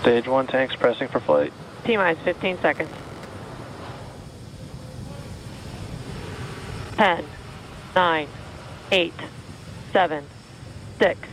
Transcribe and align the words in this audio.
Stage 0.00 0.26
1 0.26 0.46
tanks 0.46 0.74
pressing 0.76 1.08
for 1.08 1.20
flight. 1.20 1.52
T 1.84 1.96
minus 1.96 2.22
15 2.22 2.58
seconds. 2.60 2.90
10, 6.96 7.24
9, 7.94 8.28
8, 8.92 9.14
7, 9.92 10.24
6, 10.98 11.28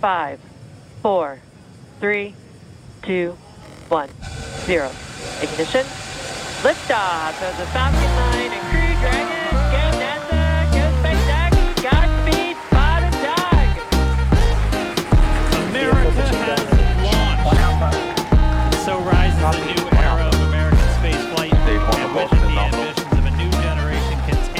5, 0.00 0.40
4, 1.02 1.40
3, 2.00 2.34
2, 3.02 3.36
1, 3.88 4.10
0. 4.66 4.90
Ignition. 5.42 5.84
Liftoff 6.62 7.42
of 7.42 7.56
the 7.58 7.66
Falcon 7.66 8.00
9 8.00 8.52
and 8.52 8.62
Crew 8.70 8.94
Dragon. 9.00 9.52
Go 9.70 9.84
NASA, 10.00 10.42
go 10.72 10.84
SpaceX, 11.02 11.52
Godspeed, 11.82 12.56
spot 12.66 13.02
dog. 13.22 13.68
America 15.70 16.35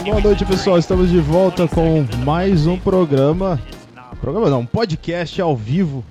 Boa 0.07 0.21
noite, 0.21 0.45
pessoal. 0.45 0.79
Estamos 0.79 1.11
de 1.11 1.19
volta 1.19 1.67
com 1.69 2.05
mais 2.25 2.67
um 2.67 2.79
programa. 2.79 3.61
Programa 4.21 4.49
não, 4.49 4.61
um 4.61 4.67
podcast 4.67 5.41
ao 5.41 5.57
vivo. 5.57 6.05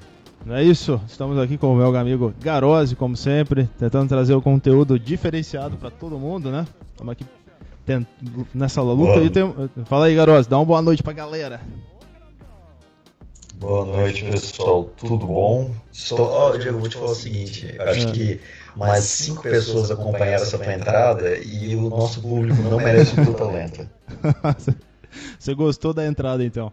Não 0.46 0.56
é 0.56 0.64
isso? 0.64 1.02
Estamos 1.08 1.38
aqui 1.40 1.58
com 1.58 1.74
o 1.74 1.76
meu 1.76 1.96
amigo 1.96 2.34
Garose, 2.42 2.96
como 2.96 3.16
sempre, 3.18 3.68
tentando 3.80 4.08
trazer 4.08 4.36
o 4.36 4.42
conteúdo 4.42 5.00
diferenciado 5.00 5.76
para 5.78 5.90
todo 5.90 6.20
mundo, 6.20 6.52
né? 6.52 6.68
Estamos 6.92 7.12
aqui 7.14 7.26
tent- 7.86 8.08
nessa 8.54 8.82
luta. 8.82 9.20
E 9.22 9.30
tem... 9.30 9.54
Fala 9.86 10.06
aí, 10.06 10.16
Garose, 10.16 10.48
dá 10.48 10.58
uma 10.60 10.66
boa 10.66 10.82
noite 10.82 11.02
pra 11.02 11.14
galera. 11.14 11.60
Boa 13.56 13.86
noite, 13.86 14.24
pessoal. 14.26 14.84
Tudo 14.98 15.18
bom? 15.26 15.72
Estou... 15.92 16.20
Ó, 16.30 16.56
Diego, 16.58 16.78
vou 16.80 16.90
te 16.90 16.98
falar 16.98 17.12
o 17.12 17.16
seguinte. 17.16 17.74
Acho 17.80 18.08
Ah. 18.10 18.12
que 18.12 18.40
mais 18.76 19.04
cinco 19.06 19.42
pessoas 19.44 19.92
acompanharam 19.92 20.44
essa 20.44 20.58
tua 20.58 20.74
entrada 20.74 21.38
e 21.38 21.76
o 21.76 21.90
nosso 21.90 22.22
público 22.22 22.62
não 22.62 22.78
merece 22.78 23.20
o 23.20 23.24
teu 23.24 23.34
talento. 23.36 23.88
Você 25.40 25.54
gostou 25.54 25.94
da 25.94 26.06
entrada, 26.06 26.44
então? 26.44 26.72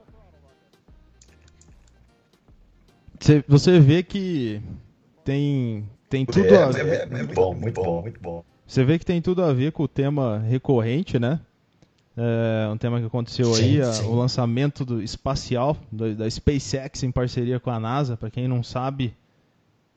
Você- 3.49 3.79
vê 3.79 4.03
que 4.03 4.61
tem, 5.25 5.89
tem 6.09 6.27
tudo 6.27 6.55
É, 6.55 6.65
a 6.65 6.71
é, 6.71 6.81
é, 6.83 7.03
é 7.03 7.07
muito 7.07 7.35
bom, 7.35 7.55
muito 7.55 7.81
bom, 7.81 8.03
muito 8.03 8.21
bom. 8.21 8.45
Você 8.67 8.85
vê 8.85 8.99
que 8.99 9.05
tem 9.07 9.21
tudo 9.23 9.43
a 9.45 9.53
ver 9.53 9.71
com 9.71 9.85
o 9.85 9.89
tema 9.89 10.39
recorrente, 10.39 11.19
né? 11.19 11.39
É 12.17 12.69
um 12.71 12.77
tema 12.77 13.01
que 13.01 13.07
aconteceu 13.07 13.55
Sim, 13.55 13.81
aí, 13.81 13.93
sim. 13.93 14.05
o 14.07 14.15
lançamento 14.15 14.85
do 14.85 15.03
espacial 15.03 15.77
do- 15.91 16.15
da 16.15 16.29
SpaceX 16.29 17.03
em 17.03 17.11
parceria 17.11 17.59
com 17.61 17.71
a 17.71 17.79
NASA. 17.81 18.17
Para 18.17 18.31
quem 18.31 18.47
não 18.49 18.63
sabe, 18.63 19.15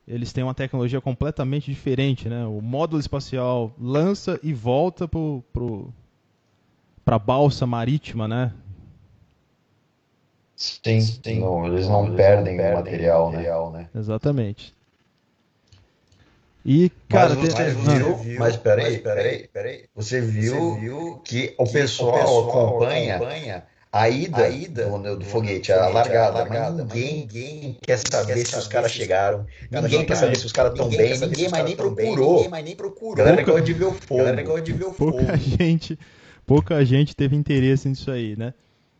eles 0.06 0.32
têm 0.32 0.44
uma 0.44 0.54
tecnologia 0.54 1.00
completamente 1.00 1.70
diferente, 1.70 2.28
né? 2.28 2.46
O 2.46 2.60
módulo 2.60 3.00
espacial 3.00 3.74
lança 3.78 4.38
e 4.42 4.52
volta 4.52 5.08
pro, 5.08 5.42
pro, 5.52 5.92
pra 7.04 7.18
balsa 7.18 7.66
marítima, 7.66 8.28
né? 8.28 8.52
Sim, 10.56 11.00
sim. 11.00 11.40
Não, 11.40 11.66
eles 11.66 11.88
não 11.88 12.14
perdem 12.14 12.58
o 12.60 12.74
material, 12.74 13.30
né? 13.32 13.88
Exatamente. 13.94 14.74
E, 16.64 16.90
cara, 17.08 17.36
mas 17.36 17.48
você 17.54 17.62
Ah, 17.88 17.98
viu, 17.98 18.38
mas 18.40 18.56
peraí, 18.56 18.98
peraí, 18.98 19.48
peraí. 19.48 19.88
Você 19.94 20.20
viu 20.20 21.20
que 21.24 21.54
o 21.58 21.64
pessoal 21.64 22.48
acompanha 22.48 23.22
a 23.96 24.08
ida, 24.08 24.88
do, 24.88 25.16
do 25.16 25.24
foguete, 25.24 25.72
a 25.72 25.88
largada, 25.88 26.44
mas 26.44 26.74
ninguém, 26.74 27.20
ninguém 27.20 27.76
quer 27.80 27.98
saber 27.98 28.46
se 28.46 28.56
os 28.56 28.68
caras 28.68 28.92
chegaram, 28.92 29.46
ninguém 29.70 30.04
quer 30.04 30.16
saber 30.16 30.36
se 30.36 30.46
os 30.46 30.52
caras 30.52 30.72
estão 30.72 30.88
bem, 30.88 31.18
ninguém 31.18 31.48
mais 31.48 31.64
nem 31.64 31.76
procurou. 31.76 32.48
Galera 33.16 33.42
gosta 33.42 33.62
de 33.62 33.72
ver 33.72 33.84
o 33.86 33.92
fogo. 33.92 34.18
Galera 34.18 34.42
gosta 34.42 34.62
de 34.62 34.72
ver 34.72 34.84
o 34.84 34.92
fogo. 34.92 35.12
pouca 35.12 35.36
gente, 35.36 35.98
pouca 36.46 36.84
gente 36.84 37.16
teve 37.16 37.34
interesse 37.34 37.88
nisso 37.88 38.10
aí, 38.10 38.36
né? 38.36 38.52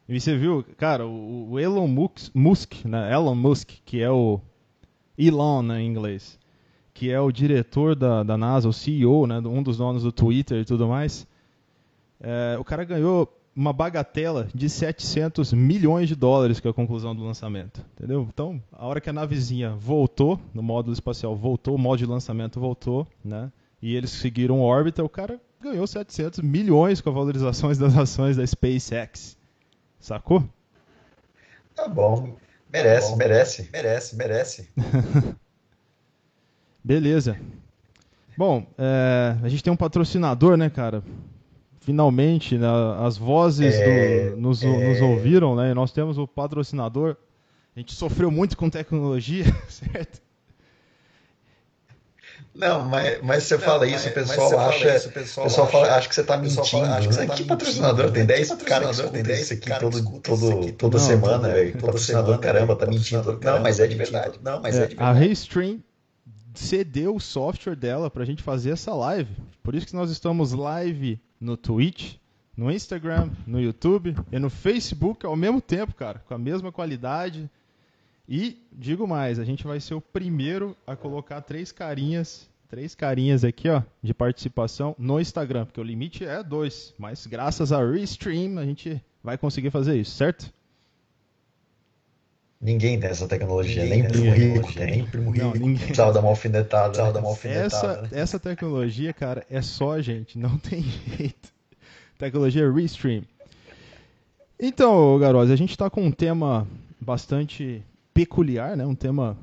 E 0.08 0.20
você 0.20 0.36
viu, 0.36 0.64
cara, 0.76 1.04
o, 1.04 1.50
o 1.50 1.60
Elon 1.60 1.88
Musk, 1.88 2.30
Musk, 2.32 2.84
né? 2.84 3.12
Elon 3.12 3.34
Musk, 3.34 3.70
que 3.84 4.00
é 4.00 4.10
o 4.10 4.40
Elon 5.18 5.62
né, 5.62 5.80
em 5.80 5.86
inglês, 5.86 6.38
que 6.94 7.10
é 7.10 7.20
o 7.20 7.32
diretor 7.32 7.94
da, 7.94 8.22
da 8.22 8.36
NASA, 8.36 8.68
o 8.68 8.72
CEO, 8.72 9.26
né, 9.26 9.38
um 9.38 9.62
dos 9.62 9.76
donos 9.76 10.02
do 10.02 10.12
Twitter 10.12 10.58
e 10.58 10.64
tudo 10.64 10.86
mais, 10.86 11.26
é, 12.20 12.56
o 12.58 12.64
cara 12.64 12.84
ganhou 12.84 13.26
uma 13.56 13.72
bagatela 13.72 14.48
de 14.54 14.68
700 14.68 15.54
milhões 15.54 16.08
de 16.08 16.14
dólares 16.14 16.60
com 16.60 16.68
a 16.68 16.74
conclusão 16.74 17.16
do 17.16 17.24
lançamento, 17.24 17.82
entendeu? 17.96 18.28
Então, 18.30 18.62
a 18.70 18.86
hora 18.86 19.00
que 19.00 19.08
a 19.08 19.14
navezinha 19.14 19.70
voltou, 19.70 20.38
no 20.52 20.62
módulo 20.62 20.92
espacial 20.92 21.34
voltou, 21.34 21.74
o 21.74 21.78
modo 21.78 21.98
de 21.98 22.06
lançamento 22.06 22.60
voltou, 22.60 23.06
né? 23.24 23.50
E 23.80 23.96
eles 23.96 24.10
seguiram 24.10 24.60
órbita, 24.60 25.02
o 25.02 25.08
cara 25.08 25.40
ganhou 25.58 25.86
700 25.86 26.40
milhões 26.40 27.00
com 27.00 27.08
a 27.08 27.12
valorizações 27.12 27.78
das 27.78 27.96
ações 27.96 28.36
da 28.36 28.46
SpaceX. 28.46 29.38
Sacou? 29.98 30.44
Tá 31.74 31.88
bom. 31.88 32.36
Merece, 32.70 33.16
merece, 33.16 33.68
merece, 33.72 34.16
merece. 34.16 34.68
Beleza. 36.84 37.38
Bom, 38.36 38.66
é, 38.76 39.34
a 39.42 39.48
gente 39.48 39.64
tem 39.64 39.72
um 39.72 39.76
patrocinador, 39.76 40.58
né, 40.58 40.68
cara? 40.68 41.02
Finalmente, 41.86 42.58
né, 42.58 42.66
as 43.06 43.16
vozes 43.16 43.74
É, 43.76 44.30
do- 44.30 44.36
nos, 44.38 44.60
é. 44.60 44.66
nos 44.66 45.00
ouviram, 45.00 45.54
né? 45.54 45.70
E 45.70 45.74
nós 45.74 45.92
temos 45.92 46.19
o 46.19 46.26
patrocinador. 46.26 47.14
A 47.76 47.78
gente 47.78 47.94
sofreu 47.94 48.28
muito 48.28 48.56
com 48.56 48.69
tecnologia, 48.69 49.44
certo? 49.70 50.20
Não, 52.52 52.84
mas, 52.86 53.22
mas 53.22 53.42
você 53.44 53.56
fala 53.58 53.86
isso, 53.86 54.08
o 54.08 54.12
pessoal 54.12 54.58
acha. 54.69 55.08
o 55.08 55.12
pessoal, 55.12 55.66
fala, 55.69 55.94
acha 55.94 56.08
que 56.08 56.14
você 56.14 56.24
tá 56.24 56.36
mentindo. 56.38 56.58
acha 56.86 57.06
que 57.06 57.14
você 57.14 57.20
tá 57.20 57.24
que 57.26 57.30
mentindo, 57.30 57.48
patrocinador? 57.48 58.10
Tem 58.10 58.22
né? 58.22 58.26
10 58.26 58.50
Que 58.50 58.64
caras 58.64 58.64
que 58.64 58.64
patrocinador? 58.64 58.91
escutam 58.92 59.12
Tem 59.12 59.22
10 59.22 59.41
isso 59.42 59.53
aqui 59.53 59.68
caras 59.68 59.94
que 59.94 60.03
todo, 60.03 60.20
todo, 60.22 60.36
isso 60.36 60.58
aqui 60.58 60.72
toda 60.72 60.98
Não, 60.98 61.06
semana, 61.06 61.38
todo- 61.38 61.53
velho. 61.53 61.72
Patrocinador, 61.80 62.38
caramba, 62.38 62.74
tá 62.76 62.86
mentindo. 62.86 63.22
Patrocinador, 63.22 63.54
Não, 63.56 63.62
mas 63.62 63.78
é 63.78 63.86
de 63.86 63.94
tá 63.94 64.03
verdade. 64.03 64.38
Não, 64.42 64.60
mas 64.60 64.76
É, 64.76 64.82
é 64.82 64.86
de 64.86 64.94
a 64.98 65.12
verdade. 65.12 65.28
Restream 65.28 65.78
cedeu 66.60 67.14
o 67.14 67.20
software 67.20 67.76
dela 67.76 68.10
pra 68.10 68.24
gente 68.24 68.42
fazer 68.42 68.70
essa 68.70 68.94
live. 68.94 69.34
Por 69.62 69.74
isso 69.74 69.86
que 69.86 69.96
nós 69.96 70.10
estamos 70.10 70.52
live 70.52 71.20
no 71.40 71.56
Twitch, 71.56 72.16
no 72.56 72.70
Instagram, 72.70 73.30
no 73.46 73.60
YouTube 73.60 74.16
e 74.32 74.38
no 74.38 74.48
Facebook 74.48 75.26
ao 75.26 75.36
mesmo 75.36 75.60
tempo, 75.60 75.94
cara, 75.94 76.20
com 76.26 76.34
a 76.34 76.38
mesma 76.38 76.72
qualidade. 76.72 77.50
E 78.28 78.56
digo 78.72 79.06
mais, 79.06 79.38
a 79.38 79.44
gente 79.44 79.64
vai 79.64 79.78
ser 79.78 79.94
o 79.94 80.00
primeiro 80.00 80.76
a 80.86 80.96
colocar 80.96 81.42
três 81.42 81.70
carinhas, 81.70 82.48
três 82.68 82.94
carinhas 82.94 83.44
aqui, 83.44 83.68
ó, 83.68 83.82
de 84.02 84.12
participação 84.12 84.96
no 84.98 85.20
Instagram, 85.20 85.66
porque 85.66 85.80
o 85.80 85.84
limite 85.84 86.24
é 86.24 86.42
dois, 86.42 86.94
mas 86.98 87.26
graças 87.26 87.70
a 87.72 87.84
Restream 87.84 88.58
a 88.58 88.64
gente 88.64 89.00
vai 89.22 89.38
conseguir 89.38 89.70
fazer 89.70 89.96
isso, 89.96 90.12
certo? 90.12 90.52
Ninguém 92.60 92.98
tem 92.98 93.10
essa 93.10 93.28
tecnologia, 93.28 93.82
Ninguém 93.82 94.02
nem 94.02 94.08
primo 94.10 94.26
essa 94.26 94.36
rico 94.36 94.72
tem, 94.72 94.90
nem 94.90 95.04
primo 95.06 95.34
Não, 95.34 95.50
rico. 95.52 95.58
ninguém. 95.66 95.76
Precisava 95.86 96.12
dar 96.12 96.20
uma 96.20 96.30
alfinetada, 96.30 96.84
precisava 96.88 97.12
dar 97.12 97.20
uma 97.20 97.30
Essa, 97.32 97.46
alfinetada. 97.46 98.02
né? 98.02 98.08
essa 98.12 98.40
tecnologia, 98.40 99.12
cara, 99.12 99.46
é 99.50 99.60
só 99.60 99.92
a 99.92 100.00
gente, 100.02 100.38
não 100.38 100.56
tem 100.58 100.82
jeito. 100.82 101.54
Tecnologia 102.18 102.70
Restream. 102.72 103.22
Então, 104.58 105.18
Garoz, 105.18 105.50
a 105.50 105.56
gente 105.56 105.70
está 105.72 105.90
com 105.90 106.02
um 106.02 106.10
tema 106.10 106.66
bastante 106.98 107.82
peculiar, 108.14 108.74
né? 108.74 108.86
Um 108.86 108.94
tema 108.94 109.36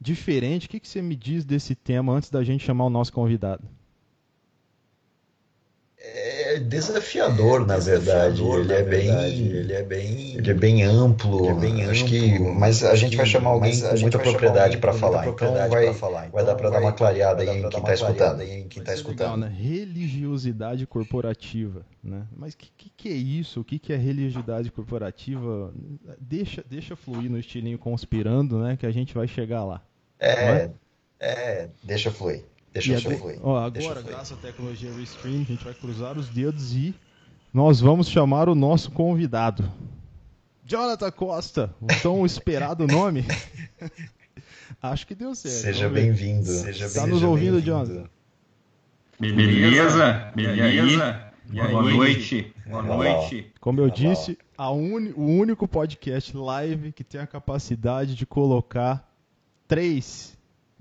diferente. 0.00 0.66
O 0.66 0.70
que, 0.70 0.80
que 0.80 0.88
você 0.88 1.00
me 1.00 1.14
diz 1.14 1.44
desse 1.44 1.76
tema 1.76 2.12
antes 2.12 2.28
da 2.30 2.42
gente 2.42 2.64
chamar 2.64 2.86
o 2.86 2.90
nosso 2.90 3.12
convidado? 3.12 3.62
É 6.14 6.58
desafiador, 6.60 7.66
na 7.66 7.76
verdade. 7.78 8.34
Desafiador, 8.36 8.60
Ele 8.60 8.68
na 8.68 8.74
é 8.74 8.82
verdade. 8.82 9.34
bem, 9.42 9.46
Ele 9.52 9.72
é 9.72 9.82
bem. 9.82 10.36
ele 10.36 10.50
é 10.50 10.54
bem 10.54 10.82
amplo. 10.82 11.40
Ele 11.40 11.48
é 11.48 11.54
bem 11.54 11.84
Acho 11.84 12.04
amplo. 12.04 12.18
que, 12.18 12.38
mas 12.38 12.82
a 12.84 12.94
gente 12.96 13.16
vai 13.16 13.26
chamar 13.26 13.50
alguém 13.50 13.78
com 13.78 13.98
muita 14.00 14.18
propriedade 14.18 14.78
para 14.78 14.92
falar. 14.92 15.28
Então 15.28 15.54
vai, 15.68 15.84
pra 15.84 15.94
falar. 15.94 16.28
vai 16.30 16.44
dar 16.44 16.52
Então 16.52 16.56
para 16.56 16.70
dar 16.70 16.80
uma 16.80 16.92
clareada 16.92 17.44
dar 17.44 17.52
aí 17.52 17.58
em 17.58 17.60
pra 17.60 17.70
quem 17.70 17.80
dar 17.82 17.88
está 17.88 17.92
uma 17.92 17.96
clareada 17.96 18.12
escutando. 18.12 18.40
aí 18.40 18.60
em 18.60 18.68
quem 18.68 18.82
tá 18.82 18.90
Legal, 18.92 18.94
escutando. 18.96 19.36
né? 19.40 19.54
Religiosidade 19.56 20.86
corporativa, 20.86 21.84
né? 22.02 22.26
Mas 22.36 22.54
o 22.54 22.56
que, 22.56 22.70
que, 22.76 22.90
que 22.96 23.08
é 23.08 23.12
isso? 23.16 23.60
O 23.60 23.64
que, 23.64 23.78
que 23.78 23.92
é 23.92 23.96
religiosidade 23.96 24.70
corporativa? 24.70 25.72
Deixa, 26.20 26.64
deixa 26.68 26.96
fluir 26.96 27.30
no 27.30 27.38
estilinho 27.38 27.78
conspirando, 27.78 28.58
né? 28.58 28.76
Que 28.76 28.86
a 28.86 28.90
gente 28.90 29.14
vai 29.14 29.28
chegar 29.28 29.64
lá. 29.64 29.82
É, 30.18 30.70
é, 31.20 31.68
deixa 31.84 32.10
fluir. 32.10 32.44
Deixa 32.72 32.92
E 32.92 33.04
eu 33.04 33.40
ó, 33.42 33.58
agora, 33.58 34.02
graças 34.02 34.36
à 34.38 34.40
tecnologia 34.40 34.92
Restream, 34.92 35.40
a 35.40 35.44
gente 35.44 35.64
vai 35.64 35.74
cruzar 35.74 36.16
os 36.18 36.28
dedos 36.28 36.74
e 36.74 36.94
nós 37.52 37.80
vamos 37.80 38.08
chamar 38.08 38.48
o 38.48 38.54
nosso 38.54 38.90
convidado. 38.90 39.70
Jonathan 40.64 41.10
Costa, 41.10 41.74
o 41.80 41.86
tão 42.02 42.24
esperado 42.26 42.86
nome. 42.86 43.24
Acho 44.82 45.06
que 45.06 45.14
deu 45.14 45.34
certo. 45.34 45.54
Seja 45.54 45.88
bem-vindo. 45.88 46.44
Tá 46.46 46.72
Seja 46.72 47.06
nos 47.06 47.22
ouvindo. 47.22 47.60
Jonathan? 47.60 48.04
Beleza? 49.18 50.30
Beleza? 50.36 51.32
Boa 51.50 51.82
noite. 51.82 52.52
Boa 52.66 52.78
Olha 52.82 52.88
lá, 52.88 52.96
noite. 52.96 53.50
Como 53.60 53.80
eu 53.80 53.90
disse, 53.90 54.38
a 54.56 54.70
uni- 54.70 55.12
o 55.16 55.22
único 55.24 55.66
podcast 55.66 56.36
live 56.36 56.92
que 56.92 57.02
tem 57.02 57.20
a 57.20 57.26
capacidade 57.26 58.14
de 58.14 58.26
colocar 58.26 59.10
três 59.66 60.37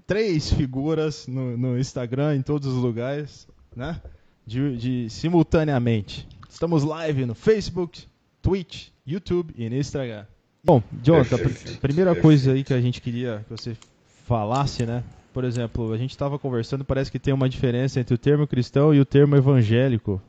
três 0.08 0.52
figuras 0.52 1.28
no, 1.28 1.58
no 1.58 1.78
Instagram, 1.78 2.38
em 2.38 2.42
todos 2.42 2.68
os 2.74 2.82
lugares, 2.82 3.46
né? 3.76 4.02
De, 4.46 4.78
de, 4.78 5.10
simultaneamente. 5.10 6.26
Estamos 6.50 6.84
live 6.84 7.26
no 7.26 7.36
Facebook, 7.36 8.06
Twitch, 8.42 8.88
YouTube 9.06 9.54
e 9.58 9.70
no 9.70 9.76
Instagram. 9.76 10.26
Bom, 10.64 10.82
Jonathan, 11.04 11.36
a 11.36 11.80
primeira 11.80 12.16
coisa 12.16 12.54
aí 12.54 12.64
que 12.64 12.74
a 12.74 12.82
gente 12.82 13.02
queria 13.02 13.46
que 13.48 13.52
você 13.52 13.78
falasse, 14.26 14.86
né? 14.86 15.04
Por 15.34 15.44
exemplo, 15.44 15.94
a 15.94 15.98
gente 15.98 16.12
estava 16.12 16.40
conversando, 16.40 16.84
parece 16.84 17.12
que 17.12 17.20
tem 17.20 17.34
uma 17.34 17.48
diferença 17.48 18.00
entre 18.00 18.16
o 18.16 18.18
termo 18.18 18.48
cristão 18.48 18.94
e 18.94 19.00
o 19.00 19.06
termo 19.06 19.36
evangélico. 19.36 20.22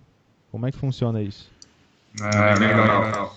Como 0.50 0.66
é 0.66 0.72
que 0.72 0.76
funciona 0.76 1.22
isso? 1.22 1.50
Ah, 2.20 2.54
legal. 2.58 3.36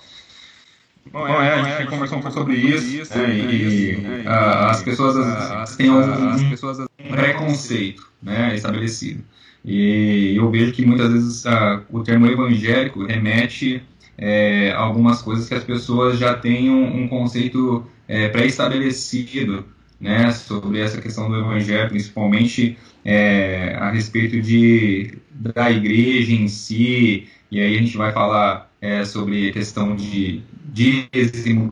Bom, 1.12 1.28
é, 1.28 1.54
a 1.54 1.80
gente 1.80 1.90
conversou 1.90 2.20
um 2.20 2.22
pouco 2.22 2.38
sobre 2.38 2.56
isso, 2.56 3.18
né, 3.18 3.36
e, 3.36 3.92
e 3.92 3.96
uh, 4.26 4.30
as 4.70 4.84
pessoas 4.84 5.18
as, 5.18 5.76
têm 5.76 5.90
um, 5.90 6.00
um 6.00 7.10
preconceito 7.10 8.08
né, 8.22 8.56
estabelecido. 8.56 9.24
E 9.64 10.36
eu 10.36 10.50
vejo 10.50 10.72
que 10.72 10.86
muitas 10.86 11.12
vezes 11.12 11.46
uh, 11.46 11.82
o 11.90 12.04
termo 12.04 12.28
evangélico 12.28 13.06
remete 13.06 13.84
é, 14.18 14.72
a 14.72 14.80
algumas 14.80 15.22
coisas 15.22 15.48
que 15.48 15.56
as 15.56 15.64
pessoas 15.64 16.18
já 16.18 16.36
têm 16.36 16.70
um, 16.70 17.04
um 17.04 17.08
conceito 17.08 17.86
é, 18.08 18.30
pré-estabelecido 18.30 19.66
né, 20.00 20.32
sobre 20.32 20.80
essa 20.80 21.02
questão 21.02 21.30
do 21.30 21.38
evangelho, 21.38 21.90
principalmente 21.90 22.78
é, 23.04 23.76
a 23.80 23.92
respeito 23.92 24.42
de, 24.42 25.18
da 25.32 25.70
igreja 25.72 26.34
em 26.34 26.48
si, 26.48 27.28
e 27.52 27.60
aí 27.60 27.76
a 27.76 27.80
gente 27.80 27.98
vai 27.98 28.12
falar 28.12 28.71
é, 28.82 29.06
sobre 29.06 29.52
questão 29.52 29.96
de 29.96 30.44
dízimos, 30.74 31.72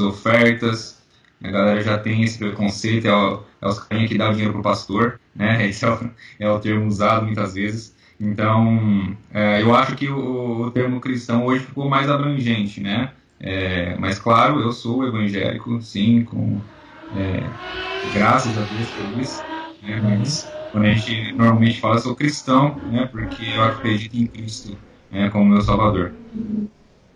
ofertas. 0.00 1.00
A 1.42 1.50
galera 1.50 1.82
já 1.82 1.98
tem 1.98 2.22
esse 2.22 2.38
preconceito, 2.38 3.06
é, 3.06 3.14
o, 3.14 3.42
é 3.62 3.66
os 3.66 3.78
carinha 3.80 4.06
que 4.06 4.18
dá 4.18 4.30
dinheiro 4.30 4.52
pro 4.52 4.62
pastor, 4.62 5.18
né? 5.34 5.66
Esse 5.68 5.84
é 5.86 5.90
o, 5.90 6.10
é 6.38 6.50
o 6.50 6.60
termo 6.60 6.86
usado 6.86 7.24
muitas 7.24 7.54
vezes. 7.54 7.96
Então, 8.20 9.16
é, 9.32 9.62
eu 9.62 9.74
acho 9.74 9.96
que 9.96 10.08
o, 10.08 10.66
o, 10.66 10.70
termo 10.70 11.00
cristão 11.00 11.46
hoje 11.46 11.64
ficou 11.64 11.88
mais 11.88 12.10
abrangente, 12.10 12.80
né? 12.80 13.14
É, 13.38 13.96
mas, 13.96 14.18
claro, 14.18 14.60
eu 14.60 14.70
sou 14.72 15.06
evangélico, 15.06 15.80
sim, 15.80 16.24
com 16.24 16.62
é, 17.10 17.54
graças 18.02 18.56
a 18.58 18.64
Deus 18.66 18.90
por 18.92 19.10
isso, 19.10 19.46
né? 19.80 20.00
Mas 20.02 20.54
quando 20.70 20.84
a 20.86 20.92
gente 20.92 21.32
normalmente 21.32 21.80
fala, 21.80 21.96
eu 21.96 22.00
sou 22.00 22.14
cristão, 22.16 22.80
né? 22.84 23.06
Porque 23.06 23.44
eu 23.44 23.62
acredito 23.62 24.14
em 24.16 24.26
Cristo 24.26 24.78
é, 25.12 25.28
como 25.28 25.46
meu 25.46 25.62
salvador. 25.62 26.12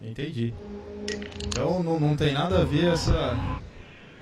Entendi. 0.03 0.53
Então 1.47 1.83
não, 1.83 2.01
não 2.01 2.17
tem 2.17 2.33
nada 2.33 2.63
a 2.63 2.65
ver 2.65 2.93
essa, 2.93 3.37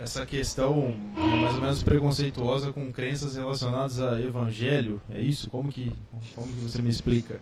essa 0.01 0.27
questão 0.27 0.95
mais 1.17 1.55
ou 1.55 1.61
menos 1.61 1.83
preconceituosa 1.83 2.73
com 2.73 2.93
crenças 2.93 3.37
relacionadas 3.37 4.01
a 4.01 4.21
evangelho. 4.21 5.01
É 5.11 5.21
isso? 5.21 5.49
Como 5.51 5.71
que, 5.71 5.93
como 6.35 6.49
que 6.49 6.61
você 6.61 6.83
me 6.83 6.91
explica? 6.91 7.41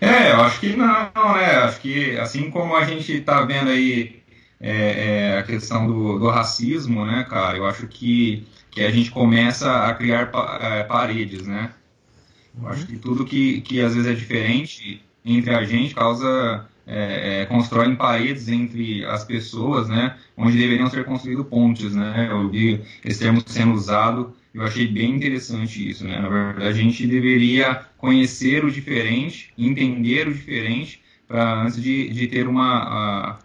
É, 0.00 0.32
eu 0.32 0.40
acho 0.42 0.60
que 0.60 0.76
não, 0.76 1.34
né? 1.34 1.56
Acho 1.62 1.80
que 1.80 2.16
assim 2.18 2.50
como 2.50 2.76
a 2.76 2.84
gente 2.84 3.12
está 3.12 3.42
vendo 3.42 3.70
aí 3.70 4.22
é, 4.60 5.32
é, 5.34 5.38
a 5.38 5.42
questão 5.42 5.86
do, 5.86 6.18
do, 6.18 6.28
racismo, 6.28 7.04
né, 7.04 7.24
cara? 7.28 7.56
Eu 7.56 7.66
acho 7.66 7.86
que, 7.86 8.46
que 8.70 8.82
a 8.82 8.90
gente 8.90 9.10
começa 9.10 9.86
a 9.86 9.94
criar 9.94 10.30
pa, 10.30 10.58
é, 10.60 10.84
paredes, 10.84 11.46
né? 11.46 11.72
Eu 12.60 12.68
acho 12.68 12.86
que 12.86 12.96
tudo 12.96 13.24
que, 13.24 13.60
que 13.62 13.80
às 13.80 13.94
vezes 13.94 14.10
é 14.10 14.14
diferente 14.14 15.02
entre 15.24 15.54
a 15.54 15.64
gente 15.64 15.94
causa 15.94 16.68
é, 16.86 17.42
é, 17.42 17.46
constroem 17.46 17.96
paredes 17.96 18.48
entre 18.48 19.04
as 19.06 19.24
pessoas, 19.24 19.88
né, 19.88 20.18
onde 20.36 20.58
deveriam 20.58 20.88
ser 20.88 21.04
construídos 21.04 21.46
pontes, 21.46 21.94
né, 21.94 22.28
eu 22.30 22.48
vi 22.50 22.82
esse 23.04 23.20
termo 23.20 23.42
sendo 23.46 23.72
usado, 23.72 24.34
eu 24.52 24.62
achei 24.62 24.86
bem 24.86 25.14
interessante 25.14 25.88
isso, 25.88 26.04
né, 26.04 26.20
na 26.20 26.28
verdade 26.28 26.66
a 26.66 26.72
gente 26.72 27.06
deveria 27.06 27.86
conhecer 27.96 28.64
o 28.64 28.70
diferente, 28.70 29.52
entender 29.56 30.28
o 30.28 30.34
diferente, 30.34 31.02
para 31.26 31.62
antes 31.62 31.82
de, 31.82 32.10
de 32.10 32.26
ter 32.26 32.46
uma, 32.46 32.82
a, 32.82 33.38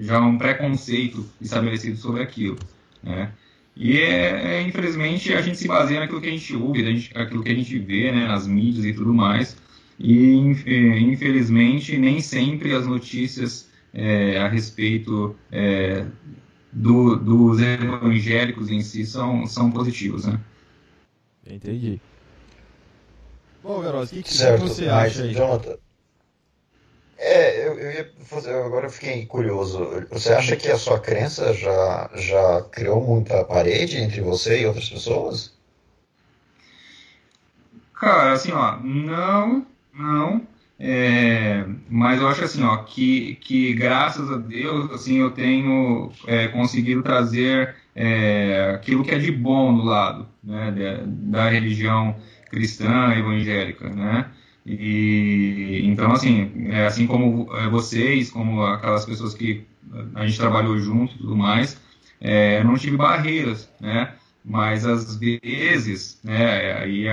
já 0.00 0.20
um 0.20 0.36
preconceito 0.36 1.24
estabelecido 1.40 1.96
sobre 1.96 2.22
aquilo, 2.22 2.58
né, 3.02 3.30
e 3.76 3.98
é, 3.98 4.56
é, 4.56 4.62
infelizmente 4.62 5.32
a 5.32 5.40
gente 5.40 5.58
se 5.58 5.68
baseia 5.68 6.00
naquilo 6.00 6.20
que 6.20 6.28
a 6.28 6.32
gente 6.32 6.54
ouve, 6.56 6.84
gente, 6.84 7.16
aquilo 7.16 7.42
que 7.42 7.50
a 7.50 7.54
gente 7.54 7.78
vê 7.78 8.12
né, 8.12 8.26
nas 8.26 8.46
mídias 8.46 8.84
e 8.84 8.92
tudo 8.92 9.14
mais. 9.14 9.56
E 9.98 10.34
infelizmente 10.34 11.96
nem 11.98 12.20
sempre 12.20 12.74
as 12.74 12.86
notícias 12.86 13.68
é, 13.92 14.38
a 14.38 14.48
respeito 14.48 15.36
é, 15.52 16.06
do, 16.72 17.16
dos 17.16 17.60
evangélicos 17.60 18.70
em 18.70 18.80
si 18.80 19.04
são, 19.04 19.46
são 19.46 19.70
positivos, 19.70 20.24
né? 20.24 20.40
Entendi. 21.46 22.00
Bom, 23.62 23.82
Garoto, 23.82 24.06
o 24.06 24.08
que, 24.08 24.22
que 24.22 24.32
certo, 24.32 24.62
você 24.62 24.88
acha 24.88 25.24
aí? 25.24 25.34
Jonathan, 25.34 25.76
é, 27.20 27.68
eu, 27.68 27.78
eu 27.78 27.90
ia 27.92 28.10
fazer, 28.24 28.54
agora 28.54 28.86
eu 28.86 28.90
fiquei 28.90 29.26
curioso. 29.26 30.06
Você 30.10 30.32
acha 30.32 30.56
que 30.56 30.70
a 30.70 30.78
sua 30.78 30.98
crença 30.98 31.52
já, 31.52 32.10
já 32.14 32.62
criou 32.72 33.00
muita 33.02 33.44
parede 33.44 33.98
entre 33.98 34.22
você 34.22 34.62
e 34.62 34.66
outras 34.66 34.88
pessoas? 34.88 35.52
Cara, 37.94 38.32
assim, 38.32 38.52
ó, 38.52 38.78
não, 38.78 39.66
não. 39.92 40.46
É, 40.78 41.66
mas 41.90 42.22
eu 42.22 42.28
acho 42.28 42.42
assim, 42.42 42.64
ó, 42.64 42.78
que, 42.78 43.34
que 43.42 43.74
graças 43.74 44.30
a 44.30 44.38
Deus, 44.38 44.90
assim, 44.92 45.18
eu 45.18 45.30
tenho 45.30 46.10
é, 46.26 46.48
conseguido 46.48 47.02
trazer 47.02 47.74
é, 47.94 48.72
aquilo 48.74 49.04
que 49.04 49.14
é 49.14 49.18
de 49.18 49.30
bom 49.30 49.76
do 49.76 49.84
lado, 49.84 50.26
né, 50.42 50.72
da, 50.72 51.42
da 51.42 51.50
religião 51.50 52.16
cristã 52.50 53.12
evangélica, 53.14 53.90
né? 53.90 54.30
E 54.72 55.82
então 55.84 56.12
assim, 56.12 56.68
é, 56.70 56.86
assim 56.86 57.06
como 57.06 57.48
é, 57.56 57.68
vocês, 57.68 58.30
como 58.30 58.62
aquelas 58.62 59.04
pessoas 59.04 59.34
que 59.34 59.64
a 60.14 60.24
gente 60.24 60.38
trabalhou 60.38 60.78
junto 60.78 61.14
e 61.14 61.18
tudo 61.18 61.36
mais, 61.36 61.80
é, 62.20 62.62
não 62.62 62.76
tive 62.76 62.96
barreiras, 62.96 63.68
né? 63.80 64.14
Mas 64.44 64.86
às 64.86 65.16
vezes, 65.16 66.20
né? 66.22 66.74
Aí 66.74 67.04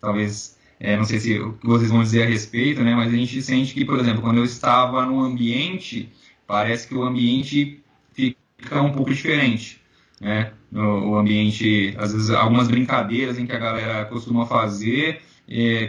talvez 0.00 0.58
é, 0.80 0.96
não 0.96 1.04
sei 1.04 1.20
se 1.20 1.38
o 1.38 1.52
que 1.52 1.66
vocês 1.66 1.90
vão 1.90 2.02
dizer 2.02 2.24
a 2.24 2.26
respeito, 2.26 2.82
né? 2.82 2.96
Mas 2.96 3.12
a 3.14 3.16
gente 3.16 3.40
sente 3.40 3.72
que, 3.72 3.84
por 3.84 4.00
exemplo, 4.00 4.20
quando 4.20 4.38
eu 4.38 4.44
estava 4.44 5.06
no 5.06 5.20
ambiente, 5.20 6.12
parece 6.48 6.88
que 6.88 6.94
o 6.96 7.04
ambiente 7.04 7.80
fica 8.12 8.82
um 8.82 8.92
pouco 8.92 9.14
diferente, 9.14 9.80
né? 10.20 10.52
O, 10.72 11.10
o 11.10 11.16
ambiente, 11.16 11.94
às 11.96 12.12
vezes, 12.12 12.30
algumas 12.30 12.66
brincadeiras 12.66 13.38
em 13.38 13.46
que 13.46 13.54
a 13.54 13.58
galera 13.58 14.04
costuma 14.06 14.46
fazer 14.46 15.22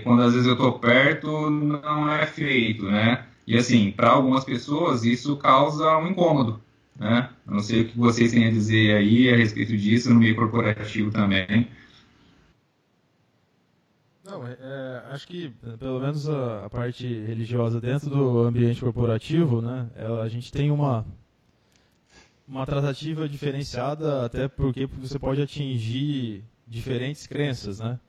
quando 0.03 0.21
às 0.21 0.33
vezes 0.33 0.47
eu 0.47 0.53
estou 0.53 0.79
perto, 0.79 1.49
não 1.49 2.11
é 2.11 2.25
feito, 2.25 2.85
né? 2.85 3.25
E 3.45 3.57
assim, 3.57 3.91
para 3.91 4.09
algumas 4.09 4.43
pessoas 4.43 5.03
isso 5.03 5.37
causa 5.37 5.97
um 5.97 6.07
incômodo, 6.07 6.61
né? 6.95 7.29
Eu 7.45 7.53
não 7.53 7.59
sei 7.61 7.81
o 7.81 7.87
que 7.87 7.97
vocês 7.97 8.31
têm 8.31 8.47
a 8.47 8.51
dizer 8.51 8.95
aí 8.95 9.33
a 9.33 9.37
respeito 9.37 9.75
disso 9.75 10.13
no 10.13 10.19
meio 10.19 10.35
corporativo 10.35 11.11
também. 11.11 11.67
Não, 14.23 14.45
é, 14.45 14.57
é 14.59 15.03
acho 15.11 15.25
que 15.27 15.49
pelo 15.79 16.01
menos 16.01 16.29
a, 16.29 16.65
a, 16.65 16.69
parte 16.69 17.07
religiosa 17.07 17.79
dentro 17.79 18.09
do 18.09 18.39
ambiente 18.39 18.81
corporativo, 18.81 19.61
né? 19.61 19.89
A 20.21 20.27
gente 20.27 20.51
tem 20.51 20.69
uma 20.69 21.05
uma 22.47 22.65
tratativa 22.65 23.27
diferenciada 23.27 24.25
até 24.25 24.47
porque 24.47 24.85
você 24.85 25.17
pode 25.19 25.41
atingir 25.41 26.43
diferentes 26.65 27.25
crenças, 27.27 27.79
né? 27.79 27.99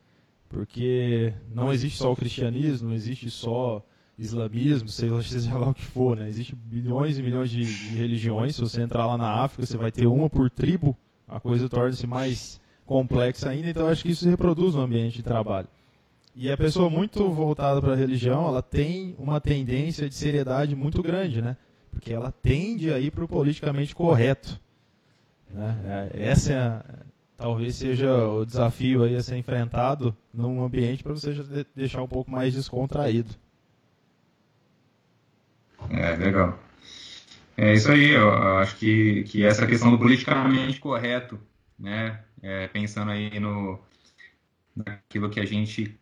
Porque 0.49 1.33
não 1.55 1.73
existe 1.73 1.99
só 1.99 2.13
o 2.13 2.17
cristianismo, 2.17 2.89
não 2.89 2.95
existe 2.95 3.31
só 3.31 3.85
islamismo, 4.19 4.89
seja, 4.89 5.15
lá 5.57 5.69
o 5.71 5.75
que 5.75 5.85
for, 5.85 6.17
né? 6.17 6.29
Existem 6.29 6.59
bilhões 6.65 7.19
e 7.19 7.23
milhões 7.23 7.51
de, 7.51 7.65
de, 7.65 7.97
religiões. 7.97 8.57
Se 8.57 8.61
você 8.61 8.83
entrar 8.83 9.07
lá 9.07 9.17
na 9.17 9.43
África, 9.45 9.65
você 9.65 9.77
vai 9.77 9.93
ter 9.93 10.07
uma 10.07 10.29
por 10.29 10.51
tribo. 10.51 10.97
A 11.27 11.39
coisa 11.39 11.69
torna-se 11.69 12.07
mais 12.07 12.61
complexa 12.85 13.51
ainda. 13.51 13.69
Então, 13.69 13.87
acho 13.87 14.03
que 14.03 14.11
isso 14.11 14.25
se 14.25 14.31
reproduz 14.31 14.75
no 14.75 14.81
ambiente 14.81 15.17
de 15.17 15.23
trabalho. 15.23 15.69
E 16.35 16.51
a 16.51 16.57
pessoa 16.57 16.89
muito 16.89 17.29
voltada 17.31 17.81
para 17.81 17.93
a 17.93 17.97
religião, 17.97 18.47
ela 18.47 18.63
tem 18.63 19.15
uma 19.19 19.41
tendência 19.41 20.09
de 20.09 20.15
seriedade 20.15 20.75
muito 20.75 21.03
grande, 21.03 21.43
né? 21.43 21.57
Porque 21.91 22.13
ela 22.13 22.33
tende 22.33 22.93
a 22.93 22.99
ir 22.99 23.11
para 23.11 23.25
o 23.25 23.29
politicamente 23.29 23.95
correto. 23.95 24.61
Né? 25.51 26.09
É, 26.13 26.23
essa 26.23 26.53
é 26.53 26.59
a, 26.59 26.85
talvez 27.39 27.77
seja 27.77 28.13
o 28.27 28.45
desafio 28.45 29.05
aí 29.05 29.15
a 29.15 29.23
ser 29.23 29.37
enfrentado 29.37 30.15
num 30.35 30.63
ambiente 30.63 31.05
para 31.05 31.13
você 31.15 31.33
deixar 31.75 32.03
um 32.03 32.09
pouco 32.09 32.31
mais 32.31 32.53
descontraído. 32.53 33.31
É, 35.89 36.17
legal. 36.17 36.59
É 37.57 37.73
isso 37.73 37.91
aí, 37.91 38.11
eu 38.11 38.31
acho 38.59 38.77
que, 38.77 39.23
que 39.25 39.45
essa 39.45 39.67
questão 39.67 39.91
do 39.91 39.99
politicamente 39.99 40.81
correto, 40.81 41.41
né, 41.79 42.21
é, 42.43 42.67
pensando 42.69 43.11
aí 43.13 43.39
no 43.41 43.79
naquilo 44.75 45.29
que 45.29 45.41
a 45.41 45.45
gente 45.45 45.99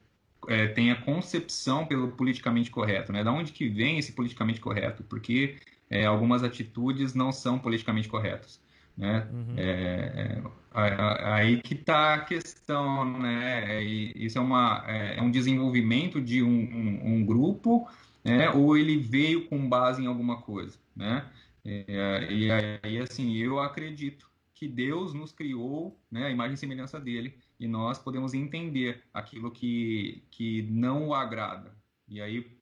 é, 0.49 0.67
tem 0.67 0.91
a 0.91 1.01
concepção 1.01 1.87
pelo 1.87 2.09
politicamente 2.09 2.71
correto, 2.71 3.13
né, 3.13 3.25
da 3.25 3.33
onde 3.33 3.53
que 3.53 3.69
vem 3.69 3.99
esse 3.99 4.13
politicamente 4.13 4.61
correto, 4.61 5.03
porque 5.05 5.57
é, 5.89 6.05
algumas 6.05 6.43
atitudes 6.43 7.15
não 7.15 7.33
são 7.33 7.59
politicamente 7.59 8.09
corretas. 8.09 8.61
Né? 8.97 9.29
Uhum. 9.31 9.55
É, 9.59 10.43
é, 10.75 11.25
aí 11.25 11.61
que 11.61 11.75
está 11.75 12.15
a 12.15 12.21
questão, 12.21 13.19
né? 13.19 13.83
isso 13.83 14.39
é, 14.39 14.41
uma, 14.41 14.85
é, 14.87 15.19
é 15.19 15.23
um 15.23 15.31
desenvolvimento 15.31 16.21
de 16.21 16.43
um, 16.43 16.49
um, 16.49 17.15
um 17.15 17.27
grupo, 17.27 17.89
né? 18.25 18.51
ou 18.51 18.77
ele 18.77 18.99
veio 18.99 19.47
com 19.49 19.69
base 19.69 20.03
em 20.03 20.07
alguma 20.07 20.41
coisa, 20.41 20.79
né? 20.95 21.25
É, 21.69 22.33
e 22.33 22.49
aí, 22.51 22.99
assim, 22.99 23.35
eu 23.35 23.59
acredito 23.59 24.31
que 24.55 24.69
Deus 24.69 25.13
nos 25.13 25.33
criou, 25.33 26.01
né, 26.11 26.27
a 26.27 26.31
imagem 26.31 26.55
e 26.55 26.57
semelhança 26.57 26.99
dele, 27.01 27.37
e 27.59 27.67
nós 27.67 27.99
podemos 27.99 28.35
entender 28.35 29.03
aquilo 29.13 29.51
que, 29.51 30.25
que 30.31 30.63
não 30.63 31.09
o 31.09 31.15
agrada. 31.15 31.77
E 32.09 32.21
aí, 32.21 32.57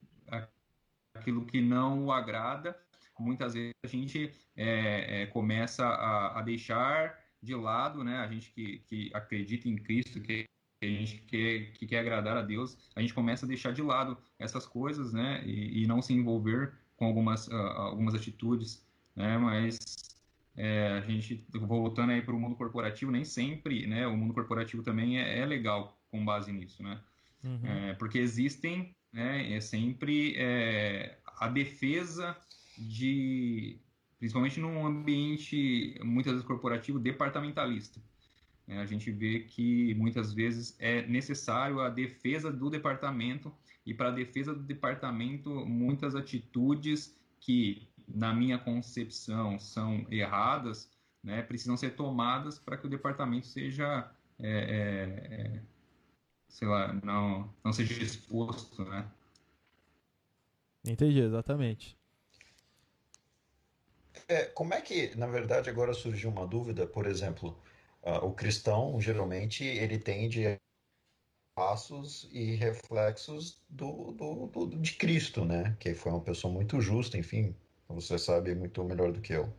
aquilo 1.15 1.45
que 1.45 1.61
não 1.61 2.07
o 2.07 2.13
agrada, 2.13 2.77
muitas 3.23 3.55
vezes 3.55 3.73
a 3.85 3.89
gente 3.89 4.33
é, 4.57 5.23
é, 5.23 5.27
começa 5.27 5.87
a, 5.87 6.39
a, 6.39 6.43
deixar 6.43 7.19
de 7.43 7.55
lado, 7.55 8.03
né? 8.03 8.19
A 8.19 8.29
gente 8.29 8.51
que, 8.53 8.79
que 8.89 9.11
acredita 9.15 9.69
em 9.69 9.77
Cristo, 9.77 10.21
que, 10.21 10.45
a 10.83 10.87
gente 10.87 11.19
quer, 11.23 11.73
que 11.73 11.87
quer 11.87 12.01
agradar 12.01 12.37
a 12.37 12.43
Deus, 12.43 12.77
a 12.95 13.01
gente 13.01 13.15
começa 13.15 13.47
a 13.47 13.49
deixar 13.49 13.73
de 13.73 13.83
lado 13.83 14.19
essas 14.39 14.67
coisas, 14.67 15.13
né? 15.13 15.43
E, 15.45 15.83
e 15.83 15.87
não 15.87 16.03
se 16.03 16.13
envolver 16.13 16.73
com 16.97 17.07
algumas, 17.07 17.49
uh, 17.49 17.55
algumas 17.55 18.15
atitudes, 18.15 18.87
né? 19.17 19.39
Mas 19.39 19.79
é, 20.57 20.89
a 20.89 21.01
gente 21.01 21.45
voltando 21.53 22.11
aí 22.11 22.23
para 22.23 22.35
o 22.35 22.41
mundo 22.41 22.55
corporativo, 22.57 23.11
nem 23.11 23.25
sempre, 23.25 23.87
né? 23.87 24.07
O 24.07 24.17
mundo 24.17 24.35
corporativo 24.35 24.83
também 24.83 25.19
é, 25.19 25.39
é 25.41 25.47
legal 25.47 25.99
com 26.11 26.25
base 26.25 26.53
nisso, 26.53 26.83
né? 26.83 27.01
Uhum. 27.43 27.61
É, 27.65 27.95
porque 27.95 28.19
existem, 28.19 28.95
né? 29.13 29.53
É 29.55 29.61
sempre 29.61 30.35
é, 30.37 31.19
a 31.39 31.49
defesa 31.49 32.37
de, 32.79 33.79
principalmente 34.19 34.61
num 34.61 34.87
ambiente 34.87 35.99
muitas 36.03 36.33
vezes 36.33 36.47
corporativo, 36.47 36.99
departamentalista. 36.99 38.01
É, 38.67 38.79
a 38.79 38.87
gente 38.87 39.11
vê 39.11 39.41
que 39.41 39.95
muitas 39.95 40.33
vezes 40.33 40.75
é 40.79 41.07
necessário 41.07 41.81
a 41.81 41.91
defesa 41.91 42.51
do 42.51 42.71
departamento 42.71 43.53
e 43.85 43.93
para 43.93 44.09
a 44.09 44.13
defesa 44.13 44.55
do 44.55 44.63
departamento 44.63 45.51
muitas 45.67 46.15
atitudes 46.15 47.15
que 47.41 47.87
na 48.09 48.33
minha 48.35 48.59
concepção 48.59 49.59
são 49.59 50.07
erradas, 50.11 50.91
né, 51.23 51.43
precisam 51.43 51.77
ser 51.77 51.91
tomadas 51.95 52.59
para 52.59 52.77
que 52.77 52.87
o 52.87 52.91
departamento 52.91 53.47
seja 53.47 54.11
é, 54.39 54.49
é, 54.49 55.35
é, 55.35 55.63
sei 56.49 56.69
lá, 56.69 56.93
não, 57.05 57.53
não 57.65 57.73
seja 57.73 58.03
exposto, 58.03 58.85
né? 58.85 59.11
Entendi, 60.87 61.21
exatamente. 61.21 61.97
É, 64.29 64.45
como 64.47 64.75
é 64.75 64.81
que, 64.81 65.15
na 65.17 65.27
verdade, 65.27 65.69
agora 65.71 65.93
surgiu 65.95 66.31
uma 66.31 66.47
dúvida, 66.47 66.87
por 66.87 67.07
exemplo, 67.07 67.59
uh, 68.03 68.25
o 68.27 68.33
cristão, 68.33 69.01
geralmente, 69.01 69.65
ele 69.65 69.99
tende 69.99 70.47
a 70.47 70.59
passos 71.55 72.29
e 72.33 72.55
reflexos 72.57 73.63
do, 73.69 74.13
do, 74.13 74.47
do, 74.49 74.67
de 74.79 74.95
Cristo, 74.95 75.45
né? 75.45 75.77
Que 75.79 75.95
foi 75.95 76.13
uma 76.13 76.21
pessoa 76.21 76.53
muito 76.53 76.81
justa, 76.81 77.17
enfim, 77.19 77.55
você 77.89 78.19
sabe 78.19 78.55
muito 78.55 78.83
melhor 78.85 79.13
do 79.13 79.21
que 79.21 79.33
eu. 79.35 79.53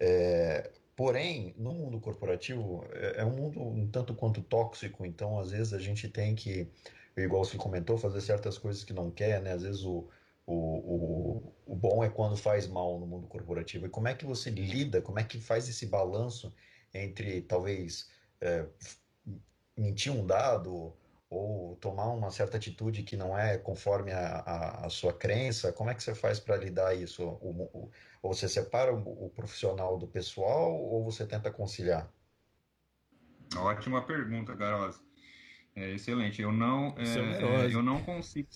É, 0.00 0.70
porém, 0.96 1.54
no 1.58 1.72
mundo 1.72 2.00
corporativo, 2.00 2.84
é, 2.92 3.20
é 3.22 3.24
um 3.24 3.30
mundo 3.36 3.60
um 3.62 3.88
tanto 3.90 4.14
quanto 4.14 4.42
tóxico, 4.42 5.04
então 5.06 5.38
às 5.38 5.50
vezes 5.52 5.72
a 5.74 5.78
gente 5.78 6.08
tem 6.08 6.34
que, 6.34 6.68
igual 7.16 7.44
você 7.44 7.56
comentou, 7.56 7.98
fazer 7.98 8.20
certas 8.20 8.58
coisas 8.58 8.84
que 8.84 8.92
não 8.92 9.10
quer, 9.10 9.42
né? 9.42 9.52
Às 9.52 9.62
vezes 9.62 9.84
o, 9.84 10.08
o, 10.48 10.54
o, 10.54 11.72
o 11.74 11.76
bom 11.76 12.02
é 12.02 12.08
quando 12.08 12.34
faz 12.34 12.66
mal 12.66 12.98
no 12.98 13.06
mundo 13.06 13.26
corporativo. 13.26 13.84
E 13.86 13.90
como 13.90 14.08
é 14.08 14.14
que 14.14 14.24
você 14.24 14.48
lida, 14.48 15.02
como 15.02 15.18
é 15.18 15.24
que 15.24 15.38
faz 15.38 15.68
esse 15.68 15.84
balanço 15.84 16.54
entre 16.94 17.42
talvez 17.42 18.10
é, 18.40 18.66
mentir 19.76 20.10
um 20.10 20.26
dado 20.26 20.96
ou 21.28 21.76
tomar 21.76 22.06
uma 22.08 22.30
certa 22.30 22.56
atitude 22.56 23.02
que 23.02 23.14
não 23.14 23.36
é 23.36 23.58
conforme 23.58 24.10
a, 24.10 24.38
a, 24.38 24.86
a 24.86 24.88
sua 24.88 25.12
crença? 25.12 25.70
Como 25.70 25.90
é 25.90 25.94
que 25.94 26.02
você 26.02 26.14
faz 26.14 26.40
para 26.40 26.56
lidar 26.56 26.94
isso? 26.94 27.22
O, 27.22 27.68
o, 27.74 27.90
ou 28.22 28.32
você 28.32 28.48
separa 28.48 28.94
o, 28.94 29.26
o 29.26 29.28
profissional 29.28 29.98
do 29.98 30.06
pessoal 30.06 30.74
ou 30.74 31.04
você 31.04 31.26
tenta 31.26 31.50
conciliar? 31.50 32.10
Ótima 33.54 34.00
pergunta, 34.02 34.54
Garoz. 34.54 34.98
É 35.76 35.90
excelente. 35.90 36.40
Eu 36.40 36.50
não, 36.50 36.94
é, 36.96 37.68
é, 37.68 37.74
eu 37.74 37.82
não 37.82 38.02
consigo, 38.02 38.48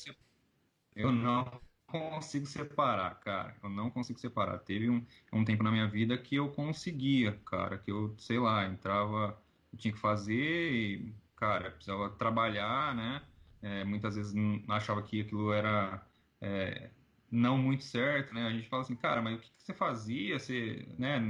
eu 0.97 1.13
não 1.13 1.61
consigo 1.93 2.47
separar, 2.47 3.15
cara. 3.21 3.57
Eu 3.63 3.71
não 3.71 3.91
consigo 3.91 4.19
separar. 4.19 4.59
Teve 4.61 4.91
um, 4.91 5.07
um 5.33 5.45
tempo 5.45 5.63
na 5.63 5.71
minha 5.71 5.89
vida 5.89 6.17
que 6.19 6.37
eu 6.37 6.51
conseguia, 6.53 7.39
cara, 7.47 7.79
que 7.79 7.91
eu, 7.93 8.15
sei 8.19 8.39
lá, 8.39 8.67
entrava, 8.67 9.41
eu 9.73 9.79
tinha 9.79 9.93
que 9.95 10.01
fazer 10.01 10.73
e, 10.73 11.15
cara, 11.37 11.71
precisava 11.71 12.11
trabalhar, 12.11 12.95
né? 12.95 13.23
É, 13.63 13.85
muitas 13.85 14.17
vezes 14.17 14.35
achava 14.69 15.03
que 15.03 15.21
aquilo 15.21 15.53
era 15.53 16.05
é, 16.41 16.91
não 17.31 17.59
muito 17.59 17.85
certo, 17.85 18.35
né? 18.35 18.47
A 18.47 18.53
gente 18.53 18.69
fala 18.69 18.83
assim, 18.83 18.97
cara, 18.97 19.23
mas 19.23 19.39
o 19.39 19.41
que, 19.43 19.51
que 19.51 19.63
você 19.63 19.75
fazia? 19.75 20.39
Você, 20.39 20.87
né? 20.99 21.21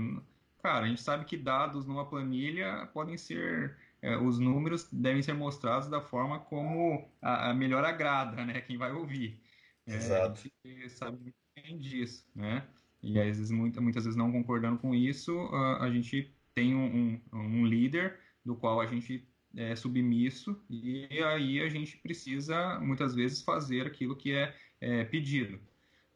Cara, 0.62 0.86
a 0.86 0.88
gente 0.88 1.02
sabe 1.02 1.24
que 1.24 1.36
dados 1.36 1.86
numa 1.86 2.08
planilha 2.08 2.86
podem 2.94 3.16
ser 3.18 3.76
é, 4.00 4.16
os 4.16 4.38
números 4.38 4.88
devem 4.92 5.22
ser 5.22 5.32
mostrados 5.34 5.88
da 5.88 6.00
forma 6.00 6.40
como 6.40 7.08
a, 7.20 7.50
a 7.50 7.54
melhor 7.54 7.84
agrada, 7.84 8.44
né? 8.44 8.60
Quem 8.60 8.76
vai 8.76 8.92
ouvir. 8.92 9.41
É, 9.86 9.96
Exato. 9.96 10.40
A 10.64 10.68
gente 10.68 10.90
sabe 10.90 11.18
muito 11.18 11.36
bem 11.54 11.78
disso, 11.78 12.26
né? 12.34 12.66
E 13.02 13.18
às 13.18 13.38
vezes, 13.38 13.50
muitas, 13.50 13.82
muitas 13.82 14.04
vezes 14.04 14.16
não 14.16 14.30
concordando 14.30 14.78
com 14.78 14.94
isso, 14.94 15.36
a, 15.52 15.84
a 15.84 15.90
gente 15.90 16.32
tem 16.54 16.74
um, 16.74 17.20
um, 17.32 17.38
um, 17.38 17.66
líder 17.66 18.18
do 18.44 18.54
qual 18.54 18.80
a 18.80 18.86
gente 18.86 19.26
é 19.56 19.74
submisso 19.74 20.62
e 20.70 21.06
aí 21.24 21.60
a 21.60 21.68
gente 21.68 21.96
precisa 21.98 22.78
muitas 22.80 23.14
vezes 23.14 23.42
fazer 23.42 23.86
aquilo 23.86 24.16
que 24.16 24.32
é, 24.32 24.54
é 24.80 25.04
pedido. 25.04 25.58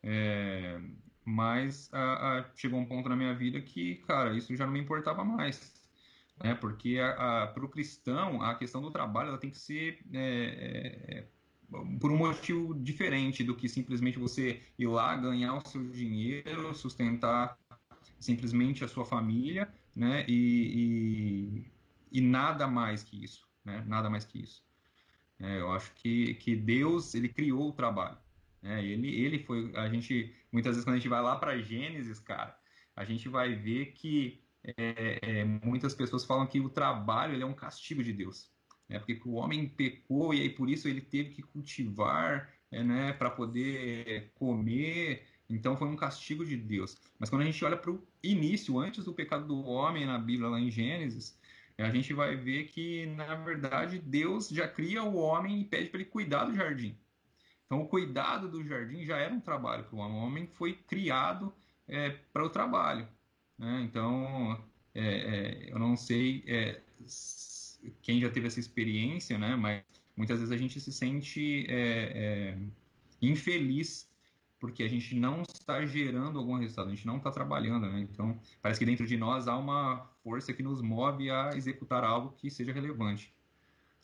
É, 0.02 0.80
mas 1.24 1.92
a, 1.92 2.38
a, 2.38 2.50
chegou 2.54 2.78
um 2.78 2.86
ponto 2.86 3.08
na 3.08 3.16
minha 3.16 3.34
vida 3.34 3.60
que, 3.60 3.96
cara, 4.06 4.36
isso 4.36 4.54
já 4.54 4.64
não 4.64 4.72
me 4.72 4.80
importava 4.80 5.24
mais. 5.24 5.74
Né? 6.42 6.54
Porque 6.54 6.98
para 7.52 7.64
o 7.64 7.68
cristão, 7.68 8.42
a 8.42 8.54
questão 8.54 8.80
do 8.80 8.90
trabalho 8.90 9.30
ela 9.30 9.38
tem 9.38 9.50
que 9.50 9.58
ser 9.58 9.98
é, 10.12 11.18
é 11.18 11.35
por 12.00 12.10
um 12.10 12.16
motivo 12.16 12.74
diferente 12.74 13.42
do 13.42 13.54
que 13.54 13.68
simplesmente 13.68 14.18
você 14.18 14.62
ir 14.78 14.86
lá 14.86 15.16
ganhar 15.16 15.54
o 15.54 15.68
seu 15.68 15.82
dinheiro, 15.90 16.74
sustentar 16.74 17.58
simplesmente 18.18 18.84
a 18.84 18.88
sua 18.88 19.04
família, 19.04 19.72
né? 19.94 20.24
E, 20.28 21.64
e, 22.12 22.18
e 22.18 22.20
nada 22.20 22.66
mais 22.66 23.02
que 23.02 23.22
isso, 23.22 23.46
né? 23.64 23.84
Nada 23.86 24.08
mais 24.08 24.24
que 24.24 24.40
isso. 24.40 24.64
É, 25.38 25.60
eu 25.60 25.70
acho 25.72 25.92
que, 25.94 26.34
que 26.34 26.56
Deus 26.56 27.14
ele 27.14 27.28
criou 27.28 27.68
o 27.68 27.72
trabalho. 27.72 28.18
Né? 28.62 28.84
Ele, 28.84 29.08
ele 29.08 29.38
foi. 29.40 29.72
A 29.76 29.88
gente 29.88 30.34
muitas 30.50 30.72
vezes 30.72 30.84
quando 30.84 30.94
a 30.94 30.98
gente 30.98 31.08
vai 31.08 31.22
lá 31.22 31.36
para 31.36 31.58
Gênesis, 31.58 32.18
cara, 32.18 32.56
a 32.94 33.04
gente 33.04 33.28
vai 33.28 33.54
ver 33.54 33.92
que 33.92 34.40
é, 34.64 35.18
é, 35.22 35.44
muitas 35.44 35.94
pessoas 35.94 36.24
falam 36.24 36.46
que 36.46 36.60
o 36.60 36.70
trabalho 36.70 37.40
é 37.40 37.44
um 37.44 37.54
castigo 37.54 38.02
de 38.02 38.12
Deus 38.12 38.50
né? 38.88 38.98
porque 38.98 39.20
o 39.24 39.34
homem 39.34 39.68
pecou 39.68 40.32
e 40.34 40.40
aí 40.42 40.50
por 40.50 40.68
isso 40.68 40.88
ele 40.88 41.00
teve 41.00 41.30
que 41.30 41.42
cultivar 41.42 42.50
é, 42.70 42.82
né, 42.82 43.12
para 43.12 43.30
poder 43.30 44.30
comer. 44.34 45.26
Então 45.48 45.76
foi 45.76 45.88
um 45.88 45.96
castigo 45.96 46.44
de 46.44 46.56
Deus. 46.56 46.96
Mas 47.18 47.30
quando 47.30 47.42
a 47.42 47.44
gente 47.44 47.64
olha 47.64 47.76
para 47.76 47.90
o 47.90 48.02
início, 48.22 48.78
antes 48.78 49.04
do 49.04 49.12
pecado 49.12 49.46
do 49.46 49.64
homem 49.64 50.04
na 50.04 50.18
Bíblia, 50.18 50.48
lá 50.48 50.60
em 50.60 50.70
Gênesis, 50.70 51.38
a 51.78 51.90
gente 51.90 52.12
vai 52.14 52.34
ver 52.36 52.64
que, 52.68 53.06
na 53.06 53.34
verdade, 53.34 53.98
Deus 53.98 54.48
já 54.48 54.66
cria 54.66 55.02
o 55.02 55.16
homem 55.16 55.60
e 55.60 55.64
pede 55.64 55.90
para 55.90 56.00
ele 56.00 56.08
cuidar 56.08 56.46
do 56.46 56.54
jardim. 56.54 56.96
Então, 57.66 57.82
o 57.82 57.88
cuidado 57.88 58.48
do 58.48 58.64
jardim 58.64 59.04
já 59.04 59.18
era 59.18 59.34
um 59.34 59.40
trabalho 59.40 59.84
para 59.84 59.96
o 59.96 59.98
homem. 59.98 60.16
O 60.16 60.22
homem 60.22 60.46
foi 60.46 60.72
criado 60.72 61.52
é, 61.86 62.10
para 62.32 62.44
o 62.44 62.50
trabalho. 62.50 63.06
Né? 63.58 63.82
Então, 63.82 64.64
é, 64.94 65.04
é, 65.04 65.72
eu 65.72 65.78
não 65.78 65.96
sei 65.96 66.44
quem 68.02 68.20
já 68.20 68.30
teve 68.30 68.46
essa 68.46 68.60
experiência, 68.60 69.38
né? 69.38 69.56
Mas 69.56 69.82
muitas 70.16 70.38
vezes 70.38 70.52
a 70.52 70.56
gente 70.56 70.80
se 70.80 70.92
sente 70.92 71.66
é, 71.68 72.54
é, 72.54 72.58
infeliz 73.20 74.08
porque 74.58 74.82
a 74.82 74.88
gente 74.88 75.14
não 75.14 75.42
está 75.42 75.84
gerando 75.84 76.38
algum 76.38 76.56
resultado, 76.56 76.88
a 76.88 76.94
gente 76.94 77.06
não 77.06 77.18
está 77.18 77.30
trabalhando, 77.30 77.86
né? 77.86 78.00
Então, 78.00 78.38
parece 78.62 78.80
que 78.80 78.86
dentro 78.86 79.06
de 79.06 79.16
nós 79.16 79.48
há 79.48 79.56
uma 79.56 80.10
força 80.24 80.52
que 80.52 80.62
nos 80.62 80.80
move 80.80 81.30
a 81.30 81.50
executar 81.54 82.02
algo 82.02 82.34
que 82.36 82.50
seja 82.50 82.72
relevante. 82.72 83.34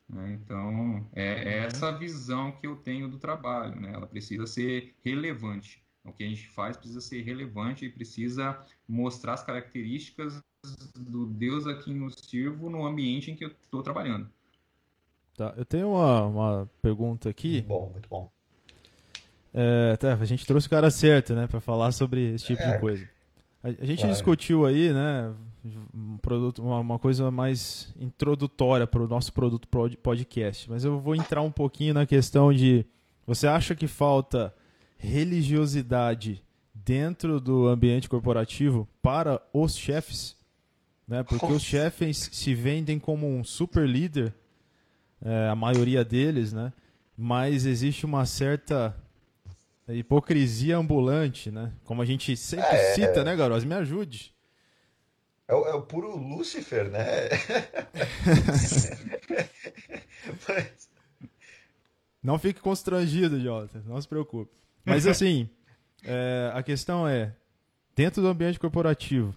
Né? 0.08 0.38
Então, 0.40 1.08
é, 1.14 1.24
é 1.24 1.58
essa 1.64 1.90
visão 1.90 2.52
que 2.52 2.66
eu 2.66 2.76
tenho 2.76 3.08
do 3.08 3.18
trabalho, 3.18 3.80
né? 3.80 3.92
Ela 3.92 4.06
precisa 4.06 4.46
ser 4.46 4.94
relevante. 5.02 5.81
O 6.04 6.12
que 6.12 6.24
a 6.24 6.28
gente 6.28 6.48
faz 6.48 6.76
precisa 6.76 7.00
ser 7.00 7.22
relevante 7.22 7.84
e 7.84 7.90
precisa 7.90 8.58
mostrar 8.88 9.34
as 9.34 9.44
características 9.44 10.42
do 10.96 11.26
Deus 11.26 11.66
a 11.66 11.74
quem 11.74 11.98
eu 11.98 12.10
sirvo 12.10 12.68
no 12.68 12.84
ambiente 12.84 13.30
em 13.30 13.36
que 13.36 13.44
eu 13.44 13.48
estou 13.48 13.82
trabalhando. 13.82 14.28
Tá, 15.36 15.54
eu 15.56 15.64
tenho 15.64 15.90
uma, 15.90 16.26
uma 16.26 16.70
pergunta 16.80 17.28
aqui. 17.28 17.52
Muito 17.52 17.68
bom, 17.68 17.90
muito 17.90 18.08
bom. 18.08 18.32
É, 19.54 19.96
tá, 19.96 20.14
a 20.14 20.24
gente 20.24 20.46
trouxe 20.46 20.66
o 20.66 20.70
cara 20.70 20.90
certo, 20.90 21.34
né, 21.34 21.46
para 21.46 21.60
falar 21.60 21.92
sobre 21.92 22.34
esse 22.34 22.46
tipo 22.46 22.62
é. 22.62 22.72
de 22.72 22.80
coisa. 22.80 23.08
A, 23.62 23.68
a 23.68 23.84
gente 23.84 23.98
claro. 23.98 24.12
discutiu 24.12 24.66
aí, 24.66 24.92
né, 24.92 25.32
um 25.94 26.18
produto, 26.18 26.62
uma, 26.62 26.80
uma 26.80 26.98
coisa 26.98 27.30
mais 27.30 27.94
introdutória 27.98 28.86
para 28.86 29.02
o 29.02 29.08
nosso 29.08 29.32
produto 29.32 29.68
podcast. 30.02 30.68
Mas 30.68 30.84
eu 30.84 30.98
vou 30.98 31.14
entrar 31.14 31.42
um 31.42 31.52
pouquinho 31.52 31.94
na 31.94 32.06
questão 32.06 32.52
de 32.52 32.84
você 33.26 33.46
acha 33.46 33.74
que 33.74 33.86
falta 33.86 34.52
religiosidade 35.02 36.44
dentro 36.72 37.40
do 37.40 37.66
ambiente 37.66 38.08
corporativo 38.08 38.88
para 39.02 39.42
os 39.52 39.76
chefes? 39.76 40.36
Né? 41.06 41.24
Porque 41.24 41.52
os 41.52 41.62
chefes 41.62 42.30
se 42.32 42.54
vendem 42.54 43.00
como 43.00 43.28
um 43.28 43.42
super 43.42 43.86
líder, 43.86 44.32
é, 45.20 45.48
a 45.48 45.56
maioria 45.56 46.04
deles, 46.04 46.52
né? 46.52 46.72
mas 47.16 47.66
existe 47.66 48.06
uma 48.06 48.24
certa 48.24 48.96
hipocrisia 49.88 50.76
ambulante, 50.76 51.50
né? 51.50 51.72
Como 51.84 52.00
a 52.00 52.04
gente 52.04 52.36
sempre 52.36 52.76
é, 52.76 52.94
cita, 52.94 53.20
é... 53.20 53.24
né, 53.24 53.36
Garoz? 53.36 53.64
Me 53.64 53.74
ajude. 53.74 54.32
É 55.48 55.54
o, 55.54 55.66
é 55.66 55.74
o 55.74 55.82
puro 55.82 56.16
Lúcifer, 56.16 56.88
né? 56.88 57.28
Mas... 60.48 60.88
Não 62.22 62.38
fique 62.38 62.60
constrangido, 62.60 63.40
Jota. 63.40 63.82
Não 63.84 64.00
se 64.00 64.06
preocupe. 64.06 64.61
Mas 64.84 65.06
assim, 65.06 65.48
é, 66.04 66.50
a 66.54 66.62
questão 66.62 67.06
é, 67.06 67.34
dentro 67.94 68.20
do 68.22 68.28
ambiente 68.28 68.58
corporativo, 68.58 69.34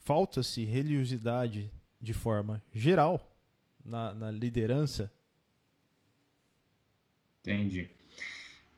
falta-se 0.00 0.64
religiosidade 0.64 1.70
de 2.00 2.12
forma 2.12 2.62
geral 2.72 3.34
na, 3.84 4.14
na 4.14 4.30
liderança? 4.30 5.12
Entendi. 7.40 7.90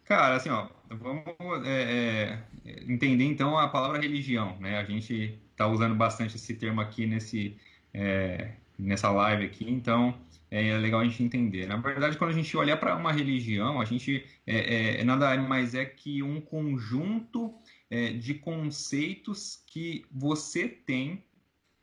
Cara, 0.04 0.37
assim, 0.37 0.49
ó, 0.49 0.68
vamos 0.88 1.25
é, 1.66 2.42
é, 2.64 2.83
entender 2.88 3.25
então 3.25 3.59
a 3.59 3.68
palavra 3.68 4.00
religião, 4.00 4.56
né? 4.61 4.78
A 4.78 4.85
gente 4.85 5.38
está 5.50 5.66
usando 5.66 5.95
bastante 5.97 6.37
esse 6.37 6.54
termo 6.54 6.80
aqui 6.80 7.06
nesse, 7.06 7.56
é, 7.92 8.52
nessa 8.78 9.11
live 9.11 9.45
aqui, 9.45 9.68
então 9.68 10.16
é 10.50 10.76
legal 10.79 11.00
a 11.00 11.05
gente 11.05 11.23
entender. 11.23 11.67
Na 11.67 11.76
verdade, 11.76 12.17
quando 12.17 12.31
a 12.31 12.35
gente 12.35 12.57
olha 12.57 12.76
para 12.76 12.97
uma 12.97 13.12
religião, 13.12 13.81
a 13.81 13.85
gente 13.85 14.25
é, 14.47 15.00
é, 15.00 15.05
nada 15.05 15.37
mais 15.38 15.75
é 15.75 15.85
que 15.85 16.23
um 16.23 16.41
conjunto 16.41 17.55
é, 17.91 18.12
de 18.12 18.35
conceitos 18.35 19.62
que 19.67 20.05
você 20.11 20.69
tem 20.69 21.25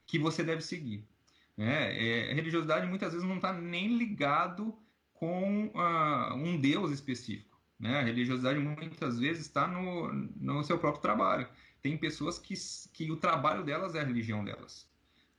que 0.05 0.19
você 0.19 0.43
deve 0.43 0.61
seguir. 0.61 1.07
Né? 1.55 2.31
a 2.31 2.33
religiosidade 2.33 2.87
muitas 2.87 3.13
vezes 3.13 3.27
não 3.27 3.35
está 3.35 3.53
nem 3.53 3.95
ligado 3.95 4.75
com 5.13 5.67
uh, 5.67 6.35
um 6.35 6.59
Deus 6.59 6.91
específico. 6.91 7.57
Né? 7.79 7.99
A 7.99 8.03
religiosidade 8.03 8.59
muitas 8.59 9.19
vezes 9.19 9.45
está 9.45 9.67
no, 9.67 10.11
no 10.11 10.63
seu 10.63 10.77
próprio 10.77 11.01
trabalho. 11.01 11.47
Tem 11.81 11.97
pessoas 11.97 12.39
que, 12.39 12.55
que 12.91 13.11
o 13.11 13.17
trabalho 13.17 13.63
delas 13.63 13.95
é 13.95 14.01
a 14.01 14.03
religião 14.03 14.43
delas. 14.43 14.87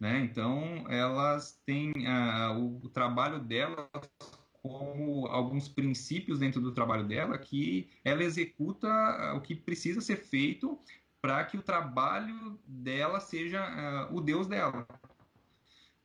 Né? 0.04 0.20
Então, 0.20 0.84
elas 0.90 1.58
têm 1.64 1.90
uh, 1.90 2.76
o, 2.84 2.90
trabalho 2.90 3.38
delas 3.38 3.88
como 4.62 5.26
alguns 5.28 5.66
princípios 5.66 6.40
dentro 6.40 6.60
do 6.60 6.72
trabalho 6.72 7.08
dela 7.08 7.38
que 7.38 7.88
ela 8.04 8.22
executa 8.22 8.86
o 9.34 9.40
que 9.40 9.54
precisa 9.54 10.02
ser 10.02 10.16
feito 10.16 10.78
para 11.22 11.42
que 11.44 11.56
o 11.56 11.62
trabalho 11.62 12.60
dela 12.66 13.18
seja 13.18 13.62
uh, 14.10 14.14
o 14.14 14.20
Deus 14.20 14.46
dela. 14.46 14.86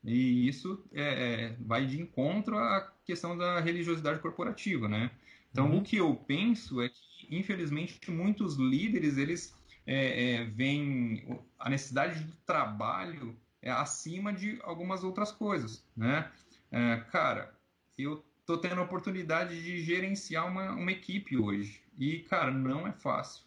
E 0.01 0.47
isso 0.47 0.81
é, 0.93 1.03
é, 1.03 1.57
vai 1.59 1.85
de 1.85 1.99
encontro 1.99 2.57
à 2.57 2.93
questão 3.03 3.37
da 3.37 3.59
religiosidade 3.59 4.21
corporativa, 4.21 4.87
né? 4.87 5.11
Então, 5.51 5.71
uhum. 5.71 5.79
o 5.79 5.83
que 5.83 5.97
eu 5.97 6.15
penso 6.15 6.81
é 6.81 6.87
que, 6.87 7.27
infelizmente, 7.29 8.09
muitos 8.09 8.55
líderes, 8.55 9.17
eles 9.17 9.53
é, 9.85 10.35
é, 10.35 10.45
veem 10.45 11.37
a 11.59 11.69
necessidade 11.69 12.23
do 12.23 12.37
trabalho 12.45 13.37
é, 13.61 13.71
acima 13.71 14.33
de 14.33 14.59
algumas 14.63 15.03
outras 15.03 15.31
coisas, 15.31 15.83
né? 15.95 16.31
É, 16.71 16.97
cara, 17.11 17.53
eu 17.97 18.23
tô 18.45 18.57
tendo 18.57 18.79
a 18.81 18.83
oportunidade 18.83 19.61
de 19.61 19.81
gerenciar 19.83 20.47
uma, 20.47 20.71
uma 20.71 20.91
equipe 20.91 21.37
hoje. 21.37 21.81
E, 21.97 22.19
cara, 22.19 22.51
não 22.51 22.87
é 22.87 22.91
fácil. 22.91 23.43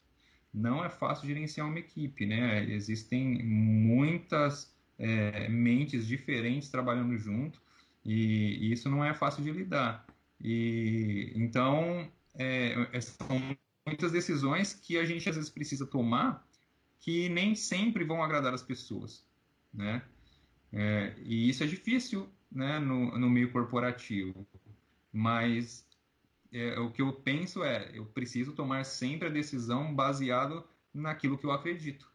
Não 0.52 0.84
é 0.84 0.90
fácil 0.90 1.26
gerenciar 1.26 1.66
uma 1.66 1.78
equipe, 1.78 2.26
né? 2.26 2.64
Existem 2.70 3.42
muitas 3.42 4.72
é, 4.98 5.48
mentes 5.48 6.06
diferentes 6.06 6.68
trabalhando 6.68 7.16
junto 7.16 7.60
e, 8.04 8.58
e 8.60 8.72
isso 8.72 8.88
não 8.90 9.04
é 9.04 9.14
fácil 9.14 9.42
de 9.42 9.50
lidar. 9.50 10.06
E 10.40 11.32
então 11.34 12.10
é, 12.34 12.88
é, 12.92 13.00
são 13.00 13.56
muitas 13.86 14.12
decisões 14.12 14.74
que 14.74 14.98
a 14.98 15.04
gente 15.04 15.28
às 15.28 15.36
vezes 15.36 15.50
precisa 15.50 15.86
tomar 15.86 16.46
que 17.00 17.28
nem 17.28 17.54
sempre 17.54 18.04
vão 18.04 18.22
agradar 18.22 18.54
as 18.54 18.62
pessoas, 18.62 19.24
né? 19.72 20.02
É, 20.72 21.14
e 21.18 21.48
isso 21.48 21.62
é 21.62 21.66
difícil, 21.66 22.28
né, 22.50 22.78
no, 22.78 23.18
no 23.18 23.28
meio 23.28 23.50
corporativo. 23.50 24.46
Mas 25.12 25.86
é, 26.52 26.78
o 26.78 26.90
que 26.90 27.02
eu 27.02 27.12
penso 27.12 27.62
é, 27.62 27.90
eu 27.94 28.06
preciso 28.06 28.52
tomar 28.52 28.84
sempre 28.84 29.28
a 29.28 29.30
decisão 29.30 29.94
baseado 29.94 30.64
naquilo 30.92 31.38
que 31.38 31.44
eu 31.44 31.52
acredito. 31.52 32.10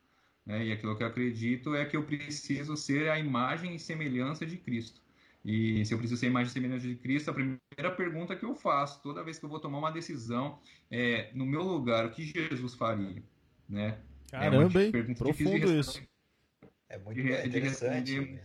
Né? 0.46 0.68
E 0.68 0.72
aquilo 0.72 0.96
que 0.96 1.04
eu 1.04 1.08
acredito 1.08 1.76
é 1.76 1.86
que 1.86 1.98
eu 1.98 2.04
preciso 2.04 2.78
ser 2.78 3.10
a 3.10 3.20
imagem 3.20 3.76
e 3.76 3.80
semelhança 3.80 4.46
de 4.46 4.58
Cristo. 4.58 5.02
E 5.46 5.86
se 5.86 5.94
eu 5.94 5.98
preciso 5.98 6.20
ser 6.20 6.28
imagem 6.28 6.50
e 6.50 6.54
semelhança 6.54 6.88
de 6.88 6.96
Cristo, 6.96 7.32
a 7.32 7.34
primeira 7.34 7.92
pergunta 7.96 8.36
que 8.36 8.44
eu 8.44 8.56
faço 8.56 9.02
toda 9.02 9.24
vez 9.24 9.40
que 9.40 9.46
eu 9.46 9.50
vou 9.50 9.60
tomar 9.60 9.78
uma 9.78 9.92
decisão 9.92 10.60
é, 10.92 11.32
no 11.34 11.46
meu 11.46 11.62
lugar, 11.62 12.06
o 12.06 12.12
que 12.12 12.24
Jesus 12.24 12.74
faria? 12.74 13.24
Né? 13.68 13.98
Caramba, 14.30 14.82
é 14.82 14.86
hein? 14.86 14.92
Profundo 15.16 15.80
isso. 15.80 16.02
É 16.90 16.98
muito 16.98 17.22
de, 17.22 17.48
interessante. 17.48 18.06
De 18.06 18.20
responder, 18.20 18.44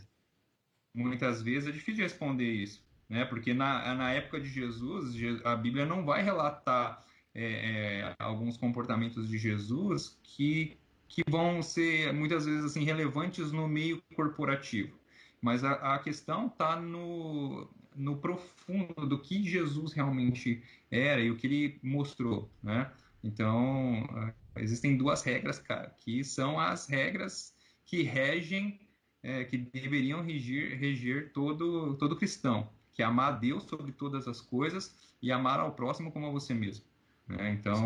muitas 0.94 1.42
vezes 1.42 1.68
é 1.68 1.72
difícil 1.72 1.94
de 1.94 2.02
responder 2.02 2.50
isso. 2.50 2.84
Né? 3.08 3.24
Porque 3.24 3.52
na, 3.52 3.94
na 3.94 4.12
época 4.12 4.40
de 4.40 4.48
Jesus, 4.48 5.14
a 5.44 5.54
Bíblia 5.54 5.86
não 5.86 6.04
vai 6.04 6.22
relatar 6.22 7.04
é, 7.34 7.44
é, 7.44 8.16
alguns 8.18 8.56
comportamentos 8.56 9.28
de 9.28 9.38
Jesus 9.38 10.18
que, 10.22 10.76
que 11.08 11.22
vão 11.28 11.62
ser 11.62 12.12
muitas 12.12 12.44
vezes 12.44 12.64
assim 12.64 12.84
relevantes 12.84 13.52
no 13.52 13.68
meio 13.68 14.02
corporativo. 14.14 14.98
Mas 15.40 15.64
a, 15.64 15.94
a 15.94 15.98
questão 15.98 16.46
está 16.46 16.80
no, 16.80 17.68
no 17.94 18.16
profundo 18.16 19.06
do 19.06 19.18
que 19.18 19.42
Jesus 19.42 19.92
realmente 19.92 20.62
era 20.90 21.20
e 21.20 21.30
o 21.30 21.36
que 21.36 21.46
ele 21.46 21.80
mostrou, 21.82 22.50
né? 22.62 22.90
Então, 23.24 24.08
existem 24.56 24.96
duas 24.96 25.22
regras, 25.22 25.58
cara, 25.58 25.94
que 26.00 26.24
são 26.24 26.58
as 26.58 26.88
regras 26.88 27.51
que 27.84 28.02
regem, 28.02 28.80
é, 29.22 29.44
que 29.44 29.58
deveriam 29.58 30.22
regir, 30.22 30.78
regir 30.78 31.32
todo, 31.32 31.96
todo 31.96 32.16
cristão, 32.16 32.68
que 32.92 33.02
é 33.02 33.04
amar 33.04 33.32
a 33.32 33.36
Deus 33.36 33.64
sobre 33.64 33.92
todas 33.92 34.26
as 34.26 34.40
coisas 34.40 35.14
e 35.20 35.30
amar 35.30 35.60
ao 35.60 35.72
próximo 35.72 36.12
como 36.12 36.26
a 36.26 36.30
você 36.30 36.54
mesmo. 36.54 36.84
Né? 37.26 37.50
Então, 37.52 37.80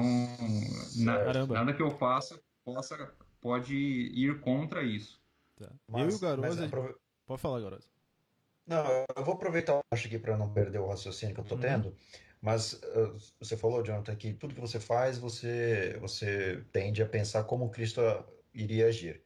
na, 0.96 1.46
nada 1.46 1.74
que 1.74 1.82
eu 1.82 1.90
faça 1.90 2.40
possa, 2.64 3.14
pode 3.40 3.76
ir 3.76 4.40
contra 4.40 4.82
isso. 4.82 5.20
Tá. 5.56 5.70
Mas, 5.88 6.02
eu 6.02 6.10
e 6.10 6.14
o 6.14 6.18
Garoto... 6.18 7.00
Pode 7.26 7.40
falar, 7.40 7.60
Garoto. 7.60 7.88
Não, 8.66 8.84
eu 9.16 9.24
vou 9.24 9.34
aproveitar, 9.34 9.78
acho 9.92 10.08
que 10.08 10.18
para 10.18 10.36
não 10.36 10.52
perder 10.52 10.80
o 10.80 10.88
raciocínio 10.88 11.34
que 11.34 11.40
eu 11.40 11.44
estou 11.44 11.56
uhum. 11.56 11.62
tendo, 11.62 11.96
mas 12.40 12.72
uh, 12.74 13.16
você 13.38 13.56
falou, 13.56 13.84
Jonathan, 13.84 14.16
que 14.16 14.32
tudo 14.32 14.54
que 14.54 14.60
você 14.60 14.80
faz, 14.80 15.18
você, 15.18 15.96
você 16.00 16.64
tende 16.72 17.00
a 17.00 17.06
pensar 17.06 17.44
como 17.44 17.70
Cristo 17.70 18.00
iria 18.52 18.88
agir. 18.88 19.22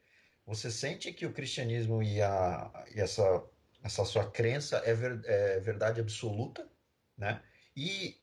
Você 0.51 0.69
sente 0.69 1.13
que 1.13 1.25
o 1.25 1.31
cristianismo 1.31 2.03
e, 2.03 2.21
a, 2.21 2.85
e 2.93 2.99
essa, 2.99 3.41
essa 3.81 4.03
sua 4.03 4.29
crença 4.29 4.81
é, 4.85 4.93
ver, 4.93 5.21
é 5.23 5.59
verdade 5.61 6.01
absoluta, 6.01 6.67
né? 7.17 7.41
E 7.73 8.17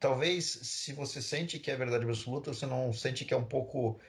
talvez, 0.00 0.44
se 0.46 0.94
você 0.94 1.20
sente 1.20 1.58
que 1.58 1.70
é 1.70 1.76
verdade 1.76 2.04
absoluta, 2.04 2.54
você 2.54 2.64
não 2.64 2.94
sente 2.94 3.26
que 3.26 3.34
é 3.34 3.36
um 3.36 3.44
pouco 3.44 4.00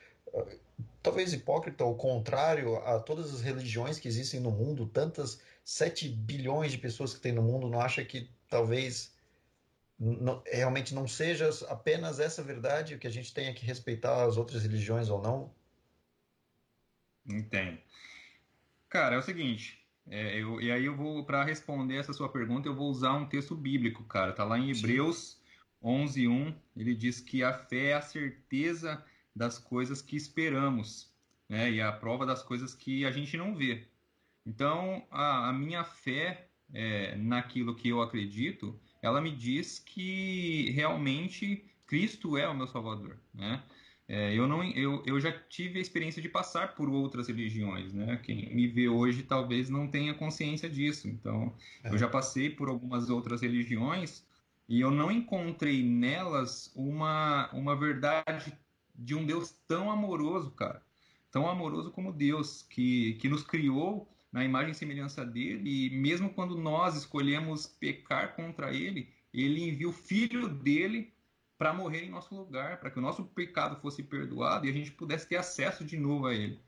talvez 1.03 1.33
hipócrita 1.33 1.83
ou 1.83 1.95
contrário 1.95 2.77
a 2.77 2.99
todas 2.99 3.33
as 3.33 3.41
religiões 3.41 3.99
que 3.99 4.07
existem 4.07 4.39
no 4.39 4.51
mundo, 4.51 4.87
tantas 4.87 5.41
7 5.65 6.07
bilhões 6.07 6.71
de 6.71 6.77
pessoas 6.77 7.13
que 7.13 7.19
tem 7.19 7.33
no 7.33 7.41
mundo, 7.41 7.69
não 7.69 7.81
acha 7.81 8.03
que 8.03 8.29
talvez 8.49 9.13
não, 9.99 10.41
realmente 10.45 10.93
não 10.95 11.05
seja 11.05 11.49
apenas 11.67 12.19
essa 12.19 12.41
verdade, 12.41 12.97
que 12.97 13.07
a 13.07 13.11
gente 13.11 13.33
tenha 13.33 13.53
que 13.53 13.65
respeitar 13.65 14.23
as 14.23 14.37
outras 14.37 14.63
religiões 14.63 15.09
ou 15.09 15.21
não? 15.21 15.51
Entendo. 17.27 17.77
Cara, 18.89 19.15
é 19.15 19.17
o 19.17 19.21
seguinte, 19.21 19.85
é, 20.09 20.41
eu, 20.41 20.61
e 20.61 20.71
aí 20.71 20.85
eu 20.85 20.95
vou, 20.95 21.25
para 21.25 21.43
responder 21.43 21.97
essa 21.97 22.13
sua 22.13 22.29
pergunta, 22.29 22.67
eu 22.67 22.75
vou 22.75 22.89
usar 22.89 23.13
um 23.13 23.25
texto 23.25 23.55
bíblico, 23.55 24.03
cara, 24.05 24.31
tá 24.31 24.43
lá 24.43 24.57
em 24.57 24.71
Hebreus 24.71 25.41
11.1, 25.83 26.55
ele 26.75 26.95
diz 26.95 27.19
que 27.19 27.43
a 27.43 27.53
fé 27.53 27.87
é 27.87 27.93
a 27.93 28.01
certeza 28.01 29.03
das 29.35 29.59
coisas 29.59 30.01
que 30.01 30.15
esperamos, 30.15 31.13
né? 31.47 31.71
E 31.71 31.81
a 31.81 31.91
prova 31.91 32.25
das 32.25 32.41
coisas 32.41 32.73
que 32.73 33.05
a 33.05 33.11
gente 33.11 33.37
não 33.37 33.55
vê. 33.55 33.87
Então, 34.45 35.05
a, 35.11 35.49
a 35.49 35.53
minha 35.53 35.83
fé 35.83 36.47
é, 36.73 37.15
naquilo 37.15 37.75
que 37.75 37.89
eu 37.89 38.01
acredito, 38.01 38.79
ela 39.01 39.21
me 39.21 39.31
diz 39.31 39.79
que 39.79 40.71
realmente 40.71 41.65
Cristo 41.85 42.37
é 42.37 42.47
o 42.47 42.55
meu 42.55 42.67
Salvador, 42.67 43.17
né? 43.33 43.63
É, 44.09 44.33
eu, 44.33 44.47
não, 44.47 44.63
eu, 44.63 45.03
eu 45.05 45.19
já 45.19 45.31
tive 45.31 45.79
a 45.79 45.81
experiência 45.81 46.21
de 46.21 46.29
passar 46.29 46.75
por 46.75 46.87
outras 46.87 47.27
religiões, 47.27 47.91
né? 47.91 48.17
Quem 48.23 48.55
me 48.55 48.65
vê 48.65 48.87
hoje 48.87 49.23
talvez 49.23 49.69
não 49.69 49.87
tenha 49.87 50.13
consciência 50.13 50.69
disso. 50.69 51.09
Então, 51.09 51.53
é. 51.83 51.89
eu 51.89 51.97
já 51.97 52.07
passei 52.07 52.49
por 52.49 52.69
algumas 52.69 53.09
outras 53.09 53.41
religiões 53.41 54.25
e 54.69 54.79
eu 54.79 54.91
não 54.91 55.11
encontrei 55.11 55.83
nelas 55.83 56.71
uma, 56.73 57.49
uma 57.51 57.75
verdade 57.75 58.57
de 58.95 59.13
um 59.13 59.25
Deus 59.25 59.53
tão 59.67 59.91
amoroso, 59.91 60.51
cara. 60.51 60.81
Tão 61.29 61.49
amoroso 61.49 61.91
como 61.91 62.13
Deus, 62.13 62.61
que, 62.61 63.15
que 63.15 63.27
nos 63.27 63.43
criou 63.43 64.09
na 64.31 64.43
imagem 64.43 64.71
e 64.71 64.75
semelhança 64.75 65.25
dele, 65.25 65.87
e 65.87 65.89
mesmo 65.89 66.29
quando 66.29 66.57
nós 66.57 66.95
escolhemos 66.95 67.67
pecar 67.67 68.35
contra 68.35 68.73
ele, 68.73 69.09
ele 69.33 69.67
envia 69.67 69.89
o 69.89 69.93
filho 69.93 70.47
dele 70.47 71.13
para 71.57 71.73
morrer 71.73 72.05
em 72.05 72.09
nosso 72.09 72.35
lugar, 72.35 72.79
para 72.79 72.91
que 72.91 72.99
o 72.99 73.01
nosso 73.01 73.25
pecado 73.25 73.79
fosse 73.81 74.03
perdoado 74.03 74.65
e 74.65 74.69
a 74.69 74.73
gente 74.73 74.91
pudesse 74.91 75.27
ter 75.27 75.37
acesso 75.37 75.83
de 75.83 75.97
novo 75.97 76.27
a 76.27 76.33
Ele. 76.33 76.59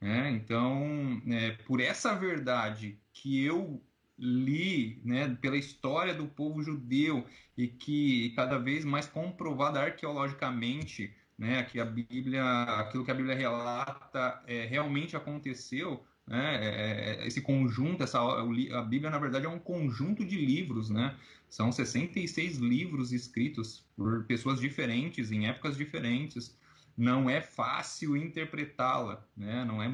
É, 0.00 0.30
então, 0.30 1.20
é, 1.26 1.52
por 1.66 1.80
essa 1.80 2.14
verdade 2.14 2.98
que 3.12 3.44
eu 3.44 3.82
li 4.18 5.00
né, 5.04 5.36
pela 5.40 5.56
história 5.56 6.14
do 6.14 6.26
povo 6.26 6.62
judeu 6.62 7.26
e 7.56 7.66
que 7.66 8.30
cada 8.30 8.58
vez 8.58 8.84
mais 8.84 9.06
comprovada 9.06 9.80
arqueologicamente, 9.80 11.14
né, 11.36 11.64
que 11.64 11.80
a 11.80 11.84
Bíblia, 11.84 12.62
aquilo 12.62 13.04
que 13.04 13.10
a 13.10 13.14
Bíblia 13.14 13.34
relata 13.34 14.42
é, 14.46 14.64
realmente 14.66 15.16
aconteceu, 15.16 16.04
né? 16.26 16.58
É, 16.60 17.22
é, 17.22 17.26
esse 17.26 17.40
conjunto, 17.40 18.02
essa, 18.02 18.18
a 18.18 18.82
Bíblia, 18.82 19.10
na 19.10 19.18
verdade, 19.18 19.46
é 19.46 19.48
um 19.48 19.58
conjunto 19.58 20.24
de 20.24 20.36
livros. 20.36 20.90
Né? 20.90 21.14
São 21.48 21.70
66 21.72 22.58
livros 22.58 23.12
escritos 23.12 23.84
por 23.96 24.24
pessoas 24.24 24.60
diferentes, 24.60 25.30
em 25.30 25.46
épocas 25.46 25.76
diferentes. 25.76 26.56
Não 26.96 27.28
é 27.28 27.40
fácil 27.40 28.16
interpretá-la, 28.16 29.24
né? 29.36 29.64
não, 29.64 29.82
é, 29.82 29.88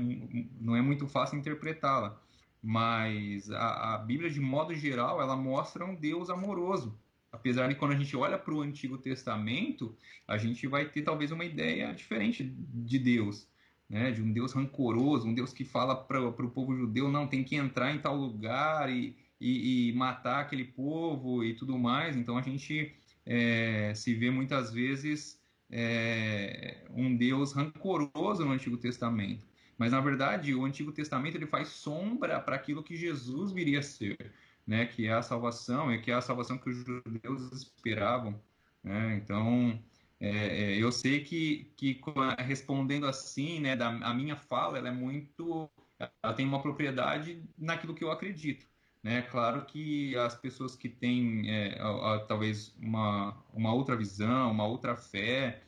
não 0.61 0.77
é 0.77 0.83
muito 0.83 1.07
fácil 1.07 1.38
interpretá-la. 1.38 2.21
Mas 2.62 3.51
a, 3.51 3.95
a 3.95 3.99
Bíblia, 3.99 4.31
de 4.31 4.41
modo 4.41 4.73
geral, 4.75 5.21
ela 5.21 5.37
mostra 5.37 5.85
um 5.85 5.95
Deus 5.95 6.31
amoroso. 6.31 6.97
Apesar 7.33 7.67
de 7.69 7.75
quando 7.75 7.93
a 7.93 7.97
gente 7.97 8.17
olha 8.17 8.38
para 8.38 8.55
o 8.55 8.61
Antigo 8.61 8.99
Testamento, 8.99 9.97
a 10.29 10.37
gente 10.38 10.67
vai 10.67 10.88
ter 10.88 11.03
talvez 11.03 11.33
uma 11.33 11.45
ideia 11.45 11.93
diferente 11.93 12.45
de 12.45 12.99
Deus 12.99 13.49
né, 13.93 14.11
de 14.11 14.23
um 14.23 14.33
Deus 14.33 14.55
rancoroso, 14.55 15.29
um 15.29 15.35
Deus 15.35 15.53
que 15.53 15.67
fala 15.67 15.95
para 15.95 16.27
o 16.27 16.51
povo 16.51 16.75
judeu, 16.75 17.11
não, 17.11 17.27
tem 17.29 17.45
que 17.45 17.57
entrar 17.57 17.95
em 17.95 17.99
tal 17.99 18.17
lugar 18.17 18.91
e, 18.91 19.15
e, 19.43 19.89
e 19.89 19.93
matar 19.95 20.41
aquele 20.41 20.65
povo 20.65 21.45
e 21.45 21.55
tudo 21.55 21.77
mais. 21.77 22.17
Então 22.17 22.39
a 22.39 22.43
gente 22.43 22.95
é, 23.27 23.93
se 23.95 24.15
vê 24.15 24.31
muitas 24.31 24.73
vezes 24.73 25.41
é, 25.69 26.85
um 26.91 27.17
Deus 27.17 27.53
rancoroso 27.53 28.45
no 28.45 28.53
Antigo 28.53 28.77
Testamento. 28.77 29.45
Mas 29.77 29.91
na 29.91 30.01
verdade 30.01 30.55
o 30.55 30.65
Antigo 30.65 30.93
Testamento 30.93 31.35
ele 31.35 31.47
faz 31.47 31.69
sombra 31.69 32.39
para 32.41 32.55
aquilo 32.55 32.85
que 32.85 32.95
Jesus 32.97 33.51
viria 33.51 33.81
a 33.81 33.83
ser, 33.83 34.17
né, 34.65 34.87
que 34.87 35.09
é 35.09 35.13
a 35.13 35.23
salvação, 35.23 35.93
e 35.93 36.01
que 36.01 36.11
é 36.13 36.15
a 36.15 36.21
salvação 36.21 36.57
que 36.57 36.71
os 36.71 36.77
judeus 36.77 37.51
esperavam. 37.53 38.41
Né? 38.85 39.17
Então 39.17 39.83
é, 40.21 40.29
é, 40.29 40.77
eu 40.77 40.93
sei 40.93 41.25
que, 41.25 41.73
que 41.77 42.01
respondendo 42.39 43.07
assim, 43.07 43.59
né, 43.59 43.75
da, 43.75 43.89
a 43.89 44.15
minha 44.15 44.37
fala, 44.37 44.79
ela 44.79 44.89
é 44.89 44.93
muito, 44.93 45.69
ela 45.99 46.33
tem 46.33 46.47
uma 46.47 46.63
propriedade 46.63 47.43
naquilo 47.59 47.95
que 47.95 48.05
eu 48.05 48.13
acredito. 48.13 48.72
Né? 49.03 49.23
Claro 49.23 49.65
que 49.65 50.17
as 50.17 50.35
pessoas 50.35 50.77
que 50.77 50.88
têm 50.88 51.51
é, 51.51 51.79
a, 51.81 52.15
a, 52.15 52.21
talvez 52.21 52.75
uma, 52.81 53.37
uma 53.53 53.75
outra 53.75 53.97
visão, 53.97 54.51
uma 54.51 54.67
outra 54.67 54.97
fé, 54.97 55.62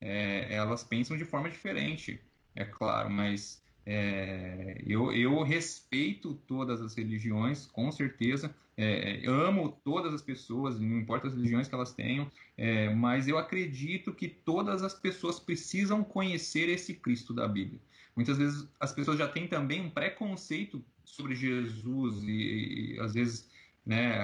é, 0.00 0.54
elas 0.54 0.84
pensam 0.84 1.16
de 1.16 1.24
forma 1.24 1.50
diferente, 1.50 2.20
é 2.54 2.64
claro, 2.64 3.10
mas 3.10 3.62
é, 3.86 4.80
eu, 4.86 5.12
eu, 5.12 5.42
respeito 5.42 6.34
todas 6.46 6.80
as 6.80 6.94
religiões, 6.94 7.66
com 7.66 7.90
certeza. 7.90 8.54
É, 8.76 9.22
amo 9.26 9.70
todas 9.84 10.12
as 10.12 10.20
pessoas, 10.20 10.80
não 10.80 10.98
importa 10.98 11.28
as 11.28 11.34
religiões 11.34 11.68
que 11.68 11.74
elas 11.74 11.92
tenham, 11.92 12.30
é, 12.56 12.92
mas 12.92 13.28
eu 13.28 13.38
acredito 13.38 14.12
que 14.12 14.28
todas 14.28 14.82
as 14.82 14.94
pessoas 14.94 15.38
precisam 15.38 16.02
conhecer 16.02 16.68
esse 16.68 16.94
Cristo 16.94 17.32
da 17.32 17.46
Bíblia. 17.46 17.80
Muitas 18.16 18.36
vezes 18.36 18.68
as 18.80 18.92
pessoas 18.92 19.18
já 19.18 19.28
têm 19.28 19.46
também 19.46 19.80
um 19.80 19.90
preconceito 19.90 20.84
sobre 21.14 21.34
Jesus 21.34 22.22
e, 22.22 22.94
e 22.94 23.00
às 23.00 23.14
vezes 23.14 23.50
né, 23.84 24.18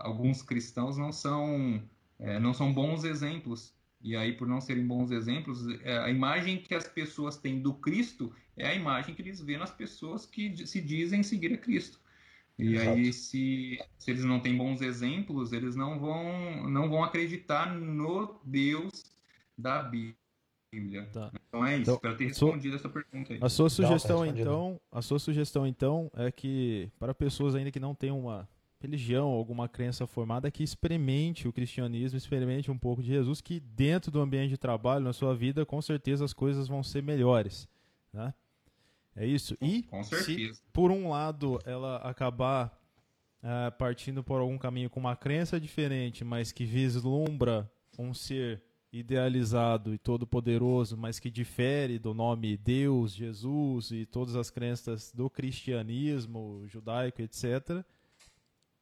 alguns 0.00 0.42
cristãos 0.42 0.96
não 0.96 1.12
são, 1.12 1.82
é, 2.18 2.38
não 2.38 2.54
são 2.54 2.72
bons 2.72 3.04
exemplos 3.04 3.74
e 4.02 4.16
aí, 4.16 4.32
por 4.32 4.48
não 4.48 4.60
serem 4.60 4.84
bons 4.84 5.12
exemplos, 5.12 5.64
é, 5.84 5.98
a 5.98 6.10
imagem 6.10 6.58
que 6.58 6.74
as 6.74 6.88
pessoas 6.88 7.36
têm 7.36 7.60
do 7.60 7.72
Cristo 7.74 8.34
é 8.56 8.66
a 8.66 8.74
imagem 8.74 9.14
que 9.14 9.22
eles 9.22 9.40
vêem 9.40 9.58
nas 9.58 9.70
pessoas 9.70 10.26
que 10.26 10.66
se 10.66 10.80
dizem 10.80 11.22
seguir 11.22 11.54
a 11.54 11.58
Cristo. 11.58 12.00
E 12.58 12.74
Exato. 12.74 12.90
aí, 12.90 13.12
se, 13.12 13.80
se 13.98 14.10
eles 14.10 14.24
não 14.24 14.40
têm 14.40 14.56
bons 14.56 14.82
exemplos, 14.82 15.52
eles 15.52 15.76
não 15.76 16.00
vão, 16.00 16.68
não 16.68 16.88
vão 16.88 17.04
acreditar 17.04 17.72
no 17.72 18.40
Deus 18.44 19.04
da 19.56 19.82
Bíblia. 19.84 20.16
Tá. 21.12 21.30
Então 21.48 21.66
é 21.66 21.74
isso, 21.74 21.82
então, 21.82 21.98
para 21.98 22.14
ter 22.14 22.28
respondido 22.28 22.76
essa 22.76 22.88
pergunta 22.88 23.34
aí. 23.34 23.38
A 23.42 23.48
sua 23.50 23.68
sugestão, 23.68 24.24
então, 24.24 24.80
a 24.90 25.02
sua 25.02 25.18
sugestão, 25.18 25.66
então, 25.66 26.10
é 26.14 26.32
que 26.32 26.90
para 26.98 27.12
pessoas 27.12 27.54
ainda 27.54 27.70
que 27.70 27.78
não 27.78 27.94
têm 27.94 28.10
uma 28.10 28.48
religião, 28.80 29.28
alguma 29.28 29.68
crença 29.68 30.06
formada 30.06 30.50
que 30.50 30.62
experimente 30.62 31.46
o 31.46 31.52
cristianismo, 31.52 32.16
experimente 32.16 32.70
um 32.70 32.78
pouco 32.78 33.02
de 33.02 33.08
Jesus, 33.08 33.42
que 33.42 33.60
dentro 33.60 34.10
do 34.10 34.20
ambiente 34.20 34.48
de 34.48 34.56
trabalho, 34.56 35.04
na 35.04 35.12
sua 35.12 35.34
vida, 35.34 35.66
com 35.66 35.80
certeza 35.82 36.24
as 36.24 36.32
coisas 36.32 36.68
vão 36.68 36.82
ser 36.82 37.02
melhores. 37.02 37.68
Né? 38.10 38.32
É 39.14 39.26
isso. 39.26 39.56
E 39.60 39.84
se, 40.02 40.52
por 40.72 40.90
um 40.90 41.10
lado, 41.10 41.60
ela 41.66 41.98
acabar 41.98 42.76
uh, 43.42 43.70
partindo 43.78 44.24
por 44.24 44.40
algum 44.40 44.56
caminho 44.56 44.88
com 44.88 44.98
uma 44.98 45.14
crença 45.14 45.60
diferente, 45.60 46.24
mas 46.24 46.50
que 46.50 46.64
vislumbra 46.64 47.70
um 47.98 48.14
ser 48.14 48.62
idealizado 48.92 49.94
e 49.94 49.98
todo-poderoso, 49.98 50.96
mas 50.96 51.18
que 51.18 51.30
difere 51.30 51.98
do 51.98 52.12
nome 52.12 52.58
Deus, 52.58 53.14
Jesus 53.14 53.90
e 53.90 54.04
todas 54.04 54.36
as 54.36 54.50
crenças 54.50 55.10
do 55.12 55.30
cristianismo 55.30 56.64
judaico, 56.66 57.22
etc., 57.22 57.82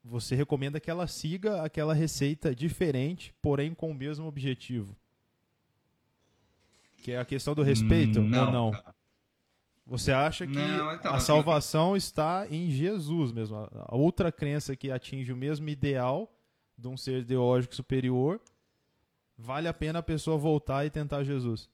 você 0.02 0.34
recomenda 0.34 0.80
que 0.80 0.90
ela 0.90 1.06
siga 1.06 1.62
aquela 1.62 1.94
receita 1.94 2.54
diferente, 2.54 3.34
porém 3.40 3.74
com 3.74 3.90
o 3.90 3.94
mesmo 3.94 4.26
objetivo. 4.26 4.96
Que 6.96 7.12
é 7.12 7.18
a 7.18 7.24
questão 7.24 7.54
do 7.54 7.62
respeito 7.62 8.20
não, 8.20 8.46
ou 8.46 8.52
não? 8.52 8.82
Você 9.86 10.10
acha 10.10 10.46
que 10.46 10.54
não, 10.54 10.94
então, 10.94 11.14
a 11.14 11.20
salvação 11.20 11.96
está 11.96 12.46
em 12.50 12.70
Jesus 12.70 13.30
mesmo? 13.30 13.56
A 13.56 13.94
outra 13.94 14.32
crença 14.32 14.74
que 14.74 14.90
atinge 14.90 15.32
o 15.32 15.36
mesmo 15.36 15.68
ideal 15.68 16.32
de 16.78 16.88
um 16.88 16.96
ser 16.96 17.20
ideológico 17.20 17.74
superior, 17.74 18.40
vale 19.40 19.68
a 19.68 19.74
pena 19.74 19.98
a 20.00 20.02
pessoa 20.02 20.38
voltar 20.38 20.84
e 20.84 20.90
tentar 20.90 21.24
Jesus? 21.24 21.70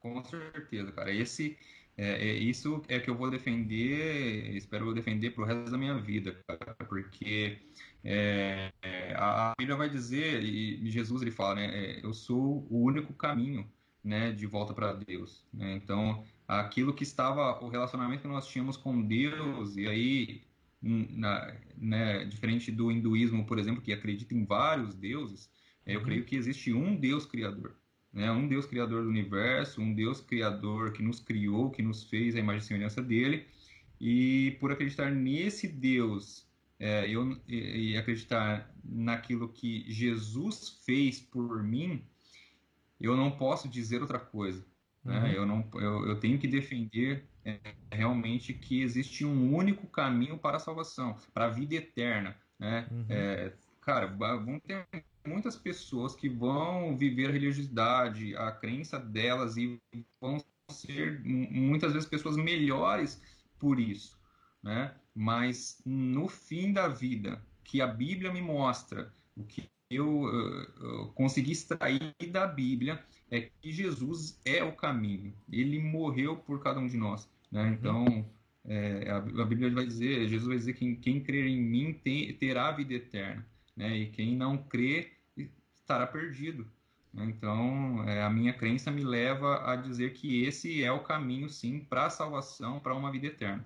Com 0.00 0.22
certeza, 0.24 0.90
cara. 0.92 1.12
Esse 1.12 1.58
é, 1.96 2.28
é, 2.28 2.32
isso 2.34 2.82
é 2.88 2.98
que 2.98 3.10
eu 3.10 3.14
vou 3.14 3.30
defender, 3.30 4.56
espero 4.56 4.94
defender 4.94 5.30
para 5.30 5.42
o 5.42 5.46
resto 5.46 5.70
da 5.70 5.76
minha 5.76 5.98
vida, 5.98 6.32
cara, 6.46 6.74
porque 6.88 7.58
é, 8.02 8.72
é, 8.80 9.14
a 9.14 9.52
Bíblia 9.58 9.76
vai 9.76 9.90
dizer, 9.90 10.42
e 10.42 10.90
Jesus 10.90 11.20
ele 11.20 11.30
fala, 11.30 11.56
né, 11.56 11.66
é, 11.66 12.00
eu 12.02 12.14
sou 12.14 12.66
o 12.70 12.82
único 12.84 13.12
caminho 13.12 13.70
né, 14.02 14.32
de 14.32 14.46
volta 14.46 14.72
para 14.72 14.94
Deus. 14.94 15.44
Né? 15.52 15.74
Então, 15.74 16.24
aquilo 16.48 16.94
que 16.94 17.02
estava, 17.02 17.62
o 17.62 17.68
relacionamento 17.68 18.22
que 18.22 18.28
nós 18.28 18.46
tínhamos 18.48 18.78
com 18.78 19.02
Deus, 19.02 19.76
e 19.76 19.86
aí, 19.86 20.42
na, 20.82 21.54
né, 21.76 22.24
diferente 22.24 22.70
do 22.70 22.90
hinduísmo, 22.90 23.44
por 23.44 23.58
exemplo, 23.58 23.82
que 23.82 23.92
acredita 23.92 24.34
em 24.34 24.44
vários 24.44 24.94
deuses, 24.94 25.50
eu 25.86 25.98
uhum. 25.98 26.04
creio 26.04 26.24
que 26.24 26.36
existe 26.36 26.72
um 26.72 26.96
Deus 26.96 27.26
criador 27.26 27.76
né? 28.12 28.30
Um 28.30 28.48
Deus 28.48 28.66
criador 28.66 29.02
do 29.02 29.08
universo, 29.08 29.80
um 29.80 29.94
Deus 29.94 30.20
criador 30.20 30.92
que 30.92 31.02
nos 31.02 31.20
criou, 31.20 31.70
que 31.70 31.82
nos 31.82 32.04
fez 32.04 32.34
a 32.34 32.40
imagem 32.40 32.60
e 32.60 32.64
semelhança 32.64 33.02
dele. 33.02 33.46
E 34.00 34.56
por 34.60 34.72
acreditar 34.72 35.10
nesse 35.10 35.68
Deus 35.68 36.46
é, 36.78 37.08
eu, 37.08 37.38
e, 37.46 37.92
e, 37.92 37.96
acreditar 37.96 38.72
naquilo 38.82 39.48
que 39.48 39.84
Jesus 39.90 40.80
fez 40.84 41.20
por 41.20 41.62
mim, 41.62 42.02
eu 42.98 43.16
não 43.16 43.30
posso 43.30 43.68
dizer 43.68 44.00
outra 44.00 44.18
coisa. 44.18 44.64
Né? 45.04 45.20
Uhum. 45.20 45.26
Eu, 45.26 45.46
não, 45.46 45.68
eu, 45.74 46.06
eu, 46.08 46.16
tenho 46.18 46.38
que 46.38 46.48
defender 46.48 47.28
é, 47.44 47.58
realmente 47.92 48.52
que 48.52 48.82
existe 48.82 49.24
um 49.24 49.54
único 49.54 49.86
caminho 49.86 50.38
para 50.38 50.56
a 50.56 50.60
salvação, 50.60 51.16
para 51.32 51.46
a 51.46 51.50
vida 51.50 51.74
eterna. 51.74 52.36
Né? 52.58 52.86
Uhum. 52.90 53.06
É, 53.08 53.52
cara, 53.80 54.06
vão 54.06 54.60
ter 54.60 54.86
muitas 55.26 55.56
pessoas 55.56 56.14
que 56.14 56.28
vão 56.28 56.96
viver 56.96 57.28
a 57.28 57.32
religiosidade, 57.32 58.36
a 58.36 58.52
crença 58.52 58.98
delas 58.98 59.56
e 59.56 59.80
vão 60.20 60.42
ser 60.70 61.20
muitas 61.24 61.92
vezes 61.92 62.08
pessoas 62.08 62.36
melhores 62.36 63.20
por 63.58 63.78
isso, 63.78 64.18
né? 64.62 64.94
Mas 65.14 65.82
no 65.84 66.28
fim 66.28 66.72
da 66.72 66.88
vida, 66.88 67.44
que 67.64 67.80
a 67.80 67.86
Bíblia 67.86 68.32
me 68.32 68.40
mostra, 68.40 69.12
o 69.36 69.44
que 69.44 69.69
eu, 69.90 70.24
eu 70.80 71.06
consegui 71.14 71.52
extrair 71.52 72.14
da 72.30 72.46
Bíblia 72.46 73.02
é 73.30 73.40
que 73.40 73.72
Jesus 73.72 74.40
é 74.44 74.62
o 74.62 74.72
caminho. 74.72 75.32
Ele 75.50 75.78
morreu 75.78 76.36
por 76.36 76.62
cada 76.62 76.80
um 76.80 76.86
de 76.86 76.96
nós. 76.96 77.28
Né? 77.50 77.62
Uhum. 77.62 77.72
Então, 77.72 78.30
é, 78.64 79.10
a, 79.10 79.20
Bíblia 79.44 79.70
vai 79.70 79.86
dizer, 79.86 80.28
Jesus 80.28 80.48
vai 80.48 80.56
dizer 80.56 80.74
que 80.74 80.96
quem 80.96 81.20
crer 81.20 81.46
em 81.46 81.60
mim 81.60 81.92
tem, 81.92 82.32
terá 82.34 82.68
a 82.68 82.72
vida 82.72 82.94
eterna. 82.94 83.46
Né? 83.76 83.96
E 83.96 84.06
quem 84.10 84.36
não 84.36 84.58
crê 84.58 85.12
estará 85.74 86.06
perdido. 86.06 86.66
Né? 87.12 87.24
Então, 87.26 88.04
é, 88.08 88.22
a 88.22 88.30
minha 88.30 88.52
crença 88.52 88.90
me 88.90 89.04
leva 89.04 89.70
a 89.70 89.76
dizer 89.76 90.12
que 90.12 90.44
esse 90.44 90.82
é 90.82 90.92
o 90.92 91.00
caminho, 91.00 91.48
sim, 91.48 91.80
para 91.80 92.06
a 92.06 92.10
salvação, 92.10 92.80
para 92.80 92.94
uma 92.94 93.10
vida 93.10 93.26
eterna. 93.26 93.64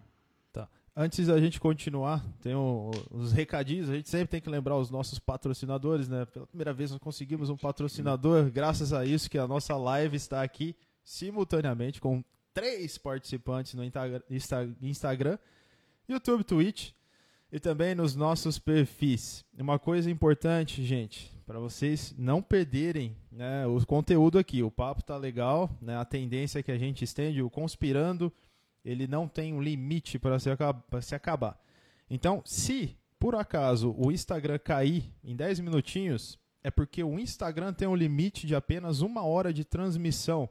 Antes 0.97 1.27
da 1.27 1.41
gente 1.41 1.59
continuar, 1.59 2.25
tem 2.41 2.55
um, 2.55 2.89
os 3.11 3.33
recadinhos. 3.33 3.91
A 3.91 3.95
gente 3.97 4.09
sempre 4.09 4.29
tem 4.29 4.41
que 4.41 4.49
lembrar 4.49 4.77
os 4.77 4.91
nossos 4.91 5.19
patrocinadores, 5.19 6.09
né? 6.09 6.25
Pela 6.27 6.47
primeira 6.47 6.73
vez 6.73 6.93
nós 6.93 7.01
conseguimos 7.01 7.51
um 7.51 7.57
patrocinador, 7.57 8.49
graças 8.49 8.93
a 8.93 9.05
isso 9.05 9.29
que 9.29 9.37
a 9.37 9.49
nossa 9.49 9.77
live 9.77 10.17
está 10.17 10.41
aqui 10.41 10.77
simultaneamente 11.03 12.01
com 12.01 12.23
três 12.55 12.97
participantes 12.97 13.75
no 13.75 13.83
Instagram, 13.83 15.39
YouTube, 16.09 16.45
Twitch 16.45 16.93
e 17.51 17.59
também 17.59 17.97
nos 17.97 18.15
nossos 18.15 18.61
perfis. 18.61 19.45
Uma 19.59 19.81
coisa 19.81 20.09
importante, 20.09 20.85
gente, 20.85 21.29
para 21.45 21.59
vocês 21.59 22.15
não 22.17 22.41
perderem 22.41 23.17
né, 23.33 23.67
o 23.67 23.85
conteúdo 23.85 24.39
aqui. 24.39 24.63
O 24.63 24.71
papo 24.71 25.03
tá 25.03 25.17
legal, 25.17 25.69
né? 25.83 25.97
A 25.97 26.05
tendência 26.05 26.61
é 26.61 26.63
que 26.63 26.71
a 26.71 26.79
gente 26.79 27.03
estende 27.03 27.43
o 27.43 27.51
conspirando 27.51 28.33
ele 28.85 29.07
não 29.07 29.27
tem 29.27 29.53
um 29.53 29.61
limite 29.61 30.19
para 30.19 30.39
se, 30.39 30.51
se 31.03 31.15
acabar. 31.15 31.59
Então, 32.09 32.43
se 32.45 32.97
por 33.19 33.35
acaso 33.35 33.95
o 33.97 34.13
Instagram 34.13 34.59
cair 34.59 35.11
em 35.23 35.35
10 35.35 35.61
minutinhos, 35.61 36.39
é 36.63 36.71
porque 36.71 37.03
o 37.03 37.19
Instagram 37.19 37.73
tem 37.73 37.89
um 37.89 37.97
limite 37.97 38.47
de 38.47 38.55
apenas 38.55 39.01
uma 39.01 39.23
hora 39.23 39.53
de 39.53 39.65
transmissão. 39.65 40.49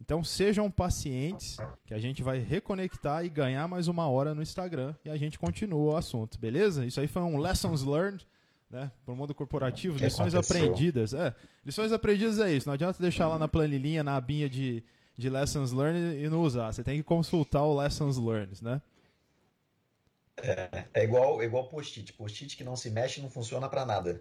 Então 0.00 0.22
sejam 0.22 0.70
pacientes, 0.70 1.56
que 1.86 1.94
a 1.94 1.98
gente 1.98 2.22
vai 2.22 2.38
reconectar 2.38 3.24
e 3.24 3.28
ganhar 3.28 3.66
mais 3.68 3.88
uma 3.88 4.08
hora 4.08 4.34
no 4.34 4.42
Instagram 4.42 4.94
e 5.04 5.08
a 5.08 5.16
gente 5.16 5.38
continua 5.38 5.92
o 5.92 5.96
assunto, 5.96 6.38
beleza? 6.38 6.84
Isso 6.84 7.00
aí 7.00 7.06
foi 7.06 7.22
um 7.22 7.38
lessons 7.38 7.82
learned, 7.82 8.26
né? 8.68 8.90
Para 9.04 9.14
o 9.14 9.16
mundo 9.16 9.34
corporativo, 9.34 9.96
lições 9.96 10.34
aconteceu? 10.34 10.58
aprendidas. 10.58 11.14
É, 11.14 11.34
lições 11.64 11.92
aprendidas 11.92 12.38
é 12.38 12.52
isso. 12.52 12.66
Não 12.66 12.74
adianta 12.74 13.00
deixar 13.00 13.28
lá 13.28 13.38
na 13.38 13.48
planilhinha, 13.48 14.04
na 14.04 14.16
abinha 14.16 14.48
de, 14.48 14.84
de 15.16 15.30
lessons 15.30 15.72
learned 15.72 16.18
e 16.18 16.28
não 16.28 16.42
usar. 16.42 16.72
Você 16.72 16.82
tem 16.82 16.96
que 16.96 17.02
consultar 17.02 17.62
o 17.62 17.76
lessons 17.76 18.18
learned, 18.18 18.62
né? 18.62 18.82
É, 20.36 20.84
é 20.92 21.04
igual, 21.04 21.40
é 21.40 21.44
igual 21.44 21.68
post-it. 21.68 22.12
Post-it 22.12 22.56
que 22.56 22.64
não 22.64 22.76
se 22.76 22.90
mexe 22.90 23.20
não 23.20 23.30
funciona 23.30 23.68
para 23.68 23.86
nada. 23.86 24.20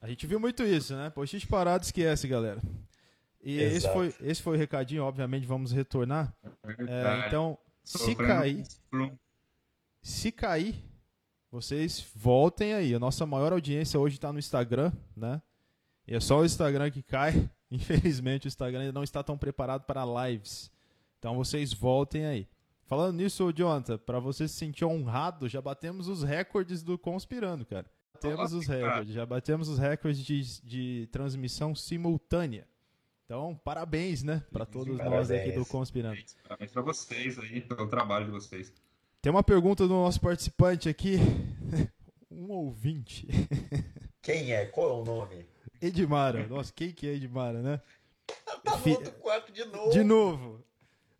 A 0.00 0.08
gente 0.08 0.26
viu 0.26 0.38
muito 0.38 0.62
isso, 0.62 0.94
né? 0.94 1.10
Post-it 1.10 1.46
parado 1.46 1.84
esquece, 1.84 2.28
galera. 2.28 2.60
E 3.42 3.60
esse 3.60 3.88
foi, 3.92 4.14
esse 4.20 4.42
foi 4.42 4.56
o 4.56 4.58
recadinho, 4.58 5.04
obviamente 5.04 5.46
vamos 5.46 5.70
retornar. 5.70 6.34
É, 6.64 7.26
então, 7.26 7.56
se 7.84 8.14
cair, 8.16 8.64
se 10.02 10.32
cair, 10.32 10.84
vocês 11.50 12.04
voltem 12.14 12.74
aí. 12.74 12.94
A 12.94 12.98
nossa 12.98 13.24
maior 13.24 13.52
audiência 13.52 14.00
hoje 14.00 14.16
está 14.16 14.32
no 14.32 14.38
Instagram, 14.38 14.92
né? 15.16 15.40
E 16.06 16.14
é 16.14 16.20
só 16.20 16.40
o 16.40 16.44
Instagram 16.44 16.90
que 16.90 17.02
cai. 17.02 17.48
Infelizmente 17.70 18.46
o 18.46 18.48
Instagram 18.48 18.80
ainda 18.80 18.92
não 18.92 19.02
está 19.02 19.22
tão 19.22 19.36
preparado 19.36 19.84
para 19.84 20.04
lives. 20.04 20.70
Então 21.18 21.34
vocês 21.36 21.72
voltem 21.72 22.26
aí. 22.26 22.48
Falando 22.86 23.16
nisso, 23.16 23.52
Jonathan, 23.52 23.98
para 23.98 24.20
você 24.20 24.46
se 24.46 24.54
sentir 24.54 24.84
honrado, 24.84 25.48
já 25.48 25.60
batemos 25.60 26.06
os 26.06 26.22
recordes 26.22 26.82
do 26.82 26.96
Conspirando, 26.96 27.66
cara. 27.66 27.86
Batemos 28.14 28.52
os 28.52 28.66
recordes, 28.66 29.12
já 29.12 29.26
batemos 29.26 29.68
os 29.68 29.78
recordes 29.78 30.24
de, 30.24 30.62
de 30.62 31.08
transmissão 31.10 31.74
simultânea. 31.74 32.66
Então, 33.24 33.60
parabéns, 33.64 34.22
né, 34.22 34.42
para 34.52 34.64
todos 34.64 34.96
parabéns. 34.96 35.28
nós 35.28 35.30
aqui 35.32 35.52
do 35.52 35.66
Conspirando. 35.66 36.16
Parabéns 36.44 36.70
para 36.70 36.82
vocês 36.82 37.38
aí, 37.40 37.60
pelo 37.60 37.88
trabalho 37.88 38.26
de 38.26 38.30
vocês. 38.30 38.72
Tem 39.20 39.32
uma 39.32 39.42
pergunta 39.42 39.88
do 39.88 39.94
nosso 39.94 40.20
participante 40.20 40.88
aqui, 40.88 41.16
um 42.30 42.52
ouvinte. 42.52 43.26
Quem 44.22 44.52
é? 44.52 44.66
Qual 44.66 44.90
é 44.90 45.02
o 45.02 45.04
nome? 45.04 45.44
Edmara. 45.80 46.46
Nossa, 46.46 46.72
quem 46.72 46.92
que 46.92 47.06
é 47.08 47.14
Edmara, 47.14 47.62
né? 47.62 47.80
Tá 48.64 48.76
no 48.76 48.92
outro 48.92 49.12
quarto 49.12 49.52
de 49.52 49.64
novo. 49.64 49.90
De 49.90 50.02
novo. 50.02 50.64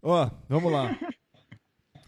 Ó, 0.02 0.30
vamos 0.48 0.72
lá. 0.72 0.98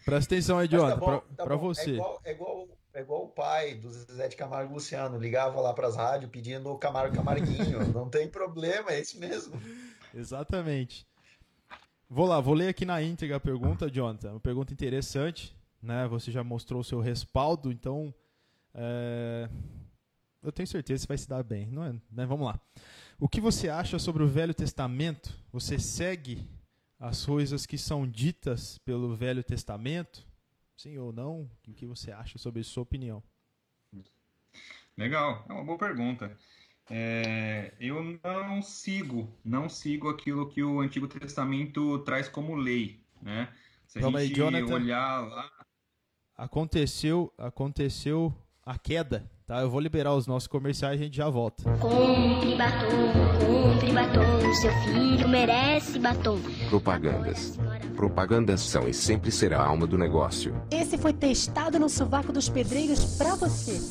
Presta 0.03 0.33
atenção, 0.35 0.63
idiota, 0.63 0.95
tá 0.95 0.97
bom, 0.97 1.05
pra, 1.05 1.19
tá 1.35 1.43
pra 1.43 1.55
você. 1.55 1.91
É 1.91 1.93
igual, 1.93 2.21
é, 2.23 2.31
igual, 2.31 2.67
é 2.93 2.99
igual 3.01 3.23
o 3.23 3.27
pai 3.29 3.75
do 3.75 3.89
Zezé 3.89 4.27
de 4.27 4.35
Camargo 4.35 4.73
Luciano. 4.73 5.17
Ligava 5.19 5.61
lá 5.61 5.73
pras 5.73 5.95
rádios 5.95 6.31
pedindo 6.31 6.69
o 6.69 6.77
Camargo 6.77 7.15
Camarguinho. 7.15 7.93
Não 7.93 8.09
tem 8.09 8.27
problema, 8.27 8.91
é 8.91 8.99
isso 8.99 9.19
mesmo. 9.19 9.61
Exatamente. 10.13 11.07
Vou 12.09 12.25
lá, 12.25 12.39
vou 12.39 12.55
ler 12.55 12.69
aqui 12.69 12.85
na 12.85 13.01
íntegra 13.01 13.37
a 13.37 13.39
pergunta, 13.39 13.89
Jonathan. 13.89 14.31
Uma 14.31 14.39
pergunta 14.39 14.73
interessante, 14.73 15.55
né? 15.81 16.07
Você 16.07 16.31
já 16.31 16.43
mostrou 16.43 16.81
o 16.81 16.83
seu 16.83 16.99
respaldo, 16.99 17.71
então 17.71 18.13
é, 18.73 19.47
eu 20.41 20.51
tenho 20.51 20.67
certeza 20.67 21.03
que 21.03 21.07
vai 21.07 21.17
se 21.17 21.27
dar 21.27 21.43
bem. 21.43 21.67
Não 21.67 21.83
é, 21.83 21.93
né? 22.11 22.25
Vamos 22.25 22.47
lá. 22.47 22.59
O 23.19 23.27
que 23.27 23.41
você 23.41 23.69
acha 23.69 23.99
sobre 23.99 24.23
o 24.23 24.27
Velho 24.27 24.53
Testamento? 24.53 25.33
Você 25.51 25.77
segue 25.77 26.47
as 26.99 27.25
coisas 27.25 27.65
que 27.65 27.77
são 27.77 28.07
ditas 28.07 28.77
pelo 28.79 29.15
Velho 29.15 29.43
Testamento? 29.43 30.25
Sim 30.75 30.97
ou 30.97 31.11
não? 31.11 31.49
O 31.67 31.73
que 31.73 31.85
você 31.85 32.11
acha 32.11 32.37
sobre 32.37 32.63
sua 32.63 32.83
opinião? 32.83 33.21
Legal, 34.97 35.45
é 35.49 35.53
uma 35.53 35.63
boa 35.63 35.77
pergunta. 35.77 36.37
É, 36.89 37.73
eu 37.79 38.19
não 38.23 38.61
sigo, 38.61 39.33
não 39.45 39.69
sigo 39.69 40.09
aquilo 40.09 40.49
que 40.49 40.63
o 40.63 40.81
Antigo 40.81 41.07
Testamento 41.07 41.99
traz 41.99 42.27
como 42.27 42.55
lei, 42.55 42.99
né? 43.21 43.53
Se 43.87 43.99
a 43.99 44.01
gente 44.01 44.17
aí, 44.17 44.33
Jonathan, 44.33 44.73
olhar 44.73 45.19
lá, 45.27 45.51
aconteceu, 46.35 47.33
aconteceu 47.37 48.33
a 48.65 48.77
queda 48.77 49.29
Tá, 49.49 49.61
eu 49.61 49.69
vou 49.71 49.79
liberar 49.79 50.13
os 50.13 50.27
nossos 50.27 50.45
comerciais 50.45 50.99
e 50.99 51.01
a 51.01 51.05
gente 51.05 51.17
já 51.17 51.27
volta. 51.27 51.63
Compre 51.79 52.55
batom, 52.55 52.87
compre 53.39 53.91
batom, 53.91 54.53
seu 54.53 54.71
filho 54.83 55.27
merece 55.27 55.97
batom. 55.97 56.39
Propagandas. 56.69 57.57
Propagandas 57.95 58.61
são 58.61 58.87
e 58.87 58.93
sempre 58.93 59.31
será 59.31 59.57
a 59.57 59.65
alma 59.65 59.87
do 59.87 59.97
negócio. 59.97 60.55
Esse 60.69 60.99
foi 60.99 61.13
testado 61.13 61.79
no 61.79 61.89
sovaco 61.89 62.31
dos 62.31 62.47
pedreiros 62.47 63.17
para 63.17 63.33
você. 63.33 63.81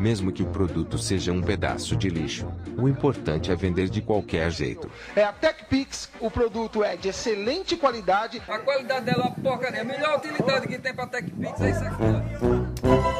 Mesmo 0.00 0.32
que 0.32 0.42
o 0.42 0.46
produto 0.46 0.98
seja 0.98 1.30
um 1.30 1.42
pedaço 1.42 1.94
de 1.94 2.08
lixo, 2.08 2.52
o 2.76 2.88
importante 2.88 3.52
é 3.52 3.54
vender 3.54 3.88
de 3.88 4.02
qualquer 4.02 4.50
jeito. 4.50 4.90
É 5.14 5.22
a 5.22 5.32
TechPix, 5.32 6.10
o 6.18 6.28
produto 6.28 6.82
é 6.82 6.96
de 6.96 7.06
excelente 7.10 7.76
qualidade. 7.76 8.42
A 8.48 8.58
qualidade 8.58 9.06
dela 9.06 9.26
é 9.26 9.28
uma 9.28 9.34
porcaria. 9.36 9.82
A 9.82 9.84
melhor 9.84 10.18
utilidade 10.18 10.66
que 10.66 10.76
tem 10.76 10.92
para 10.92 11.06
TechPix 11.06 11.60
é 11.60 11.70
isso 11.70 11.84
aqui. 11.84 13.17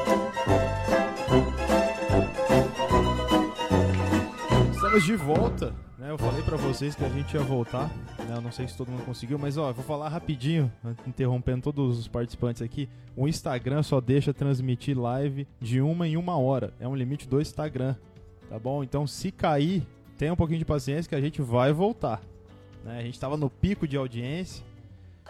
Estamos 4.89 5.05
de 5.05 5.17
volta, 5.17 5.75
né? 5.99 6.11
Eu 6.11 6.17
falei 6.17 6.43
para 6.43 6.57
vocês 6.57 6.95
que 6.95 7.05
a 7.05 7.11
gente 7.11 7.35
ia 7.35 7.43
voltar, 7.43 7.91
né? 8.21 8.35
Eu 8.35 8.41
não 8.41 8.51
sei 8.51 8.67
se 8.67 8.75
todo 8.75 8.91
mundo 8.91 9.05
conseguiu, 9.05 9.39
mas 9.39 9.59
ó, 9.59 9.71
vou 9.71 9.85
falar 9.85 10.09
rapidinho, 10.09 10.73
interrompendo 11.07 11.61
todos 11.61 11.99
os 11.99 12.09
participantes 12.09 12.63
aqui. 12.63 12.89
O 13.15 13.29
Instagram 13.29 13.83
só 13.83 14.01
deixa 14.01 14.33
transmitir 14.33 14.99
live 14.99 15.47
de 15.61 15.83
uma 15.83 16.09
em 16.09 16.17
uma 16.17 16.39
hora. 16.39 16.73
É 16.81 16.89
um 16.89 16.95
limite 16.95 17.29
do 17.29 17.39
Instagram, 17.39 17.97
tá 18.49 18.59
bom? 18.59 18.83
Então, 18.83 19.07
se 19.07 19.31
cair, 19.31 19.87
tenha 20.17 20.33
um 20.33 20.37
pouquinho 20.37 20.59
de 20.59 20.65
paciência 20.65 21.07
que 21.07 21.15
a 21.15 21.21
gente 21.21 21.43
vai 21.43 21.71
voltar. 21.71 22.23
Né? 22.83 22.99
A 22.99 23.03
gente 23.03 23.15
estava 23.15 23.37
no 23.37 23.51
pico 23.51 23.87
de 23.87 23.99
audiência, 23.99 24.65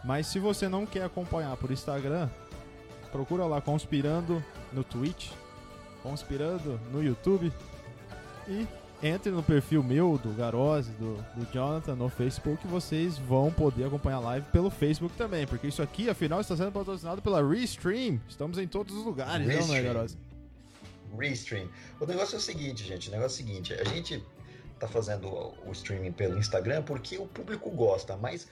mas 0.04 0.28
se 0.28 0.38
você 0.38 0.68
não 0.68 0.86
quer 0.86 1.02
acompanhar 1.02 1.56
por 1.56 1.72
Instagram, 1.72 2.28
procura 3.10 3.44
lá 3.44 3.60
Conspirando 3.60 4.40
no 4.72 4.84
Twitch, 4.84 5.32
Conspirando 6.00 6.78
no 6.92 7.02
YouTube 7.02 7.52
e 8.46 8.64
entre 9.02 9.30
no 9.30 9.42
perfil 9.42 9.82
meu, 9.82 10.18
do 10.18 10.32
Garose, 10.34 10.90
do, 10.92 11.16
do 11.34 11.52
Jonathan, 11.52 11.94
no 11.94 12.08
Facebook, 12.08 12.66
vocês 12.66 13.16
vão 13.16 13.52
poder 13.52 13.84
acompanhar 13.84 14.16
a 14.16 14.20
live 14.20 14.46
pelo 14.50 14.70
Facebook 14.70 15.16
também, 15.16 15.46
porque 15.46 15.68
isso 15.68 15.82
aqui, 15.82 16.10
afinal, 16.10 16.40
está 16.40 16.56
sendo 16.56 16.72
patrocinado 16.72 17.22
pela 17.22 17.46
Restream. 17.46 18.20
Estamos 18.28 18.58
em 18.58 18.66
todos 18.66 18.96
os 18.96 19.04
lugares, 19.04 19.46
Restream. 19.46 19.68
não 19.68 19.74
é, 19.76 19.82
Garose? 19.82 20.16
Restream. 21.16 21.68
O 22.00 22.06
negócio 22.06 22.34
é 22.34 22.38
o 22.38 22.40
seguinte, 22.40 22.84
gente, 22.84 23.08
o 23.08 23.12
negócio 23.12 23.40
é 23.40 23.44
o 23.44 23.46
seguinte, 23.46 23.74
a 23.74 23.84
gente 23.84 24.24
tá 24.78 24.86
fazendo 24.86 25.28
o 25.28 25.72
streaming 25.72 26.12
pelo 26.12 26.38
Instagram 26.38 26.82
porque 26.82 27.18
o 27.18 27.26
público 27.26 27.70
gosta, 27.70 28.16
mas 28.16 28.46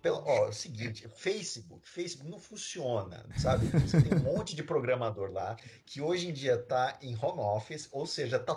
pelo, 0.00 0.22
ó, 0.24 0.46
é 0.46 0.48
o 0.48 0.52
seguinte, 0.52 1.08
Facebook, 1.16 1.88
Facebook 1.88 2.30
não 2.30 2.38
funciona, 2.38 3.24
sabe? 3.36 3.66
Você 3.66 4.00
tem 4.00 4.18
um 4.18 4.22
monte 4.22 4.54
de 4.54 4.62
programador 4.62 5.32
lá 5.32 5.56
que 5.84 6.00
hoje 6.00 6.28
em 6.28 6.32
dia 6.32 6.56
tá 6.56 6.96
em 7.02 7.16
home 7.20 7.40
office, 7.40 7.88
ou 7.90 8.06
seja, 8.06 8.38
tá 8.38 8.54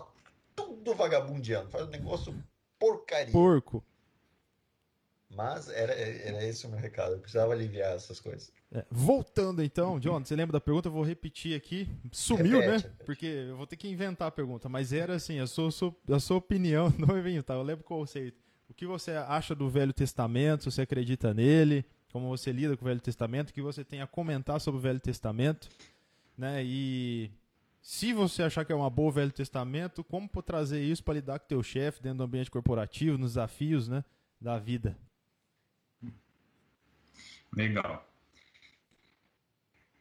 tudo 0.57 0.95
vagabundiano, 0.95 1.69
faz 1.69 1.87
um 1.87 1.91
negócio 1.91 2.35
porcaria. 2.79 3.31
Porco. 3.31 3.83
Mas 5.29 5.69
era, 5.69 5.93
era 5.93 6.43
esse 6.43 6.65
o 6.65 6.69
meu 6.69 6.79
recado. 6.79 7.13
Eu 7.13 7.19
precisava 7.19 7.53
aliviar 7.53 7.93
essas 7.93 8.19
coisas. 8.19 8.51
É, 8.71 8.83
voltando 8.89 9.61
então, 9.61 9.99
John, 9.99 10.23
você 10.23 10.35
lembra 10.35 10.53
da 10.53 10.61
pergunta? 10.61 10.87
Eu 10.87 10.93
vou 10.93 11.03
repetir 11.03 11.55
aqui. 11.55 11.87
Sumiu, 12.11 12.59
Repete, 12.59 12.67
né? 12.67 12.77
repete. 12.77 13.05
Porque 13.05 13.25
eu 13.25 13.57
vou 13.57 13.67
ter 13.67 13.75
que 13.75 13.87
inventar 13.87 14.29
a 14.29 14.31
pergunta. 14.31 14.67
Mas 14.67 14.91
era 14.91 15.15
assim, 15.15 15.39
a 15.39 15.45
sua, 15.45 15.69
a 16.09 16.19
sua 16.19 16.37
opinião, 16.37 16.91
não 16.97 17.17
inventar, 17.17 17.57
eu 17.57 17.63
lembro 17.63 17.83
o 17.83 17.87
conceito. 17.87 18.41
O 18.69 18.73
que 18.73 18.85
você 18.85 19.11
acha 19.11 19.53
do 19.53 19.69
Velho 19.69 19.93
Testamento? 19.93 20.63
Se 20.63 20.71
você 20.71 20.81
acredita 20.81 21.33
nele? 21.33 21.85
Como 22.11 22.29
você 22.29 22.51
lida 22.51 22.75
com 22.75 22.85
o 22.85 22.87
Velho 22.87 23.01
Testamento? 23.01 23.49
O 23.49 23.53
que 23.53 23.61
você 23.61 23.83
tem 23.83 24.01
a 24.01 24.07
comentar 24.07 24.59
sobre 24.59 24.79
o 24.79 24.81
Velho 24.81 24.99
Testamento? 24.99 25.69
Né? 26.37 26.63
E 26.63 27.31
se 27.87 28.11
você 28.11 28.43
achar 28.43 28.65
que 28.65 28.73
é 28.73 28.75
uma 28.75 28.89
boa 28.89 29.13
Velho 29.13 29.31
Testamento, 29.31 30.03
como 30.03 30.27
trazer 30.43 30.83
isso 30.83 31.01
para 31.01 31.13
lidar 31.13 31.39
com 31.39 31.47
teu 31.47 31.63
chefe 31.63 32.03
dentro 32.03 32.17
do 32.17 32.25
ambiente 32.25 32.51
corporativo, 32.51 33.17
nos 33.17 33.31
desafios 33.31 33.87
né, 33.87 34.03
da 34.41 34.59
vida? 34.59 34.97
Legal. 37.55 38.05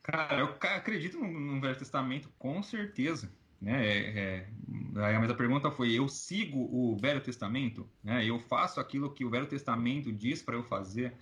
Cara, 0.02 0.40
eu 0.40 0.46
acredito 0.76 1.16
no, 1.16 1.28
no 1.28 1.60
Velho 1.60 1.78
Testamento 1.78 2.28
com 2.40 2.60
certeza. 2.60 3.30
Né? 3.60 3.86
É, 3.86 4.18
é, 4.18 4.48
mas 4.92 5.30
a 5.30 5.34
pergunta 5.34 5.70
foi: 5.70 5.92
eu 5.92 6.08
sigo 6.08 6.58
o 6.58 6.96
Velho 6.96 7.20
Testamento? 7.20 7.88
Né? 8.02 8.26
Eu 8.26 8.40
faço 8.40 8.80
aquilo 8.80 9.14
que 9.14 9.24
o 9.24 9.30
Velho 9.30 9.46
Testamento 9.46 10.12
diz 10.12 10.42
para 10.42 10.56
eu 10.56 10.64
fazer? 10.64 11.14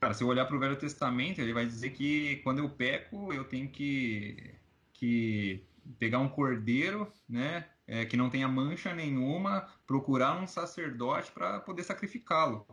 Cara, 0.00 0.14
se 0.14 0.24
eu 0.24 0.28
olhar 0.28 0.46
para 0.46 0.56
o 0.56 0.60
Velho 0.60 0.76
Testamento, 0.76 1.38
ele 1.38 1.52
vai 1.52 1.66
dizer 1.66 1.90
que 1.90 2.36
quando 2.36 2.60
eu 2.60 2.70
peco, 2.70 3.30
eu 3.30 3.44
tenho 3.44 3.68
que, 3.68 4.54
que 4.94 5.68
pegar 5.98 6.18
um 6.18 6.28
cordeiro, 6.28 7.12
né? 7.28 7.64
é, 7.88 8.04
que 8.04 8.16
não 8.16 8.28
tenha 8.28 8.46
mancha 8.46 8.94
nenhuma, 8.94 9.66
procurar 9.86 10.40
um 10.40 10.46
sacerdote 10.46 11.32
para 11.32 11.58
poder 11.58 11.82
sacrificá-lo. 11.82 12.66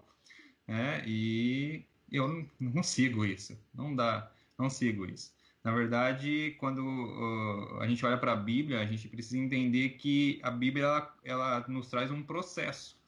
né? 0.67 1.01
E 1.07 1.85
eu 2.11 2.27
não, 2.27 2.49
não 2.59 2.83
sigo 2.83 3.25
isso. 3.25 3.57
Não 3.73 3.95
dá, 3.95 4.29
não 4.59 4.69
sigo 4.69 5.05
isso. 5.05 5.33
Na 5.63 5.73
verdade, 5.73 6.55
quando 6.59 6.79
uh, 6.79 7.79
a 7.79 7.87
gente 7.87 8.05
olha 8.05 8.17
para 8.17 8.33
a 8.33 8.35
Bíblia, 8.35 8.81
a 8.81 8.85
gente 8.85 9.07
precisa 9.07 9.37
entender 9.37 9.91
que 9.91 10.39
a 10.43 10.51
Bíblia 10.51 10.83
ela, 10.83 11.15
ela 11.23 11.65
nos 11.67 11.87
traz 11.87 12.11
um 12.11 12.21
processo. 12.21 12.99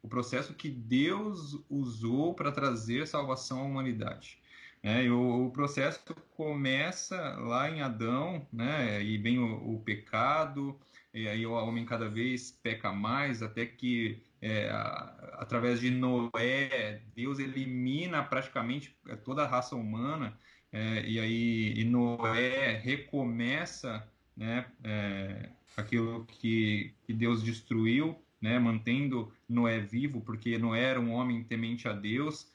O 0.00 0.08
processo 0.08 0.54
que 0.54 0.70
Deus 0.70 1.58
usou 1.68 2.32
para 2.32 2.52
trazer 2.52 3.06
salvação 3.06 3.60
à 3.60 3.64
humanidade. 3.64 4.38
É, 4.86 5.02
e 5.02 5.10
o, 5.10 5.46
o 5.46 5.50
processo 5.50 6.00
começa 6.30 7.16
lá 7.40 7.68
em 7.68 7.80
Adão, 7.82 8.48
né, 8.52 9.02
e 9.02 9.18
vem 9.18 9.36
o, 9.38 9.74
o 9.74 9.82
pecado, 9.82 10.78
e 11.12 11.26
aí 11.28 11.44
o 11.44 11.52
homem 11.52 11.84
cada 11.84 12.08
vez 12.08 12.52
peca 12.52 12.92
mais, 12.92 13.42
até 13.42 13.66
que 13.66 14.22
é, 14.40 14.70
a- 14.70 15.38
através 15.40 15.80
de 15.80 15.90
Noé, 15.90 17.02
Deus 17.16 17.40
elimina 17.40 18.22
praticamente 18.22 18.96
toda 19.24 19.42
a 19.42 19.48
raça 19.48 19.74
humana, 19.74 20.38
é, 20.70 21.04
e 21.08 21.18
aí 21.18 21.72
e 21.80 21.84
Noé 21.84 22.76
recomeça 22.78 24.08
né, 24.36 24.72
é, 24.84 25.50
aquilo 25.76 26.24
que, 26.26 26.94
que 27.02 27.12
Deus 27.12 27.42
destruiu, 27.42 28.24
né, 28.40 28.56
mantendo 28.60 29.32
Noé 29.48 29.80
vivo, 29.80 30.20
porque 30.20 30.58
Noé 30.58 30.82
era 30.84 31.00
um 31.00 31.10
homem 31.12 31.42
temente 31.42 31.88
a 31.88 31.92
Deus, 31.92 32.52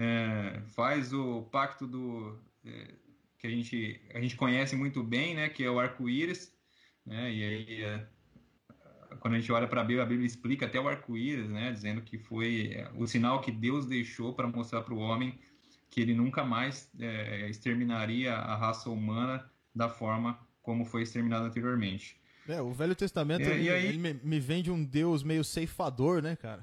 é, 0.00 0.60
faz 0.76 1.12
o 1.12 1.42
pacto 1.50 1.84
do 1.86 2.38
é, 2.64 2.94
que 3.36 3.46
a 3.48 3.50
gente 3.50 4.00
a 4.14 4.20
gente 4.20 4.36
conhece 4.36 4.76
muito 4.76 5.02
bem, 5.02 5.34
né, 5.34 5.48
que 5.48 5.64
é 5.64 5.70
o 5.70 5.80
arco-íris, 5.80 6.54
né, 7.04 7.32
e 7.32 7.42
aí 7.42 7.82
é, 7.82 8.06
quando 9.18 9.34
a 9.34 9.40
gente 9.40 9.50
olha 9.50 9.66
para 9.66 9.80
a 9.80 9.84
Bíblia, 9.84 10.04
a 10.04 10.06
Bíblia 10.06 10.26
explica 10.26 10.66
até 10.66 10.78
o 10.78 10.88
arco-íris, 10.88 11.48
né, 11.50 11.72
dizendo 11.72 12.00
que 12.02 12.16
foi 12.16 12.72
é, 12.74 12.88
o 12.94 13.06
sinal 13.08 13.40
que 13.40 13.50
Deus 13.50 13.86
deixou 13.86 14.32
para 14.34 14.46
mostrar 14.46 14.82
para 14.82 14.94
o 14.94 14.98
homem 14.98 15.36
que 15.90 16.00
ele 16.00 16.14
nunca 16.14 16.44
mais 16.44 16.88
é, 17.00 17.48
exterminaria 17.48 18.34
a 18.34 18.54
raça 18.54 18.88
humana 18.90 19.50
da 19.74 19.88
forma 19.88 20.38
como 20.62 20.84
foi 20.84 21.02
exterminada 21.02 21.46
anteriormente. 21.46 22.20
É, 22.46 22.60
o 22.62 22.72
Velho 22.72 22.94
Testamento 22.94 23.42
É, 23.42 23.54
ele, 23.54 23.64
e 23.64 23.70
aí- 23.70 23.86
ele 23.88 23.98
me, 23.98 24.14
me 24.14 24.38
vende 24.40 24.70
um 24.70 24.84
Deus 24.84 25.22
meio 25.22 25.42
ceifador, 25.42 26.22
né, 26.22 26.36
cara? 26.36 26.62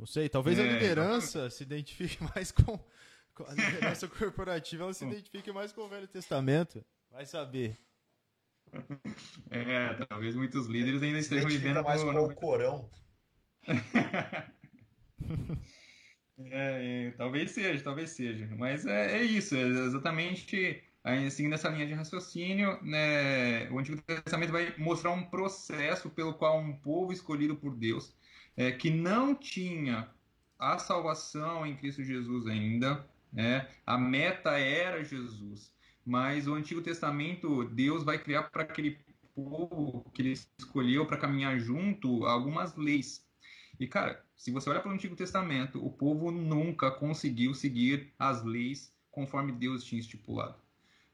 Não 0.00 0.06
sei, 0.06 0.30
talvez 0.30 0.58
a 0.58 0.62
É, 0.62 0.72
liderança 0.72 1.50
se 1.50 1.62
identifique 1.62 2.18
mais 2.34 2.50
com, 2.50 2.78
com 3.34 3.44
a 3.44 3.50
liderança 3.52 4.08
corporativa, 4.08 4.84
ela 4.84 4.94
se 4.94 5.04
identifique 5.04 5.52
mais 5.52 5.72
com 5.72 5.82
o 5.82 5.88
Velho 5.88 6.08
Testamento. 6.08 6.82
Vai 7.10 7.26
saber. 7.26 7.78
É, 9.50 9.94
talvez 10.08 10.36
muitos 10.36 10.66
líderes 10.68 11.02
ainda 11.02 11.18
estejam 11.18 11.48
vivendo 11.50 11.82
mais 11.82 12.02
no- 12.04 12.12
com 12.12 12.24
o 12.26 12.34
Corão. 12.36 12.88
É, 16.38 17.08
é, 17.08 17.10
talvez 17.12 17.50
seja, 17.50 17.82
talvez 17.82 18.10
seja. 18.10 18.48
Mas 18.56 18.86
é, 18.86 19.18
é 19.18 19.22
isso, 19.22 19.54
é 19.56 19.62
exatamente 19.62 20.82
seguindo 21.30 21.54
essa 21.54 21.68
linha 21.68 21.86
de 21.86 21.94
raciocínio, 21.94 22.80
né, 22.82 23.68
o 23.70 23.78
Antigo 23.78 24.00
Testamento 24.02 24.52
vai 24.52 24.74
mostrar 24.76 25.10
um 25.10 25.24
processo 25.24 26.10
pelo 26.10 26.34
qual 26.34 26.58
um 26.58 26.76
povo 26.76 27.12
escolhido 27.12 27.56
por 27.56 27.74
Deus, 27.74 28.14
é, 28.56 28.72
que 28.72 28.90
não 28.90 29.34
tinha 29.34 30.08
a 30.58 30.78
salvação 30.78 31.66
em 31.66 31.76
Cristo 31.76 32.02
Jesus 32.02 32.46
ainda, 32.46 33.06
né, 33.32 33.68
a 33.86 33.96
meta 33.96 34.58
era 34.58 35.02
Jesus, 35.04 35.72
mas 36.04 36.46
o 36.46 36.54
Antigo 36.54 36.82
Testamento, 36.82 37.64
Deus 37.64 38.04
vai 38.04 38.18
criar 38.18 38.44
para 38.44 38.62
aquele 38.62 38.98
povo 39.34 40.10
que 40.12 40.22
ele 40.22 40.32
escolheu 40.58 41.06
para 41.06 41.16
caminhar 41.16 41.58
junto 41.58 42.24
algumas 42.26 42.76
leis. 42.76 43.26
E, 43.78 43.86
cara, 43.86 44.22
se 44.36 44.50
você 44.50 44.68
olhar 44.68 44.80
para 44.80 44.90
o 44.90 44.94
Antigo 44.94 45.16
Testamento, 45.16 45.84
o 45.84 45.90
povo 45.90 46.30
nunca 46.30 46.90
conseguiu 46.90 47.54
seguir 47.54 48.12
as 48.18 48.42
leis 48.44 48.92
conforme 49.10 49.52
Deus 49.52 49.84
tinha 49.84 50.00
estipulado. 50.00 50.56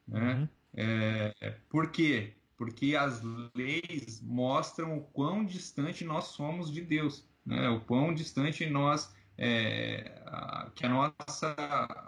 Né? 0.07 0.49
É, 0.75 1.33
por 1.69 1.91
quê? 1.91 2.35
Porque 2.57 2.97
as 2.97 3.21
leis 3.55 4.21
mostram 4.23 4.97
o 4.99 5.03
quão 5.03 5.45
distante 5.45 6.05
nós 6.05 6.25
somos 6.27 6.71
de 6.73 6.81
Deus, 6.81 7.29
né? 7.45 7.69
o 7.69 7.81
quão 7.81 8.15
distante 8.15 8.67
nós. 8.67 9.15
é, 9.39 10.23
a- 10.27 10.71
que 10.75 10.87
a 10.87 10.89
nossa, 10.89 11.55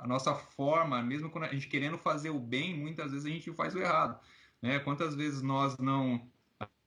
a 0.02 0.06
nossa 0.06 0.34
forma, 0.34 1.02
mesmo 1.02 1.28
quando 1.30 1.44
a 1.44 1.52
gente 1.52 1.66
querendo 1.68 1.98
fazer 1.98 2.30
o 2.30 2.38
bem, 2.40 2.74
muitas 2.74 3.10
vezes 3.12 3.26
a 3.26 3.28
gente 3.28 3.52
faz 3.52 3.74
o 3.74 3.78
errado. 3.80 4.18
Né? 4.62 4.78
Quantas 4.78 5.14
vezes 5.14 5.42
nós 5.42 5.76
não 5.78 6.26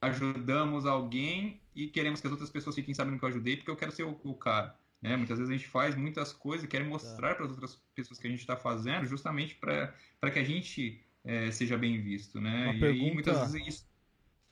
ajudamos 0.02 0.86
alguém 0.86 1.62
e 1.76 1.88
queremos 1.88 2.20
que 2.22 2.28
as 2.28 2.32
outras 2.32 2.50
pessoas 2.50 2.76
fiquem 2.76 2.94
sabendo 2.94 3.20
que 3.20 3.24
eu 3.26 3.30
ajudei 3.30 3.56
porque 3.56 3.70
eu 3.72 3.76
quero 3.76 3.92
ser 3.92 4.04
o, 4.04 4.20
o 4.24 4.34
cara. 4.36 4.76
Né? 5.02 5.16
Muitas 5.16 5.38
vezes 5.38 5.50
a 5.54 5.58
gente 5.58 5.68
faz 5.68 5.96
muitas 5.96 6.34
coisas 6.34 6.64
e 6.66 6.68
quer 6.68 6.84
mostrar 6.84 7.36
para 7.36 7.46
as 7.46 7.52
outras 7.52 7.76
pessoas 7.96 8.20
que 8.20 8.28
a 8.28 8.30
gente 8.30 8.40
está 8.42 8.56
fazendo 8.58 9.06
justamente 9.06 9.56
para 9.56 10.32
que 10.32 10.40
a 10.40 10.44
gente 10.44 11.04
é, 11.24 11.52
seja 11.52 11.78
bem 11.78 12.02
visto. 12.02 12.40
Né? 12.40 12.64
Uma 12.66 12.74
e 12.74 12.76
aí 12.76 12.80
pergunta- 12.80 13.14
muitas 13.14 13.52
vezes 13.54 13.68
isso 13.68 13.86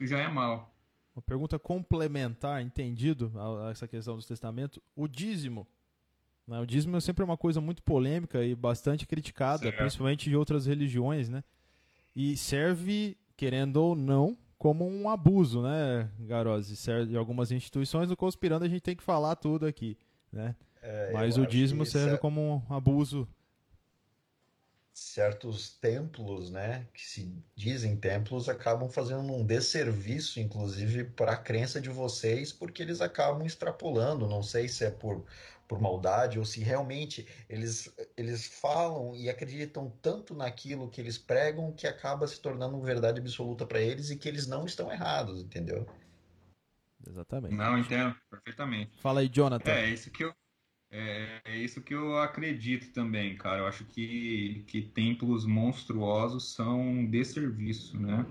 já 0.01 0.19
é 0.19 0.27
mal. 0.27 0.73
Uma 1.15 1.21
pergunta 1.21 1.57
complementar, 1.59 2.61
entendido 2.61 3.31
a, 3.35 3.67
a 3.67 3.71
essa 3.71 3.87
questão 3.87 4.15
dos 4.15 4.25
testamentos. 4.25 4.79
O 4.95 5.07
dízimo. 5.07 5.67
Né? 6.47 6.59
O 6.59 6.65
dízimo 6.65 6.95
é 6.97 7.01
sempre 7.01 7.23
uma 7.23 7.35
coisa 7.37 7.59
muito 7.59 7.83
polêmica 7.83 8.43
e 8.43 8.55
bastante 8.55 9.05
criticada, 9.05 9.63
Certo. 9.63 9.77
principalmente 9.77 10.29
de 10.29 10.35
outras 10.35 10.65
religiões, 10.65 11.27
né? 11.29 11.43
E 12.15 12.35
serve, 12.37 13.17
querendo 13.37 13.77
ou 13.77 13.95
não, 13.95 14.37
como 14.57 14.87
um 14.87 15.09
abuso, 15.09 15.61
né, 15.61 16.09
Garose? 16.21 16.75
Serve 16.75 17.11
de 17.11 17.17
algumas 17.17 17.51
instituições, 17.51 18.09
no 18.09 18.17
Conspirando 18.17 18.65
a 18.65 18.67
gente 18.67 18.81
tem 18.81 18.95
que 18.95 19.03
falar 19.03 19.35
tudo 19.35 19.65
aqui, 19.65 19.97
né? 20.31 20.55
É, 20.81 21.11
Mas 21.13 21.37
o 21.37 21.45
dízimo 21.45 21.85
serve 21.85 22.11
cer- 22.11 22.19
como 22.19 22.65
um 22.69 22.73
abuso. 22.73 23.27
Certos 24.99 25.69
templos, 25.69 26.51
né, 26.51 26.85
que 26.93 27.05
se 27.05 27.33
dizem 27.55 27.95
templos, 27.95 28.49
acabam 28.49 28.89
fazendo 28.89 29.33
um 29.33 29.45
desserviço, 29.45 30.39
inclusive, 30.39 31.05
para 31.05 31.31
a 31.33 31.37
crença 31.37 31.79
de 31.79 31.89
vocês, 31.89 32.51
porque 32.51 32.81
eles 32.81 32.99
acabam 33.01 33.45
extrapolando. 33.45 34.27
Não 34.27 34.43
sei 34.43 34.67
se 34.67 34.85
é 34.85 34.91
por, 34.91 35.25
por 35.67 35.79
maldade 35.79 36.37
ou 36.37 36.45
se 36.45 36.59
realmente 36.61 37.27
eles, 37.49 37.93
eles 38.17 38.47
falam 38.47 39.15
e 39.15 39.29
acreditam 39.29 39.91
tanto 40.01 40.35
naquilo 40.35 40.89
que 40.89 40.99
eles 40.99 41.17
pregam 41.17 41.71
que 41.71 41.87
acaba 41.87 42.27
se 42.27 42.39
tornando 42.39 42.81
verdade 42.81 43.19
absoluta 43.19 43.65
para 43.65 43.79
eles 43.79 44.09
e 44.09 44.17
que 44.17 44.27
eles 44.27 44.47
não 44.47 44.65
estão 44.65 44.91
errados, 44.91 45.41
entendeu? 45.41 45.87
Exatamente. 47.07 47.55
Não, 47.55 47.77
entendo 47.77 48.15
perfeitamente. 48.29 48.99
Fala 48.99 49.21
aí, 49.21 49.29
Jonathan. 49.29 49.71
É, 49.71 49.89
isso 49.89 50.11
que 50.11 50.23
eu, 50.23 50.33
é, 50.91 51.41
é 51.45 51.57
isso 51.57 51.81
que 51.81 51.93
eu 51.93 52.17
acredito 52.17 52.91
também, 52.93 53.35
cara. 53.37 53.59
Eu 53.61 53.67
acho 53.67 53.85
que, 53.85 54.63
que 54.67 54.81
templos 54.81 55.45
monstruosos 55.45 56.53
são 56.53 57.05
desserviço, 57.05 57.99
né? 57.99 58.27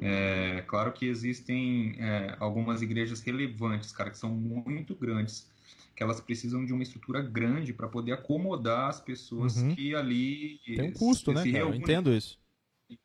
É, 0.00 0.62
claro 0.62 0.92
que 0.92 1.06
existem 1.06 1.96
é, 2.00 2.36
algumas 2.38 2.82
igrejas 2.82 3.20
relevantes, 3.20 3.92
cara, 3.92 4.10
que 4.10 4.18
são 4.18 4.30
muito 4.30 4.94
grandes, 4.94 5.50
que 5.96 6.02
elas 6.02 6.20
precisam 6.20 6.64
de 6.64 6.72
uma 6.72 6.82
estrutura 6.82 7.20
grande 7.20 7.72
para 7.74 7.88
poder 7.88 8.12
acomodar 8.12 8.88
as 8.88 9.00
pessoas 9.00 9.62
Uhum. 9.62 9.74
que 9.74 9.94
ali 9.94 10.60
Tem 10.74 10.84
um 10.84 10.92
custo, 10.92 11.32
né, 11.32 11.42
se 11.42 11.52
cara? 11.52 11.64
Eu 11.64 11.74
entendo 11.74 12.12
isso. 12.12 12.38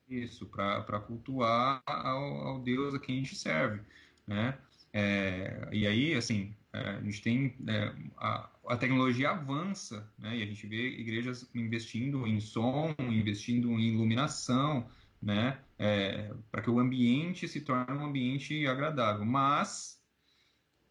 Isso, 0.08 0.46
para 0.48 1.00
cultuar 1.02 1.82
ao, 1.86 2.48
ao 2.48 2.60
Deus 2.60 2.94
a 2.94 3.00
quem 3.00 3.16
a 3.18 3.20
gente 3.20 3.36
serve, 3.36 3.82
né? 4.28 4.58
É, 4.94 5.68
e 5.74 5.86
aí, 5.88 6.14
assim, 6.14 6.56
é, 6.72 6.80
a 6.92 7.02
gente 7.02 7.22
tem 7.22 7.56
é, 7.68 7.94
a, 8.18 8.50
a 8.68 8.78
tecnologia 8.78 9.32
avança, 9.32 10.12
né? 10.18 10.38
E 10.38 10.44
a 10.44 10.46
gente 10.46 10.66
vê 10.68 10.90
igrejas 10.90 11.50
investindo 11.54 12.26
em 12.26 12.40
som, 12.40 12.96
investindo 13.00 13.72
em 13.72 13.94
iluminação, 13.94 14.90
né? 15.22 15.60
É, 15.78 16.34
para 16.52 16.62
que 16.62 16.70
o 16.70 16.80
ambiente 16.80 17.48
se 17.48 17.62
torne 17.62 17.98
um 17.98 18.06
ambiente 18.06 18.66
agradável. 18.68 19.26
Mas 19.26 20.02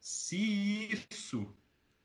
se 0.01 0.89
isso 0.93 1.55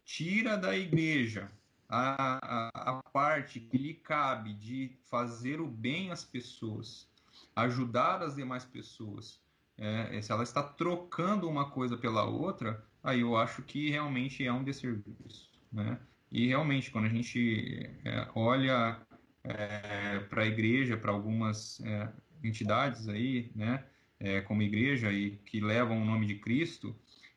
tira 0.06 0.58
da 0.58 0.78
igreja 0.78 1.52
a, 1.90 2.40
a, 2.68 2.92
a 2.92 3.04
parte 3.12 3.60
que 3.60 3.78
lhe 3.78 3.94
cabe 3.94 4.54
de 4.54 4.98
fazer 5.10 5.60
o 5.60 5.68
bem 5.68 6.12
às 6.12 6.24
pessoas, 6.24 7.10
ajudar 7.56 8.22
as 8.22 8.36
demais 8.36 8.64
pessoas, 8.66 9.42
é, 9.78 10.22
se 10.22 10.32
ela 10.32 10.44
está 10.44 10.64
trocando 10.64 11.48
uma 11.50 11.70
coisa 11.70 11.98
pela 11.98 12.26
outra, 12.26 12.84
aí 13.04 13.22
eu 13.22 13.38
acho 13.38 13.62
que 13.64 13.90
realmente 13.90 14.46
é 14.46 14.52
um 14.52 14.64
desserviço. 14.64 15.47
Né? 15.72 16.00
E 16.32 16.48
realmente, 16.48 16.92
quando 16.92 17.06
a 17.06 17.10
gente 17.10 17.90
é, 18.04 18.28
olha 18.36 19.00
é, 19.44 20.20
para 20.20 20.44
a 20.44 20.48
igreja, 20.48 20.98
para 20.98 21.12
algumas 21.12 21.80
é, 21.82 22.10
entidades 22.44 23.08
aí, 23.08 23.52
né, 23.56 23.84
é, 24.20 24.42
como 24.42 24.62
igreja 24.62 25.12
e 25.12 25.38
que 25.46 25.60
levam 25.60 26.02
o 26.02 26.06
nome 26.06 26.26
de 26.26 26.36
Cristo, 26.36 26.96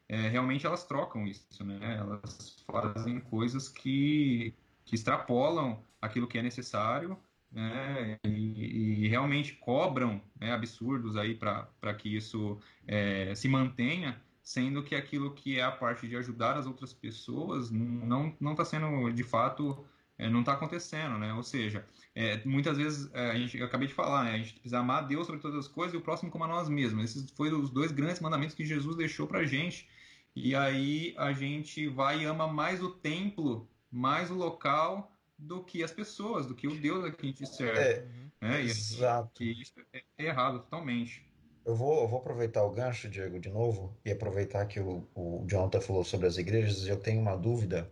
é, 0.09 0.28
realmente 0.28 0.66
elas 0.66 0.85
trocam 0.85 1.24
isso, 1.26 1.64
né? 1.64 1.97
Elas 1.97 2.64
fazem 2.66 3.20
coisas 3.20 3.68
que, 3.68 4.53
que 4.85 4.97
extrapolam 4.97 5.85
aquilo 6.01 6.26
que 6.26 6.37
é 6.37 6.43
necessário 6.43 7.16
né, 7.53 8.18
e, 8.24 9.05
e, 9.05 9.09
realmente 9.09 9.55
cobram 9.55 10.20
né, 10.39 10.53
absurdos 10.53 11.16
aí 11.16 11.35
para 11.35 11.95
que 11.95 12.14
isso 12.16 12.61
é, 12.87 13.35
se 13.35 13.49
mantenha, 13.49 14.20
sendo 14.43 14.82
que 14.82 14.95
aquilo 14.95 15.34
que 15.34 15.59
é 15.59 15.62
a 15.62 15.70
parte 15.70 16.09
de 16.09 16.16
ajudar 16.16 16.57
as 16.57 16.66
outras 16.66 16.93
pessoas 16.93 17.70
não 17.70 18.34
não 18.41 18.53
está 18.53 18.64
sendo 18.64 19.12
de 19.12 19.22
fato 19.22 19.84
é, 20.20 20.28
não 20.28 20.41
está 20.41 20.53
acontecendo, 20.53 21.18
né? 21.18 21.32
Ou 21.32 21.43
seja, 21.43 21.86
é, 22.14 22.45
muitas 22.45 22.76
vezes 22.76 23.11
é, 23.14 23.30
a 23.30 23.34
gente 23.34 23.57
eu 23.57 23.64
acabei 23.64 23.88
de 23.88 23.95
falar, 23.95 24.24
né? 24.24 24.34
A 24.34 24.38
gente 24.38 24.53
precisa 24.53 24.78
amar 24.78 25.07
Deus 25.07 25.26
sobre 25.26 25.41
todas 25.41 25.59
as 25.59 25.66
coisas 25.66 25.95
e 25.95 25.97
o 25.97 26.03
próximo 26.03 26.30
como 26.30 26.45
a 26.45 26.49
nós 26.49 26.68
mesmos. 26.68 27.05
Esses 27.05 27.30
foram 27.30 27.61
os 27.61 27.70
dois 27.70 27.91
grandes 27.91 28.20
mandamentos 28.20 28.55
que 28.55 28.64
Jesus 28.64 28.97
deixou 28.97 29.26
para 29.26 29.38
a 29.38 29.47
gente. 29.47 29.88
E 30.36 30.55
aí 30.55 31.14
a 31.16 31.32
gente 31.32 31.88
vai 31.88 32.20
e 32.20 32.24
ama 32.24 32.47
mais 32.47 32.82
o 32.82 32.91
templo, 32.91 33.66
mais 33.91 34.30
o 34.30 34.34
local 34.34 35.11
do 35.38 35.64
que 35.64 35.82
as 35.82 35.91
pessoas, 35.91 36.45
do 36.45 36.55
que 36.55 36.68
o 36.68 36.78
Deus 36.78 37.03
a 37.03 37.11
que 37.11 37.22
a 37.22 37.26
gente 37.26 37.47
serve. 37.47 37.80
É, 37.80 38.09
né? 38.43 38.61
exato. 38.61 39.43
E 39.43 39.62
isso 39.62 39.72
é 39.93 40.03
errado 40.18 40.61
totalmente. 40.61 41.26
Eu 41.65 41.75
vou, 41.75 42.03
eu 42.03 42.09
vou 42.09 42.21
aproveitar 42.21 42.65
o 42.65 42.71
gancho, 42.71 43.09
Diego, 43.09 43.39
de 43.39 43.51
novo, 43.51 43.97
e 44.05 44.11
aproveitar 44.11 44.67
que 44.67 44.81
o, 44.81 45.07
o 45.15 45.45
Jonathan 45.47 45.81
falou 45.81 46.05
sobre 46.05 46.27
as 46.27 46.37
igrejas, 46.37 46.87
eu 46.87 46.97
tenho 46.97 47.21
uma 47.21 47.37
dúvida 47.37 47.91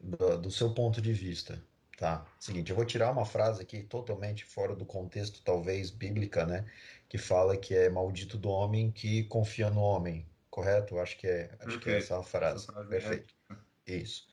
do, 0.00 0.38
do 0.38 0.50
seu 0.50 0.72
ponto 0.74 1.00
de 1.00 1.12
vista. 1.12 1.62
Tá, 1.98 2.24
seguinte, 2.38 2.70
eu 2.70 2.76
vou 2.76 2.84
tirar 2.84 3.10
uma 3.10 3.24
frase 3.24 3.60
aqui 3.60 3.82
totalmente 3.82 4.44
fora 4.44 4.72
do 4.72 4.86
contexto, 4.86 5.42
talvez 5.42 5.90
bíblica, 5.90 6.46
né? 6.46 6.64
Que 7.08 7.18
fala 7.18 7.56
que 7.56 7.74
é 7.74 7.90
maldito 7.90 8.38
do 8.38 8.48
homem 8.50 8.92
que 8.92 9.24
confia 9.24 9.68
no 9.68 9.80
homem, 9.80 10.24
correto? 10.48 10.96
Acho 11.00 11.18
que 11.18 11.26
é, 11.26 11.50
acho 11.58 11.80
que 11.80 11.90
é 11.90 11.98
essa 11.98 12.16
a 12.16 12.22
frase. 12.22 12.68
É 12.70 12.84
Perfeito. 12.84 13.34
Isso. 13.84 14.28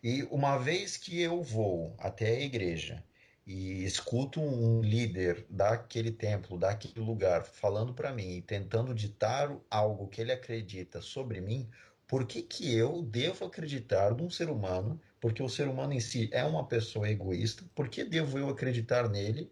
E 0.00 0.22
uma 0.30 0.58
vez 0.58 0.96
que 0.96 1.20
eu 1.20 1.42
vou 1.42 1.96
até 1.98 2.36
a 2.36 2.40
igreja 2.40 3.02
e 3.48 3.82
escuto 3.82 4.42
um 4.42 4.82
líder 4.82 5.46
daquele 5.48 6.12
templo, 6.12 6.58
daquele 6.58 7.00
lugar, 7.00 7.46
falando 7.46 7.94
para 7.94 8.12
mim 8.12 8.36
e 8.36 8.42
tentando 8.42 8.94
ditar 8.94 9.50
algo 9.70 10.06
que 10.06 10.20
ele 10.20 10.30
acredita 10.30 11.00
sobre 11.00 11.40
mim, 11.40 11.66
por 12.06 12.26
que, 12.26 12.42
que 12.42 12.70
eu 12.74 13.00
devo 13.00 13.46
acreditar 13.46 14.14
num 14.14 14.28
ser 14.28 14.50
humano? 14.50 15.00
Porque 15.18 15.42
o 15.42 15.48
ser 15.48 15.66
humano 15.66 15.94
em 15.94 16.00
si 16.00 16.28
é 16.30 16.44
uma 16.44 16.66
pessoa 16.66 17.08
egoísta. 17.08 17.64
Por 17.74 17.88
que 17.88 18.04
devo 18.04 18.38
eu 18.38 18.50
acreditar 18.50 19.08
nele, 19.08 19.50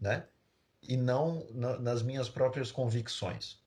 né? 0.00 0.26
E 0.82 0.96
não 0.96 1.46
na, 1.52 1.78
nas 1.78 2.02
minhas 2.02 2.28
próprias 2.28 2.72
convicções? 2.72 3.62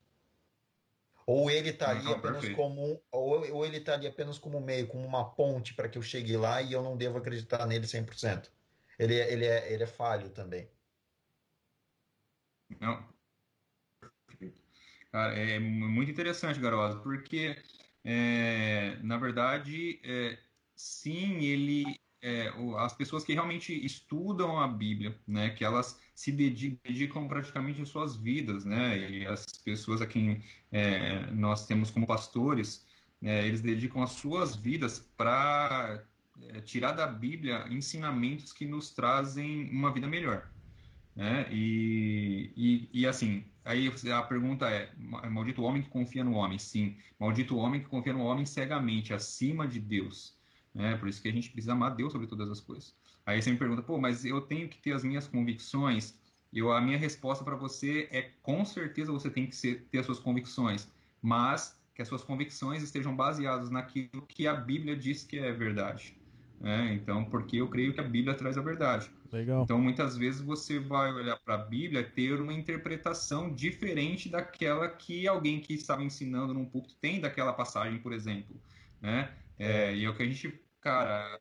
Ou 1.26 1.50
ele 1.50 1.70
está 1.70 1.88
ali 1.90 2.06
apenas 2.12 2.40
perfeito. 2.40 2.56
como 2.56 3.00
ou, 3.10 3.50
ou 3.50 3.64
ele 3.64 3.82
ali 3.90 4.06
apenas 4.06 4.36
como 4.36 4.60
meio, 4.60 4.86
como 4.88 5.06
uma 5.06 5.24
ponte 5.24 5.72
para 5.72 5.88
que 5.88 5.96
eu 5.96 6.02
chegue 6.02 6.36
lá 6.36 6.60
e 6.60 6.70
eu 6.70 6.82
não 6.82 6.98
devo 6.98 7.16
acreditar 7.16 7.66
nele 7.66 7.86
100%. 7.86 8.50
Ele 9.00 9.14
é, 9.14 9.32
ele 9.32 9.46
é, 9.46 9.72
ele 9.72 9.82
é 9.82 9.86
falho 9.86 10.28
também. 10.28 10.68
Não. 12.78 13.08
Cara, 15.10 15.34
é 15.34 15.58
muito 15.58 16.10
interessante, 16.10 16.60
Garosa, 16.60 17.00
porque 17.00 17.56
é, 18.04 18.96
na 19.02 19.16
verdade, 19.16 19.98
é, 20.04 20.38
sim, 20.76 21.38
ele 21.46 21.98
é, 22.20 22.52
as 22.76 22.92
pessoas 22.92 23.24
que 23.24 23.32
realmente 23.32 23.72
estudam 23.72 24.60
a 24.60 24.68
Bíblia, 24.68 25.18
né, 25.26 25.48
que 25.48 25.64
elas 25.64 25.98
se 26.14 26.30
dedicam 26.30 27.26
praticamente 27.26 27.80
em 27.80 27.86
suas 27.86 28.16
vidas, 28.16 28.66
né, 28.66 28.98
e 29.10 29.26
as 29.26 29.46
pessoas 29.64 30.02
a 30.02 30.06
quem 30.06 30.44
é, 30.70 31.30
nós 31.30 31.66
temos 31.66 31.90
como 31.90 32.06
pastores, 32.06 32.86
é, 33.22 33.46
eles 33.46 33.62
dedicam 33.62 34.02
as 34.02 34.12
suas 34.12 34.54
vidas 34.54 34.98
para 35.16 36.06
é, 36.48 36.60
tirar 36.60 36.92
da 36.92 37.06
Bíblia 37.06 37.66
ensinamentos 37.70 38.52
que 38.52 38.66
nos 38.66 38.90
trazem 38.90 39.68
uma 39.70 39.92
vida 39.92 40.06
melhor, 40.06 40.48
né, 41.14 41.46
e, 41.50 42.52
e, 42.56 42.88
e 42.92 43.06
assim, 43.06 43.44
aí 43.64 43.92
a 44.12 44.22
pergunta 44.22 44.68
é, 44.70 44.90
maldito 44.96 45.62
o 45.62 45.64
homem 45.64 45.82
que 45.82 45.88
confia 45.88 46.24
no 46.24 46.32
homem, 46.32 46.58
sim, 46.58 46.96
maldito 47.18 47.56
homem 47.56 47.80
que 47.80 47.88
confia 47.88 48.12
no 48.12 48.22
homem 48.22 48.46
cegamente, 48.46 49.12
acima 49.12 49.66
de 49.66 49.80
Deus, 49.80 50.38
né? 50.74 50.96
Por 50.96 51.08
isso 51.08 51.20
que 51.20 51.28
a 51.28 51.32
gente 51.32 51.50
precisa 51.50 51.72
amar 51.72 51.94
Deus 51.94 52.12
sobre 52.12 52.26
todas 52.26 52.48
as 52.50 52.60
coisas. 52.60 52.94
Aí 53.26 53.40
você 53.40 53.50
me 53.50 53.58
pergunta, 53.58 53.82
pô, 53.82 53.98
mas 53.98 54.24
eu 54.24 54.40
tenho 54.40 54.68
que 54.68 54.78
ter 54.78 54.92
as 54.92 55.04
minhas 55.04 55.26
convicções. 55.26 56.18
Eu, 56.52 56.72
a 56.72 56.80
minha 56.80 56.98
resposta 56.98 57.44
para 57.44 57.54
você 57.54 58.08
é 58.10 58.30
com 58.42 58.64
certeza 58.64 59.12
você 59.12 59.30
tem 59.30 59.46
que 59.46 59.54
ser, 59.54 59.86
ter 59.90 59.98
as 59.98 60.06
suas 60.06 60.18
convicções, 60.18 60.88
mas 61.22 61.78
que 61.94 62.02
as 62.02 62.08
suas 62.08 62.24
convicções 62.24 62.82
estejam 62.82 63.14
baseadas 63.14 63.70
naquilo 63.70 64.22
que 64.26 64.46
a 64.46 64.54
Bíblia 64.54 64.96
diz 64.96 65.22
que 65.22 65.38
é 65.38 65.52
verdade. 65.52 66.16
Né? 66.60 66.92
Então, 66.92 67.24
porque 67.24 67.56
eu 67.56 67.68
creio 67.68 67.94
que 67.94 68.00
a 68.00 68.04
Bíblia 68.04 68.34
traz 68.34 68.58
a 68.58 68.62
verdade. 68.62 69.10
Legal. 69.32 69.62
Então, 69.62 69.80
muitas 69.80 70.16
vezes 70.16 70.42
você 70.42 70.78
vai 70.78 71.10
olhar 71.12 71.36
para 71.38 71.54
a 71.54 71.58
Bíblia 71.58 72.00
e 72.00 72.04
ter 72.04 72.38
uma 72.38 72.52
interpretação 72.52 73.52
diferente 73.54 74.28
daquela 74.28 74.88
que 74.88 75.26
alguém 75.26 75.60
que 75.60 75.72
estava 75.72 76.02
ensinando 76.02 76.52
num 76.52 76.66
púlpito 76.66 76.96
tem 77.00 77.18
daquela 77.18 77.54
passagem, 77.54 77.98
por 77.98 78.12
exemplo. 78.12 78.60
Né? 79.00 79.30
É, 79.58 79.94
e 79.94 80.04
é 80.04 80.10
o 80.10 80.14
que 80.14 80.22
a 80.22 80.26
gente, 80.26 80.60
cara, 80.82 81.40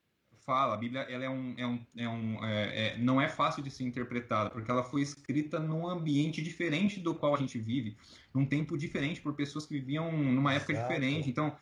fala, 0.50 0.74
a 0.74 0.78
Bíblia 0.78 1.02
ela 1.02 1.26
é 1.26 1.30
um, 1.30 1.54
é 1.58 1.68
um, 1.68 1.86
é 1.96 2.10
um 2.10 2.46
é, 2.46 2.88
é, 2.88 2.98
não 2.98 3.22
é 3.22 3.28
fácil 3.28 3.62
de 3.62 3.70
ser 3.70 3.84
interpretada, 3.84 4.50
porque 4.50 4.72
ela 4.72 4.84
foi 4.84 5.02
escrita 5.02 5.60
num 5.60 5.88
ambiente 5.88 6.42
diferente 6.42 7.00
do 7.00 7.14
qual 7.14 7.36
a 7.36 7.38
gente 7.38 7.60
vive, 7.60 7.96
num 8.34 8.46
tempo 8.46 8.78
diferente, 8.78 9.22
por 9.22 9.36
pessoas 9.36 9.66
que 9.66 9.74
viviam 9.74 10.12
numa 10.12 10.54
época 10.54 10.72
Exato. 10.72 10.88
diferente. 10.88 11.30
Então, 11.30 11.56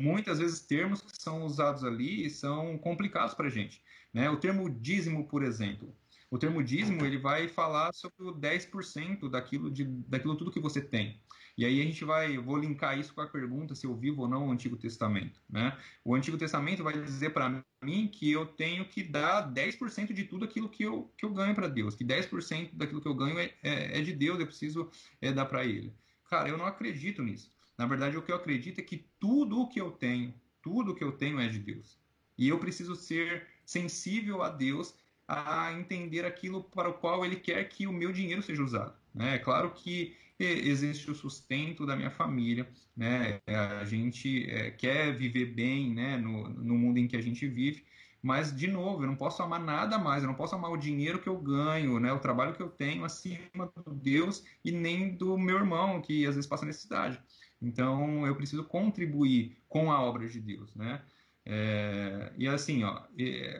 muitas 0.00 0.38
vezes 0.38 0.60
termos 0.60 1.02
que 1.02 1.20
são 1.20 1.44
usados 1.44 1.84
ali 1.84 2.28
são 2.30 2.78
complicados 2.78 3.34
para 3.34 3.46
a 3.46 3.50
gente. 3.50 3.82
Né? 4.12 4.28
O 4.30 4.36
termo 4.36 4.68
dízimo, 4.68 5.28
por 5.28 5.42
exemplo. 5.42 5.94
O 6.30 6.38
termo 6.38 6.62
dízimo 6.62 7.04
ele 7.04 7.18
vai 7.18 7.48
falar 7.48 7.92
sobre 7.92 8.22
o 8.22 8.32
10% 8.32 9.28
daquilo, 9.28 9.70
de, 9.70 9.84
daquilo 9.84 10.36
tudo 10.36 10.52
que 10.52 10.60
você 10.60 10.80
tem. 10.80 11.20
E 11.58 11.64
aí 11.64 11.80
a 11.80 11.84
gente 11.84 12.04
vai, 12.04 12.36
eu 12.36 12.42
vou 12.42 12.56
linkar 12.56 12.98
isso 12.98 13.12
com 13.12 13.20
a 13.20 13.26
pergunta 13.26 13.74
se 13.74 13.86
eu 13.86 13.94
vivo 13.94 14.22
ou 14.22 14.28
não 14.28 14.48
o 14.48 14.52
Antigo 14.52 14.76
Testamento. 14.76 15.40
Né? 15.50 15.76
O 16.04 16.14
Antigo 16.14 16.38
Testamento 16.38 16.84
vai 16.84 16.98
dizer 16.98 17.30
para 17.30 17.62
mim 17.82 18.08
que 18.08 18.30
eu 18.30 18.46
tenho 18.46 18.84
que 18.84 19.02
dar 19.02 19.52
10% 19.52 20.12
de 20.12 20.24
tudo 20.24 20.44
aquilo 20.44 20.68
que 20.68 20.84
eu, 20.84 21.12
que 21.18 21.24
eu 21.24 21.34
ganho 21.34 21.54
para 21.54 21.68
Deus, 21.68 21.94
que 21.94 22.04
10% 22.04 22.70
daquilo 22.72 23.00
que 23.00 23.08
eu 23.08 23.14
ganho 23.14 23.38
é, 23.38 23.52
é, 23.62 23.98
é 23.98 24.00
de 24.00 24.12
Deus, 24.12 24.38
eu 24.38 24.46
preciso 24.46 24.88
é, 25.20 25.32
dar 25.32 25.46
para 25.46 25.64
Ele. 25.64 25.92
Cara, 26.30 26.48
eu 26.48 26.56
não 26.56 26.64
acredito 26.64 27.22
nisso. 27.22 27.50
Na 27.80 27.86
verdade, 27.86 28.14
o 28.14 28.20
que 28.20 28.30
eu 28.30 28.36
acredito 28.36 28.78
é 28.78 28.82
que 28.82 29.06
tudo 29.18 29.62
o 29.62 29.66
que 29.66 29.80
eu 29.80 29.90
tenho, 29.90 30.34
tudo 30.60 30.92
o 30.92 30.94
que 30.94 31.02
eu 31.02 31.12
tenho 31.12 31.40
é 31.40 31.48
de 31.48 31.58
Deus. 31.58 31.98
E 32.36 32.46
eu 32.46 32.58
preciso 32.58 32.94
ser 32.94 33.46
sensível 33.64 34.42
a 34.42 34.50
Deus 34.50 34.94
a 35.26 35.72
entender 35.72 36.26
aquilo 36.26 36.62
para 36.62 36.90
o 36.90 36.92
qual 36.92 37.24
ele 37.24 37.36
quer 37.36 37.64
que 37.70 37.86
o 37.86 37.92
meu 37.92 38.12
dinheiro 38.12 38.42
seja 38.42 38.62
usado. 38.62 38.92
Né? 39.14 39.36
É 39.36 39.38
claro 39.38 39.70
que 39.70 40.14
existe 40.38 41.10
o 41.10 41.14
sustento 41.14 41.86
da 41.86 41.96
minha 41.96 42.10
família, 42.10 42.68
né? 42.94 43.40
a 43.46 43.84
gente 43.86 44.44
é, 44.50 44.70
quer 44.72 45.16
viver 45.16 45.46
bem 45.46 45.94
né? 45.94 46.18
no, 46.18 46.50
no 46.50 46.74
mundo 46.76 46.98
em 46.98 47.08
que 47.08 47.16
a 47.16 47.22
gente 47.22 47.48
vive, 47.48 47.82
mas, 48.22 48.54
de 48.54 48.66
novo, 48.66 49.04
eu 49.04 49.06
não 49.06 49.16
posso 49.16 49.42
amar 49.42 49.58
nada 49.58 49.96
mais, 49.96 50.22
eu 50.22 50.28
não 50.28 50.36
posso 50.36 50.54
amar 50.54 50.70
o 50.70 50.76
dinheiro 50.76 51.18
que 51.18 51.30
eu 51.30 51.38
ganho, 51.38 51.98
né? 51.98 52.12
o 52.12 52.20
trabalho 52.20 52.52
que 52.52 52.62
eu 52.62 52.68
tenho 52.68 53.06
acima 53.06 53.72
do 53.86 53.94
Deus 53.94 54.44
e 54.62 54.70
nem 54.70 55.16
do 55.16 55.38
meu 55.38 55.56
irmão, 55.56 56.02
que 56.02 56.26
às 56.26 56.34
vezes 56.34 56.46
passa 56.46 56.66
necessidade. 56.66 57.18
Então, 57.60 58.26
eu 58.26 58.34
preciso 58.34 58.64
contribuir 58.64 59.58
com 59.68 59.92
a 59.92 60.02
obra 60.02 60.28
de 60.28 60.40
Deus. 60.40 60.74
Né? 60.74 61.02
É, 61.44 62.32
e 62.36 62.48
assim, 62.48 62.84
ó, 62.84 63.02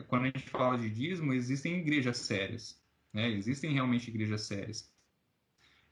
quando 0.09 0.22
a 0.22 0.26
gente 0.26 0.48
fala 0.48 0.78
de 0.78 0.88
dízimo, 0.90 1.32
existem 1.32 1.78
igrejas 1.78 2.18
sérias, 2.18 2.80
né? 3.12 3.28
existem 3.30 3.72
realmente 3.72 4.09
igrejas 4.09 4.42
sérias. 4.42 4.90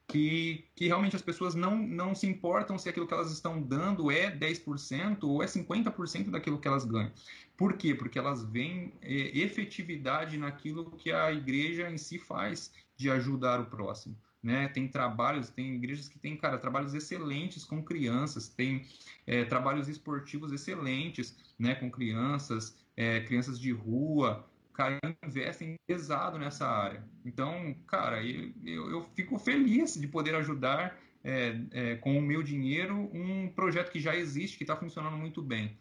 que, 0.07 0.67
que 0.75 0.87
realmente 0.87 1.15
as 1.15 1.21
pessoas 1.21 1.53
não, 1.53 1.77
não 1.77 2.15
se 2.15 2.25
importam 2.25 2.79
se 2.79 2.89
aquilo 2.89 3.05
que 3.05 3.13
elas 3.13 3.31
estão 3.31 3.61
dando 3.61 4.09
é 4.09 4.35
10% 4.35 5.23
ou 5.23 5.43
é 5.43 5.45
50% 5.45 6.31
daquilo 6.31 6.59
que 6.59 6.67
elas 6.67 6.83
ganham. 6.83 7.11
Por 7.55 7.73
quê? 7.77 7.93
Porque 7.93 8.17
elas 8.17 8.43
veem 8.43 8.93
é, 9.01 9.37
efetividade 9.37 10.37
naquilo 10.37 10.91
que 10.91 11.11
a 11.11 11.31
igreja 11.31 11.91
em 11.91 11.97
si 11.97 12.17
faz 12.17 12.71
de 12.97 13.11
ajudar 13.11 13.59
o 13.59 13.65
próximo. 13.67 14.17
Né? 14.41 14.69
Tem 14.69 14.87
trabalhos, 14.87 15.49
tem 15.49 15.75
igrejas 15.75 16.07
que 16.07 16.17
têm, 16.17 16.37
cara, 16.37 16.57
trabalhos 16.57 16.93
excelentes 16.93 17.65
com 17.65 17.83
crianças, 17.83 18.47
tem 18.47 18.85
é, 19.27 19.43
trabalhos 19.43 19.89
esportivos 19.89 20.53
excelentes, 20.53 21.37
né, 21.57 21.75
com 21.75 21.91
crianças, 21.91 22.77
é, 22.95 23.19
crianças 23.19 23.59
de 23.59 23.71
rua, 23.71 24.47
cara, 24.73 24.97
investem 25.25 25.75
pesado 25.85 26.39
nessa 26.39 26.65
área. 26.65 27.03
Então, 27.25 27.75
cara, 27.85 28.23
eu, 28.23 28.53
eu, 28.65 28.89
eu 28.91 29.09
fico 29.13 29.37
feliz 29.37 29.95
de 29.95 30.07
poder 30.07 30.33
ajudar 30.35 30.97
é, 31.21 31.59
é, 31.71 31.95
com 31.95 32.17
o 32.17 32.21
meu 32.21 32.41
dinheiro 32.41 32.95
um 33.13 33.49
projeto 33.49 33.91
que 33.91 33.99
já 33.99 34.15
existe, 34.15 34.57
que 34.57 34.63
está 34.63 34.75
funcionando 34.75 35.17
muito 35.17 35.41
bem. 35.41 35.77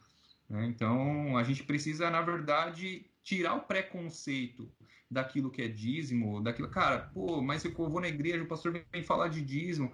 Né? 0.49 0.67
Então, 0.67 1.37
a 1.37 1.45
gente 1.45 1.63
precisa, 1.63 2.11
na 2.11 2.23
verdade, 2.23 3.07
tirar 3.23 3.55
o 3.55 3.61
preconceito 3.61 4.69
daquilo 5.11 5.51
que 5.51 5.63
é 5.63 5.69
dízimo, 5.69 6.43
daquilo, 6.43 6.69
cara, 6.69 7.11
pô, 7.15 7.41
mas 7.41 7.65
eu 7.65 7.73
vou 7.73 8.01
na 8.01 8.09
igreja, 8.09 8.43
o 8.43 8.47
pastor 8.47 8.85
vem 8.93 9.03
falar 9.03 9.29
de 9.29 9.41
dízimo. 9.43 9.93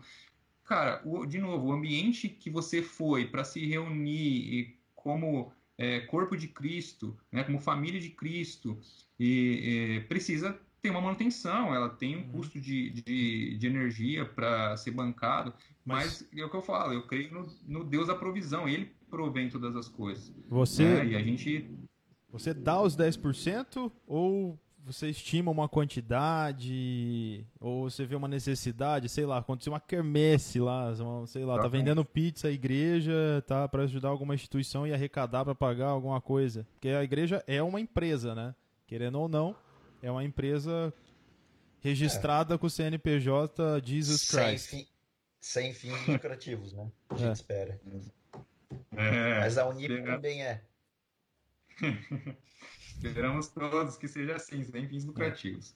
Cara, 0.65 1.03
o, 1.05 1.27
de 1.27 1.39
novo, 1.39 1.67
o 1.67 1.73
ambiente 1.73 2.29
que 2.29 2.51
você 2.51 2.83
foi 2.83 3.27
para 3.27 3.45
se 3.45 3.65
reunir 3.67 4.79
como 4.95 5.53
é, 5.77 6.01
corpo 6.01 6.37
de 6.37 6.49
Cristo, 6.49 7.17
né, 7.31 7.45
como 7.45 7.61
família 7.61 8.01
de 8.01 8.11
Cristo, 8.11 8.79
e, 9.19 10.03
precisa 10.09 10.59
ter 10.81 10.91
uma 10.91 11.01
manutenção, 11.01 11.75
ela 11.75 11.89
tem 11.89 12.17
um 12.17 12.21
uhum. 12.21 12.33
custo 12.33 12.61
de, 12.61 12.91
de, 12.91 13.57
de 13.57 13.67
energia 13.67 14.25
para 14.25 14.77
ser 14.77 14.91
bancado, 14.91 15.53
mas, 15.85 16.27
mas, 16.31 16.41
é 16.41 16.45
o 16.45 16.51
que 16.51 16.57
eu 16.57 16.62
falo, 16.62 16.93
eu 16.93 17.07
creio 17.07 17.33
no, 17.33 17.47
no, 17.67 17.85
Deus 17.85 18.09
da 18.09 18.15
provisão, 18.15 18.69
ele 18.69 18.93
provém 19.09 19.49
todas 19.49 19.77
as 19.77 19.89
coisas. 19.89 20.33
Você, 20.49 20.83
né, 20.83 21.07
e 21.07 21.17
a 21.17 21.23
gente... 21.23 21.71
Você 22.31 22.53
dá 22.53 22.83
os 22.83 22.97
10% 22.97 23.91
ou 24.07 24.59
você 24.85 25.09
estima 25.09 25.51
uma 25.51 25.68
quantidade, 25.68 27.45
ou 27.59 27.89
você 27.89 28.05
vê 28.05 28.14
uma 28.14 28.28
necessidade, 28.28 29.09
sei 29.09 29.24
lá, 29.24 29.39
aconteceu 29.39 29.72
uma 29.72 29.80
quermesse 29.80 30.61
lá, 30.61 30.95
sei 31.26 31.45
lá, 31.45 31.59
tá 31.61 31.68
vendendo 31.68 32.05
pizza 32.05 32.49
a 32.49 32.51
igreja, 32.51 33.43
tá 33.47 33.66
para 33.66 33.85
ajudar 33.85 34.11
alguma 34.11 34.35
instituição 34.35 34.87
e 34.87 34.93
arrecadar 34.93 35.45
para 35.45 35.55
pagar 35.55 35.89
alguma 35.89 36.20
coisa. 36.20 36.66
Porque 36.74 36.89
a 36.89 37.03
igreja 37.03 37.43
é 37.47 37.62
uma 37.62 37.80
empresa, 37.80 38.35
né? 38.35 38.55
Querendo 38.87 39.18
ou 39.18 39.28
não, 39.28 39.57
é 40.03 40.11
uma 40.11 40.22
empresa 40.22 40.93
registrada 41.80 42.55
é. 42.55 42.59
com 42.59 42.66
o 42.66 42.70
CNPJ 42.70 43.80
Jesus 43.82 44.20
sem 44.20 44.41
Christ. 44.41 44.68
Fim, 44.68 44.87
sem 45.41 45.72
fins 45.72 45.95
lucrativos, 46.07 46.74
né? 46.74 46.91
A 47.09 47.16
gente 47.16 47.28
é. 47.28 47.32
espera. 47.32 47.80
É, 48.97 49.41
Mas 49.41 49.57
a 49.57 49.66
Unip 49.66 50.03
também 50.03 50.43
é. 50.43 50.62
Esperamos 53.09 53.48
todos 53.48 53.96
que 53.96 54.09
seja 54.09 54.36
assim, 54.36 54.64
sem 54.64 54.88
fins 54.88 55.05
lucrativos. 55.05 55.74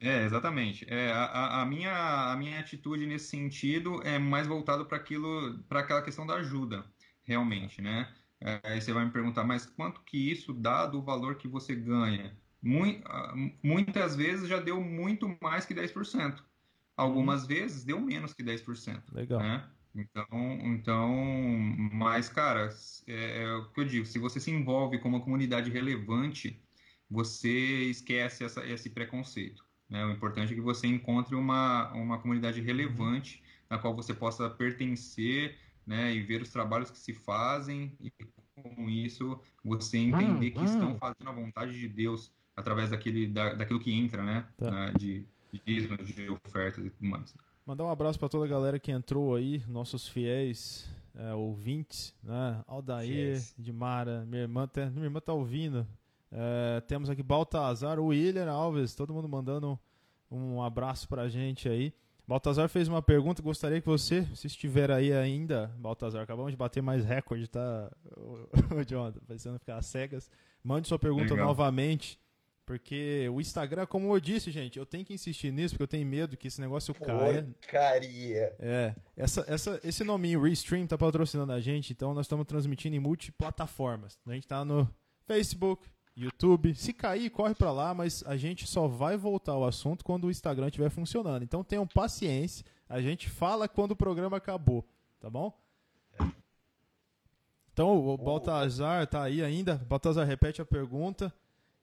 É, 0.00 0.24
exatamente. 0.24 0.86
É, 0.88 1.12
a, 1.12 1.60
a, 1.60 1.66
minha, 1.66 2.32
a 2.32 2.36
minha 2.36 2.58
atitude 2.58 3.06
nesse 3.06 3.28
sentido 3.28 4.00
é 4.02 4.18
mais 4.18 4.46
voltado 4.46 4.86
para 4.86 4.96
aquilo, 4.96 5.58
para 5.68 5.80
aquela 5.80 6.02
questão 6.02 6.26
da 6.26 6.34
ajuda, 6.36 6.84
realmente, 7.22 7.82
né? 7.82 8.10
É, 8.40 8.60
aí 8.64 8.80
você 8.80 8.92
vai 8.92 9.04
me 9.04 9.10
perguntar, 9.10 9.44
mas 9.44 9.66
quanto 9.66 10.00
que 10.00 10.16
isso 10.16 10.54
dá 10.54 10.86
do 10.86 11.02
valor 11.02 11.36
que 11.36 11.46
você 11.46 11.74
ganha? 11.74 12.34
Muitas 13.62 14.16
vezes 14.16 14.48
já 14.48 14.58
deu 14.58 14.80
muito 14.80 15.36
mais 15.40 15.66
que 15.66 15.74
10%. 15.74 16.42
Algumas 16.96 17.46
vezes 17.46 17.84
deu 17.84 18.00
menos 18.00 18.32
que 18.32 18.42
10%. 18.42 19.02
Legal. 19.12 19.40
Né? 19.40 19.68
Então, 19.94 20.26
então, 20.62 21.14
mas, 21.92 22.28
cara, 22.28 22.68
é, 23.06 23.42
é, 23.42 23.54
o 23.54 23.70
que 23.70 23.80
eu 23.80 23.84
digo, 23.84 24.06
se 24.06 24.18
você 24.18 24.38
se 24.38 24.50
envolve 24.50 24.98
com 24.98 25.08
uma 25.08 25.20
comunidade 25.20 25.70
relevante, 25.70 26.62
você 27.10 27.84
esquece 27.90 28.44
essa, 28.44 28.64
esse 28.64 28.88
preconceito. 28.90 29.64
Né? 29.88 30.04
O 30.06 30.12
importante 30.12 30.52
é 30.52 30.54
que 30.54 30.60
você 30.60 30.86
encontre 30.86 31.34
uma, 31.34 31.92
uma 31.92 32.18
comunidade 32.18 32.60
relevante 32.60 33.42
na 33.68 33.78
qual 33.78 33.94
você 33.94 34.14
possa 34.14 34.48
pertencer 34.48 35.58
né, 35.86 36.14
e 36.14 36.22
ver 36.22 36.42
os 36.42 36.50
trabalhos 36.50 36.90
que 36.90 36.98
se 36.98 37.12
fazem 37.12 37.96
e 38.00 38.12
com 38.62 38.88
isso 38.88 39.40
você 39.64 39.98
entender 39.98 40.52
que 40.52 40.64
estão 40.64 40.96
fazendo 40.98 41.28
a 41.28 41.32
vontade 41.32 41.78
de 41.78 41.88
Deus 41.88 42.32
através 42.54 42.90
daquele, 42.90 43.26
da, 43.26 43.54
daquilo 43.54 43.80
que 43.80 43.92
entra, 43.92 44.22
né, 44.22 44.46
tá. 44.56 44.90
de, 44.90 45.24
de, 45.64 45.86
de 46.04 46.30
ofertas 46.30 46.84
e 46.84 46.90
tudo 46.90 47.06
mais. 47.08 47.34
Mandar 47.70 47.84
um 47.84 47.88
abraço 47.88 48.18
para 48.18 48.28
toda 48.28 48.44
a 48.46 48.48
galera 48.48 48.80
que 48.80 48.90
entrou 48.90 49.32
aí, 49.32 49.62
nossos 49.68 50.08
fiéis 50.08 50.90
é, 51.14 51.32
ouvintes, 51.34 52.12
né? 52.20 52.64
Aldair, 52.66 53.34
yes. 53.34 53.54
Dimara, 53.56 54.24
minha 54.26 54.42
irmã, 54.42 54.66
tá, 54.66 54.86
minha 54.86 55.04
irmã 55.04 55.20
tá 55.20 55.32
ouvindo. 55.32 55.86
É, 56.32 56.80
temos 56.80 57.08
aqui 57.08 57.22
Baltazar, 57.22 58.00
o 58.00 58.06
William 58.06 58.50
Alves, 58.50 58.96
todo 58.96 59.14
mundo 59.14 59.28
mandando 59.28 59.78
um, 60.28 60.60
abraço 60.60 61.08
pra 61.08 61.28
gente 61.28 61.68
aí. 61.68 61.94
Baltazar 62.26 62.68
fez 62.68 62.88
uma 62.88 63.00
pergunta, 63.00 63.40
gostaria 63.40 63.80
que 63.80 63.86
você, 63.86 64.26
se 64.34 64.48
estiver 64.48 64.90
aí 64.90 65.12
ainda, 65.12 65.72
Baltazar, 65.78 66.24
acabamos 66.24 66.50
de 66.50 66.56
bater 66.56 66.82
mais 66.82 67.04
recorde, 67.04 67.46
tá, 67.46 67.88
o, 68.18 68.78
o 68.80 68.84
Jonathan, 68.84 69.20
parecendo 69.28 69.60
ficar 69.60 69.80
cegas. 69.82 70.28
Mande 70.60 70.88
sua 70.88 70.98
pergunta 70.98 71.34
Legal. 71.34 71.46
novamente 71.46 72.18
porque 72.64 73.28
o 73.32 73.40
Instagram, 73.40 73.86
como 73.86 74.14
eu 74.14 74.20
disse, 74.20 74.50
gente, 74.50 74.78
eu 74.78 74.86
tenho 74.86 75.04
que 75.04 75.12
insistir 75.12 75.52
nisso, 75.52 75.74
porque 75.74 75.82
eu 75.82 75.88
tenho 75.88 76.06
medo 76.06 76.36
que 76.36 76.48
esse 76.48 76.60
negócio 76.60 76.94
caia. 76.94 77.42
Porcaria. 77.42 78.54
É. 78.58 78.94
Essa, 79.16 79.44
essa, 79.48 79.80
esse 79.82 80.04
nominho, 80.04 80.42
Restream, 80.42 80.86
tá 80.86 80.96
patrocinando 80.96 81.52
a 81.52 81.60
gente, 81.60 81.92
então 81.92 82.14
nós 82.14 82.26
estamos 82.26 82.46
transmitindo 82.46 82.94
em 82.94 83.00
multiplataformas. 83.00 84.18
A 84.26 84.32
gente 84.32 84.46
tá 84.46 84.64
no 84.64 84.88
Facebook, 85.26 85.88
YouTube. 86.16 86.74
Se 86.74 86.92
cair, 86.92 87.30
corre 87.30 87.54
para 87.54 87.72
lá, 87.72 87.94
mas 87.94 88.22
a 88.26 88.36
gente 88.36 88.66
só 88.66 88.86
vai 88.86 89.16
voltar 89.16 89.52
ao 89.52 89.64
assunto 89.64 90.04
quando 90.04 90.24
o 90.24 90.30
Instagram 90.30 90.66
estiver 90.66 90.90
funcionando. 90.90 91.42
Então 91.42 91.64
tenham 91.64 91.86
paciência, 91.86 92.64
a 92.88 93.00
gente 93.00 93.28
fala 93.28 93.68
quando 93.68 93.92
o 93.92 93.96
programa 93.96 94.36
acabou, 94.36 94.84
tá 95.18 95.30
bom? 95.30 95.52
Então 97.72 97.96
o 97.96 98.16
Baltazar 98.18 99.06
tá 99.06 99.22
aí 99.22 99.42
ainda. 99.42 99.76
Baltazar, 99.76 100.26
repete 100.26 100.60
a 100.60 100.66
pergunta. 100.66 101.32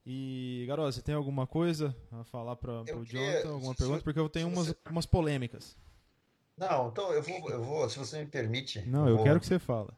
E, 0.10 0.64
garoto, 0.66 0.93
você 0.93 1.01
tem 1.01 1.14
alguma 1.14 1.45
coisa 1.45 1.93
a 2.14 2.24
falar 2.24 2.55
para 2.55 2.82
o 2.82 3.03
Jonathan? 3.03 3.49
Alguma 3.49 3.74
se, 3.74 3.78
pergunta? 3.78 4.03
Porque 4.05 4.18
eu 4.18 4.30
tenho 4.30 4.47
umas, 4.47 4.68
você... 4.68 4.78
umas 4.89 5.05
polêmicas. 5.05 5.76
Não, 6.55 6.88
então 6.88 7.12
eu 7.12 7.22
vou, 7.22 7.49
eu 7.49 7.62
vou, 7.62 7.89
se 7.89 7.99
você 7.99 8.20
me 8.20 8.26
permite. 8.26 8.88
Não, 8.88 9.05
eu, 9.05 9.18
vou... 9.18 9.26
quero 9.26 9.38
que 9.38 9.45
você 9.45 9.60
fale. 9.60 9.89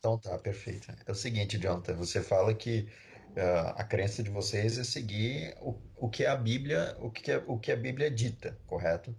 Então 0.00 0.18
tá, 0.18 0.36
perfeito. 0.36 0.92
É 1.06 1.12
o 1.12 1.14
seguinte, 1.14 1.60
Jonathan, 1.60 1.94
você 1.94 2.20
fala 2.20 2.52
que 2.52 2.88
uh, 3.36 3.68
a 3.76 3.84
crença 3.84 4.20
de 4.20 4.30
vocês 4.30 4.76
é 4.76 4.82
seguir 4.82 5.56
o, 5.60 5.80
o 5.96 6.10
que 6.10 6.24
é 6.24 6.28
a 6.28 6.34
Bíblia, 6.34 6.96
o 6.98 7.08
que 7.08 7.30
é, 7.30 7.40
o 7.46 7.56
que 7.56 7.70
a 7.70 7.76
Bíblia 7.76 8.10
dita, 8.10 8.58
correto? 8.66 9.14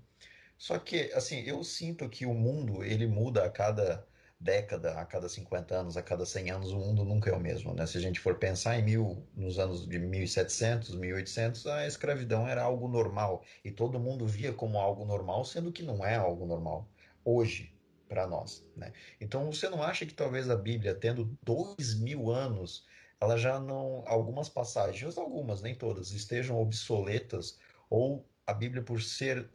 Só 0.58 0.78
que, 0.78 1.10
assim, 1.14 1.40
eu 1.44 1.64
sinto 1.64 2.10
que 2.10 2.26
o 2.26 2.34
mundo, 2.34 2.84
ele 2.84 3.08
muda 3.08 3.46
a 3.46 3.50
cada 3.50 4.06
década, 4.42 5.00
a 5.00 5.06
cada 5.06 5.30
50 5.30 5.76
anos, 5.76 5.96
a 5.96 6.02
cada 6.02 6.26
100 6.26 6.50
anos, 6.50 6.72
o 6.72 6.78
mundo 6.78 7.06
nunca 7.06 7.30
é 7.30 7.34
o 7.34 7.40
mesmo. 7.40 7.74
Né? 7.74 7.86
Se 7.86 7.98
a 7.98 8.02
gente 8.02 8.20
for 8.20 8.36
pensar 8.36 8.78
em 8.78 8.84
mil, 8.84 9.24
nos 9.36 9.60
anos 9.60 9.88
de 9.88 10.00
1700, 10.00 10.96
1800, 10.96 11.68
a 11.68 11.86
escravidão 11.86 12.48
era 12.48 12.64
algo 12.64 12.88
normal 12.88 13.44
e 13.64 13.72
todo 13.72 14.00
mundo 14.00 14.26
via 14.26 14.52
como 14.52 14.80
algo 14.80 15.06
normal, 15.06 15.46
sendo 15.46 15.72
que 15.72 15.84
não 15.84 16.04
é 16.04 16.16
algo 16.16 16.46
normal 16.46 16.90
hoje 17.24 17.72
para 18.10 18.26
nós. 18.28 18.66
Né? 18.76 18.92
Então 19.20 19.46
você 19.52 19.70
não 19.70 19.84
acha 19.84 20.06
que 20.06 20.14
talvez 20.14 20.50
a 20.50 20.56
Bíblia, 20.56 20.96
tendo 20.96 21.38
dois 21.44 21.94
mil 22.00 22.32
anos, 22.32 22.86
ela 23.20 23.38
já 23.38 23.60
não. 23.60 24.04
Algumas 24.08 24.50
passagens, 24.50 25.18
algumas, 25.18 25.62
nem 25.62 25.76
todas, 25.76 26.12
estejam 26.12 26.60
obsoletas 26.60 27.60
ou 27.90 28.26
a 28.48 28.54
Bíblia, 28.54 28.82
por 28.82 29.02
ser 29.02 29.48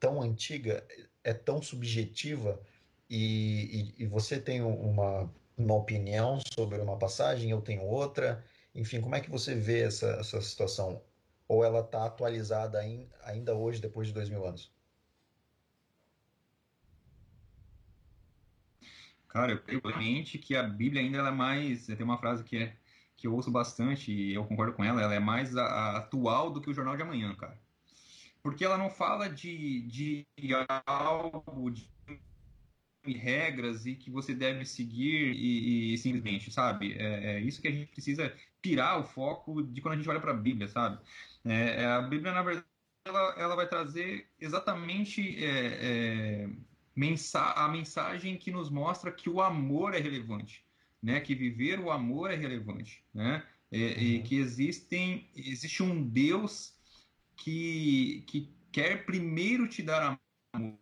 tão 0.00 0.22
antiga, 0.22 0.84
é 1.22 1.34
tão 1.34 1.60
subjetiva 1.60 2.58
e, 3.10 3.92
e, 3.98 4.04
e 4.04 4.06
você 4.06 4.40
tem 4.40 4.62
uma, 4.62 5.28
uma 5.58 5.74
opinião 5.74 6.38
sobre 6.54 6.78
uma 6.80 6.96
passagem, 6.96 7.50
eu 7.50 7.60
tenho 7.60 7.82
outra. 7.82 8.44
Enfim, 8.72 9.00
como 9.00 9.16
é 9.16 9.20
que 9.20 9.28
você 9.30 9.54
vê 9.54 9.80
essa, 9.80 10.06
essa 10.20 10.40
situação? 10.40 11.02
Ou 11.48 11.64
ela 11.64 11.80
está 11.80 12.06
atualizada 12.06 12.78
ainda 13.24 13.54
hoje, 13.56 13.80
depois 13.80 14.06
de 14.06 14.14
dois 14.14 14.28
mil 14.28 14.46
anos? 14.46 14.72
Cara, 19.28 19.52
eu 19.52 19.58
tenho 19.62 19.80
mente 19.98 20.38
que 20.38 20.54
a 20.56 20.62
Bíblia 20.62 21.02
ainda 21.02 21.18
é 21.18 21.30
mais. 21.32 21.86
Tem 21.86 22.02
uma 22.02 22.18
frase 22.18 22.44
que, 22.44 22.56
é, 22.58 22.76
que 23.16 23.26
eu 23.26 23.34
ouço 23.34 23.50
bastante 23.50 24.12
e 24.12 24.34
eu 24.34 24.44
concordo 24.44 24.72
com 24.72 24.84
ela, 24.84 25.02
ela 25.02 25.14
é 25.14 25.20
mais 25.20 25.56
a, 25.56 25.64
a 25.64 25.98
atual 25.98 26.50
do 26.50 26.60
que 26.60 26.70
o 26.70 26.74
Jornal 26.74 26.96
de 26.96 27.02
Amanhã, 27.02 27.34
cara. 27.34 27.58
Porque 28.42 28.64
ela 28.64 28.78
não 28.78 28.90
fala 28.90 29.28
de, 29.28 29.82
de 29.82 30.26
algo, 30.86 31.70
de 31.70 31.90
regras 33.06 33.86
e 33.86 33.94
que 33.94 34.10
você 34.10 34.34
deve 34.34 34.64
seguir 34.64 35.32
e, 35.34 35.94
e 35.94 35.98
simplesmente, 35.98 36.50
sabe? 36.50 36.94
É, 36.94 37.36
é, 37.36 37.40
isso 37.40 37.60
que 37.60 37.68
a 37.68 37.70
gente 37.70 37.90
precisa 37.90 38.32
tirar 38.62 38.98
o 38.98 39.04
foco 39.04 39.62
de 39.62 39.80
quando 39.80 39.94
a 39.94 39.96
gente 39.96 40.08
olha 40.08 40.20
para 40.20 40.32
a 40.32 40.36
Bíblia, 40.36 40.68
sabe? 40.68 40.98
É, 41.44 41.82
é, 41.82 41.86
a 41.86 42.02
Bíblia, 42.02 42.32
na 42.32 42.42
verdade, 42.42 42.66
ela, 43.04 43.34
ela 43.38 43.56
vai 43.56 43.66
trazer 43.66 44.26
exatamente 44.38 45.42
é, 45.42 45.78
é, 45.82 46.48
mensa 46.94 47.40
a 47.52 47.68
mensagem 47.68 48.36
que 48.36 48.50
nos 48.50 48.68
mostra 48.68 49.10
que 49.10 49.30
o 49.30 49.40
amor 49.40 49.94
é 49.94 49.98
relevante, 49.98 50.64
né? 51.02 51.20
Que 51.20 51.34
viver 51.34 51.80
o 51.80 51.90
amor 51.90 52.30
é 52.30 52.36
relevante, 52.36 53.02
né? 53.14 53.42
É, 53.72 53.78
uhum. 53.78 53.94
E 53.98 54.22
que 54.22 54.36
existem, 54.36 55.28
existe 55.34 55.82
um 55.82 56.02
Deus 56.02 56.74
que, 57.36 58.24
que 58.26 58.52
quer 58.70 59.06
primeiro 59.06 59.68
te 59.68 59.82
dar 59.82 60.18
amor, 60.52 60.78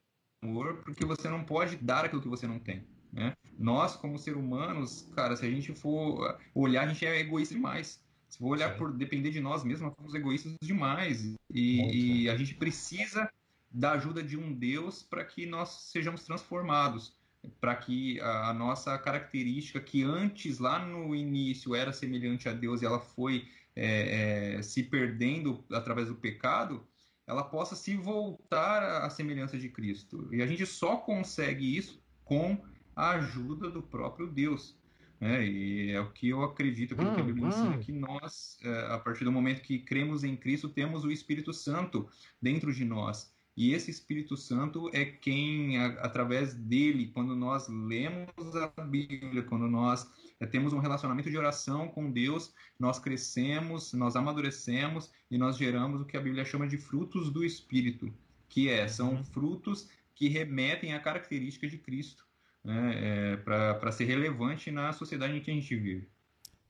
porque 0.84 1.04
você 1.04 1.28
não 1.28 1.44
pode 1.44 1.76
dar 1.76 2.04
aquilo 2.04 2.22
que 2.22 2.28
você 2.28 2.46
não 2.46 2.58
tem. 2.58 2.84
Né? 3.12 3.34
Nós, 3.58 3.96
como 3.96 4.18
seres 4.18 4.38
humanos, 4.38 5.08
cara, 5.14 5.36
se 5.36 5.44
a 5.44 5.50
gente 5.50 5.72
for 5.74 6.38
olhar, 6.54 6.84
a 6.84 6.88
gente 6.88 7.04
é 7.04 7.20
egoísta 7.20 7.54
demais. 7.54 8.02
Se 8.28 8.38
for 8.38 8.48
olhar 8.48 8.72
Sim. 8.72 8.78
por 8.78 8.92
depender 8.92 9.30
de 9.30 9.40
nós 9.40 9.64
mesmos, 9.64 9.88
nós 9.88 9.94
somos 9.96 10.14
egoístas 10.14 10.54
demais. 10.62 11.34
E, 11.52 12.22
e 12.24 12.30
a 12.30 12.36
gente 12.36 12.54
precisa 12.54 13.30
da 13.70 13.92
ajuda 13.92 14.22
de 14.22 14.36
um 14.36 14.52
Deus 14.52 15.02
para 15.02 15.24
que 15.24 15.46
nós 15.46 15.90
sejamos 15.90 16.24
transformados. 16.24 17.16
Para 17.60 17.74
que 17.76 18.20
a, 18.20 18.50
a, 18.50 18.54
nossa 18.54 18.98
característica, 18.98 19.80
que 19.80 20.02
antes, 20.02 20.58
lá 20.58 20.84
no 20.84 21.14
início, 21.14 21.74
era 21.74 21.92
semelhante 21.92 22.48
a 22.48 22.52
Deus 22.52 22.82
e 22.82 22.86
ela 22.86 23.00
foi 23.00 23.48
é, 23.74 24.56
é, 24.56 24.62
se 24.62 24.82
perdendo 24.82 25.64
através 25.72 26.08
do 26.08 26.16
pecado, 26.16 26.84
ela 27.28 27.44
possa 27.44 27.76
se 27.76 27.94
voltar 27.94 29.04
à 29.04 29.10
semelhança 29.10 29.58
de 29.58 29.68
Cristo. 29.68 30.26
E 30.32 30.40
a 30.40 30.46
gente 30.46 30.64
só 30.64 30.96
consegue 30.96 31.76
isso 31.76 32.02
com 32.24 32.58
a 32.96 33.10
ajuda 33.10 33.70
do 33.70 33.82
próprio 33.82 34.26
Deus. 34.26 34.76
É, 35.20 35.44
e 35.44 35.90
é 35.90 36.00
o 36.00 36.10
que 36.10 36.30
eu 36.30 36.42
acredito, 36.42 36.94
aquilo 36.94 37.14
que 37.14 37.20
a 37.20 37.24
Bíblia 37.24 37.44
hum, 37.44 37.48
ensina, 37.48 37.76
hum. 37.76 37.80
que 37.80 37.92
nós, 37.92 38.58
é, 38.62 38.94
a 38.94 38.98
partir 38.98 39.24
do 39.24 39.32
momento 39.32 39.60
que 39.60 39.78
cremos 39.80 40.24
em 40.24 40.36
Cristo, 40.36 40.68
temos 40.70 41.04
o 41.04 41.10
Espírito 41.10 41.52
Santo 41.52 42.08
dentro 42.40 42.72
de 42.72 42.84
nós. 42.84 43.30
E 43.54 43.74
esse 43.74 43.90
Espírito 43.90 44.36
Santo 44.36 44.88
é 44.94 45.04
quem, 45.04 45.76
através 45.78 46.54
dele, 46.54 47.10
quando 47.12 47.34
nós 47.36 47.68
lemos 47.68 48.56
a 48.56 48.82
Bíblia, 48.82 49.42
quando 49.42 49.68
nós 49.68 50.08
é, 50.40 50.46
temos 50.46 50.72
um 50.72 50.78
relacionamento 50.78 51.30
de 51.30 51.36
oração 51.36 51.88
com 51.88 52.10
Deus, 52.10 52.52
nós 52.78 52.98
crescemos, 52.98 53.92
nós 53.92 54.16
amadurecemos 54.16 55.10
e 55.30 55.36
nós 55.36 55.56
geramos 55.56 56.00
o 56.00 56.04
que 56.04 56.16
a 56.16 56.20
Bíblia 56.20 56.44
chama 56.44 56.66
de 56.66 56.78
frutos 56.78 57.30
do 57.30 57.44
Espírito, 57.44 58.12
que 58.48 58.68
é, 58.68 58.86
são 58.86 59.14
uhum. 59.14 59.24
frutos 59.24 59.88
que 60.14 60.28
remetem 60.28 60.94
à 60.94 61.00
característica 61.00 61.66
de 61.66 61.78
Cristo 61.78 62.24
né, 62.64 62.92
é, 63.32 63.36
para 63.36 63.92
ser 63.92 64.04
relevante 64.04 64.70
na 64.70 64.92
sociedade 64.92 65.36
em 65.36 65.40
que 65.40 65.50
a 65.50 65.54
gente 65.54 65.74
vive. 65.76 66.08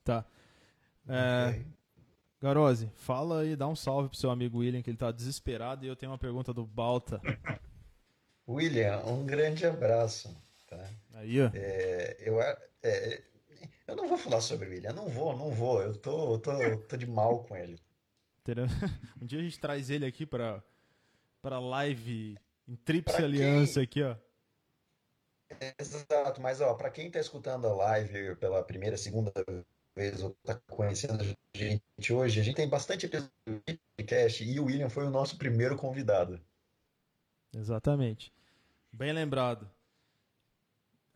Tá. 0.05 0.25
É, 1.07 1.51
okay. 1.51 1.67
Garose, 2.41 2.89
fala 2.95 3.41
aí, 3.41 3.57
dá 3.57 3.67
um 3.67 3.75
salve 3.75 4.09
pro 4.09 4.19
seu 4.19 4.31
amigo 4.31 4.59
William, 4.59 4.81
que 4.81 4.91
ele 4.91 4.97
tá 4.97 5.11
desesperado 5.11 5.85
e 5.85 5.89
eu 5.89 5.97
tenho 5.97 6.13
uma 6.13 6.19
pergunta 6.19 6.55
do 6.55 6.65
Balta. 6.65 7.21
William, 8.49 8.99
um 9.07 9.27
grande 9.27 9.67
abraço. 9.67 10.35
Tá? 10.69 10.89
Aí, 11.15 11.41
ó. 11.41 11.51
É, 11.53 12.17
eu, 12.21 12.41
é, 12.41 13.23
eu 13.89 13.97
não 13.97 14.07
vou 14.07 14.19
falar 14.19 14.41
sobre 14.43 14.69
o 14.69 14.71
William, 14.71 14.93
não 14.93 15.09
vou, 15.09 15.37
não 15.37 15.51
vou. 15.51 15.83
Eu 15.83 15.97
tô, 15.97 16.39
tô, 16.39 16.53
tô 16.87 16.97
de 16.97 17.07
mal 17.07 17.43
com 17.45 17.57
ele. 17.57 17.81
Um 19.21 19.27
dia 19.27 19.41
a 19.41 19.43
gente 19.43 19.61
traz 19.61 19.91
ele 19.91 20.07
aqui 20.07 20.25
pra, 20.25 20.63
pra 21.43 21.59
live 21.59 22.39
em 22.67 22.77
Tríplice 22.77 23.23
Aliança 23.23 23.83
aqui, 23.83 24.03
ó. 24.03 24.17
Exato, 25.79 26.41
mas 26.41 26.61
ó, 26.61 26.75
para 26.75 26.91
quem 26.91 27.09
está 27.09 27.19
escutando 27.19 27.67
a 27.67 27.75
live 27.75 28.37
pela 28.37 28.63
primeira, 28.63 28.97
segunda 28.97 29.33
vez 29.95 30.23
ou 30.23 30.31
está 30.31 30.61
conhecendo 30.71 31.23
a 31.23 31.59
gente 31.59 32.13
hoje, 32.13 32.41
a 32.41 32.45
gente 32.45 32.57
tem 32.57 32.69
bastante 32.69 33.07
episódio 33.07 33.33
de 33.67 33.81
podcast 33.97 34.45
e 34.45 34.61
o 34.61 34.65
William 34.65 34.89
foi 34.89 35.05
o 35.05 35.11
nosso 35.11 35.37
primeiro 35.37 35.77
convidado. 35.77 36.41
Exatamente. 37.55 38.33
Bem 38.93 39.13
lembrado. 39.13 39.69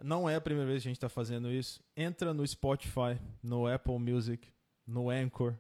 Não 0.03 0.29
é 0.29 0.35
a 0.35 0.41
primeira 0.41 0.69
vez 0.69 0.83
que 0.83 0.89
a 0.89 0.91
gente 0.91 0.97
está 0.97 1.09
fazendo 1.09 1.51
isso. 1.51 1.81
Entra 1.97 2.35
no 2.35 2.47
Spotify, 2.47 3.21
no 3.43 3.67
Apple 3.67 3.99
Music, 3.99 4.49
no 4.87 5.11
Anchor, 5.11 5.55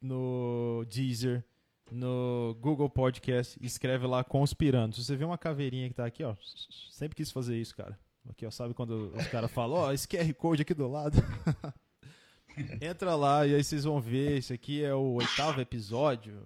no 0.00 0.84
Deezer 0.88 1.44
no 1.90 2.56
Google 2.60 2.90
Podcast, 2.90 3.58
escreve 3.62 4.06
lá 4.06 4.24
Conspirando. 4.24 4.96
Se 4.96 5.04
você 5.04 5.16
vê 5.16 5.24
uma 5.24 5.38
caveirinha 5.38 5.88
que 5.88 5.94
tá 5.94 6.04
aqui, 6.04 6.24
ó, 6.24 6.34
sempre 6.90 7.16
quis 7.16 7.30
fazer 7.30 7.56
isso, 7.56 7.76
cara. 7.76 7.98
Aqui, 8.28 8.44
ó, 8.44 8.50
sabe 8.50 8.74
quando 8.74 9.12
os 9.14 9.26
caras 9.28 9.50
falam, 9.50 9.78
ó, 9.78 9.92
esse 9.92 10.08
QR 10.08 10.32
Code 10.34 10.62
aqui 10.62 10.74
do 10.74 10.88
lado. 10.88 11.16
Entra 12.80 13.14
lá 13.14 13.46
e 13.46 13.54
aí 13.54 13.62
vocês 13.62 13.84
vão 13.84 14.00
ver, 14.00 14.38
esse 14.38 14.52
aqui 14.52 14.82
é 14.82 14.94
o 14.94 15.14
oitavo 15.14 15.60
episódio. 15.60 16.42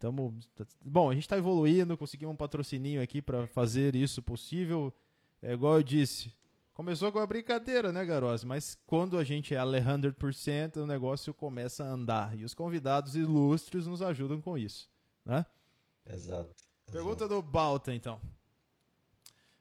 Tamo, 0.00 0.36
bom, 0.84 1.10
a 1.10 1.14
gente 1.14 1.24
está 1.24 1.38
evoluindo, 1.38 1.96
conseguimos 1.96 2.32
um 2.32 2.36
patrocininho 2.36 3.00
aqui 3.00 3.22
para 3.22 3.46
fazer 3.46 3.94
isso 3.94 4.20
possível. 4.20 4.92
É 5.40 5.52
igual 5.52 5.76
eu 5.76 5.82
disse, 5.82 6.32
começou 6.74 7.12
com 7.12 7.18
a 7.18 7.26
brincadeira, 7.26 7.92
né, 7.92 8.04
Garose? 8.04 8.46
Mas 8.46 8.78
quando 8.86 9.18
a 9.18 9.24
gente 9.24 9.54
é 9.54 9.58
a 9.58 9.64
100%, 9.64 10.76
o 10.76 10.86
negócio 10.86 11.32
começa 11.32 11.84
a 11.84 11.88
andar. 11.88 12.36
E 12.38 12.44
os 12.44 12.54
convidados 12.54 13.16
ilustres 13.16 13.86
nos 13.86 14.02
ajudam 14.02 14.40
com 14.40 14.56
isso, 14.56 14.88
né? 15.24 15.46
Exato. 16.06 16.54
Pergunta 16.90 17.28
do 17.28 17.40
Balta, 17.40 17.94
então. 17.94 18.20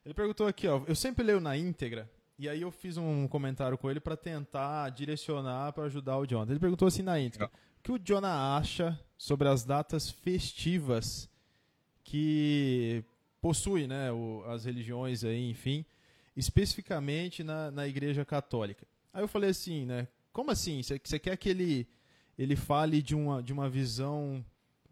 Ele 0.04 0.14
perguntou 0.14 0.48
aqui, 0.48 0.68
ó. 0.68 0.82
Eu 0.88 0.96
sempre 0.96 1.24
leio 1.24 1.40
na 1.40 1.56
íntegra, 1.56 2.10
e 2.38 2.50
aí 2.50 2.62
eu 2.62 2.72
fiz 2.72 2.98
um 2.98 3.28
comentário 3.28 3.78
com 3.78 3.90
ele 3.90 4.00
para 4.00 4.18
tentar 4.18 4.90
direcionar 4.90 5.74
para 5.74 5.84
ajudar 5.84 6.18
o 6.18 6.26
Jonathan. 6.26 6.52
Ele 6.54 6.60
perguntou 6.60 6.88
assim 6.88 7.04
na 7.04 7.20
íntegra: 7.20 7.52
o 7.80 7.84
que 7.84 7.92
o 7.92 8.00
Jonah 8.00 8.58
acha 8.58 9.00
sobre 9.18 9.48
as 9.48 9.64
datas 9.64 10.10
festivas 10.10 11.30
que 12.04 13.04
possui, 13.40 13.88
né, 13.88 14.12
o, 14.12 14.44
as 14.48 14.66
religiões 14.66 15.24
aí, 15.24 15.50
enfim, 15.50 15.86
especificamente 16.36 17.44
na, 17.44 17.72
na 17.72 17.88
Igreja 17.88 18.26
Católica. 18.26 18.86
Aí 19.14 19.22
eu 19.22 19.28
falei 19.28 19.50
assim, 19.50 19.86
né? 19.86 20.08
Como 20.32 20.52
assim? 20.52 20.82
Você 20.82 21.20
quer 21.20 21.36
que 21.38 21.50
ele, 21.50 21.88
ele 22.38 22.56
fale 22.56 23.02
de 23.02 23.16
uma, 23.16 23.44
de 23.44 23.52
uma 23.52 23.70
visão 23.70 24.44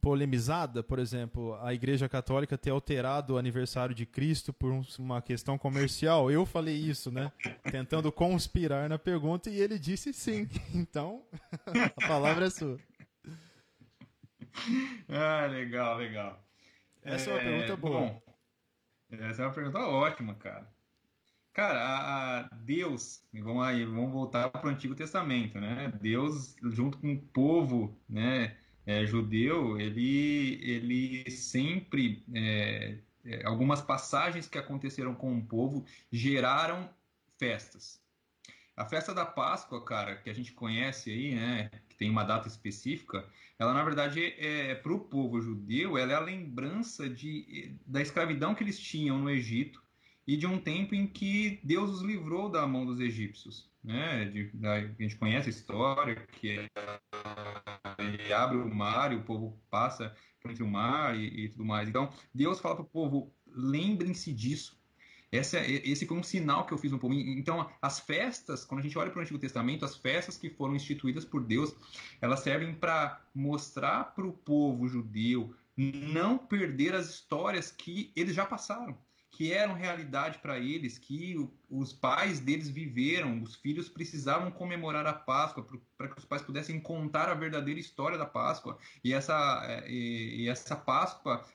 polemizada, 0.02 0.82
por 0.82 0.98
exemplo, 1.00 1.56
a 1.62 1.74
Igreja 1.74 2.08
Católica 2.08 2.58
ter 2.58 2.70
alterado 2.70 3.34
o 3.34 3.38
aniversário 3.38 3.94
de 3.94 4.06
Cristo 4.06 4.54
por 4.54 4.72
um, 4.72 4.82
uma 4.98 5.22
questão 5.22 5.58
comercial? 5.58 6.32
Eu 6.32 6.46
falei 6.46 6.76
isso, 6.76 7.12
né? 7.12 7.32
Tentando 7.72 8.12
conspirar 8.12 8.90
na 8.90 8.98
pergunta 8.98 9.50
e 9.50 9.60
ele 9.60 9.78
disse 9.78 10.14
sim. 10.14 10.48
Então, 10.74 11.24
a 11.98 12.08
palavra 12.08 12.46
é 12.46 12.50
sua. 12.50 12.78
Ah, 15.08 15.46
legal, 15.48 15.98
legal. 15.98 16.44
Essa 17.02 17.30
é, 17.30 17.34
é 17.34 17.36
uma 17.36 17.44
pergunta 17.44 17.78
boa. 17.78 18.02
Bom, 18.02 18.22
essa 19.12 19.42
é 19.42 19.46
uma 19.46 19.54
pergunta 19.54 19.80
ótima, 19.80 20.36
cara. 20.36 20.68
Cara, 21.60 21.82
a, 21.82 22.40
a 22.40 22.44
Deus, 22.62 23.22
vamos 23.34 23.66
aí, 23.66 23.84
vamos 23.84 24.14
voltar 24.14 24.48
para 24.48 24.66
o 24.66 24.70
Antigo 24.70 24.96
Testamento, 24.96 25.60
né? 25.60 25.92
Deus, 26.00 26.56
junto 26.72 26.98
com 26.98 27.12
o 27.12 27.22
povo, 27.22 28.00
né, 28.08 28.56
é, 28.86 29.06
judeu, 29.06 29.78
ele, 29.78 30.58
ele 30.64 31.30
sempre, 31.30 32.24
é, 32.34 33.00
é, 33.26 33.46
algumas 33.46 33.82
passagens 33.82 34.48
que 34.48 34.58
aconteceram 34.58 35.14
com 35.14 35.38
o 35.38 35.46
povo 35.46 35.84
geraram 36.10 36.90
festas. 37.38 38.02
A 38.74 38.86
festa 38.86 39.14
da 39.14 39.26
Páscoa, 39.26 39.84
cara, 39.84 40.16
que 40.16 40.30
a 40.30 40.34
gente 40.34 40.54
conhece 40.54 41.12
aí, 41.12 41.36
né, 41.36 41.70
que 41.90 41.98
tem 41.98 42.10
uma 42.10 42.24
data 42.24 42.48
específica, 42.48 43.28
ela 43.60 43.74
na 43.74 43.84
verdade 43.84 44.34
é 44.38 44.76
para 44.76 44.94
o 44.94 45.00
povo 45.02 45.42
judeu, 45.42 45.98
ela 45.98 46.14
é 46.14 46.16
a 46.16 46.22
lembrança 46.22 47.10
de, 47.10 47.76
da 47.86 48.02
escravidão 48.02 48.56
que 48.56 48.64
eles 48.64 48.80
tinham 48.80 49.20
no 49.20 49.30
Egito 49.30 49.89
e 50.30 50.38
de 50.38 50.46
um 50.46 50.60
tempo 50.60 50.94
em 50.94 51.08
que 51.08 51.60
Deus 51.64 51.90
os 51.90 52.02
livrou 52.04 52.50
da 52.50 52.68
mão 52.68 52.86
dos 52.86 53.00
egípcios. 53.00 53.68
Né? 53.84 54.26
De, 54.26 54.52
da, 54.54 54.76
a 54.76 54.82
gente 55.00 55.16
conhece 55.16 55.48
a 55.48 55.50
história, 55.50 56.18
que 56.34 56.60
é, 56.60 56.70
ele 57.98 58.32
abre 58.32 58.58
o 58.58 58.70
mar 58.70 59.12
e 59.12 59.16
o 59.16 59.24
povo 59.24 59.60
passa 59.72 60.16
entre 60.46 60.62
o 60.62 60.68
mar 60.68 61.18
e, 61.18 61.46
e 61.46 61.50
tudo 61.50 61.66
mais. 61.66 61.90
Então, 61.90 62.14
Deus 62.32 62.60
fala 62.60 62.76
para 62.76 62.84
o 62.84 62.88
povo, 62.88 63.34
lembrem-se 63.48 64.32
disso. 64.32 64.80
Esse, 65.32 65.58
esse 65.58 66.06
foi 66.06 66.18
um 66.18 66.22
sinal 66.22 66.64
que 66.68 66.76
eu 66.76 66.78
fiz 66.78 66.92
no 66.92 67.00
povo. 67.00 67.16
Então, 67.16 67.68
as 67.82 68.00
festas, 68.00 68.64
quando 68.64 68.82
a 68.82 68.84
gente 68.84 69.00
olha 69.00 69.10
para 69.10 69.18
o 69.18 69.22
Antigo 69.24 69.40
Testamento, 69.40 69.84
as 69.84 69.96
festas 69.96 70.38
que 70.38 70.52
foram 70.52 70.76
instituídas 70.76 71.26
por 71.26 71.44
Deus, 71.44 71.76
elas 72.22 72.42
servem 72.42 72.76
para 72.76 73.20
mostrar 73.34 74.14
para 74.14 74.28
o 74.28 74.34
povo 74.34 74.88
judeu 74.88 75.56
não 75.76 76.38
perder 76.38 76.94
as 76.94 77.10
histórias 77.10 77.72
que 77.72 78.12
eles 78.16 78.36
já 78.36 78.46
passaram 78.46 78.96
que 79.40 79.54
eram 79.54 79.74
realidade 79.74 80.40
para 80.40 80.60
eles, 80.60 80.98
que 80.98 81.34
os 81.70 81.94
pais 81.94 82.42
deles 82.42 82.68
viveram, 82.68 83.42
os 83.42 83.56
filhos 83.56 83.88
precisavam 83.88 84.52
comemorar 84.52 85.08
a 85.08 85.14
Páscoa 85.14 85.66
para 85.98 86.10
que 86.10 86.18
os 86.18 86.26
pais 86.26 86.42
pudessem 86.42 86.78
contar 86.78 87.30
a 87.30 87.34
verdadeira 87.34 87.80
história 87.80 88.18
da 88.18 88.26
Páscoa 88.26 88.78
e 89.02 89.14
essa, 89.14 89.62
é, 89.66 89.90
e, 89.90 90.42
e 90.42 90.50
essa 90.50 90.76
Páscoa 90.76 91.46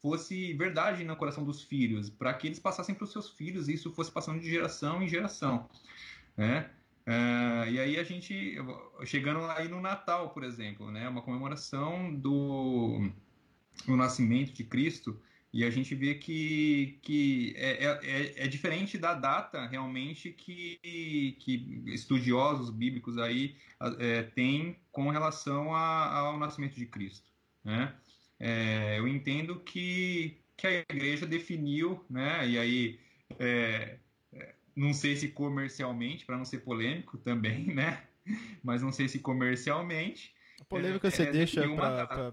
fosse 0.00 0.54
verdade 0.54 1.04
no 1.04 1.14
coração 1.14 1.44
dos 1.44 1.62
filhos, 1.62 2.08
para 2.08 2.32
que 2.32 2.46
eles 2.46 2.58
passassem 2.58 2.94
para 2.94 3.04
os 3.04 3.12
seus 3.12 3.28
filhos 3.28 3.68
e 3.68 3.74
isso 3.74 3.92
fosse 3.92 4.10
passando 4.10 4.40
de 4.40 4.48
geração 4.48 5.02
em 5.02 5.06
geração, 5.06 5.68
né? 6.34 6.70
É, 7.04 7.70
e 7.70 7.80
aí 7.80 7.98
a 7.98 8.02
gente 8.02 8.56
chegando 9.04 9.44
aí 9.44 9.68
no 9.68 9.82
Natal, 9.82 10.30
por 10.30 10.42
exemplo, 10.42 10.90
né? 10.90 11.06
Uma 11.06 11.20
comemoração 11.20 12.14
do 12.14 13.10
o 13.86 13.94
nascimento 13.94 14.52
de 14.52 14.64
Cristo, 14.64 15.20
e 15.52 15.64
a 15.64 15.70
gente 15.70 15.94
vê 15.94 16.14
que, 16.14 16.98
que 17.02 17.54
é, 17.56 17.84
é, 17.84 18.44
é 18.44 18.48
diferente 18.48 18.96
da 18.96 19.14
data 19.14 19.66
realmente 19.66 20.30
que, 20.30 20.78
que 21.40 21.82
estudiosos 21.86 22.70
bíblicos 22.70 23.18
aí 23.18 23.56
é, 23.98 24.22
têm 24.22 24.76
com 24.92 25.10
relação 25.10 25.74
a, 25.74 26.18
ao 26.18 26.38
nascimento 26.38 26.76
de 26.76 26.86
Cristo. 26.86 27.28
Né? 27.64 27.92
É, 28.38 28.98
eu 28.98 29.08
entendo 29.08 29.58
que, 29.60 30.40
que 30.56 30.66
a 30.66 30.72
igreja 30.88 31.26
definiu, 31.26 32.04
né, 32.08 32.48
e 32.48 32.58
aí 32.58 33.00
é, 33.38 33.98
é, 34.32 34.54
não 34.74 34.94
sei 34.94 35.16
se 35.16 35.28
comercialmente, 35.28 36.24
para 36.24 36.38
não 36.38 36.44
ser 36.44 36.58
polêmico 36.58 37.18
também, 37.18 37.66
né? 37.74 38.04
Mas 38.62 38.82
não 38.82 38.92
sei 38.92 39.08
se 39.08 39.18
comercialmente. 39.18 40.32
A 40.60 40.64
polêmica 40.64 41.08
é, 41.08 41.10
você 41.10 41.24
é, 41.24 41.32
deixa 41.32 41.62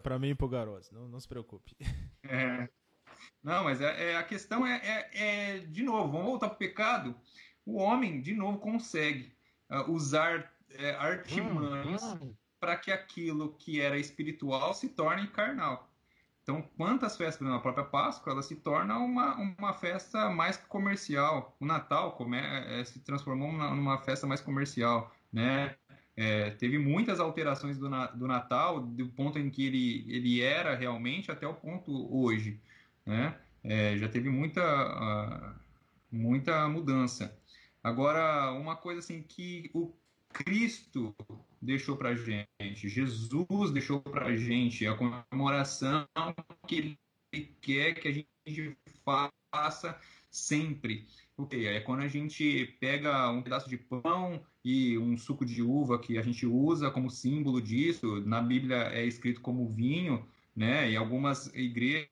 para 0.03 0.19
mim 0.19 0.29
e 0.29 0.35
para 0.35 0.45
o 0.45 0.49
Garoto, 0.49 0.93
não, 0.93 1.07
não 1.07 1.19
se 1.19 1.27
preocupe. 1.27 1.75
É, 2.23 2.67
não, 3.43 3.63
mas 3.63 3.81
é, 3.81 4.11
é 4.11 4.15
a 4.17 4.23
questão 4.23 4.65
é, 4.65 4.81
é, 4.83 5.09
é, 5.13 5.59
de 5.59 5.83
novo, 5.83 6.11
vamos 6.11 6.27
voltar 6.27 6.47
para 6.49 6.55
o 6.55 6.59
pecado. 6.59 7.15
O 7.65 7.77
homem, 7.77 8.21
de 8.21 8.33
novo, 8.33 8.59
consegue 8.59 9.33
uh, 9.69 9.91
usar 9.91 10.39
uh, 10.39 10.97
artimanhas 10.99 12.03
hum, 12.03 12.19
hum. 12.21 12.35
para 12.59 12.75
que 12.77 12.91
aquilo 12.91 13.53
que 13.57 13.81
era 13.81 13.97
espiritual 13.97 14.73
se 14.73 14.89
torne 14.89 15.27
carnal. 15.27 15.89
Então, 16.47 16.61
quantas 16.77 17.17
festas, 17.17 17.45
na 17.45 17.59
própria 17.59 17.83
Páscoa, 17.83 18.31
ela 18.31 18.41
se 18.41 18.55
torna 18.55 18.97
uma, 18.97 19.35
uma 19.35 19.73
festa 19.73 20.29
mais 20.29 20.55
comercial. 20.55 21.53
O 21.59 21.65
Natal 21.65 22.13
come, 22.13 22.37
é, 22.37 22.85
se 22.85 23.01
transformou 23.01 23.51
numa, 23.51 23.75
numa, 23.75 23.97
festa 23.97 24.25
mais 24.25 24.39
comercial, 24.39 25.13
né? 25.31 25.75
É, 26.15 26.51
teve 26.51 26.79
muitas 26.79 27.19
alterações 27.19 27.77
do, 27.77 27.89
do 28.15 28.27
Natal, 28.27 28.79
do 28.79 29.07
ponto 29.09 29.37
em 29.37 29.49
que 29.49 29.67
ele, 29.67 30.05
ele 30.07 30.41
era 30.41 30.73
realmente 30.73 31.29
até 31.29 31.45
o 31.45 31.53
ponto 31.53 31.91
hoje, 32.15 32.61
né? 33.07 33.39
É, 33.63 33.97
já 33.97 34.07
teve 34.07 34.29
muita, 34.29 35.55
muita 36.11 36.67
mudança. 36.67 37.35
Agora, 37.83 38.51
uma 38.51 38.75
coisa 38.75 38.99
assim 38.99 39.23
que 39.23 39.71
o 39.73 39.93
Cristo 40.29 41.15
deixou 41.61 41.95
para 41.95 42.15
gente, 42.15 42.87
Jesus 42.87 43.71
deixou 43.71 44.01
para 44.01 44.35
gente 44.35 44.85
a 44.85 44.95
comemoração 44.95 46.05
que 46.67 46.75
Ele 47.33 47.55
quer 47.61 47.93
que 47.93 48.07
a 48.07 48.11
gente 48.11 48.77
faça 49.03 49.99
sempre. 50.29 51.07
O 51.35 51.45
que 51.45 51.67
é 51.67 51.79
quando 51.79 52.01
a 52.01 52.07
gente 52.07 52.77
pega 52.79 53.29
um 53.31 53.41
pedaço 53.41 53.69
de 53.69 53.77
pão 53.77 54.43
e 54.63 54.97
um 54.97 55.17
suco 55.17 55.45
de 55.45 55.61
uva 55.61 55.99
que 55.99 56.17
a 56.17 56.21
gente 56.21 56.45
usa 56.45 56.91
como 56.91 57.09
símbolo 57.09 57.61
disso. 57.61 58.21
Na 58.21 58.41
Bíblia 58.41 58.89
é 58.91 59.05
escrito 59.05 59.41
como 59.41 59.69
vinho, 59.69 60.27
né? 60.55 60.91
E 60.91 60.97
algumas 60.97 61.47
igrejas 61.53 62.09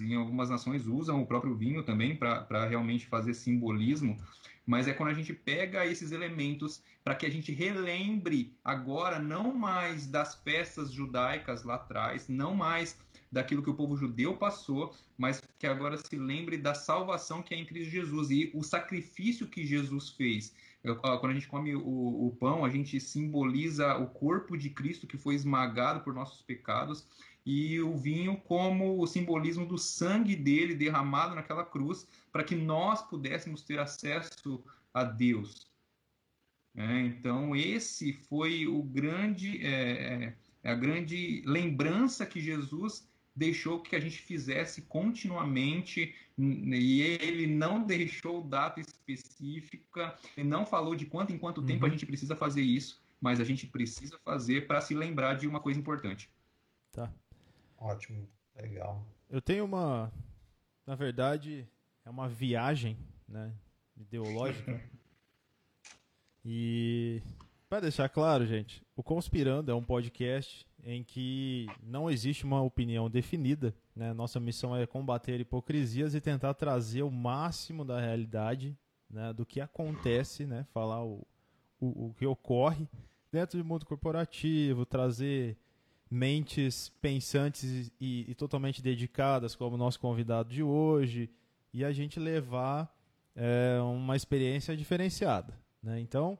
em 0.00 0.14
algumas 0.14 0.48
nações 0.48 0.86
usam 0.86 1.20
o 1.20 1.26
próprio 1.26 1.56
vinho 1.56 1.82
também 1.82 2.16
para 2.16 2.66
realmente 2.66 3.06
fazer 3.06 3.34
simbolismo 3.34 4.16
mas 4.70 4.86
é 4.86 4.92
quando 4.92 5.08
a 5.08 5.14
gente 5.14 5.32
pega 5.32 5.84
esses 5.84 6.12
elementos 6.12 6.80
para 7.02 7.16
que 7.16 7.26
a 7.26 7.30
gente 7.30 7.52
relembre 7.52 8.54
agora 8.64 9.18
não 9.18 9.52
mais 9.52 10.06
das 10.06 10.36
festas 10.36 10.92
judaicas 10.92 11.64
lá 11.64 11.74
atrás, 11.74 12.28
não 12.28 12.54
mais 12.54 12.96
daquilo 13.32 13.64
que 13.64 13.70
o 13.70 13.74
povo 13.74 13.96
judeu 13.96 14.36
passou, 14.36 14.94
mas 15.18 15.42
que 15.58 15.66
agora 15.66 15.96
se 15.96 16.16
lembre 16.16 16.56
da 16.56 16.72
salvação 16.72 17.42
que 17.42 17.52
é 17.52 17.58
em 17.58 17.66
Cristo 17.66 17.90
Jesus 17.90 18.30
e 18.30 18.52
o 18.54 18.62
sacrifício 18.62 19.48
que 19.48 19.66
Jesus 19.66 20.10
fez. 20.10 20.54
Quando 20.82 21.30
a 21.30 21.34
gente 21.34 21.48
come 21.48 21.74
o, 21.74 22.28
o 22.28 22.36
pão, 22.38 22.64
a 22.64 22.70
gente 22.70 23.00
simboliza 23.00 23.96
o 23.96 24.06
corpo 24.06 24.56
de 24.56 24.70
Cristo 24.70 25.06
que 25.06 25.18
foi 25.18 25.34
esmagado 25.34 26.00
por 26.00 26.14
nossos 26.14 26.42
pecados 26.42 27.06
e 27.44 27.80
o 27.80 27.96
vinho 27.96 28.36
como 28.36 29.00
o 29.00 29.06
simbolismo 29.06 29.66
do 29.66 29.78
sangue 29.78 30.36
dele 30.36 30.74
derramado 30.74 31.34
naquela 31.34 31.64
cruz 31.64 32.06
para 32.32 32.44
que 32.44 32.54
nós 32.54 33.02
pudéssemos 33.02 33.62
ter 33.62 33.78
acesso 33.78 34.62
a 34.92 35.04
Deus. 35.04 35.68
É, 36.76 37.00
então 37.00 37.56
esse 37.56 38.12
foi 38.12 38.66
o 38.66 38.82
grande 38.82 39.64
é, 39.64 40.34
é, 40.62 40.70
a 40.70 40.74
grande 40.74 41.42
lembrança 41.44 42.24
que 42.24 42.40
Jesus 42.40 43.08
deixou 43.34 43.80
que 43.80 43.96
a 43.96 44.00
gente 44.00 44.18
fizesse 44.18 44.82
continuamente 44.82 46.14
e 46.38 47.00
ele 47.00 47.46
não 47.46 47.82
deixou 47.82 48.42
data 48.42 48.80
específica, 48.80 50.14
ele 50.36 50.48
não 50.48 50.66
falou 50.66 50.94
de 50.94 51.06
quanto 51.06 51.32
em 51.32 51.38
quanto 51.38 51.60
uhum. 51.60 51.66
tempo 51.66 51.86
a 51.86 51.88
gente 51.88 52.06
precisa 52.06 52.36
fazer 52.36 52.62
isso, 52.62 53.02
mas 53.20 53.40
a 53.40 53.44
gente 53.44 53.66
precisa 53.66 54.18
fazer 54.24 54.66
para 54.66 54.80
se 54.80 54.94
lembrar 54.94 55.34
de 55.34 55.46
uma 55.46 55.60
coisa 55.60 55.78
importante. 55.78 56.30
Tá. 56.92 57.12
Ótimo, 57.80 58.28
legal. 58.54 59.06
Eu 59.30 59.40
tenho 59.40 59.64
uma, 59.64 60.12
na 60.86 60.94
verdade, 60.94 61.66
é 62.04 62.10
uma 62.10 62.28
viagem, 62.28 62.98
né, 63.26 63.54
ideológica. 63.96 64.78
e 66.44 67.22
para 67.70 67.80
deixar 67.80 68.08
claro, 68.10 68.44
gente, 68.46 68.84
o 68.94 69.02
Conspirando 69.02 69.70
é 69.70 69.74
um 69.74 69.82
podcast 69.82 70.66
em 70.84 71.02
que 71.02 71.68
não 71.82 72.10
existe 72.10 72.44
uma 72.44 72.60
opinião 72.60 73.08
definida. 73.08 73.74
Né? 73.96 74.12
Nossa 74.12 74.38
missão 74.38 74.76
é 74.76 74.86
combater 74.86 75.40
hipocrisias 75.40 76.14
e 76.14 76.20
tentar 76.20 76.52
trazer 76.54 77.02
o 77.02 77.10
máximo 77.10 77.82
da 77.82 77.98
realidade, 77.98 78.76
né, 79.08 79.32
do 79.32 79.46
que 79.46 79.60
acontece, 79.60 80.44
né, 80.44 80.66
falar 80.72 81.02
o, 81.02 81.26
o, 81.80 82.08
o 82.08 82.14
que 82.14 82.26
ocorre 82.26 82.86
dentro 83.32 83.58
do 83.58 83.64
mundo 83.64 83.86
corporativo, 83.86 84.84
trazer 84.84 85.56
mentes 86.10 86.88
pensantes 87.00 87.92
e, 88.00 88.26
e, 88.28 88.34
totalmente 88.34 88.82
dedicadas, 88.82 89.54
como 89.54 89.76
o 89.76 89.78
nosso 89.78 90.00
convidado 90.00 90.52
de 90.52 90.62
hoje, 90.62 91.30
e 91.72 91.84
a 91.84 91.92
gente 91.92 92.18
levar 92.18 92.92
é, 93.36 93.78
uma 93.80 94.16
experiência 94.16 94.76
diferenciada. 94.76 95.56
Né? 95.80 96.00
Então, 96.00 96.36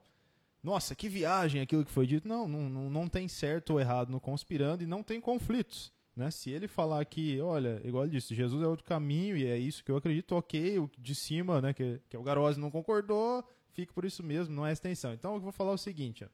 nossa, 0.62 0.94
que 0.94 1.08
viagem 1.08 1.60
aquilo 1.60 1.84
que 1.84 1.90
foi 1.90 2.06
dito. 2.06 2.26
Não, 2.26 2.48
não, 2.48 2.90
não 2.90 3.08
tem 3.08 3.28
certo 3.28 3.70
ou 3.70 3.80
errado 3.80 4.10
no 4.10 4.20
conspirando 4.20 4.82
e 4.82 4.86
não 4.86 5.02
tem 5.02 5.20
conflitos. 5.20 5.92
Né? 6.14 6.30
Se 6.30 6.50
ele 6.50 6.68
falar 6.68 7.04
que, 7.04 7.40
olha, 7.40 7.80
igual 7.84 8.04
ele 8.04 8.12
disse, 8.12 8.34
Jesus 8.34 8.62
é 8.62 8.66
outro 8.66 8.84
caminho 8.84 9.36
e 9.36 9.46
é 9.46 9.56
isso 9.56 9.84
que 9.84 9.90
eu 9.90 9.96
acredito, 9.96 10.34
ok, 10.34 10.78
o 10.78 10.90
de 10.98 11.14
cima, 11.14 11.60
né, 11.60 11.72
que, 11.72 12.00
que 12.10 12.16
é 12.16 12.18
o 12.18 12.22
Garose 12.22 12.60
não 12.60 12.70
concordou, 12.70 13.42
fique 13.72 13.92
por 13.92 14.04
isso 14.04 14.22
mesmo, 14.22 14.54
não 14.54 14.66
é 14.66 14.72
extensão. 14.72 15.14
Então 15.14 15.34
eu 15.34 15.40
vou 15.40 15.52
falar 15.52 15.72
o 15.72 15.78
seguinte, 15.78 16.24
ó. 16.24 16.28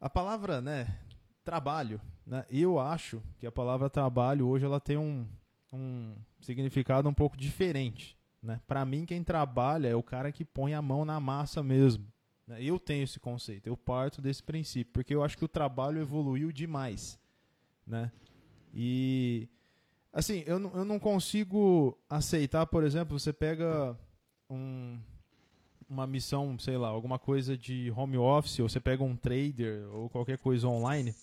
a 0.00 0.08
palavra, 0.08 0.60
né, 0.60 0.96
trabalho. 1.44 2.00
Né? 2.26 2.44
Eu 2.50 2.78
acho 2.78 3.22
que 3.38 3.46
a 3.46 3.52
palavra 3.52 3.90
trabalho 3.90 4.46
hoje 4.46 4.64
ela 4.64 4.80
tem 4.80 4.96
um, 4.96 5.26
um 5.72 6.14
significado 6.40 7.08
um 7.08 7.14
pouco 7.14 7.36
diferente. 7.36 8.16
Né? 8.42 8.60
Para 8.66 8.84
mim, 8.84 9.04
quem 9.04 9.22
trabalha 9.22 9.88
é 9.88 9.94
o 9.94 10.02
cara 10.02 10.32
que 10.32 10.44
põe 10.44 10.74
a 10.74 10.82
mão 10.82 11.04
na 11.04 11.18
massa 11.20 11.62
mesmo. 11.62 12.06
Né? 12.46 12.62
Eu 12.62 12.78
tenho 12.78 13.04
esse 13.04 13.18
conceito, 13.18 13.66
eu 13.66 13.76
parto 13.76 14.22
desse 14.22 14.42
princípio, 14.42 14.92
porque 14.92 15.14
eu 15.14 15.22
acho 15.22 15.36
que 15.36 15.44
o 15.44 15.48
trabalho 15.48 16.00
evoluiu 16.00 16.52
demais. 16.52 17.18
Né? 17.86 18.10
E 18.72 19.48
assim, 20.12 20.44
eu 20.46 20.58
não, 20.58 20.70
eu 20.74 20.84
não 20.84 20.98
consigo 20.98 21.98
aceitar, 22.08 22.66
por 22.66 22.84
exemplo, 22.84 23.18
você 23.18 23.32
pega 23.32 23.98
um, 24.48 24.98
uma 25.88 26.06
missão, 26.06 26.56
sei 26.58 26.76
lá, 26.76 26.88
alguma 26.88 27.18
coisa 27.18 27.58
de 27.58 27.92
home 27.96 28.16
office, 28.16 28.60
ou 28.60 28.68
você 28.68 28.80
pega 28.80 29.02
um 29.02 29.16
trader 29.16 29.88
ou 29.92 30.08
qualquer 30.08 30.38
coisa 30.38 30.68
online 30.68 31.14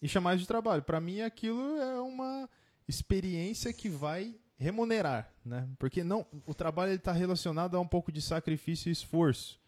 e 0.00 0.08
chamar 0.08 0.36
de 0.36 0.46
trabalho. 0.46 0.82
Para 0.82 1.00
mim, 1.00 1.20
aquilo 1.20 1.76
é 1.78 2.00
uma 2.00 2.48
experiência 2.88 3.72
que 3.72 3.88
vai 3.88 4.34
remunerar, 4.58 5.30
né? 5.44 5.68
Porque 5.78 6.02
não, 6.02 6.26
o 6.46 6.54
trabalho 6.54 6.92
está 6.92 7.12
relacionado 7.12 7.76
a 7.76 7.80
um 7.80 7.86
pouco 7.86 8.10
de 8.10 8.22
sacrifício 8.22 8.88
e 8.88 8.92
esforço. 8.92 9.60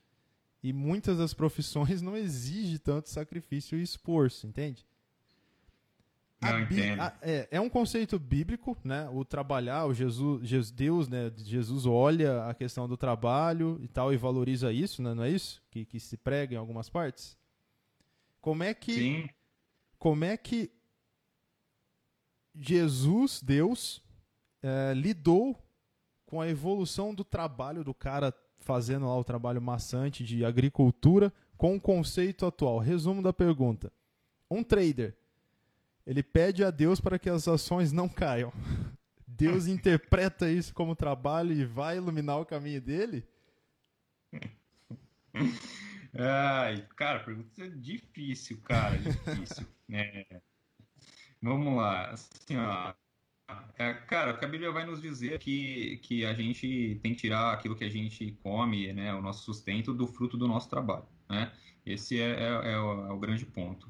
E 0.62 0.72
muitas 0.72 1.18
das 1.18 1.34
profissões 1.34 2.02
não 2.02 2.16
exigem 2.16 2.78
tanto 2.78 3.08
sacrifício 3.08 3.78
e 3.78 3.82
esforço, 3.82 4.46
entende? 4.46 4.84
Não 6.40 6.60
entendo. 6.60 7.00
A, 7.00 7.16
é, 7.20 7.48
é 7.50 7.60
um 7.60 7.68
conceito 7.68 8.18
bíblico, 8.18 8.76
né? 8.84 9.08
O 9.12 9.24
trabalhar, 9.24 9.86
o 9.86 9.94
Jesus, 9.94 10.46
Jesus, 10.48 10.70
Deus, 10.70 11.08
né? 11.08 11.32
Jesus 11.36 11.84
olha 11.84 12.44
a 12.46 12.54
questão 12.54 12.88
do 12.88 12.96
trabalho 12.96 13.78
e 13.82 13.88
tal 13.88 14.12
e 14.12 14.16
valoriza 14.16 14.72
isso, 14.72 15.02
né? 15.02 15.14
não 15.14 15.24
é 15.24 15.30
isso? 15.30 15.60
Que, 15.70 15.84
que 15.84 15.98
se 15.98 16.16
prega 16.16 16.54
em 16.54 16.58
algumas 16.58 16.88
partes. 16.88 17.36
Como 18.40 18.62
é 18.62 18.72
que 18.72 18.94
Sim 18.94 19.28
como 19.98 20.24
é 20.24 20.36
que 20.36 20.70
Jesus, 22.54 23.40
Deus, 23.42 24.02
é, 24.62 24.92
lidou 24.94 25.56
com 26.26 26.40
a 26.40 26.48
evolução 26.48 27.14
do 27.14 27.24
trabalho 27.24 27.84
do 27.84 27.94
cara 27.94 28.34
fazendo 28.58 29.06
lá 29.06 29.16
o 29.16 29.24
trabalho 29.24 29.62
maçante 29.62 30.24
de 30.24 30.44
agricultura 30.44 31.32
com 31.56 31.76
o 31.76 31.80
conceito 31.80 32.44
atual. 32.44 32.78
Resumo 32.78 33.22
da 33.22 33.32
pergunta: 33.32 33.92
um 34.50 34.62
trader 34.62 35.16
ele 36.06 36.22
pede 36.22 36.64
a 36.64 36.70
Deus 36.70 37.00
para 37.00 37.18
que 37.18 37.28
as 37.28 37.46
ações 37.46 37.92
não 37.92 38.08
caiam. 38.08 38.52
Deus 39.26 39.66
interpreta 39.66 40.50
isso 40.50 40.74
como 40.74 40.96
trabalho 40.96 41.52
e 41.52 41.64
vai 41.64 41.98
iluminar 41.98 42.40
o 42.40 42.46
caminho 42.46 42.80
dele? 42.80 43.24
Ai, 46.18 46.84
cara, 46.96 47.20
pergunta 47.20 47.70
difícil, 47.70 48.58
cara, 48.62 48.96
difícil. 48.96 49.66
É. 49.90 50.40
Vamos 51.40 51.76
lá. 51.76 52.10
Assim, 52.10 52.56
ó, 52.56 52.92
é, 53.78 53.94
cara, 53.94 54.32
a 54.32 54.46
Bíblia 54.46 54.70
vai 54.70 54.84
nos 54.84 55.00
dizer 55.00 55.38
que, 55.38 55.98
que 55.98 56.24
a 56.24 56.34
gente 56.34 56.98
tem 57.02 57.14
que 57.14 57.20
tirar 57.20 57.52
aquilo 57.52 57.76
que 57.76 57.84
a 57.84 57.88
gente 57.88 58.32
come, 58.42 58.92
né, 58.92 59.14
o 59.14 59.22
nosso 59.22 59.44
sustento, 59.44 59.94
do 59.94 60.06
fruto 60.06 60.36
do 60.36 60.46
nosso 60.48 60.68
trabalho. 60.68 61.06
Né? 61.28 61.52
Esse 61.86 62.20
é, 62.20 62.30
é, 62.30 62.72
é, 62.72 62.78
o, 62.78 63.06
é 63.06 63.12
o, 63.12 63.18
grande 63.18 63.46
ponto. 63.46 63.88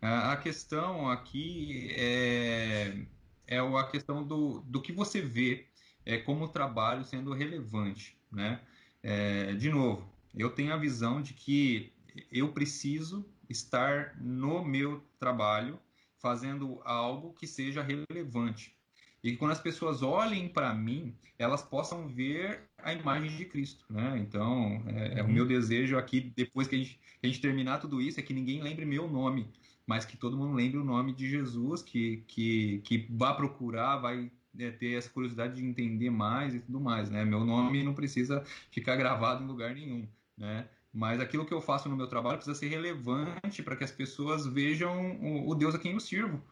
A 0.00 0.36
questão 0.36 1.10
aqui 1.10 1.90
é, 1.96 3.04
é 3.46 3.58
a 3.58 3.84
questão 3.84 4.26
do, 4.26 4.60
do 4.60 4.80
que 4.80 4.92
você 4.92 5.20
vê 5.20 5.66
é, 6.06 6.16
como 6.18 6.48
trabalho 6.48 7.04
sendo 7.04 7.32
relevante. 7.32 8.16
Né? 8.30 8.60
É, 9.02 9.54
de 9.54 9.70
novo, 9.70 10.08
eu 10.34 10.50
tenho 10.50 10.72
a 10.72 10.78
visão 10.78 11.20
de 11.20 11.34
que 11.34 11.92
eu 12.30 12.52
preciso 12.52 13.28
estar 13.50 14.16
no 14.18 14.64
meu 14.64 15.04
trabalho 15.18 15.78
fazendo 16.16 16.80
algo 16.84 17.34
que 17.34 17.46
seja 17.46 17.82
relevante 17.82 18.74
e 19.22 19.32
que 19.32 19.36
quando 19.36 19.52
as 19.52 19.60
pessoas 19.60 20.02
olhem 20.02 20.48
para 20.48 20.72
mim, 20.72 21.14
elas 21.38 21.62
possam 21.62 22.08
ver 22.08 22.62
a 22.78 22.92
imagem 22.92 23.36
de 23.36 23.44
Cristo, 23.44 23.84
né? 23.90 24.18
Então, 24.18 24.82
é, 24.86 25.20
é 25.20 25.22
o 25.22 25.28
meu 25.28 25.46
desejo 25.46 25.98
aqui, 25.98 26.32
depois 26.34 26.66
que 26.66 26.74
a, 26.74 26.78
gente, 26.78 26.98
que 27.20 27.26
a 27.26 27.26
gente 27.26 27.40
terminar 27.40 27.78
tudo 27.78 28.00
isso, 28.00 28.18
é 28.18 28.22
que 28.22 28.32
ninguém 28.32 28.62
lembre 28.62 28.84
meu 28.86 29.08
nome, 29.08 29.46
mas 29.86 30.04
que 30.04 30.16
todo 30.16 30.36
mundo 30.36 30.54
lembre 30.54 30.78
o 30.78 30.84
nome 30.84 31.12
de 31.12 31.28
Jesus, 31.28 31.82
que, 31.82 32.24
que, 32.26 32.80
que 32.84 33.06
vá 33.10 33.34
procurar, 33.34 33.98
vai 33.98 34.30
é, 34.58 34.70
ter 34.70 34.96
essa 34.96 35.10
curiosidade 35.10 35.56
de 35.56 35.64
entender 35.64 36.10
mais 36.10 36.54
e 36.54 36.60
tudo 36.60 36.80
mais, 36.80 37.10
né? 37.10 37.24
Meu 37.24 37.44
nome 37.44 37.82
não 37.82 37.94
precisa 37.94 38.42
ficar 38.70 38.96
gravado 38.96 39.44
em 39.44 39.46
lugar 39.46 39.74
nenhum, 39.74 40.08
né? 40.36 40.66
Mas 40.92 41.20
aquilo 41.20 41.46
que 41.46 41.54
eu 41.54 41.60
faço 41.60 41.88
no 41.88 41.96
meu 41.96 42.08
trabalho 42.08 42.36
precisa 42.36 42.58
ser 42.58 42.68
relevante 42.68 43.62
para 43.62 43.76
que 43.76 43.84
as 43.84 43.92
pessoas 43.92 44.46
vejam 44.46 45.16
o, 45.20 45.50
o 45.50 45.54
Deus 45.54 45.74
a 45.74 45.78
quem 45.78 45.92
eu 45.92 46.00
sirvo, 46.00 46.42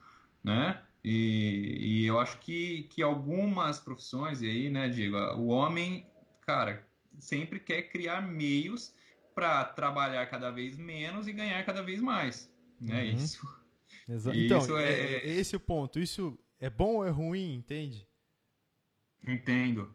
né? 0.42 0.80
E, 1.02 1.78
e, 1.80 2.06
eu 2.06 2.18
acho 2.20 2.38
que, 2.38 2.84
que 2.84 3.02
algumas 3.02 3.78
profissões, 3.78 4.42
e 4.42 4.46
aí, 4.46 4.70
né, 4.70 4.88
digo, 4.88 5.16
o 5.16 5.46
homem, 5.46 6.06
cara, 6.42 6.86
sempre 7.18 7.60
quer 7.60 7.82
criar 7.82 8.20
meios 8.20 8.94
para 9.34 9.64
trabalhar 9.64 10.26
cada 10.26 10.50
vez 10.50 10.76
menos 10.76 11.28
e 11.28 11.32
ganhar 11.32 11.64
cada 11.64 11.82
vez 11.82 12.00
mais. 12.00 12.52
Né? 12.80 13.04
Uhum. 13.04 13.16
Isso, 13.16 13.58
Exa 14.08 14.34
então, 14.34 14.58
isso 14.58 14.76
é, 14.76 14.92
é, 14.92 15.28
é 15.28 15.34
esse 15.34 15.54
o 15.56 15.60
ponto. 15.60 15.98
Isso 15.98 16.38
é 16.58 16.70
bom 16.70 16.96
ou 16.96 17.06
é 17.06 17.10
ruim, 17.10 17.54
entende? 17.54 18.06
Entendo. 19.26 19.94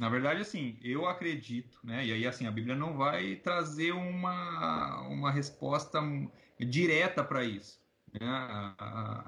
Na 0.00 0.08
verdade, 0.08 0.40
assim, 0.40 0.78
eu 0.80 1.06
acredito, 1.06 1.78
né? 1.84 2.06
E 2.06 2.10
aí, 2.10 2.26
assim, 2.26 2.46
a 2.46 2.50
Bíblia 2.50 2.74
não 2.74 2.96
vai 2.96 3.36
trazer 3.36 3.92
uma, 3.92 5.02
uma 5.02 5.30
resposta 5.30 6.00
direta 6.58 7.22
para 7.22 7.44
isso. 7.44 7.78
Né? 8.10 8.26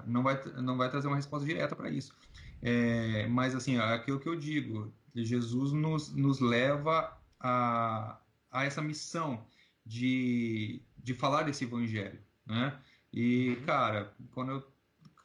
Não, 0.07 0.23
vai, 0.23 0.43
não 0.63 0.79
vai 0.79 0.89
trazer 0.89 1.09
uma 1.09 1.17
resposta 1.17 1.47
direta 1.47 1.77
para 1.77 1.91
isso. 1.91 2.17
É, 2.63 3.27
mas, 3.27 3.55
assim, 3.55 3.77
é 3.77 3.83
aquilo 3.83 4.19
que 4.19 4.27
eu 4.27 4.35
digo, 4.35 4.91
Jesus 5.15 5.73
nos, 5.73 6.11
nos 6.15 6.41
leva 6.41 7.21
a, 7.39 8.19
a 8.51 8.65
essa 8.65 8.81
missão 8.81 9.47
de, 9.85 10.81
de 10.97 11.13
falar 11.13 11.43
desse 11.43 11.65
evangelho, 11.65 12.19
né? 12.47 12.81
E, 13.13 13.57
cara, 13.67 14.15
quando 14.31 14.53
eu 14.53 14.72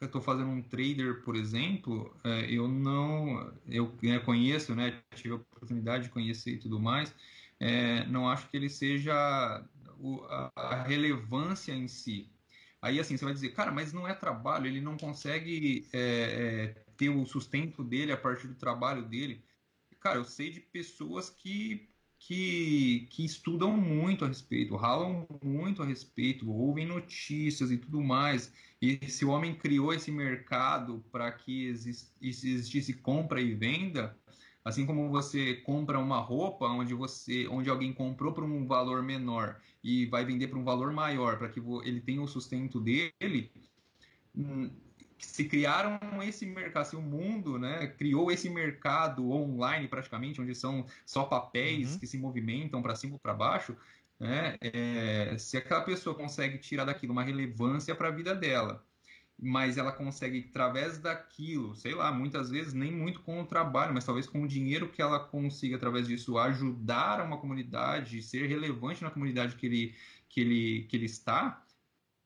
estou 0.06 0.22
fazendo 0.22 0.50
um 0.50 0.62
trader, 0.62 1.22
por 1.22 1.36
exemplo, 1.36 2.14
é, 2.24 2.50
eu 2.50 2.68
não, 2.68 3.52
eu 3.66 3.96
né, 4.02 4.18
conheço, 4.20 4.74
né, 4.74 5.02
tive 5.14 5.34
a 5.34 5.36
oportunidade 5.36 6.04
de 6.04 6.10
conhecer 6.10 6.52
e 6.52 6.58
tudo 6.58 6.80
mais, 6.80 7.14
é, 7.60 8.06
não 8.06 8.28
acho 8.28 8.48
que 8.48 8.56
ele 8.56 8.68
seja 8.68 9.64
o, 9.98 10.22
a, 10.24 10.52
a 10.54 10.82
relevância 10.82 11.72
em 11.72 11.88
si, 11.88 12.30
Aí 12.80 13.00
assim, 13.00 13.16
você 13.16 13.24
vai 13.24 13.34
dizer, 13.34 13.50
cara, 13.50 13.72
mas 13.72 13.92
não 13.92 14.06
é 14.06 14.14
trabalho, 14.14 14.66
ele 14.66 14.80
não 14.80 14.96
consegue 14.96 15.88
é, 15.92 15.98
é, 15.98 16.84
ter 16.96 17.08
o 17.08 17.26
sustento 17.26 17.82
dele 17.82 18.12
a 18.12 18.16
partir 18.16 18.46
do 18.46 18.54
trabalho 18.54 19.04
dele. 19.04 19.44
Cara, 20.00 20.18
eu 20.18 20.24
sei 20.24 20.50
de 20.50 20.60
pessoas 20.60 21.28
que, 21.28 21.90
que, 22.28 23.08
que 23.08 23.24
estudam 23.24 23.74
muito 23.74 24.22
a 24.22 24.28
respeito, 24.28 24.76
ralam 24.76 25.26
muito 25.42 25.82
a 25.82 25.86
respeito, 25.86 26.52
ouvem 26.52 26.84
notícias 26.84 27.70
e 27.70 27.78
tudo 27.78 28.02
mais. 28.02 28.52
E 28.82 29.00
se 29.08 29.24
o 29.24 29.30
homem 29.30 29.54
criou 29.54 29.94
esse 29.94 30.12
mercado 30.12 31.02
para 31.10 31.32
que 31.32 31.68
existisse 32.20 32.92
compra 32.92 33.40
e 33.40 33.54
venda, 33.54 34.14
Assim 34.62 34.84
como 34.84 35.08
você 35.08 35.54
compra 35.54 35.98
uma 35.98 36.20
roupa 36.20 36.66
onde 36.66 36.92
você, 36.92 37.48
onde 37.48 37.70
alguém 37.70 37.90
comprou 37.90 38.34
por 38.34 38.44
um 38.44 38.66
valor 38.66 39.02
menor 39.02 39.58
e 39.82 40.04
vai 40.04 40.26
vender 40.26 40.48
por 40.48 40.58
um 40.58 40.64
valor 40.64 40.92
maior 40.92 41.38
para 41.38 41.48
que 41.48 41.58
ele 41.84 42.02
tenha 42.02 42.20
o 42.20 42.28
sustento 42.28 42.78
dele, 42.78 43.50
hum, 44.36 44.70
se 45.26 45.44
criaram 45.44 45.98
esse 46.22 46.46
mercado, 46.46 46.84
se 46.86 46.96
o 46.96 47.02
mundo 47.02 47.58
né, 47.58 47.86
criou 47.86 48.30
esse 48.30 48.48
mercado 48.48 49.30
online 49.30 49.88
praticamente, 49.88 50.40
onde 50.40 50.54
são 50.54 50.86
só 51.04 51.24
papéis 51.24 51.92
uhum. 51.92 51.98
que 51.98 52.06
se 52.06 52.18
movimentam 52.18 52.82
para 52.82 52.94
cima 52.94 53.14
ou 53.14 53.18
para 53.18 53.34
baixo, 53.34 53.76
né, 54.18 54.56
é, 54.60 55.36
se 55.38 55.56
aquela 55.56 55.82
pessoa 55.82 56.14
consegue 56.14 56.58
tirar 56.58 56.84
daquilo 56.84 57.12
uma 57.12 57.22
relevância 57.22 57.94
para 57.94 58.08
a 58.08 58.12
vida 58.12 58.34
dela 58.34 58.84
mas 59.40 59.78
ela 59.78 59.92
consegue, 59.92 60.46
através 60.50 60.98
daquilo, 60.98 61.74
sei 61.76 61.94
lá, 61.94 62.10
muitas 62.10 62.50
vezes 62.50 62.74
nem 62.74 62.90
muito 62.90 63.20
com 63.20 63.40
o 63.40 63.46
trabalho, 63.46 63.94
mas 63.94 64.04
talvez 64.04 64.26
com 64.26 64.42
o 64.42 64.48
dinheiro 64.48 64.88
que 64.88 65.00
ela 65.00 65.20
consiga, 65.20 65.76
através 65.76 66.08
disso, 66.08 66.36
ajudar 66.38 67.24
uma 67.24 67.38
comunidade, 67.38 68.20
ser 68.20 68.48
relevante 68.48 69.02
na 69.02 69.10
comunidade 69.10 69.54
que 69.54 69.66
ele, 69.66 69.94
que 70.28 70.40
ele, 70.40 70.82
que 70.88 70.96
ele 70.96 71.06
está, 71.06 71.64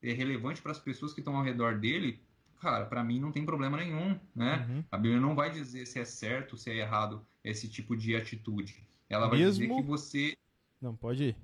é 0.01 0.13
relevante 0.13 0.63
para 0.63 0.73
as 0.73 0.79
pessoas 0.79 1.13
que 1.13 1.21
estão 1.21 1.37
ao 1.37 1.43
redor 1.45 1.79
dele, 1.79 2.19
cara, 2.63 2.87
para 2.87 3.03
mim 3.03 3.19
não 3.19 3.33
tem 3.33 3.45
problema 3.45 3.77
nenhum, 3.77 4.19
né? 4.33 4.65
Uhum. 4.69 4.85
A 4.93 4.97
Bíblia 4.97 5.21
não 5.21 5.35
vai 5.35 5.51
dizer 5.51 5.85
se 5.85 5.99
é 5.99 6.05
certo, 6.05 6.57
se 6.57 6.71
é 6.71 6.77
errado 6.77 7.27
esse 7.43 7.69
tipo 7.69 7.97
de 7.97 8.15
atitude. 8.15 8.87
Ela 9.09 9.29
vai 9.29 9.41
Mesmo... 9.41 9.67
dizer 9.67 9.75
que 9.75 9.83
você... 9.83 10.37
Não, 10.81 10.95
pode 10.95 11.25
ir. 11.25 11.37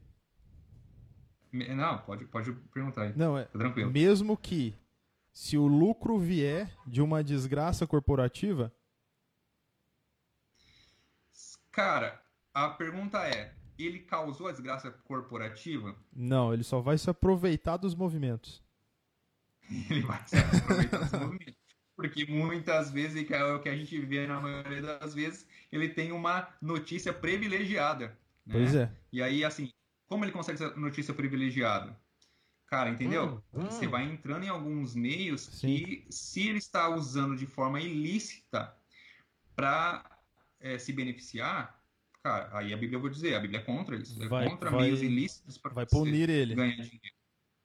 Não, 1.74 1.98
pode, 1.98 2.24
pode 2.26 2.52
perguntar 2.72 3.02
aí. 3.02 3.16
Não, 3.16 3.36
é 3.36 3.44
tá 3.44 3.58
tranquilo. 3.58 3.90
Mesmo 3.90 4.36
que 4.36 4.76
se 5.32 5.58
o 5.58 5.66
lucro 5.66 6.18
vier 6.18 6.72
de 6.86 7.02
uma 7.02 7.24
desgraça 7.24 7.84
corporativa? 7.84 8.72
Cara, 11.72 12.22
a 12.52 12.68
pergunta 12.68 13.26
é: 13.26 13.54
ele 13.78 14.00
causou 14.00 14.48
a 14.48 14.52
desgraça 14.52 14.90
corporativa? 14.90 15.96
Não, 16.12 16.52
ele 16.52 16.64
só 16.64 16.80
vai 16.80 16.98
se 16.98 17.08
aproveitar 17.08 17.76
dos 17.76 17.94
movimentos. 17.94 18.62
ele 19.90 20.02
vai 20.02 20.22
se 20.26 20.36
aproveitar 20.36 21.20
movimentos. 21.20 21.54
Porque 21.96 22.24
muitas 22.26 22.92
vezes, 22.92 23.26
que 23.26 23.34
é 23.34 23.44
o 23.44 23.60
que 23.60 23.68
a 23.68 23.76
gente 23.76 23.98
vê 24.00 24.26
na 24.26 24.40
maioria 24.40 24.82
das 24.82 25.14
vezes, 25.14 25.46
ele 25.72 25.88
tem 25.88 26.12
uma 26.12 26.48
notícia 26.62 27.12
privilegiada. 27.12 28.16
Né? 28.46 28.52
Pois 28.52 28.74
é. 28.74 28.90
E 29.12 29.20
aí, 29.20 29.44
assim, 29.44 29.72
como 30.06 30.24
ele 30.24 30.32
consegue 30.32 30.62
essa 30.62 30.74
notícia 30.76 31.12
privilegiada? 31.12 31.98
Cara, 32.66 32.90
entendeu? 32.90 33.42
Hum, 33.52 33.62
hum. 33.62 33.70
Você 33.70 33.86
vai 33.86 34.04
entrando 34.04 34.44
em 34.44 34.48
alguns 34.48 34.94
meios 34.94 35.40
Sim. 35.40 35.84
que, 35.84 36.06
se 36.10 36.48
ele 36.48 36.58
está 36.58 36.88
usando 36.88 37.34
de 37.34 37.46
forma 37.46 37.80
ilícita 37.80 38.74
para 39.56 40.04
é, 40.60 40.78
se 40.78 40.92
beneficiar, 40.92 41.82
cara, 42.22 42.50
aí 42.56 42.72
a 42.72 42.76
Bíblia, 42.76 42.96
eu 42.96 43.00
vou 43.00 43.10
dizer, 43.10 43.34
a 43.34 43.40
Bíblia 43.40 43.60
é 43.60 43.64
contra 43.64 43.96
isso. 43.96 44.22
É 44.22 44.28
vai, 44.28 44.48
contra 44.48 44.70
vai, 44.70 44.82
meios 44.82 45.02
ilícitos 45.02 45.58
para 45.58 45.74
vai 45.74 45.86
punir 45.86 46.28
ele. 46.28 46.54
ganhar 46.54 46.76
dinheiro. 46.76 47.17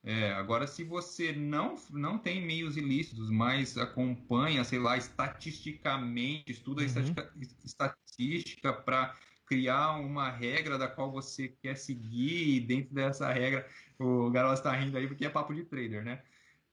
É, 0.06 0.34
agora, 0.34 0.68
se 0.68 0.84
você 0.84 1.32
não, 1.32 1.76
não 1.90 2.18
tem 2.18 2.46
meios 2.46 2.76
ilícitos, 2.76 3.30
mas 3.30 3.78
acompanha, 3.78 4.62
sei 4.66 4.78
lá, 4.78 4.98
estatisticamente, 4.98 6.52
estuda 6.52 6.82
uhum. 6.82 7.16
estatística 7.64 8.74
para 8.74 9.16
criar 9.46 9.98
uma 9.98 10.30
regra 10.30 10.78
da 10.78 10.90
qual 10.90 11.10
você 11.10 11.48
quer 11.48 11.76
seguir 11.78 12.58
e 12.58 12.60
dentro 12.60 12.94
dessa 12.94 13.32
regra 13.32 13.66
o 13.98 14.30
Garoto 14.30 14.56
está 14.56 14.74
rindo 14.74 14.98
aí 14.98 15.08
porque 15.08 15.26
é 15.26 15.30
papo 15.30 15.54
de 15.54 15.64
trader, 15.64 16.04
né? 16.04 16.22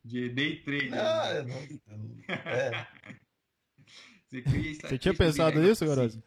De 0.05 0.29
day 0.31 0.57
trader. 0.63 0.95
Ah, 0.95 1.43
né? 1.43 1.69
não, 1.89 2.17
é. 2.29 2.87
Você, 4.31 4.43
você 4.43 4.97
tinha 4.97 5.13
pensado 5.13 5.61
nisso, 5.61 5.85
Garoto? 5.85 6.23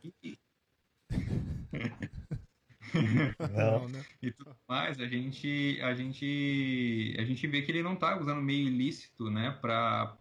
não, 3.54 3.88
né? 3.90 4.04
E 4.22 4.32
tudo 4.32 4.56
mais, 4.68 5.00
a 5.00 5.08
gente, 5.08 5.80
a 5.82 5.94
gente, 5.94 7.16
a 7.18 7.24
gente 7.24 7.48
vê 7.48 7.62
que 7.62 7.72
ele 7.72 7.84
não 7.84 7.94
está 7.94 8.20
usando 8.20 8.42
meio 8.42 8.68
ilícito, 8.68 9.30
né, 9.30 9.58
para 9.62 10.18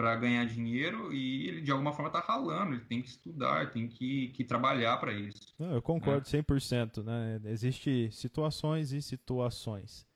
para 0.00 0.16
ganhar 0.16 0.46
dinheiro 0.46 1.12
e 1.12 1.46
ele 1.46 1.60
de 1.60 1.70
alguma 1.70 1.92
forma 1.92 2.08
está 2.08 2.20
ralando, 2.20 2.72
ele 2.72 2.84
tem 2.86 3.02
que 3.02 3.10
estudar, 3.10 3.70
tem 3.70 3.86
que, 3.86 4.28
que 4.28 4.42
trabalhar 4.42 4.96
para 4.96 5.12
isso. 5.12 5.54
Não, 5.58 5.74
eu 5.74 5.82
concordo 5.82 6.26
né? 6.32 6.42
100%, 6.42 7.04
né? 7.04 7.38
Existem 7.44 8.10
situações 8.10 8.92
e 8.92 9.02
situações, 9.02 10.06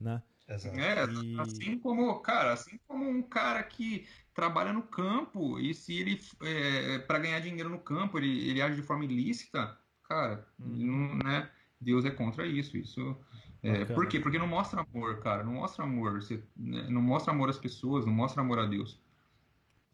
né? 0.00 0.20
Exato. 0.48 0.76
É, 0.76 1.06
e... 1.22 1.38
assim 1.38 1.78
como, 1.78 2.18
cara, 2.20 2.52
assim 2.52 2.80
como 2.88 3.08
um 3.08 3.22
cara 3.22 3.62
que 3.62 4.08
trabalha 4.34 4.72
no 4.72 4.82
campo 4.82 5.60
e 5.60 5.72
se 5.72 5.94
ele, 6.00 6.20
é, 6.42 6.98
para 7.00 7.20
ganhar 7.20 7.38
dinheiro 7.38 7.68
no 7.68 7.78
campo, 7.78 8.18
ele, 8.18 8.50
ele 8.50 8.60
age 8.60 8.74
de 8.74 8.82
forma 8.82 9.04
ilícita, 9.04 9.78
cara, 10.08 10.46
hum. 10.60 10.64
não, 10.86 11.14
né? 11.18 11.50
Deus 11.80 12.04
é 12.04 12.10
contra 12.10 12.46
isso. 12.46 12.76
Isso, 12.76 13.16
É, 13.62 13.84
por 13.84 14.06
quê? 14.08 14.18
Porque 14.20 14.38
não 14.38 14.46
mostra 14.48 14.80
amor, 14.82 15.20
cara. 15.20 15.44
Não 15.44 15.52
mostra 15.54 15.84
amor. 15.84 16.20
Você, 16.22 16.42
né, 16.56 16.86
não 16.88 17.00
mostra 17.02 17.32
amor 17.32 17.48
às 17.50 17.58
pessoas, 17.58 18.04
não 18.06 18.12
mostra 18.12 18.40
amor 18.42 18.58
a 18.58 18.66
Deus. 18.66 19.00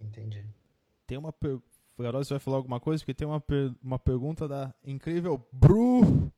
Entendi. 0.01 0.45
Tem 1.07 1.19
uma 1.19 1.33
pergunta. 1.33 1.65
Você 1.97 2.35
vai 2.35 2.41
falar 2.41 2.57
alguma 2.57 2.81
coisa? 2.81 3.03
Porque 3.03 3.15
tem 3.15 3.27
uma, 3.27 3.41
per... 3.41 3.73
uma 3.83 3.99
pergunta 3.99 4.49
da 4.49 4.75
incrível 4.85 5.47
Bru 5.53 6.31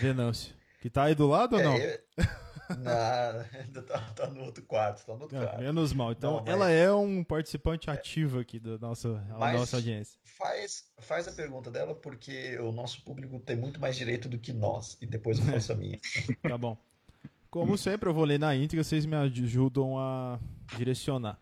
Venâncio. 0.00 0.54
Que 0.80 0.88
tá 0.88 1.04
aí 1.04 1.14
do 1.14 1.26
lado 1.26 1.56
É, 1.56 1.58
ou 1.58 1.64
não? 1.64 1.76
eu- 1.76 1.98
Não, 2.70 3.44
ainda 3.60 3.82
tá, 3.82 3.98
tá 4.14 4.26
no 4.28 4.44
outro 4.44 4.62
quarto, 4.64 5.04
tá 5.04 5.14
no 5.14 5.22
outro 5.22 5.38
Ah, 5.38 5.46
quarto. 5.46 5.60
menos 5.60 5.92
mal. 5.92 6.12
Então, 6.12 6.36
Não, 6.36 6.40
mas- 6.40 6.48
ela 6.48 6.70
é 6.70 6.92
um 6.92 7.22
participante 7.24 7.90
ativo 7.90 8.38
aqui 8.38 8.58
da 8.58 8.78
nossa, 8.78 9.08
nossa 9.38 9.76
audiência. 9.76 10.18
Faz, 10.24 10.84
faz 10.98 11.28
a 11.28 11.32
pergunta 11.32 11.70
dela, 11.70 11.94
porque 11.94 12.58
o 12.58 12.70
nosso 12.72 13.02
público 13.02 13.38
tem 13.40 13.56
muito 13.56 13.80
mais 13.80 13.96
direito 13.96 14.28
do 14.28 14.38
que 14.38 14.52
nós, 14.52 14.98
e 15.00 15.06
depois 15.06 15.38
eu 15.38 15.44
faço 15.46 15.72
a 15.72 15.74
minha. 15.76 15.98
Tá 16.42 16.58
bom. 16.58 16.76
Como 17.50 17.78
sempre, 17.78 18.08
eu 18.08 18.12
vou 18.14 18.24
ler 18.24 18.38
na 18.38 18.54
íntegra, 18.54 18.84
vocês 18.84 19.06
me 19.06 19.16
ajudam 19.16 19.98
a 19.98 20.38
direcionar. 20.76 21.38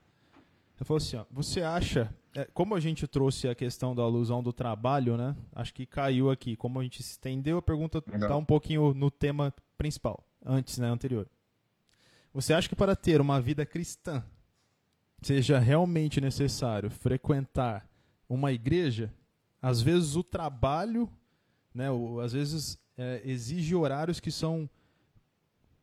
Eu 0.78 0.84
falo 0.86 0.98
assim, 0.98 1.16
ó, 1.16 1.24
você 1.30 1.62
acha, 1.62 2.12
é, 2.36 2.44
como 2.52 2.74
a 2.74 2.80
gente 2.80 3.06
trouxe 3.08 3.48
a 3.48 3.54
questão 3.54 3.94
da 3.94 4.02
alusão 4.02 4.42
do 4.42 4.52
trabalho, 4.52 5.16
né? 5.16 5.34
Acho 5.54 5.72
que 5.74 5.86
caiu 5.86 6.30
aqui. 6.30 6.56
Como 6.56 6.78
a 6.78 6.82
gente 6.82 7.02
se 7.02 7.12
estendeu, 7.12 7.58
a 7.58 7.62
pergunta 7.62 7.98
está 8.12 8.36
um 8.36 8.44
pouquinho 8.44 8.92
no 8.94 9.10
tema 9.10 9.52
principal, 9.78 10.24
antes, 10.44 10.78
né, 10.78 10.88
anterior. 10.88 11.28
Você 12.32 12.52
acha 12.52 12.68
que 12.68 12.76
para 12.76 12.96
ter 12.96 13.20
uma 13.20 13.40
vida 13.40 13.64
cristã 13.64 14.24
seja 15.22 15.58
realmente 15.58 16.20
necessário 16.20 16.90
frequentar 16.90 17.88
uma 18.28 18.52
igreja? 18.52 19.12
Às 19.62 19.80
vezes 19.80 20.16
o 20.16 20.22
trabalho, 20.22 21.08
né, 21.72 21.86
às 22.22 22.32
vezes 22.32 22.78
é, 22.98 23.22
exige 23.24 23.74
horários 23.74 24.20
que 24.20 24.30
são 24.30 24.68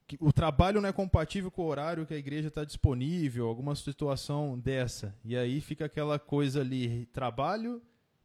que 0.08 0.18
o 0.20 0.34
trabalho 0.34 0.82
não 0.82 0.90
é 0.90 0.92
compatível 0.92 1.50
com 1.50 1.62
o 1.62 1.68
horário 1.68 2.06
que 2.06 2.14
a 2.14 2.18
igreja 2.18 2.50
está 2.50 2.66
disponível, 2.66 3.48
alguma 3.48 3.74
situação 3.76 4.60
dessa. 4.60 5.16
E 5.24 5.38
aí 5.38 5.62
fica 5.62 5.86
aquela 5.86 6.20
coisa 6.20 6.60
ali, 6.60 7.06
trabalho 7.14 7.82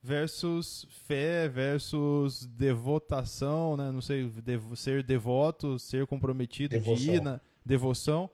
versus 0.07 0.87
fé 1.07 1.49
versus 1.49 2.47
devotação, 2.47 3.77
né? 3.77 3.91
Não 3.91 4.01
sei, 4.01 4.29
devo- 4.29 4.77
ser 4.77 5.03
devoto, 5.03 5.79
ser 5.81 6.07
comprometido, 6.07 6.79
de 6.79 6.81
Devoção. 6.85 7.15
ir 7.15 7.21
na 7.21 7.41
devoção. 7.65 8.31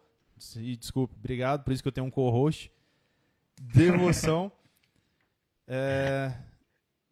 E, 0.56 0.76
desculpe, 0.76 1.14
obrigado, 1.18 1.64
por 1.64 1.72
isso 1.72 1.82
que 1.82 1.88
eu 1.88 1.92
tenho 1.92 2.06
um 2.06 2.10
co-host. 2.10 2.70
Devoção. 3.60 4.52
É, 5.74 6.34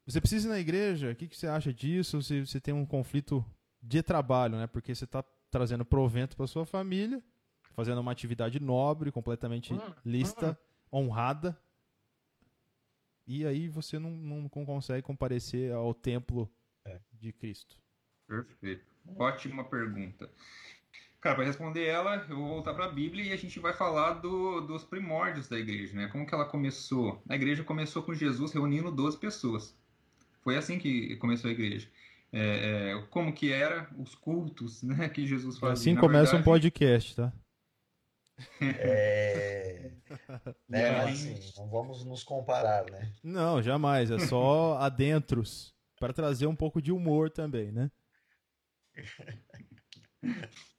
você 0.04 0.20
precisa 0.20 0.48
ir 0.48 0.50
na 0.50 0.58
igreja? 0.58 1.12
O 1.12 1.14
que, 1.14 1.28
que 1.28 1.36
você 1.38 1.46
acha 1.46 1.72
disso? 1.72 2.20
Se 2.20 2.44
você 2.44 2.60
tem 2.60 2.74
um 2.74 2.84
conflito 2.84 3.42
de 3.80 4.02
trabalho, 4.02 4.56
né? 4.58 4.66
Porque 4.66 4.92
você 4.94 5.04
está 5.04 5.24
trazendo 5.50 5.84
provento 5.84 6.36
para 6.36 6.46
sua 6.48 6.66
família, 6.66 7.22
fazendo 7.74 8.00
uma 8.00 8.10
atividade 8.12 8.60
nobre, 8.60 9.12
completamente 9.12 9.72
lista, 10.04 10.58
honrada. 10.92 11.56
E 13.32 13.46
aí 13.46 13.68
você 13.68 13.96
não, 13.96 14.10
não 14.10 14.48
consegue 14.48 15.02
comparecer 15.02 15.72
ao 15.72 15.94
templo 15.94 16.50
de 17.12 17.32
Cristo. 17.32 17.76
Perfeito. 18.26 18.84
Ótima 19.16 19.62
pergunta. 19.62 20.28
Cara, 21.20 21.36
para 21.36 21.44
responder 21.44 21.84
ela, 21.84 22.26
eu 22.28 22.36
vou 22.36 22.48
voltar 22.48 22.74
para 22.74 22.86
a 22.86 22.90
Bíblia 22.90 23.26
e 23.26 23.32
a 23.32 23.36
gente 23.36 23.60
vai 23.60 23.72
falar 23.72 24.14
do- 24.14 24.62
dos 24.62 24.82
primórdios 24.84 25.48
da 25.48 25.56
igreja, 25.58 25.94
né? 25.94 26.08
Como 26.08 26.26
que 26.26 26.34
ela 26.34 26.44
começou? 26.44 27.22
A 27.28 27.36
igreja 27.36 27.62
começou 27.62 28.02
com 28.02 28.12
Jesus 28.14 28.52
reunindo 28.52 28.90
12 28.90 29.16
pessoas. 29.18 29.76
Foi 30.42 30.56
assim 30.56 30.78
que 30.78 31.14
começou 31.16 31.48
a 31.50 31.52
igreja. 31.52 31.88
É, 32.32 32.92
é, 32.96 33.02
como 33.10 33.32
que 33.32 33.52
era 33.52 33.88
os 33.96 34.14
cultos, 34.14 34.82
né? 34.82 35.08
Que 35.08 35.24
Jesus 35.24 35.56
fazia. 35.56 35.74
assim 35.74 35.94
Na 35.94 36.00
começa 36.00 36.30
um 36.36 36.38
verdade, 36.42 36.44
podcast, 36.44 37.14
tá? 37.14 37.32
É. 38.60 39.90
Né, 40.68 40.92
mas 40.92 41.26
assim, 41.26 41.52
não 41.56 41.68
vamos 41.68 42.04
nos 42.04 42.22
comparar, 42.22 42.84
né? 42.90 43.12
Não, 43.22 43.62
jamais. 43.62 44.10
É 44.10 44.18
só 44.18 44.76
adentros. 44.80 45.74
Para 45.98 46.14
trazer 46.14 46.46
um 46.46 46.56
pouco 46.56 46.80
de 46.80 46.90
humor 46.90 47.30
também, 47.30 47.70
né? 47.70 47.90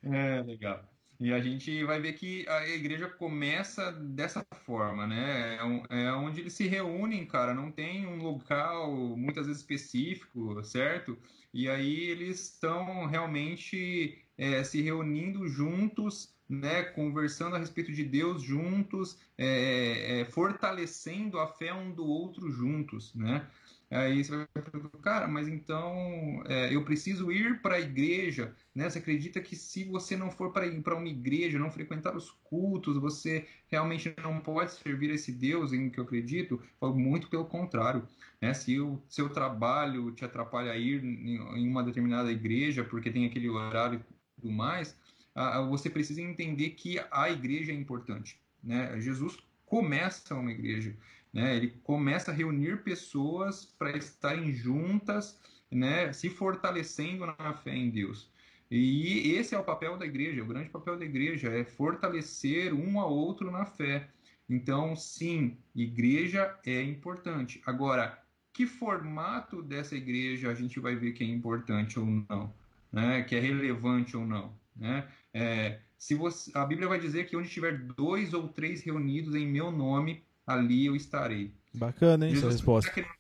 É, 0.04 0.42
legal. 0.42 0.84
E 1.20 1.32
a 1.32 1.40
gente 1.40 1.84
vai 1.84 2.02
ver 2.02 2.14
que 2.14 2.48
a 2.50 2.68
igreja 2.68 3.08
começa 3.08 3.92
dessa 3.92 4.44
forma, 4.66 5.06
né? 5.06 5.60
É, 5.92 6.06
é 6.06 6.14
onde 6.14 6.42
eles 6.42 6.54
se 6.54 6.68
reúnem, 6.68 7.28
cara, 7.28 7.54
não 7.54 7.72
tem 7.72 8.08
um 8.08 8.18
local 8.18 8.92
muitas 9.16 9.46
vezes 9.46 9.62
específico, 9.62 10.64
certo? 10.64 11.16
E 11.54 11.70
aí 11.70 12.10
eles 12.10 12.54
estão 12.54 13.06
realmente 13.06 14.21
é, 14.38 14.64
se 14.64 14.82
reunindo 14.82 15.48
juntos, 15.48 16.34
né? 16.48 16.84
Conversando 16.84 17.56
a 17.56 17.60
respeito 17.60 17.92
de 17.92 18.04
Deus 18.04 18.42
juntos, 18.42 19.18
é, 19.38 20.22
é, 20.22 20.26
fortalecendo 20.26 21.40
a 21.40 21.48
fé 21.48 21.74
um 21.74 21.92
do 21.92 22.06
outro 22.06 22.52
juntos, 22.52 23.14
né? 23.16 23.48
Aí 23.92 24.24
você 24.24 24.38
vai 24.38 24.48
perguntar, 24.48 24.98
cara, 25.00 25.28
mas 25.28 25.50
então 25.50 26.42
é, 26.48 26.74
eu 26.74 26.84
preciso 26.86 27.30
ir 27.30 27.62
para 27.62 27.76
a 27.76 27.80
igreja, 27.80 28.56
né? 28.74 28.90
Você 28.90 29.00
acredita 29.00 29.42
que 29.42 29.54
se 29.54 29.84
você 29.84 30.16
não 30.16 30.32
for 30.32 30.54
para 30.54 30.66
uma 30.96 31.10
igreja, 31.10 31.60
não 31.60 31.70
frequentar 31.70 32.16
os 32.16 32.32
cultos, 32.32 32.98
você 32.98 33.46
realmente 33.68 34.14
não 34.24 34.40
pode 34.40 34.72
servir 34.72 35.12
a 35.12 35.16
esse 35.16 35.34
Deus 35.34 35.74
em 35.74 35.90
que 35.90 36.00
eu 36.00 36.06
acredito? 36.06 36.62
Muito 36.82 37.30
pelo 37.30 37.46
contrário, 37.46 38.08
né? 38.42 38.54
Se 38.54 38.80
o 38.80 39.02
seu 39.10 39.28
trabalho 39.30 40.12
te 40.12 40.24
atrapalha 40.24 40.72
a 40.72 40.78
ir 40.78 41.04
em 41.04 41.68
uma 41.68 41.84
determinada 41.84 42.32
igreja 42.32 42.86
porque 42.86 43.12
tem 43.12 43.26
aquele 43.26 43.50
horário 43.50 44.02
tudo 44.42 44.52
mais, 44.52 44.98
você 45.70 45.90
precisa 45.90 46.22
entender 46.22 46.72
que 46.72 47.00
a 47.12 47.30
igreja 47.30 47.72
é 47.72 47.76
importante, 47.76 48.40
né? 48.64 49.00
Jesus 49.00 49.38
começa 49.66 50.36
uma 50.36 50.52
igreja, 50.52 50.96
né? 51.32 51.56
Ele 51.56 51.70
começa 51.84 52.32
a 52.32 52.34
reunir 52.34 52.84
pessoas 52.84 53.66
para 53.66 53.96
estarem 53.96 54.52
juntas, 54.54 55.40
né? 55.72 56.12
Se 56.12 56.30
fortalecendo 56.30 57.26
na 57.26 57.54
fé 57.54 57.76
em 57.76 57.90
Deus. 57.90 58.30
E 58.70 59.34
esse 59.34 59.54
é 59.54 59.60
o 59.60 59.64
papel 59.64 59.98
da 59.98 60.06
igreja, 60.06 60.42
o 60.42 60.46
grande 60.46 60.70
papel 60.70 60.98
da 60.98 61.06
igreja 61.06 61.50
é 61.50 61.64
fortalecer 61.64 62.74
um 62.74 63.00
ao 63.00 63.14
outro 63.14 63.52
na 63.52 63.66
fé. 63.66 64.10
Então, 64.50 64.96
sim, 64.96 65.58
igreja 65.76 66.58
é 66.66 66.82
importante. 66.82 67.62
Agora, 67.66 68.22
que 68.54 68.66
formato 68.66 69.62
dessa 69.62 69.96
igreja 69.96 70.50
a 70.50 70.54
gente 70.54 70.80
vai 70.80 70.96
ver 70.96 71.14
que 71.14 71.24
é 71.24 71.28
importante 71.28 71.98
ou 71.98 72.06
não, 72.06 72.54
né? 72.92 73.24
Que 73.24 73.36
é 73.36 73.40
relevante 73.40 74.16
ou 74.18 74.26
não, 74.26 74.54
né? 74.76 75.08
É, 75.34 75.80
se 75.98 76.16
você, 76.16 76.52
a 76.56 76.66
Bíblia 76.66 76.88
vai 76.88 77.00
dizer 77.00 77.28
que 77.28 77.36
onde 77.38 77.50
tiver 77.50 77.78
dois 77.78 78.34
ou 78.34 78.48
três 78.48 78.82
reunidos 78.84 79.36
em 79.36 79.48
meu 79.48 79.72
nome, 79.72 80.24
ali 80.46 80.86
eu 80.88 80.96
estarei. 80.96 81.54
Bacana, 81.74 82.28
hein, 82.28 82.34
Jesus 82.34 82.56
resposta. 82.56 82.90
tá 82.90 82.96
querendo- 82.96 83.12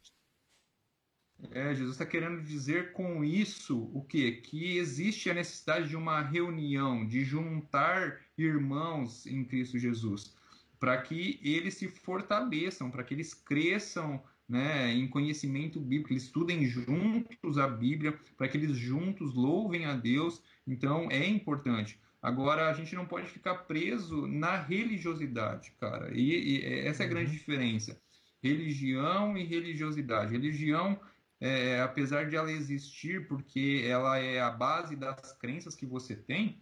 É, 1.51 1.73
Jesus 1.73 1.95
está 1.95 2.05
querendo 2.05 2.41
dizer 2.43 2.91
com 2.93 3.23
isso 3.23 3.89
o 3.93 4.03
quê? 4.03 4.33
Que 4.43 4.77
existe 4.77 5.29
a 5.29 5.33
necessidade 5.33 5.89
de 5.89 5.95
uma 5.95 6.21
reunião, 6.21 7.05
de 7.05 7.23
juntar 7.23 8.19
irmãos 8.37 9.25
em 9.25 9.43
Cristo 9.43 9.79
Jesus, 9.79 10.35
para 10.79 11.01
que 11.01 11.39
eles 11.43 11.75
se 11.75 11.87
fortaleçam, 11.87 12.91
para 12.91 13.03
que 13.03 13.13
eles 13.13 13.33
cresçam 13.33 14.21
né, 14.51 14.91
em 14.93 15.07
conhecimento 15.07 15.79
bíblico, 15.79 16.11
eles 16.11 16.23
estudem 16.23 16.65
juntos 16.65 17.57
a 17.57 17.69
Bíblia, 17.69 18.19
para 18.35 18.49
que 18.49 18.57
eles 18.57 18.75
juntos 18.75 19.33
louvem 19.33 19.85
a 19.85 19.95
Deus. 19.95 20.43
Então 20.67 21.09
é 21.09 21.25
importante. 21.25 21.97
Agora 22.21 22.69
a 22.69 22.73
gente 22.73 22.93
não 22.93 23.05
pode 23.05 23.29
ficar 23.29 23.55
preso 23.59 24.27
na 24.27 24.57
religiosidade, 24.57 25.71
cara. 25.79 26.11
E, 26.13 26.59
e 26.59 26.65
essa 26.85 27.03
é 27.03 27.05
a 27.05 27.09
grande 27.09 27.31
diferença. 27.31 27.97
Religião 28.43 29.37
e 29.37 29.45
religiosidade. 29.45 30.33
Religião, 30.33 30.99
é, 31.39 31.79
apesar 31.79 32.29
de 32.29 32.35
ela 32.35 32.51
existir, 32.51 33.29
porque 33.29 33.85
ela 33.87 34.19
é 34.19 34.41
a 34.41 34.51
base 34.51 34.97
das 34.97 35.31
crenças 35.37 35.75
que 35.75 35.85
você 35.85 36.13
tem, 36.13 36.61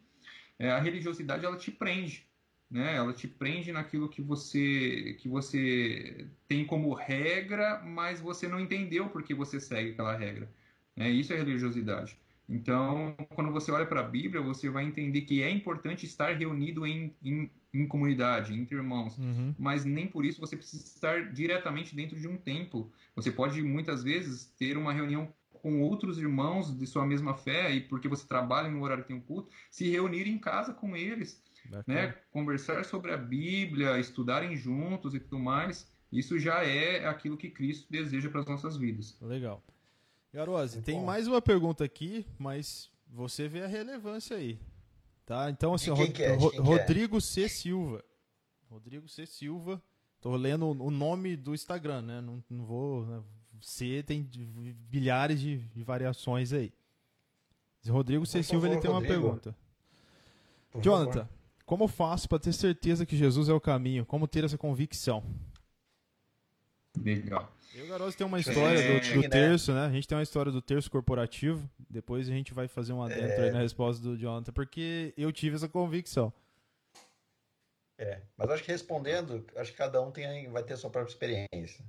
é, 0.59 0.69
a 0.69 0.79
religiosidade 0.79 1.43
ela 1.43 1.57
te 1.57 1.71
prende, 1.71 2.28
né? 2.69 2.95
Ela 2.95 3.13
te 3.13 3.27
prende 3.27 3.71
naquilo 3.71 4.09
que 4.09 4.21
você 4.21 5.15
que 5.19 5.27
você 5.27 6.29
tem 6.47 6.65
como 6.65 6.93
regra, 6.93 7.81
mas 7.83 8.19
você 8.21 8.47
não 8.47 8.59
entendeu 8.59 9.09
porque 9.09 9.33
você 9.33 9.59
segue 9.59 9.91
aquela 9.91 10.15
regra. 10.15 10.49
Né? 10.95 11.09
Isso 11.09 11.33
é 11.33 11.37
religiosidade. 11.37 12.17
Então, 12.47 13.15
quando 13.35 13.51
você 13.51 13.71
olha 13.71 13.85
para 13.85 13.99
a 13.99 14.03
Bíblia, 14.03 14.41
você 14.41 14.69
vai 14.69 14.83
entender 14.83 15.21
que 15.21 15.41
é 15.43 15.49
importante 15.51 16.05
estar 16.05 16.35
reunido 16.35 16.85
em, 16.85 17.15
em, 17.23 17.51
em 17.73 17.87
comunidade, 17.87 18.53
entre 18.53 18.75
irmãos, 18.75 19.17
Uhum. 19.19 19.53
mas 19.57 19.85
nem 19.85 20.07
por 20.07 20.25
isso 20.25 20.41
você 20.41 20.57
precisa 20.57 20.83
estar 20.83 21.31
diretamente 21.31 21.95
dentro 21.95 22.19
de 22.19 22.27
um 22.27 22.37
templo. 22.37 22.91
Você 23.15 23.31
pode, 23.31 23.61
muitas 23.61 24.03
vezes, 24.03 24.45
ter 24.57 24.77
uma 24.77 24.91
reunião 24.91 25.31
com 25.61 25.81
outros 25.81 26.17
irmãos 26.17 26.75
de 26.77 26.87
sua 26.87 27.05
mesma 27.05 27.35
fé, 27.35 27.71
e 27.75 27.81
porque 27.81 28.07
você 28.07 28.25
trabalha 28.27 28.69
no 28.69 28.81
horário 28.81 29.03
que 29.03 29.09
tem 29.09 29.17
um 29.17 29.21
culto, 29.21 29.51
se 29.69 29.89
reunir 29.89 30.27
em 30.27 30.37
casa 30.39 30.73
com 30.73 30.95
eles, 30.95 31.43
né? 31.87 32.15
conversar 32.31 32.83
sobre 32.85 33.11
a 33.11 33.17
Bíblia, 33.17 33.99
estudarem 33.99 34.55
juntos 34.55 35.13
e 35.13 35.19
tudo 35.19 35.39
mais. 35.39 35.87
Isso 36.11 36.39
já 36.39 36.63
é 36.63 37.05
aquilo 37.05 37.37
que 37.37 37.49
Cristo 37.49 37.87
deseja 37.89 38.29
para 38.29 38.41
as 38.41 38.47
nossas 38.47 38.77
vidas. 38.77 39.15
Legal. 39.21 39.63
Garose, 40.33 40.81
tem 40.81 41.03
mais 41.03 41.27
uma 41.27 41.41
pergunta 41.41 41.83
aqui, 41.83 42.25
mas 42.37 42.91
você 43.07 43.47
vê 43.47 43.63
a 43.63 43.67
relevância 43.67 44.37
aí. 44.37 44.59
Tá? 45.25 45.49
Então, 45.49 45.73
assim, 45.73 45.93
quem 45.93 46.05
Rod 46.05 46.15
que 46.15 46.23
é? 46.23 46.33
É? 46.33 46.59
Rodrigo 46.59 47.21
C. 47.21 47.47
Silva. 47.47 48.03
Rodrigo 48.67 49.07
C. 49.07 49.25
Silva. 49.25 49.81
Tô 50.21 50.35
lendo 50.35 50.67
o 50.67 50.91
nome 50.91 51.35
do 51.35 51.53
Instagram, 51.53 52.01
né? 52.01 52.21
Não, 52.21 52.43
não 52.49 52.65
vou. 52.65 53.05
Né? 53.05 53.23
C 53.61 54.03
tem 54.03 54.27
bilhares 54.89 55.39
de, 55.39 55.57
de 55.57 55.83
variações 55.83 56.51
aí. 56.51 56.73
Rodrigo 57.87 58.25
C. 58.25 58.39
Por 58.39 58.43
Silva 58.43 58.67
favor, 58.67 58.73
ele 58.73 58.81
tem 58.81 58.91
uma 58.91 58.99
Rodrigo. 58.99 59.21
pergunta. 59.21 59.55
Por 60.71 60.81
Jonathan, 60.81 61.25
favor. 61.25 61.38
Como 61.69 61.87
faço 61.87 62.27
para 62.27 62.39
ter 62.39 62.51
certeza 62.51 63.05
que 63.05 63.15
Jesus 63.15 63.47
é 63.47 63.53
o 63.53 63.61
caminho? 63.61 64.03
Como 64.03 64.27
ter 64.27 64.43
essa 64.43 64.57
convicção? 64.57 65.23
Legal. 66.97 67.55
Eu 67.75 67.83
e 67.83 67.87
o 67.87 67.89
Garoto 67.91 68.17
tem 68.17 68.25
uma 68.25 68.41
Você 68.41 68.49
história 68.49 68.81
do, 68.81 69.01
tem, 69.01 69.13
do 69.13 69.21
né? 69.21 69.29
terço, 69.29 69.71
né? 69.71 69.85
A 69.85 69.91
gente 69.91 70.07
tem 70.07 70.17
uma 70.17 70.23
história 70.23 70.51
do 70.51 70.63
terço 70.63 70.89
corporativo. 70.89 71.69
Depois 71.87 72.27
a 72.27 72.31
gente 72.31 72.55
vai 72.55 72.67
fazer 72.67 72.91
um 72.91 73.03
adentro 73.03 73.43
É. 73.43 73.43
aí 73.43 73.51
na 73.51 73.59
resposta 73.59 74.01
do 74.01 74.17
Jonathan, 74.17 74.51
porque 74.51 75.13
eu 75.15 75.31
tive 75.31 75.57
essa 75.57 75.69
convicção. 75.69 76.33
É, 77.99 78.23
mas 78.35 78.49
acho 78.49 78.63
que 78.63 78.71
respondendo, 78.71 79.45
acho 79.55 79.71
que 79.71 79.77
cada 79.77 80.01
um 80.01 80.09
tem, 80.09 80.49
vai 80.49 80.63
ter 80.63 80.73
a 80.73 80.77
sua 80.77 80.89
própria 80.89 81.11
experiência. 81.11 81.85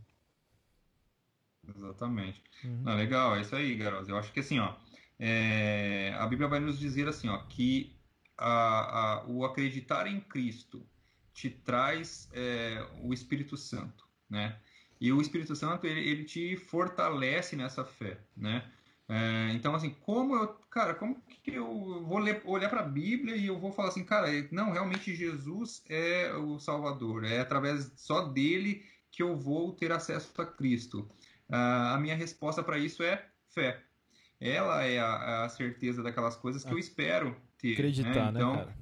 Exatamente. 1.74 2.43
Uhum. 2.62 2.83
Não, 2.83 2.97
legal, 2.97 3.35
é 3.35 3.41
isso 3.41 3.57
aí, 3.57 3.74
garotos. 3.76 4.11
Eu 4.11 4.18
acho 4.18 4.31
que 4.31 4.41
assim, 4.41 4.59
ó, 4.59 4.74
é, 5.18 6.12
a 6.18 6.26
Bíblia 6.26 6.49
vai 6.49 6.61
nos 6.61 6.78
dizer 6.78 7.09
assim, 7.09 7.31
ó, 7.31 7.39
que 7.45 7.99
a, 8.41 9.20
a- 9.20 9.26
o 9.26 9.45
acreditar 9.45 10.07
em 10.07 10.20
Cristo 10.20 10.86
te 11.32 11.49
traz 11.51 12.28
é, 12.32 12.84
o 13.03 13.12
Espírito 13.14 13.57
Santo, 13.57 14.07
né? 14.28 14.59
E 15.01 15.12
o 15.12 15.20
Espírito 15.20 15.55
Santo 15.57 15.86
ele, 15.86 16.01
ele 16.01 16.24
te 16.24 16.57
fortalece 16.57 17.57
nessa 17.57 17.84
fé, 17.84 18.18
né? 18.36 18.70
É, 19.09 19.51
então 19.55 19.74
assim, 19.74 19.91
como 19.91 20.36
eu, 20.36 20.49
cara, 20.70 20.95
como 20.95 21.20
que 21.43 21.53
eu 21.53 22.05
vou 22.05 22.18
ler- 22.18 22.43
olhar 22.45 22.68
para 22.68 22.80
a 22.80 22.84
Bíblia 22.88 23.34
e 23.36 23.47
eu 23.47 23.59
vou 23.59 23.72
falar 23.72 23.88
assim, 23.88 24.05
cara, 24.05 24.28
não, 24.53 24.70
realmente 24.72 25.14
Jesus 25.16 25.82
é 25.88 26.32
o 26.34 26.59
Salvador, 26.61 27.24
é 27.24 27.41
através 27.41 27.93
só 27.97 28.26
dele 28.28 28.84
que 29.11 29.22
eu 29.22 29.36
vou 29.36 29.72
ter 29.72 29.91
acesso 29.93 30.41
a 30.41 30.47
Cristo. 30.47 31.11
Ah, 31.49 31.95
a 31.95 31.99
minha 31.99 32.14
resposta 32.14 32.62
para 32.62 32.78
isso 32.78 33.03
é 33.03 33.28
fé. 33.49 33.82
Ela 34.41 34.84
é 34.84 34.99
a, 35.01 35.45
a 35.45 35.49
certeza 35.49 36.03
daquelas 36.03 36.36
coisas 36.36 36.62
que 36.64 36.72
eu 36.72 36.78
espero 36.78 37.36
ter. 37.61 37.72
Acreditar, 37.74 38.32
né, 38.32 38.40
Então, 38.40 38.52
cara? 38.54 38.78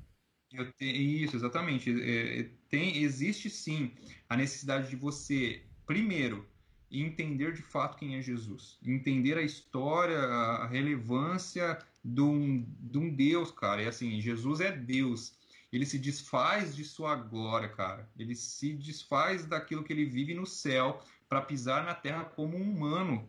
eu 0.52 0.72
te- 0.72 0.84
isso, 1.24 1.36
exatamente. 1.36 1.90
É, 1.90 2.40
é, 2.40 2.50
tem, 2.68 2.98
existe 3.02 3.50
sim 3.50 3.92
a 4.28 4.36
necessidade 4.36 4.88
de 4.88 4.96
você, 4.96 5.62
primeiro, 5.86 6.46
entender 6.90 7.52
de 7.52 7.62
fato 7.62 7.98
quem 7.98 8.16
é 8.16 8.22
Jesus. 8.22 8.78
Entender 8.84 9.36
a 9.36 9.42
história, 9.42 10.18
a 10.18 10.66
relevância 10.66 11.78
de 12.04 12.20
um, 12.20 12.64
de 12.80 12.98
um 12.98 13.14
Deus, 13.14 13.50
cara. 13.50 13.82
E 13.82 13.86
assim, 13.88 14.20
Jesus 14.20 14.60
é 14.60 14.72
Deus. 14.72 15.34
Ele 15.70 15.84
se 15.84 15.98
desfaz 15.98 16.74
de 16.74 16.84
sua 16.84 17.14
glória, 17.14 17.68
cara. 17.68 18.08
Ele 18.18 18.34
se 18.34 18.72
desfaz 18.74 19.44
daquilo 19.44 19.84
que 19.84 19.92
ele 19.92 20.06
vive 20.06 20.32
no 20.32 20.46
céu 20.46 21.02
para 21.28 21.42
pisar 21.42 21.84
na 21.84 21.94
terra 21.94 22.24
como 22.24 22.56
um 22.56 22.70
humano, 22.70 23.28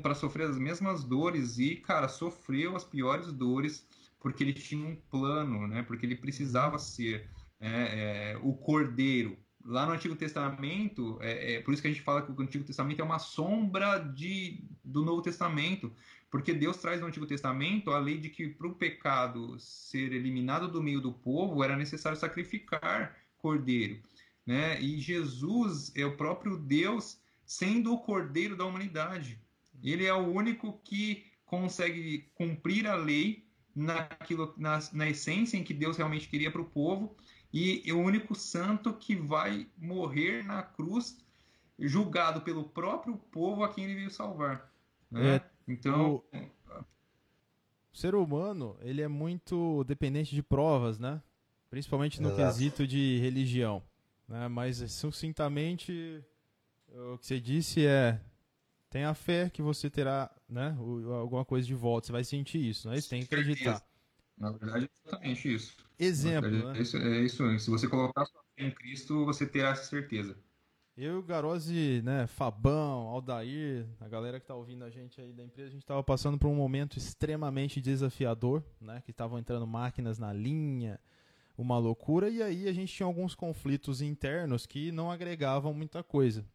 para 0.00 0.14
sofrer 0.14 0.48
as 0.48 0.56
mesmas 0.56 1.04
dores 1.04 1.58
e, 1.58 1.76
cara, 1.76 2.08
sofreu 2.08 2.76
as 2.76 2.84
piores 2.84 3.32
dores 3.32 3.86
porque 4.20 4.42
ele 4.42 4.52
tinha 4.52 4.86
um 4.86 4.96
plano, 4.96 5.66
né? 5.66 5.82
Porque 5.82 6.06
ele 6.06 6.16
precisava 6.16 6.78
ser 6.78 7.28
é, 7.60 8.32
é, 8.32 8.38
o 8.42 8.54
cordeiro. 8.54 9.36
Lá 9.64 9.84
no 9.84 9.92
Antigo 9.92 10.14
Testamento, 10.14 11.18
é, 11.20 11.54
é 11.54 11.60
por 11.60 11.74
isso 11.74 11.82
que 11.82 11.88
a 11.88 11.90
gente 11.90 12.02
fala 12.02 12.22
que 12.22 12.30
o 12.30 12.40
Antigo 12.40 12.64
Testamento 12.64 13.00
é 13.00 13.04
uma 13.04 13.18
sombra 13.18 13.98
de, 13.98 14.64
do 14.84 15.04
Novo 15.04 15.22
Testamento, 15.22 15.92
porque 16.30 16.54
Deus 16.54 16.76
traz 16.76 17.00
no 17.00 17.06
Antigo 17.06 17.26
Testamento 17.26 17.90
a 17.90 17.98
lei 17.98 18.18
de 18.18 18.28
que 18.28 18.48
para 18.48 18.68
o 18.68 18.74
pecado 18.74 19.58
ser 19.58 20.12
eliminado 20.12 20.68
do 20.68 20.82
meio 20.82 21.00
do 21.00 21.12
povo 21.12 21.64
era 21.64 21.76
necessário 21.76 22.18
sacrificar 22.18 23.16
cordeiro, 23.38 24.00
né? 24.44 24.80
E 24.80 25.00
Jesus 25.00 25.92
é 25.96 26.04
o 26.04 26.16
próprio 26.16 26.56
Deus 26.56 27.20
sendo 27.44 27.92
o 27.92 27.98
cordeiro 27.98 28.56
da 28.56 28.64
humanidade. 28.64 29.40
Ele 29.82 30.04
é 30.04 30.12
o 30.12 30.26
único 30.26 30.80
que 30.84 31.26
consegue 31.44 32.28
cumprir 32.34 32.86
a 32.86 32.96
lei 32.96 33.45
naquilo, 33.76 34.54
na, 34.56 34.78
na 34.94 35.06
essência 35.06 35.58
em 35.58 35.62
que 35.62 35.74
Deus 35.74 35.98
realmente 35.98 36.28
queria 36.28 36.50
para 36.50 36.62
o 36.62 36.64
povo 36.64 37.14
e 37.52 37.82
é 37.86 37.92
o 37.92 38.00
único 38.00 38.34
santo 38.34 38.94
que 38.94 39.14
vai 39.14 39.68
morrer 39.76 40.42
na 40.42 40.62
cruz 40.62 41.18
julgado 41.78 42.40
pelo 42.40 42.64
próprio 42.64 43.18
povo 43.30 43.62
a 43.62 43.68
quem 43.72 43.84
ele 43.84 43.94
veio 43.94 44.10
salvar. 44.10 44.72
né? 45.10 45.36
É, 45.36 45.42
então, 45.68 46.22
O 47.92 47.96
ser 47.96 48.14
humano, 48.14 48.76
ele 48.80 49.02
é 49.02 49.08
muito 49.08 49.84
dependente 49.84 50.34
de 50.34 50.42
provas, 50.42 50.98
né? 50.98 51.22
Principalmente 51.68 52.20
no 52.20 52.28
Exato. 52.30 52.42
quesito 52.42 52.86
de 52.86 53.18
religião. 53.18 53.82
Né? 54.26 54.48
Mas, 54.48 54.78
sucintamente, 54.90 56.24
o 56.88 57.18
que 57.18 57.26
você 57.26 57.40
disse 57.40 57.86
é... 57.86 58.20
Tenha 58.88 59.12
fé 59.14 59.50
que 59.50 59.60
você 59.60 59.90
terá 59.90 60.30
né, 60.48 60.76
o- 60.78 61.12
alguma 61.12 61.44
coisa 61.44 61.66
de 61.66 61.74
volta. 61.74 62.06
Você 62.06 62.12
vai 62.12 62.24
sentir 62.24 62.58
isso, 62.68 62.86
não 62.88 62.94
é 62.94 62.98
isso? 62.98 63.08
Tem 63.10 63.20
que 63.24 63.34
acreditar. 63.34 63.82
na 64.36 64.50
verdade, 64.52 64.84
é 64.84 65.08
exatamente 65.08 65.54
isso. 65.54 65.76
Exemplo, 65.98 66.50
verdade, 66.50 66.72
né? 66.74 66.78
é 66.78 66.82
isso, 66.82 66.96
é 66.96 67.54
isso. 67.54 67.58
Se 67.58 67.70
você 67.70 67.88
colocar 67.88 68.24
sua 68.26 68.42
fé 68.54 68.66
em 68.66 68.70
Cristo, 68.70 69.24
você 69.24 69.46
terá 69.46 69.70
essa 69.70 69.84
certeza. 69.84 70.36
Eu 70.96 71.22
Garose, 71.22 72.00
né, 72.02 72.26
Fabão, 72.26 73.08
Aldair, 73.08 73.86
a 74.00 74.08
galera 74.08 74.40
que 74.40 74.46
tá 74.46 74.54
ouvindo 74.54 74.82
a 74.82 74.88
gente 74.88 75.20
aí 75.20 75.30
da 75.30 75.44
empresa, 75.44 75.68
a 75.68 75.72
gente 75.72 75.84
tava 75.84 76.02
passando 76.02 76.38
por 76.38 76.48
um 76.48 76.54
momento 76.54 76.96
extremamente 76.96 77.82
desafiador, 77.82 78.64
né, 78.80 79.02
que 79.04 79.10
estavam 79.10 79.38
entrando 79.38 79.66
máquinas 79.66 80.18
na 80.18 80.32
linha, 80.32 80.98
uma 81.56 81.76
loucura, 81.78 82.30
e 82.30 82.42
aí 82.42 82.66
a 82.66 82.72
gente 82.72 82.94
tinha 82.94 83.06
alguns 83.06 83.34
conflitos 83.34 84.00
internos 84.00 84.64
que 84.64 84.90
não 84.90 85.10
agregavam 85.10 85.74
muita 85.74 86.02
coisa, 86.02 86.46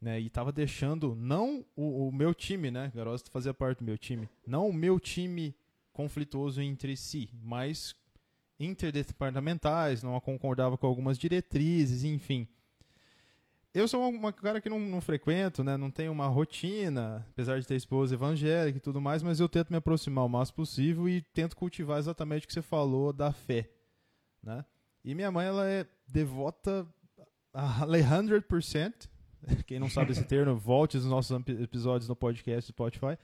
né, 0.00 0.20
e 0.20 0.30
tava 0.30 0.52
deixando, 0.52 1.14
não 1.16 1.64
o, 1.74 2.08
o 2.08 2.12
meu 2.12 2.34
time, 2.34 2.70
né, 2.70 2.92
Garose 2.94 3.24
fazia 3.30 3.52
parte 3.52 3.78
do 3.78 3.84
meu 3.84 3.98
time, 3.98 4.28
não 4.46 4.68
o 4.68 4.72
meu 4.72 5.00
time 5.00 5.54
conflituoso 5.92 6.62
entre 6.62 6.96
si, 6.96 7.28
mas 7.42 7.94
interdepartamentais, 8.60 10.02
não 10.02 10.18
concordava 10.20 10.76
com 10.76 10.86
algumas 10.86 11.18
diretrizes, 11.18 12.04
enfim. 12.04 12.46
Eu 13.74 13.86
sou 13.86 14.08
uma 14.08 14.32
cara 14.32 14.60
que 14.60 14.68
não, 14.68 14.80
não 14.80 15.00
frequento, 15.00 15.62
né? 15.62 15.76
Não 15.76 15.90
tenho 15.90 16.10
uma 16.10 16.26
rotina, 16.26 17.24
apesar 17.30 17.60
de 17.60 17.66
ter 17.66 17.76
esposa 17.76 18.14
evangélica 18.14 18.78
e 18.78 18.80
tudo 18.80 19.00
mais, 19.00 19.22
mas 19.22 19.38
eu 19.38 19.48
tento 19.48 19.70
me 19.70 19.76
aproximar 19.76 20.24
o 20.24 20.28
máximo 20.28 20.56
possível 20.56 21.08
e 21.08 21.20
tento 21.20 21.54
cultivar 21.54 21.98
exatamente 21.98 22.44
o 22.44 22.48
que 22.48 22.54
você 22.54 22.62
falou 22.62 23.12
da 23.12 23.30
fé, 23.30 23.70
né? 24.42 24.64
E 25.04 25.14
minha 25.14 25.30
mãe, 25.30 25.46
ela 25.46 25.68
é 25.68 25.86
devota 26.08 26.86
a 27.52 27.86
100%. 27.86 29.08
Quem 29.66 29.78
não 29.78 29.88
sabe 29.88 30.12
esse 30.12 30.24
termo, 30.24 30.56
volte 30.56 30.96
os 30.96 31.04
nossos 31.04 31.36
episódios 31.60 32.08
no 32.08 32.16
podcast 32.16 32.70
do 32.70 32.74
Spotify. 32.74 33.18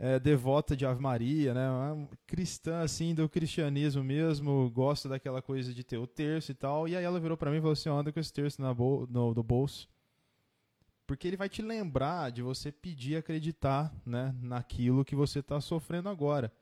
É, 0.00 0.18
devota 0.20 0.76
de 0.76 0.86
Ave 0.86 1.02
Maria, 1.02 1.52
né? 1.52 1.68
Uma 1.70 2.08
cristã, 2.24 2.82
assim, 2.82 3.14
do 3.14 3.28
cristianismo 3.28 4.04
mesmo, 4.04 4.70
gosta 4.70 5.08
daquela 5.08 5.42
coisa 5.42 5.74
de 5.74 5.82
ter 5.82 5.98
o 5.98 6.06
terço 6.06 6.52
e 6.52 6.54
tal. 6.54 6.86
E 6.86 6.96
aí 6.96 7.02
ela 7.02 7.18
virou 7.18 7.36
pra 7.36 7.50
mim 7.50 7.56
e 7.56 7.60
falou 7.60 7.72
assim, 7.72 7.88
anda 7.88 8.12
com 8.12 8.20
esse 8.20 8.32
terço 8.32 8.62
na 8.62 8.72
bol 8.72 9.08
no, 9.10 9.34
no 9.34 9.42
bolso. 9.42 9.88
Porque 11.04 11.26
ele 11.26 11.36
vai 11.36 11.48
te 11.48 11.62
lembrar 11.62 12.30
de 12.30 12.42
você 12.42 12.70
pedir 12.70 13.16
acreditar, 13.16 13.92
né, 14.06 14.34
naquilo 14.40 15.04
que 15.04 15.16
você 15.16 15.42
tá 15.42 15.60
sofrendo 15.60 16.08
agora. 16.08 16.52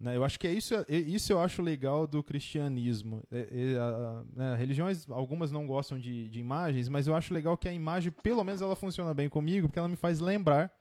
Né? 0.00 0.16
Eu 0.16 0.24
acho 0.24 0.38
que 0.38 0.46
é 0.46 0.52
isso, 0.52 0.74
é- 0.74 0.84
isso 0.96 1.32
eu 1.32 1.40
acho 1.40 1.60
legal 1.60 2.06
do 2.06 2.22
cristianismo. 2.22 3.22
É- 3.32 3.48
é, 3.74 3.78
a- 3.78 4.22
né, 4.34 4.54
religiões, 4.56 5.08
algumas 5.10 5.50
não 5.50 5.66
gostam 5.66 5.98
de, 5.98 6.28
de 6.28 6.38
imagens, 6.38 6.88
mas 6.88 7.06
eu 7.06 7.14
acho 7.16 7.34
legal 7.34 7.56
que 7.56 7.68
a 7.68 7.72
imagem, 7.72 8.12
pelo 8.12 8.44
menos, 8.44 8.62
ela 8.62 8.76
funciona 8.76 9.12
bem 9.12 9.28
comigo, 9.28 9.66
porque 9.68 9.78
ela 9.78 9.88
me 9.88 9.96
faz 9.96 10.20
lembrar 10.20 10.72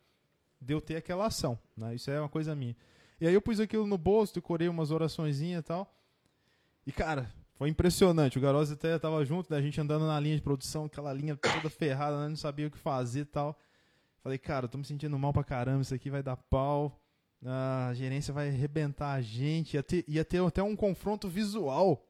de 0.62 0.74
eu 0.74 0.80
ter 0.82 0.98
aquela 0.98 1.26
ação. 1.26 1.58
Né? 1.76 1.96
Isso 1.96 2.12
é 2.12 2.20
uma 2.20 2.30
coisa 2.30 2.56
minha. 2.56 2.76
E 3.20 3.28
aí 3.28 3.34
eu 3.34 3.42
pus 3.42 3.60
aquilo 3.60 3.88
no 3.88 3.98
bolso, 3.98 4.36
decorei 4.36 4.70
umas 4.70 4.92
oraçõezinhas 4.92 5.62
e 5.62 5.64
tal. 5.64 5.92
E, 6.86 6.92
cara, 6.92 7.32
foi 7.56 7.70
impressionante. 7.70 8.38
O 8.38 8.42
Garoz 8.42 8.72
até 8.72 8.98
tava 9.00 9.26
junto, 9.26 9.52
né? 9.52 9.58
a 9.58 9.62
gente 9.62 9.82
andando 9.82 10.06
na 10.06 10.20
linha 10.20 10.36
de 10.36 10.42
produção, 10.44 10.86
aquela 10.86 11.12
linha 11.12 11.36
toda 11.36 11.70
ferrada, 11.72 12.22
né? 12.22 12.30
não 12.30 12.36
sabia 12.36 12.68
o 12.68 12.72
que 12.72 12.78
fazer 12.78 13.22
e 13.22 13.26
tal. 13.26 13.58
Falei, 14.22 14.38
cara, 14.38 14.66
eu 14.66 14.70
tô 14.70 14.78
me 14.78 14.86
sentindo 14.86 15.18
mal 15.18 15.34
pra 15.34 15.44
caramba, 15.44 15.82
isso 15.82 15.96
aqui 15.96 16.12
vai 16.12 16.22
dar 16.22 16.36
pau. 16.38 17.00
A 17.46 17.92
gerência 17.94 18.34
vai 18.34 18.50
arrebentar 18.50 19.14
a 19.14 19.22
gente. 19.22 19.76
Ia 19.76 19.84
ter, 19.84 20.04
ia 20.08 20.26
ter 20.26 20.42
até 20.44 20.62
um 20.64 20.76
confronto 20.76 21.30
visual, 21.30 22.06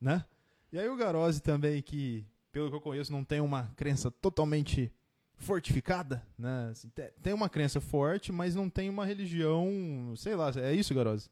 né? 0.00 0.24
E 0.72 0.78
aí 0.78 0.88
o 0.88 0.96
Garose 0.96 1.40
também, 1.40 1.80
que, 1.80 2.26
pelo 2.50 2.68
que 2.68 2.76
eu 2.76 2.80
conheço, 2.80 3.12
não 3.12 3.22
tem 3.24 3.40
uma 3.40 3.72
crença 3.76 4.10
totalmente 4.10 4.92
fortificada, 5.36 6.26
né? 6.38 6.68
Assim, 6.70 6.88
te- 6.88 7.12
tem 7.22 7.32
uma 7.32 7.48
crença 7.48 7.80
forte, 7.80 8.32
mas 8.32 8.54
não 8.54 8.68
tem 8.68 8.88
uma 8.90 9.04
religião, 9.06 10.12
sei 10.16 10.34
lá, 10.34 10.50
é 10.56 10.72
isso, 10.72 10.94
Garose? 10.94 11.28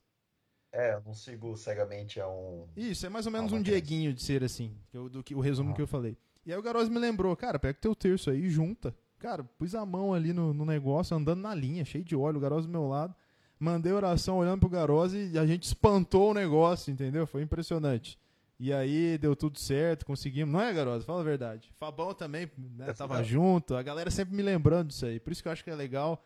É, 0.73 0.95
eu 0.95 1.03
não 1.05 1.13
sigo 1.15 1.57
cegamente 1.57 2.21
a 2.21 2.29
um. 2.29 2.67
Isso, 2.77 3.05
é 3.05 3.09
mais 3.09 3.27
ou 3.27 3.33
menos 3.33 3.53
Ah, 3.53 3.57
um 3.57 3.59
uma 3.59 3.65
Dieguinho 3.65 4.13
de 4.15 4.23
ser 4.23 4.43
assim, 4.43 4.75
eu- 4.93 5.09
do 5.09 5.23
que 5.23 5.35
o 5.35 5.41
resumo 5.41 5.71
Ah. 5.73 5.75
que 5.75 5.83
eu 5.83 5.87
falei. 5.87 6.17
E 6.47 6.53
aí 6.53 6.59
o 6.59 6.63
Garose 6.63 6.91
me 6.91 6.99
lembrou, 6.99 7.37
cara, 7.37 7.59
pega 7.59 7.77
o 7.79 7.81
teu 7.81 7.95
terço 7.95 8.31
aí 8.31 8.45
e 8.45 8.51
junta. 8.51 8.95
Cara, 9.19 9.45
pus 9.45 9.75
a 9.75 9.85
mão 9.87 10.13
ali 10.15 10.33
no, 10.33 10.53
no 10.53 10.65
negócio, 10.65 11.17
andando 11.17 11.41
na 11.41 11.55
linha, 11.55 11.85
cheio 11.85 12.03
de 12.05 12.17
óleo, 12.17 12.39
o 12.39 12.41
Garose 12.41 12.67
do 12.67 12.73
meu 12.73 12.89
lado. 12.89 13.15
Mandei 13.63 13.93
oração 13.93 14.39
olhando 14.39 14.61
pro 14.61 14.69
Garose 14.69 15.31
e 15.33 15.39
a 15.39 15.47
gente 15.47 15.63
espantou 15.65 16.31
o 16.31 16.35
negócio, 16.35 16.93
entendeu? 16.93 17.27
Foi 17.27 17.43
impressionante. 17.43 18.19
E 18.59 18.73
aí 18.73 19.17
deu 19.19 19.35
tudo 19.35 19.59
certo, 19.59 20.05
conseguimos. 20.05 20.53
Não 20.53 20.61
é, 20.61 20.73
Garosa? 20.73 21.05
Fala 21.05 21.21
a 21.21 21.25
verdade. 21.25 21.71
Fabão 21.79 22.13
também 22.15 22.51
né, 22.77 22.93
tava 22.93 23.23
junto. 23.23 23.75
A 23.75 23.83
galera 23.83 24.11
sempre 24.11 24.35
me 24.35 24.43
lembrando 24.43 24.89
disso 24.89 25.07
aí. 25.07 25.19
Por 25.19 25.33
isso 25.33 25.43
que 25.43 25.49
eu 25.49 25.53
acho 25.53 25.65
que 25.65 25.71
é 25.71 25.75
legal 25.75 26.23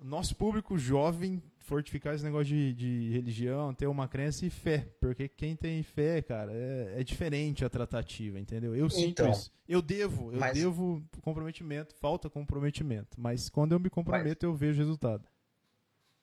nosso 0.00 0.36
público 0.36 0.78
jovem 0.78 1.42
fortificar 1.58 2.14
esse 2.14 2.24
negócio 2.24 2.46
de, 2.46 2.72
de 2.72 3.10
religião, 3.10 3.74
ter 3.74 3.86
uma 3.88 4.06
crença 4.08 4.46
e 4.46 4.50
fé. 4.50 4.86
Porque 5.00 5.28
quem 5.28 5.54
tem 5.56 5.82
fé, 5.82 6.22
cara, 6.22 6.52
é, 6.52 6.94
é 6.98 7.04
diferente 7.04 7.64
a 7.64 7.68
tratativa, 7.68 8.38
entendeu? 8.38 8.74
Eu 8.74 8.88
sinto 8.88 9.22
Então, 9.22 9.30
isso. 9.30 9.52
Eu 9.68 9.82
devo, 9.82 10.32
eu 10.32 10.38
mas- 10.38 10.54
devo 10.56 11.02
comprometimento, 11.20 11.94
falta 11.96 12.30
comprometimento. 12.30 13.20
Mas 13.20 13.48
quando 13.48 13.72
eu 13.72 13.80
me 13.80 13.90
comprometo, 13.90 14.46
eu 14.46 14.54
vejo 14.54 14.78
resultado. 14.78 15.24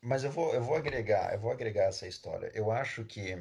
Mas 0.05 0.23
eu 0.23 0.31
vou, 0.31 0.53
eu 0.53 0.61
vou 0.63 0.75
agregar, 0.75 1.33
eu 1.33 1.39
vou 1.39 1.51
agregar 1.51 1.85
essa 1.85 2.07
história. 2.07 2.51
Eu 2.53 2.69
acho 2.71 3.03
que 3.05 3.35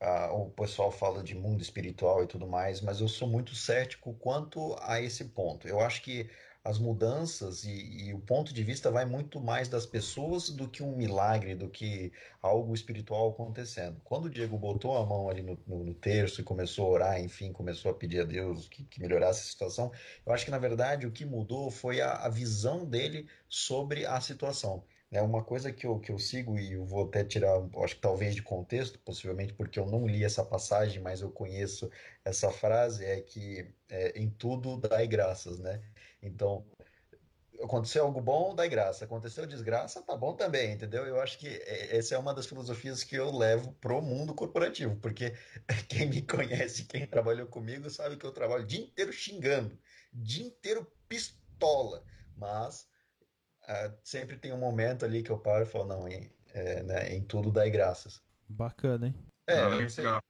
ah, 0.00 0.32
o 0.34 0.50
pessoal 0.50 0.90
fala 0.92 1.22
de 1.22 1.34
mundo 1.34 1.62
espiritual 1.62 2.22
e 2.22 2.26
tudo 2.26 2.46
mais, 2.46 2.80
mas 2.82 3.00
eu 3.00 3.08
sou 3.08 3.26
muito 3.28 3.54
cético 3.54 4.14
quanto 4.14 4.76
a 4.82 5.00
esse 5.00 5.26
ponto. 5.26 5.66
Eu 5.66 5.80
acho 5.80 6.02
que 6.02 6.30
as 6.64 6.78
mudanças 6.78 7.64
e, 7.64 8.08
e 8.08 8.14
o 8.14 8.20
ponto 8.20 8.52
de 8.52 8.62
vista 8.62 8.90
vai 8.90 9.06
muito 9.06 9.40
mais 9.40 9.68
das 9.68 9.86
pessoas 9.86 10.50
do 10.50 10.68
que 10.68 10.82
um 10.82 10.94
milagre, 10.96 11.54
do 11.54 11.70
que 11.70 12.12
algo 12.42 12.74
espiritual 12.74 13.30
acontecendo. 13.30 14.00
Quando 14.04 14.26
o 14.26 14.30
Diego 14.30 14.58
botou 14.58 14.96
a 14.96 15.06
mão 15.06 15.30
ali 15.30 15.42
no, 15.42 15.58
no, 15.66 15.84
no 15.84 15.94
terço 15.94 16.42
e 16.42 16.44
começou 16.44 16.86
a 16.86 16.90
orar, 16.90 17.20
enfim, 17.20 17.50
começou 17.52 17.90
a 17.90 17.94
pedir 17.94 18.20
a 18.20 18.24
Deus 18.24 18.68
que, 18.68 18.84
que 18.84 19.00
melhorasse 19.00 19.40
a 19.40 19.50
situação, 19.50 19.90
eu 20.26 20.32
acho 20.34 20.44
que 20.44 20.50
na 20.50 20.58
verdade 20.58 21.06
o 21.06 21.12
que 21.12 21.24
mudou 21.24 21.70
foi 21.70 22.00
a, 22.02 22.12
a 22.12 22.28
visão 22.28 22.84
dele 22.84 23.26
sobre 23.48 24.04
a 24.04 24.20
situação. 24.20 24.84
É 25.10 25.22
uma 25.22 25.42
coisa 25.42 25.72
que 25.72 25.86
eu, 25.86 25.98
que 25.98 26.12
eu 26.12 26.18
sigo 26.18 26.58
e 26.58 26.74
eu 26.74 26.84
vou 26.84 27.06
até 27.06 27.24
tirar, 27.24 27.58
acho 27.82 27.94
que 27.94 28.00
talvez 28.00 28.34
de 28.34 28.42
contexto, 28.42 28.98
possivelmente 28.98 29.54
porque 29.54 29.78
eu 29.78 29.86
não 29.86 30.06
li 30.06 30.22
essa 30.22 30.44
passagem, 30.44 31.00
mas 31.00 31.22
eu 31.22 31.30
conheço 31.30 31.90
essa 32.24 32.50
frase, 32.50 33.04
é 33.04 33.20
que 33.22 33.72
é, 33.88 34.18
em 34.20 34.28
tudo 34.28 34.76
dai 34.76 35.06
graças, 35.06 35.58
né? 35.58 35.82
Então, 36.22 36.66
aconteceu 37.62 38.04
algo 38.04 38.20
bom, 38.20 38.54
dai 38.54 38.68
graça. 38.68 39.04
Aconteceu 39.04 39.46
desgraça, 39.46 40.02
tá 40.02 40.16
bom 40.16 40.34
também, 40.34 40.72
entendeu? 40.72 41.06
Eu 41.06 41.20
acho 41.20 41.38
que 41.38 41.48
é, 41.48 41.96
essa 41.96 42.14
é 42.14 42.18
uma 42.18 42.34
das 42.34 42.46
filosofias 42.46 43.02
que 43.02 43.16
eu 43.16 43.30
levo 43.30 43.72
pro 43.80 44.02
mundo 44.02 44.34
corporativo, 44.34 44.96
porque 44.96 45.34
quem 45.88 46.08
me 46.08 46.22
conhece, 46.22 46.84
quem 46.84 47.06
trabalhou 47.06 47.46
comigo, 47.46 47.88
sabe 47.90 48.16
que 48.16 48.24
eu 48.24 48.32
trabalho 48.32 48.64
o 48.64 48.66
dia 48.66 48.80
inteiro 48.80 49.12
xingando, 49.12 49.78
dia 50.12 50.46
inteiro 50.46 50.86
pistola, 51.08 52.04
mas 52.36 52.86
ah, 53.68 53.94
sempre 54.02 54.36
tem 54.38 54.52
um 54.52 54.58
momento 54.58 55.04
ali 55.04 55.22
que 55.22 55.30
eu 55.30 55.38
paro 55.38 55.64
e 55.64 55.66
falo, 55.66 55.84
não, 55.86 56.08
em, 56.08 56.32
é, 56.52 56.82
né, 56.82 57.14
em 57.14 57.24
tudo 57.24 57.52
dai 57.52 57.70
graças. 57.70 58.22
Bacana, 58.48 59.06
hein? 59.08 59.14
É, 59.46 59.60
Ah, 59.60 59.88
sei 59.88 60.04
legal. 60.04 60.22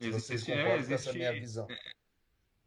se 0.00 0.10
vocês 0.10 0.24
Existe- 0.24 0.52
é, 0.52 0.56
concordam 0.56 0.86
com 0.88 0.94
essa 0.94 1.10
existe- 1.10 1.18
minha 1.18 1.32
visão. 1.32 1.66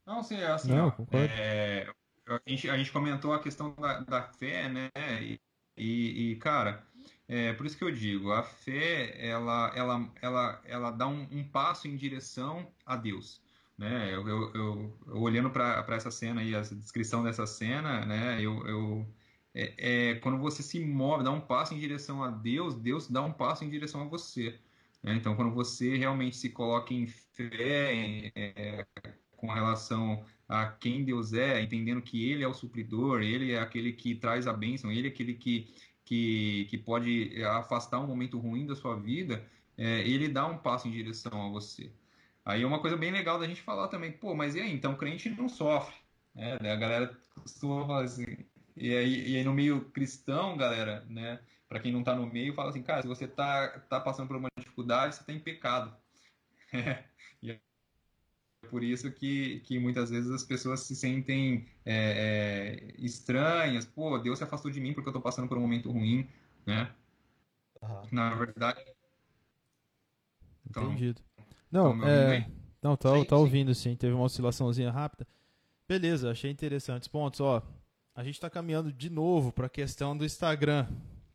Não, 0.05 0.22
sim, 0.23 0.35
é 0.35 0.47
assim, 0.47 0.72
Não, 0.73 0.88
ó, 1.11 1.17
é, 1.17 1.88
a, 2.27 2.39
gente, 2.47 2.69
a 2.69 2.77
gente 2.77 2.91
comentou 2.91 3.34
a 3.34 3.41
questão 3.41 3.73
da, 3.76 4.01
da 4.01 4.23
fé, 4.23 4.69
né? 4.69 4.89
E, 5.22 5.39
e, 5.77 6.31
e, 6.31 6.35
cara, 6.38 6.88
é 7.27 7.53
por 7.53 7.65
isso 7.65 7.77
que 7.77 7.84
eu 7.84 7.91
digo, 7.91 8.31
a 8.31 8.43
fé, 8.43 9.26
ela, 9.26 9.72
ela, 9.76 10.11
ela, 10.22 10.61
ela 10.65 10.91
dá 10.91 11.07
um, 11.07 11.22
um 11.31 11.49
passo 11.49 11.88
em 11.88 11.97
direção 11.97 12.72
a 12.85 12.95
Deus, 12.95 13.41
né? 13.77 14.13
Eu, 14.13 14.27
eu, 14.27 14.53
eu- 14.53 14.99
eu 15.07 15.22
olhando 15.22 15.49
para 15.49 15.84
essa 15.95 16.11
cena 16.11 16.41
aí, 16.41 16.53
a 16.55 16.61
descrição 16.61 17.23
dessa 17.23 17.45
cena, 17.47 18.05
né? 18.05 18.39
Eu, 18.41 18.65
eu 18.67 19.15
é, 19.56 20.11
é, 20.11 20.15
quando 20.18 20.40
você 20.40 20.64
se 20.64 20.80
move, 20.86 21.23
dá 21.23 21.32
um 21.32 21.41
passo 21.41 21.73
em 21.76 21.80
direção 21.80 22.23
a 22.23 22.32
Deus, 22.32 22.76
Deus 22.76 23.10
dá 23.10 23.23
um 23.23 23.34
passo 23.34 23.65
em 23.65 23.72
direção 23.72 24.03
a 24.03 24.06
você. 24.06 24.60
né? 25.03 25.15
Então, 25.15 25.36
quando 25.38 25.53
você 25.53 25.98
realmente 25.98 26.38
se 26.38 26.52
coloca 26.52 26.94
em 26.94 27.07
fé, 27.07 27.94
em- 27.95 28.32
é, 28.36 28.88
com 29.38 29.48
relação 29.52 30.26
a 30.48 30.68
quem 30.72 31.03
Deus 31.06 31.34
é, 31.34 31.61
entendendo 31.61 32.02
que 32.02 32.30
Ele 32.32 32.44
é 32.44 32.48
o 32.48 32.53
supridor, 32.53 33.22
Ele 33.22 33.52
é 33.53 33.60
aquele 33.60 33.94
que 33.94 34.15
traz 34.15 34.48
a 34.48 34.53
bênção, 34.53 34.91
Ele 34.91 35.07
é 35.07 35.11
aquele 35.11 35.36
que, 35.36 35.73
que, 36.06 36.65
que 36.69 36.77
pode 36.77 37.44
afastar 37.45 37.99
um 37.99 38.07
momento 38.07 38.40
ruim 38.40 38.65
da 38.65 38.76
sua 38.76 38.99
vida, 38.99 39.49
é, 39.77 40.02
Ele 40.07 40.27
dá 40.30 40.45
um 40.48 40.57
passo 40.60 40.88
em 40.88 40.91
direção 40.91 41.48
a 41.48 41.49
você. 41.49 41.94
Aí 42.44 42.61
é 42.61 42.65
uma 42.68 42.80
coisa 42.82 42.95
bem 42.98 43.11
legal 43.11 43.40
da 43.40 43.48
gente 43.48 43.61
falar 43.61 43.88
também, 43.88 44.11
pô, 44.11 44.36
mas 44.36 44.56
e 44.56 44.61
aí, 44.61 44.72
então 44.72 44.95
crente 44.95 45.30
não 45.30 45.49
sofre, 45.49 45.95
né? 46.34 46.53
A 46.72 46.76
galera 46.76 47.18
costuma 47.36 47.86
falar 47.88 48.03
assim, 48.03 48.26
e 48.76 48.93
aí, 48.95 49.31
e 49.31 49.38
aí 49.38 49.43
no 49.43 49.53
meio 49.53 49.89
cristão, 49.91 50.57
galera, 50.57 51.06
né, 51.10 51.39
para 51.68 51.80
quem 51.80 51.91
não 51.91 52.03
tá 52.03 52.15
no 52.15 52.26
meio, 52.27 52.53
fala 52.53 52.69
assim, 52.69 52.84
cara, 52.84 53.02
se 53.02 53.07
você 53.07 53.27
tá, 53.27 53.80
tá 53.89 53.99
passando 53.99 54.27
por 54.27 54.38
uma 54.38 54.49
dificuldade, 54.57 55.15
você 55.15 55.23
tá 55.23 55.34
em 55.34 55.39
pecado. 55.39 55.95
e 57.41 57.52
é 57.52 57.60
por 58.69 58.84
isso 58.84 59.11
que, 59.11 59.60
que 59.61 59.77
muitas 59.80 60.10
vezes 60.10 60.31
as 60.31 60.43
pessoas 60.43 60.81
se 60.81 60.95
sentem 60.95 61.68
é, 61.85 62.91
é, 62.91 62.95
estranhas, 62.97 63.85
pô, 63.85 64.18
Deus 64.18 64.39
se 64.39 64.43
afastou 64.43 64.72
de 64.72 64.80
mim 64.81 64.93
porque 64.93 65.10
eu 65.10 65.14
tô 65.14 65.22
passando 65.22 65.47
por 65.47 65.57
um 65.57 65.61
momento 65.61 65.91
ruim, 65.91 66.27
né? 66.65 66.91
Aham. 67.81 68.03
Na 68.11 68.34
verdade, 68.35 68.81
Então- 70.69 70.85
Entendido. 70.91 71.22
Não, 71.72 71.95
então, 71.95 71.95
me 71.95 72.03
ouvindo 72.06 72.34
é... 72.34 72.52
Não, 72.81 72.95
tá, 72.95 73.10
Sim, 73.15 73.23
tá 73.26 73.35
sim. 73.35 73.41
ouvindo 73.41 73.76
sim. 73.76 73.95
Teve 73.95 74.14
uma 74.14 74.26
oscilaçãozinha 74.26 74.91
rápida. 74.91 75.27
Beleza, 75.88 76.31
achei 76.31 76.52
interessantes 76.52 77.07
pontos. 77.07 77.39
Ó, 77.39 77.61
a 78.16 78.24
gente 78.24 78.40
tá 78.40 78.50
caminhando 78.50 78.92
de 78.92 79.10
novo 79.10 79.52
pra 79.52 79.68
questão 79.70 80.18
do 80.18 80.26
Instagram, 80.26 80.88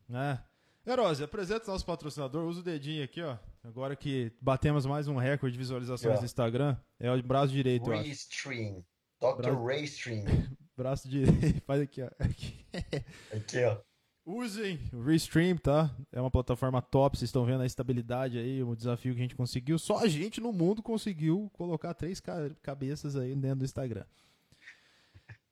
né? 0.09 0.43
Herose, 0.85 1.23
apresenta 1.23 1.69
o 1.69 1.73
nosso 1.73 1.85
patrocinador. 1.85 2.43
Usa 2.47 2.61
o 2.61 2.63
dedinho 2.63 3.03
aqui, 3.03 3.21
ó. 3.21 3.37
Agora 3.63 3.95
que 3.95 4.31
batemos 4.41 4.85
mais 4.85 5.07
um 5.07 5.15
recorde 5.15 5.53
de 5.53 5.59
visualizações 5.59 6.01
Yeah. 6.01 6.21
no 6.21 6.25
Instagram. 6.25 6.75
É 6.99 7.11
o 7.11 7.21
braço 7.21 7.53
direito, 7.53 7.91
acho. 7.91 8.01
Raystream. 8.01 8.83
Dr. 9.21 9.35
Brasil. 9.37 9.63
Raystream. 9.65 10.25
Braço 10.75 11.07
direito. 11.07 11.61
Faz 11.67 11.81
aqui, 11.81 12.01
ó. 12.01 12.09
Aqui. 12.17 12.65
Aqui, 13.31 13.63
ó. 13.65 13.77
Usem 14.25 14.79
o 14.93 15.03
Restream, 15.03 15.57
tá? 15.57 15.89
É 16.11 16.19
uma 16.21 16.29
plataforma 16.31 16.79
top, 16.81 17.17
vocês 17.17 17.27
estão 17.29 17.43
vendo 17.45 17.61
a 17.61 17.65
estabilidade 17.65 18.37
aí, 18.37 18.63
o 18.63 18.75
desafio 18.75 19.13
que 19.13 19.19
a 19.19 19.23
gente 19.23 19.35
conseguiu. 19.35 19.77
Só 19.79 19.97
a 19.99 20.07
gente 20.07 20.39
no 20.39 20.53
mundo 20.53 20.81
conseguiu 20.81 21.49
colocar 21.53 21.93
três 21.95 22.19
ca- 22.19 22.51
cabeças 22.61 23.15
aí 23.15 23.35
dentro 23.35 23.59
do 23.59 23.65
Instagram. 23.65 24.05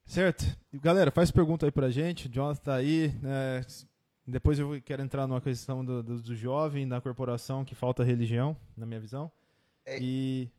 Certo? 0.09 0.43
Galera, 0.73 1.11
faz 1.11 1.29
pergunta 1.29 1.67
aí 1.67 1.71
pra 1.71 1.91
gente. 1.91 2.27
O 2.27 2.31
Jonathan 2.31 2.61
tá 2.63 2.73
aí. 2.73 3.09
né? 3.21 3.63
Depois 4.25 4.57
eu 4.57 4.81
quero 4.81 5.03
entrar 5.03 5.27
numa 5.27 5.39
questão 5.39 5.85
do, 5.85 6.01
do, 6.01 6.19
do 6.19 6.35
jovem, 6.35 6.87
da 6.87 6.99
corporação, 6.99 7.63
que 7.63 7.75
falta 7.75 8.03
religião, 8.03 8.57
na 8.75 8.87
minha 8.87 8.99
visão. 8.99 9.31
É. 9.85 9.99
E 10.01 10.49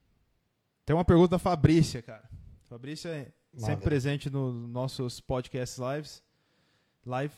tem 0.86 0.94
uma 0.94 1.04
pergunta 1.04 1.30
da 1.30 1.38
Fabrícia, 1.40 2.00
cara. 2.00 2.30
Fabrícia 2.68 3.08
é 3.08 3.32
sempre 3.52 3.84
presente 3.84 4.30
nos 4.30 4.54
nossos 4.68 5.20
podcasts 5.20 5.78
lives. 5.78 6.22
Live. 7.04 7.34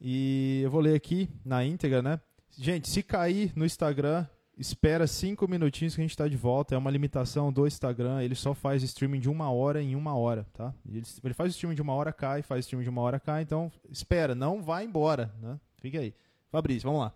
E 0.00 0.62
eu 0.64 0.70
vou 0.70 0.80
ler 0.80 0.96
aqui 0.96 1.30
na 1.44 1.64
íntegra, 1.64 2.02
né? 2.02 2.20
Gente, 2.58 2.90
se 2.90 3.04
cair 3.04 3.52
no 3.54 3.64
Instagram, 3.64 4.26
espera 4.58 5.06
cinco 5.06 5.46
minutinhos 5.48 5.94
que 5.94 6.00
a 6.00 6.04
gente 6.04 6.10
está 6.10 6.26
de 6.26 6.36
volta. 6.36 6.74
É 6.74 6.78
uma 6.78 6.90
limitação 6.90 7.52
do 7.52 7.66
Instagram. 7.66 8.22
Ele 8.22 8.34
só 8.34 8.54
faz 8.54 8.82
streaming 8.82 9.20
de 9.20 9.28
uma 9.28 9.50
hora 9.50 9.82
em 9.82 9.94
uma 9.94 10.16
hora, 10.16 10.46
tá? 10.52 10.74
Ele, 10.88 11.02
ele 11.22 11.34
faz 11.34 11.52
streaming 11.52 11.74
de 11.74 11.82
uma 11.82 11.94
hora, 11.94 12.12
cai, 12.12 12.42
faz 12.42 12.64
streaming 12.64 12.84
de 12.84 12.90
uma 12.90 13.02
hora, 13.02 13.20
cai. 13.20 13.42
Então, 13.42 13.70
espera, 13.90 14.34
não 14.34 14.62
vai 14.62 14.84
embora, 14.84 15.34
né? 15.40 15.60
Fica 15.80 16.00
aí. 16.00 16.14
Fabrício, 16.50 16.88
vamos 16.88 17.02
lá. 17.02 17.12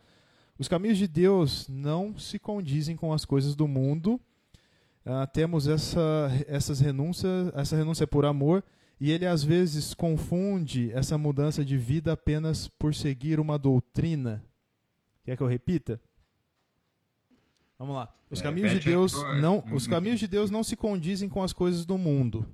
Os 0.59 0.69
caminhos 0.69 0.99
de 0.99 1.09
Deus 1.09 1.67
não 1.69 2.19
se 2.19 2.39
condizem 2.39 2.95
com 2.95 3.13
as 3.13 3.25
coisas 3.25 3.57
do 3.57 3.67
mundo. 3.67 4.21
Ah, 5.07 5.27
temos 5.27 5.67
essa, 5.67 6.31
essas 6.47 6.81
renúncias, 6.81 7.51
essa 7.55 7.75
renúncia 7.75 8.07
por 8.07 8.27
amor, 8.27 8.63
e 9.01 9.11
ele 9.11 9.27
às 9.27 9.43
vezes 9.43 9.95
confunde 9.95 10.93
essa 10.93 11.17
mudança 11.17 11.65
de 11.65 11.79
vida 11.79 12.13
apenas 12.13 12.69
por 12.69 12.95
seguir 12.95 13.41
uma 13.41 13.59
doutrina. 13.59 14.45
Quer 15.25 15.39
que 15.39 15.43
eu 15.43 15.47
repita? 15.47 15.99
Vamos 17.81 17.95
lá. 17.97 18.13
Os 18.31 18.41
É, 18.41 18.43
caminhos 18.43 18.73
de 18.73 18.79
Deus 18.81 19.15
não, 19.41 19.65
os 19.73 19.87
caminhos 19.87 20.21
de 20.21 20.29
Deus 20.29 20.51
não 20.51 20.63
se 20.63 20.77
condizem 20.77 21.31
com 21.31 21.43
as 21.43 21.55
coisas 21.55 21.87
do 21.87 21.97
mundo. 21.97 22.47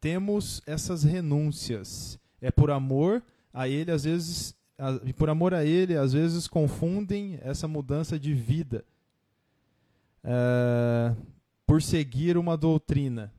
Temos 0.00 0.62
essas 0.66 1.02
renúncias. 1.04 2.18
É 2.40 2.50
por 2.50 2.70
amor 2.70 3.22
a 3.52 3.68
ele, 3.68 3.90
às 3.90 4.04
vezes, 4.04 4.54
a- 4.78 4.98
e 5.04 5.12
por 5.12 5.28
amor 5.28 5.52
a 5.52 5.62
ele, 5.62 5.94
às 5.94 6.14
vezes 6.14 6.48
confundem 6.48 7.38
essa 7.42 7.68
mudança 7.68 8.18
de 8.18 8.32
vida 8.32 8.82
é, 10.24 11.14
por 11.66 11.82
seguir 11.82 12.38
uma 12.38 12.56
doutrina. 12.56 13.30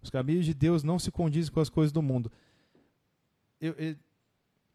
Os 0.00 0.08
caminhos 0.08 0.44
de 0.46 0.54
Deus 0.54 0.82
não 0.84 0.98
se 1.00 1.10
condizem 1.10 1.52
com 1.52 1.60
as 1.60 1.68
coisas 1.68 1.90
do 1.92 2.00
mundo. 2.00 2.30
Eu- 3.60 3.74
eu- 3.76 3.96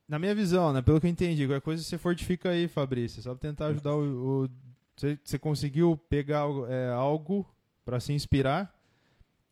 na 0.10 0.20
minha 0.20 0.36
visão, 0.36 0.74
né, 0.74 0.82
pelo 0.82 1.00
que 1.00 1.08
eu 1.08 1.12
entendi, 1.12 1.48
qualquer 1.48 1.62
coisa 1.62 1.82
você 1.82 1.98
fortifica 1.98 2.50
aí, 2.50 2.68
Fabrício, 2.68 3.22
só 3.22 3.32
pra 3.34 3.40
tentar 3.50 3.68
ajudar 3.68 3.96
o. 3.96 4.44
o- 4.46 4.50
você, 4.96 5.20
você 5.24 5.38
conseguiu 5.40 5.98
pegar 6.10 6.40
algo, 6.40 6.66
é, 6.68 6.90
algo 6.92 7.46
para 7.84 8.00
se 8.00 8.14
inspirar? 8.14 8.74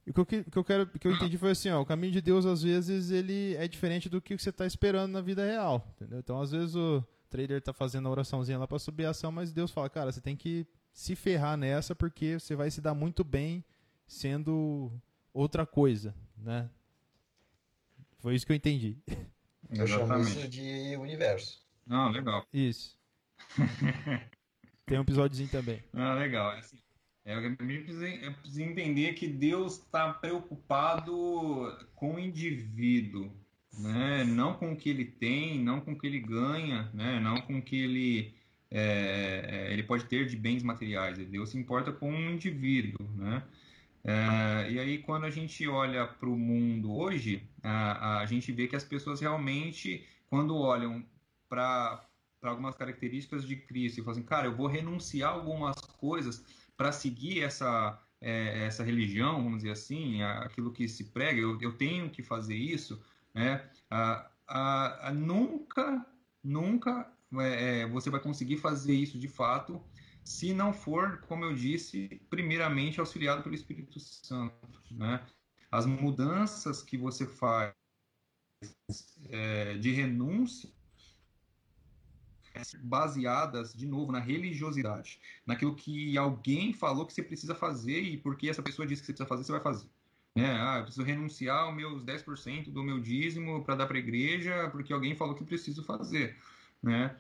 E 0.05 0.09
o 0.11 0.13
que 0.13 0.19
eu, 0.19 0.25
que- 0.25 0.43
que 0.43 0.57
eu 0.57 0.63
quero, 0.63 0.87
que 0.87 1.07
eu 1.07 1.11
entendi 1.13 1.37
foi 1.37 1.51
assim, 1.51 1.69
ó, 1.69 1.81
o 1.81 1.85
caminho 1.85 2.11
de 2.11 2.21
Deus 2.21 2.45
às 2.45 2.61
vezes 2.63 3.09
ele 3.11 3.55
é 3.55 3.67
diferente 3.67 4.09
do 4.09 4.21
que 4.21 4.37
você 4.37 4.49
está 4.49 4.65
esperando 4.65 5.11
na 5.13 5.21
vida 5.21 5.45
real, 5.45 5.87
entendeu? 5.95 6.19
Então 6.19 6.41
às 6.41 6.51
vezes 6.51 6.75
o 6.75 7.03
trader 7.29 7.61
tá 7.61 7.71
fazendo 7.73 8.07
a 8.07 8.11
oraçãozinha 8.11 8.57
lá 8.59 8.67
para 8.67 8.77
subir 8.79 9.05
a 9.05 9.11
ação, 9.11 9.31
mas 9.31 9.53
Deus 9.53 9.71
fala, 9.71 9.89
cara, 9.89 10.11
você 10.11 10.19
tem 10.21 10.35
que 10.35 10.67
se 10.91 11.15
ferrar 11.15 11.57
nessa 11.57 11.95
porque 11.95 12.37
você 12.39 12.55
vai 12.55 12.69
se 12.69 12.81
dar 12.81 12.93
muito 12.93 13.23
bem 13.23 13.63
sendo 14.05 14.91
outra 15.33 15.65
coisa, 15.65 16.13
né? 16.37 16.69
Foi 18.19 18.35
isso 18.35 18.45
que 18.45 18.51
eu 18.51 18.55
entendi. 18.55 18.97
Eu 19.71 19.87
chamo 19.87 20.19
isso 20.19 20.47
de 20.47 20.95
universo. 20.97 21.61
Ah, 21.89 22.09
legal. 22.09 22.45
Isso. 22.53 22.97
Tem 24.85 24.97
um 24.97 25.01
episódiozinho 25.01 25.49
também. 25.49 25.83
Ah, 25.93 26.13
legal. 26.15 26.53
É 26.53 26.59
assim, 26.59 26.77
é, 27.25 27.37
eu 27.37 28.33
preciso 28.33 28.61
entender 28.61 29.13
que 29.13 29.27
Deus 29.27 29.79
está 29.79 30.13
preocupado 30.13 31.13
com 31.95 32.15
o 32.15 32.19
indivíduo, 32.19 33.31
né? 33.79 34.25
não 34.25 34.53
com 34.53 34.73
o 34.73 34.75
que 34.75 34.89
ele 34.89 35.05
tem, 35.05 35.57
não 35.59 35.79
com 35.79 35.93
o 35.93 35.97
que 35.97 36.05
ele 36.05 36.19
ganha, 36.19 36.89
né? 36.93 37.19
não 37.21 37.41
com 37.41 37.59
o 37.59 37.61
que 37.61 37.77
ele, 37.77 38.35
é, 38.69 39.67
é 39.69 39.73
ele 39.73 39.83
pode 39.83 40.05
ter 40.05 40.25
de 40.25 40.35
bens 40.35 40.63
materiais. 40.63 41.17
Deus 41.17 41.49
se 41.49 41.57
importa 41.57 41.93
com 41.93 42.11
o 42.11 42.31
indivíduo. 42.31 43.07
Né? 43.15 43.41
É, 44.03 44.71
e 44.71 44.79
aí, 44.79 44.97
quando 44.97 45.23
a 45.23 45.29
gente 45.29 45.65
olha 45.65 46.05
para 46.05 46.27
o 46.27 46.37
mundo 46.37 46.93
hoje, 46.93 47.41
a, 47.63 48.19
a 48.19 48.25
gente 48.25 48.51
vê 48.51 48.67
que 48.67 48.75
as 48.75 48.83
pessoas 48.83 49.21
realmente, 49.21 50.05
quando 50.29 50.57
olham 50.57 51.05
para 51.47 52.05
algumas 52.49 52.75
características 52.75 53.45
de 53.45 53.55
Cristo 53.55 53.99
e 53.99 54.03
falam 54.03 54.19
assim, 54.19 54.27
cara, 54.27 54.47
eu 54.47 54.55
vou 54.55 54.67
renunciar 54.67 55.33
algumas 55.33 55.75
coisas 55.97 56.43
para 56.75 56.91
seguir 56.91 57.41
essa, 57.41 58.01
é, 58.19 58.65
essa 58.65 58.83
religião, 58.83 59.43
vamos 59.43 59.59
dizer 59.59 59.71
assim, 59.71 60.21
aquilo 60.21 60.71
que 60.71 60.87
se 60.87 61.05
prega, 61.05 61.39
eu, 61.39 61.59
eu 61.61 61.73
tenho 61.73 62.09
que 62.09 62.23
fazer 62.23 62.55
isso, 62.55 63.01
né? 63.33 63.69
Nunca, 65.13 66.05
nunca 66.43 67.11
é, 67.41 67.81
é, 67.81 67.87
você 67.87 68.09
vai 68.09 68.19
conseguir 68.19 68.57
fazer 68.57 68.93
isso 68.93 69.17
de 69.17 69.27
fato 69.27 69.81
se 70.23 70.53
não 70.53 70.71
for, 70.71 71.19
como 71.21 71.43
eu 71.43 71.53
disse, 71.53 72.21
primeiramente 72.29 72.99
auxiliado 72.99 73.43
pelo 73.43 73.55
Espírito 73.55 73.99
Santo, 73.99 74.53
né? 74.91 75.25
As 75.69 75.85
mudanças 75.85 76.81
que 76.81 76.97
você 76.97 77.25
faz 77.25 77.73
é, 79.29 79.77
de 79.77 79.91
renúncia 79.91 80.71
baseadas, 82.81 83.73
de 83.73 83.85
novo, 83.85 84.11
na 84.11 84.19
religiosidade, 84.19 85.19
naquilo 85.45 85.75
que 85.75 86.17
alguém 86.17 86.73
falou 86.73 87.05
que 87.05 87.13
você 87.13 87.23
precisa 87.23 87.55
fazer 87.55 88.01
e 88.01 88.17
porque 88.17 88.49
essa 88.49 88.61
pessoa 88.61 88.87
disse 88.87 89.01
que 89.01 89.07
você 89.07 89.13
precisa 89.13 89.27
fazer, 89.27 89.43
você 89.43 89.51
vai 89.51 89.61
fazer. 89.61 89.87
Né? 90.35 90.51
Ah, 90.59 90.77
eu 90.77 90.83
preciso 90.83 91.05
renunciar 91.05 91.59
aos 91.59 91.75
meus 91.75 92.03
10% 92.03 92.71
do 92.71 92.83
meu 92.83 92.99
dízimo 92.99 93.63
para 93.63 93.75
dar 93.75 93.87
para 93.87 93.97
a 93.97 93.99
igreja 93.99 94.69
porque 94.71 94.93
alguém 94.93 95.15
falou 95.15 95.35
que 95.35 95.43
preciso 95.43 95.83
fazer. 95.83 96.37
Né? 96.81 97.15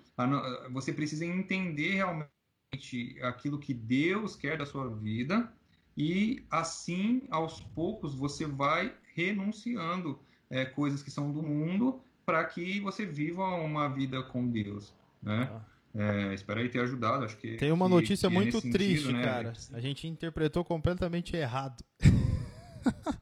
Você 0.71 0.91
precisa 0.91 1.25
entender 1.25 1.95
realmente 1.95 3.19
aquilo 3.21 3.59
que 3.59 3.73
Deus 3.73 4.35
quer 4.35 4.57
da 4.57 4.65
sua 4.65 4.89
vida 4.89 5.51
e 5.95 6.43
assim, 6.49 7.21
aos 7.29 7.59
poucos, 7.59 8.15
você 8.15 8.47
vai 8.47 8.95
renunciando 9.13 10.19
é, 10.49 10.65
coisas 10.65 11.03
que 11.03 11.11
são 11.11 11.31
do 11.31 11.43
mundo 11.43 12.01
para 12.25 12.43
que 12.45 12.79
você 12.79 13.05
viva 13.05 13.43
uma 13.55 13.87
vida 13.87 14.23
com 14.23 14.47
Deus 14.49 14.93
né? 15.23 15.49
Ah. 15.51 15.61
É, 15.95 16.33
espero 16.33 16.59
aí 16.59 16.69
ter 16.69 16.79
ajudado. 16.79 17.23
Acho 17.23 17.37
que 17.37 17.55
tem 17.55 17.71
uma 17.71 17.85
que, 17.85 17.93
notícia 17.93 18.27
que 18.29 18.35
é 18.35 18.39
muito 18.39 18.59
triste, 18.61 19.05
sentido, 19.05 19.13
né? 19.13 19.23
cara. 19.23 19.53
A 19.73 19.79
gente 19.79 20.07
interpretou 20.07 20.63
completamente 20.65 21.35
errado. 21.35 21.83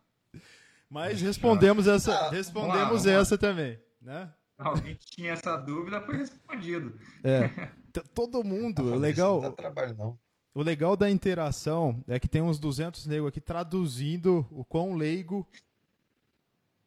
Mas 0.89 1.21
respondemos 1.21 1.87
essa, 1.87 2.13
ah, 2.13 2.29
respondemos 2.29 2.73
vamos 2.73 2.77
lá, 2.77 2.85
vamos 2.89 3.05
essa 3.05 3.35
lá. 3.35 3.39
também, 3.39 3.79
né? 4.01 4.29
Alguém 4.57 4.97
tinha 4.99 5.31
essa 5.31 5.57
dúvida, 5.57 6.01
foi 6.01 6.17
respondido. 6.17 6.93
É. 7.23 7.49
Todo 8.13 8.43
mundo, 8.43 8.83
o 8.83 8.95
legal. 8.95 9.41
Não 9.41 9.51
trabalho 9.51 9.95
não. 9.97 10.19
O 10.53 10.61
legal 10.61 10.97
da 10.97 11.09
interação 11.09 12.03
é 12.07 12.19
que 12.19 12.27
tem 12.27 12.41
uns 12.41 12.59
200 12.59 13.05
negros 13.05 13.29
aqui 13.29 13.39
traduzindo 13.39 14.45
o 14.51 14.65
quão 14.65 14.95
leigo 14.95 15.47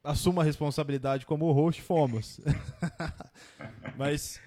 assuma 0.02 0.42
a 0.42 0.44
responsabilidade 0.44 1.24
como 1.24 1.46
o 1.46 1.52
host 1.52 1.80
fomos. 1.80 2.40
Mas 3.96 4.38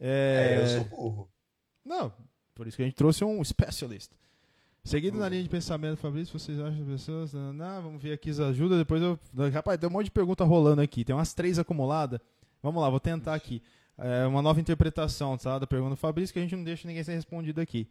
é... 0.00 0.58
é, 0.58 0.62
eu 0.62 0.66
sou 0.66 0.84
burro. 0.84 1.28
Não, 1.84 2.12
por 2.54 2.66
isso 2.66 2.76
que 2.76 2.82
a 2.82 2.86
gente 2.86 2.96
trouxe 2.96 3.24
um 3.24 3.40
especialista. 3.40 4.16
Seguindo 4.84 5.18
na 5.18 5.28
linha 5.28 5.42
de 5.42 5.48
pensamento, 5.48 5.98
Fabrício, 5.98 6.38
vocês 6.38 6.60
acham 6.60 6.80
as 6.80 6.86
pessoas. 6.86 7.32
Não, 7.32 7.52
não, 7.52 7.82
vamos 7.82 8.02
ver 8.02 8.12
aqui 8.12 8.30
as 8.30 8.38
ajudas. 8.38 8.78
Depois 8.78 9.02
eu. 9.02 9.18
Rapaz, 9.52 9.78
tem 9.78 9.88
um 9.88 9.92
monte 9.92 10.04
de 10.04 10.10
pergunta 10.12 10.44
rolando 10.44 10.80
aqui. 10.80 11.04
Tem 11.04 11.14
umas 11.14 11.34
três 11.34 11.58
acumuladas. 11.58 12.20
Vamos 12.62 12.80
lá, 12.80 12.88
vou 12.88 13.00
tentar 13.00 13.34
aqui. 13.34 13.60
É 13.98 14.26
uma 14.26 14.42
nova 14.42 14.60
interpretação 14.60 15.36
tá, 15.36 15.58
da 15.58 15.66
pergunta 15.66 15.90
do 15.90 15.96
Fabrício 15.96 16.32
que 16.32 16.38
a 16.38 16.42
gente 16.42 16.54
não 16.54 16.62
deixa 16.62 16.86
ninguém 16.86 17.02
ser 17.02 17.14
respondido 17.14 17.60
aqui. 17.60 17.88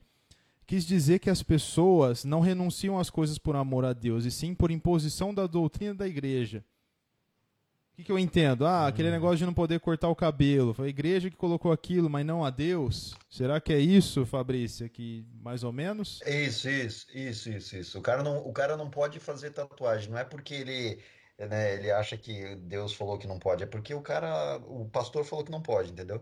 Quis 0.65 0.85
dizer 0.85 1.19
que 1.19 1.29
as 1.29 1.43
pessoas 1.43 2.23
não 2.23 2.39
renunciam 2.39 2.97
às 2.97 3.09
coisas 3.09 3.37
por 3.37 3.55
amor 3.55 3.85
a 3.85 3.93
Deus, 3.93 4.25
e 4.25 4.31
sim 4.31 4.55
por 4.55 4.71
imposição 4.71 5.33
da 5.33 5.45
doutrina 5.47 5.93
da 5.93 6.07
igreja. 6.07 6.63
O 7.95 7.97
que, 7.97 8.03
que 8.03 8.11
eu 8.11 8.19
entendo? 8.19 8.67
Ah, 8.67 8.87
aquele 8.87 9.07
hum. 9.07 9.11
negócio 9.11 9.37
de 9.37 9.45
não 9.45 9.53
poder 9.53 9.79
cortar 9.79 10.09
o 10.09 10.15
cabelo. 10.15 10.73
Foi 10.73 10.87
a 10.87 10.89
igreja 10.89 11.29
que 11.29 11.37
colocou 11.37 11.71
aquilo, 11.71 12.09
mas 12.09 12.25
não 12.25 12.43
a 12.43 12.49
Deus. 12.49 13.15
Será 13.29 13.61
que 13.61 13.71
é 13.71 13.79
isso, 13.79 14.25
Fabrícia, 14.25 14.89
que 14.89 15.25
mais 15.41 15.63
ou 15.63 15.71
menos? 15.71 16.19
Isso, 16.27 16.69
isso, 16.69 17.07
isso, 17.13 17.49
isso, 17.49 17.77
isso. 17.77 17.97
O 17.97 18.01
cara 18.01 18.21
não, 18.21 18.39
o 18.39 18.51
cara 18.51 18.75
não 18.75 18.89
pode 18.89 19.17
fazer 19.17 19.51
tatuagem. 19.51 20.11
Não 20.11 20.17
é 20.17 20.25
porque 20.25 20.55
ele, 20.55 20.99
né, 21.39 21.75
ele 21.75 21.89
acha 21.89 22.17
que 22.17 22.57
Deus 22.57 22.93
falou 22.93 23.17
que 23.17 23.27
não 23.27 23.39
pode, 23.39 23.63
é 23.63 23.65
porque 23.65 23.93
o 23.93 24.01
cara, 24.01 24.57
o 24.67 24.89
pastor 24.89 25.23
falou 25.23 25.45
que 25.45 25.51
não 25.51 25.61
pode, 25.61 25.89
entendeu? 25.89 26.21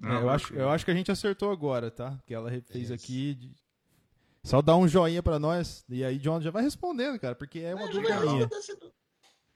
É, 0.00 0.14
eu, 0.14 0.30
acho, 0.30 0.54
eu 0.54 0.70
acho 0.70 0.84
que 0.84 0.92
a 0.92 0.94
gente 0.94 1.10
acertou 1.10 1.50
agora, 1.50 1.90
tá? 1.90 2.16
Que 2.24 2.32
ela 2.32 2.48
fez 2.48 2.84
isso. 2.84 2.94
aqui. 2.94 3.34
De... 3.34 3.52
Só 4.44 4.62
dá 4.62 4.76
um 4.76 4.86
joinha 4.86 5.24
para 5.24 5.40
nós. 5.40 5.84
E 5.88 6.04
aí, 6.04 6.18
John 6.18 6.40
já 6.40 6.52
vai 6.52 6.62
respondendo, 6.62 7.18
cara, 7.18 7.34
porque 7.34 7.58
é 7.58 7.74
uma 7.74 7.88
dúvida 7.88 8.20
minha. 8.20 8.48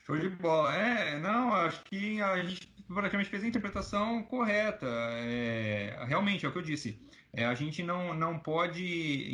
Show 0.06 0.16
de 0.16 0.28
bola. 0.28 0.72
É, 0.72 1.18
não, 1.18 1.52
acho 1.52 1.82
que 1.82 2.22
a 2.22 2.40
gente 2.40 2.72
praticamente 2.86 3.28
fez 3.28 3.42
a 3.42 3.48
interpretação 3.48 4.22
correta. 4.22 4.86
É, 4.86 5.98
realmente, 6.06 6.46
é 6.46 6.48
o 6.48 6.52
que 6.52 6.58
eu 6.58 6.62
disse. 6.62 6.96
É, 7.32 7.44
a 7.44 7.54
gente 7.54 7.82
não, 7.82 8.14
não 8.14 8.38
pode 8.38 8.84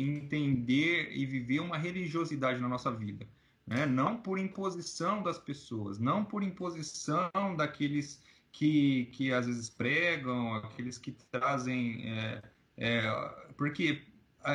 entender 0.01 1.11
e 1.11 1.27
viver 1.27 1.59
uma 1.59 1.77
religiosidade 1.77 2.59
na 2.59 2.67
nossa 2.67 2.91
vida. 2.91 3.27
Né? 3.67 3.85
Não 3.85 4.17
por 4.17 4.39
imposição 4.39 5.21
das 5.21 5.37
pessoas, 5.37 5.99
não 5.99 6.25
por 6.25 6.41
imposição 6.41 7.29
daqueles 7.55 8.19
que, 8.51 9.05
que 9.13 9.31
às 9.31 9.45
vezes 9.45 9.69
pregam, 9.69 10.55
aqueles 10.55 10.97
que 10.97 11.11
trazem. 11.31 12.09
É, 12.09 12.41
é, 12.77 13.01
porque 13.55 14.01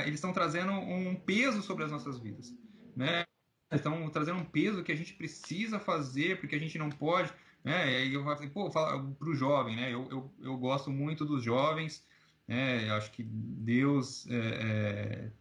eles 0.02 0.14
estão 0.14 0.32
trazendo 0.32 0.72
um 0.72 1.14
peso 1.14 1.62
sobre 1.62 1.84
as 1.84 1.92
nossas 1.92 2.18
vidas. 2.18 2.52
Né? 2.96 3.24
Estão 3.70 4.08
trazendo 4.10 4.38
um 4.38 4.44
peso 4.44 4.82
que 4.82 4.92
a 4.92 4.96
gente 4.96 5.12
precisa 5.12 5.78
fazer, 5.78 6.40
porque 6.40 6.56
a 6.56 6.58
gente 6.58 6.78
não 6.78 6.90
pode. 6.90 7.32
Né? 7.62 8.06
E 8.06 8.14
eu 8.14 8.24
falo, 8.24 8.50
pô, 8.50 8.70
para 8.70 9.28
o 9.28 9.34
jovem, 9.34 9.76
né? 9.76 9.92
Eu, 9.92 10.08
eu, 10.10 10.32
eu 10.40 10.56
gosto 10.56 10.90
muito 10.90 11.24
dos 11.24 11.42
jovens, 11.42 12.06
né? 12.46 12.88
Eu 12.88 12.94
acho 12.94 13.10
que 13.10 13.22
Deus 13.22 14.26
é, 14.28 14.36
é, 14.36 15.32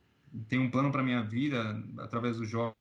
tem 0.47 0.59
um 0.59 0.69
plano 0.69 0.91
para 0.91 1.03
minha 1.03 1.23
vida 1.23 1.81
através 1.99 2.37
dos 2.37 2.49
jovens, 2.49 2.75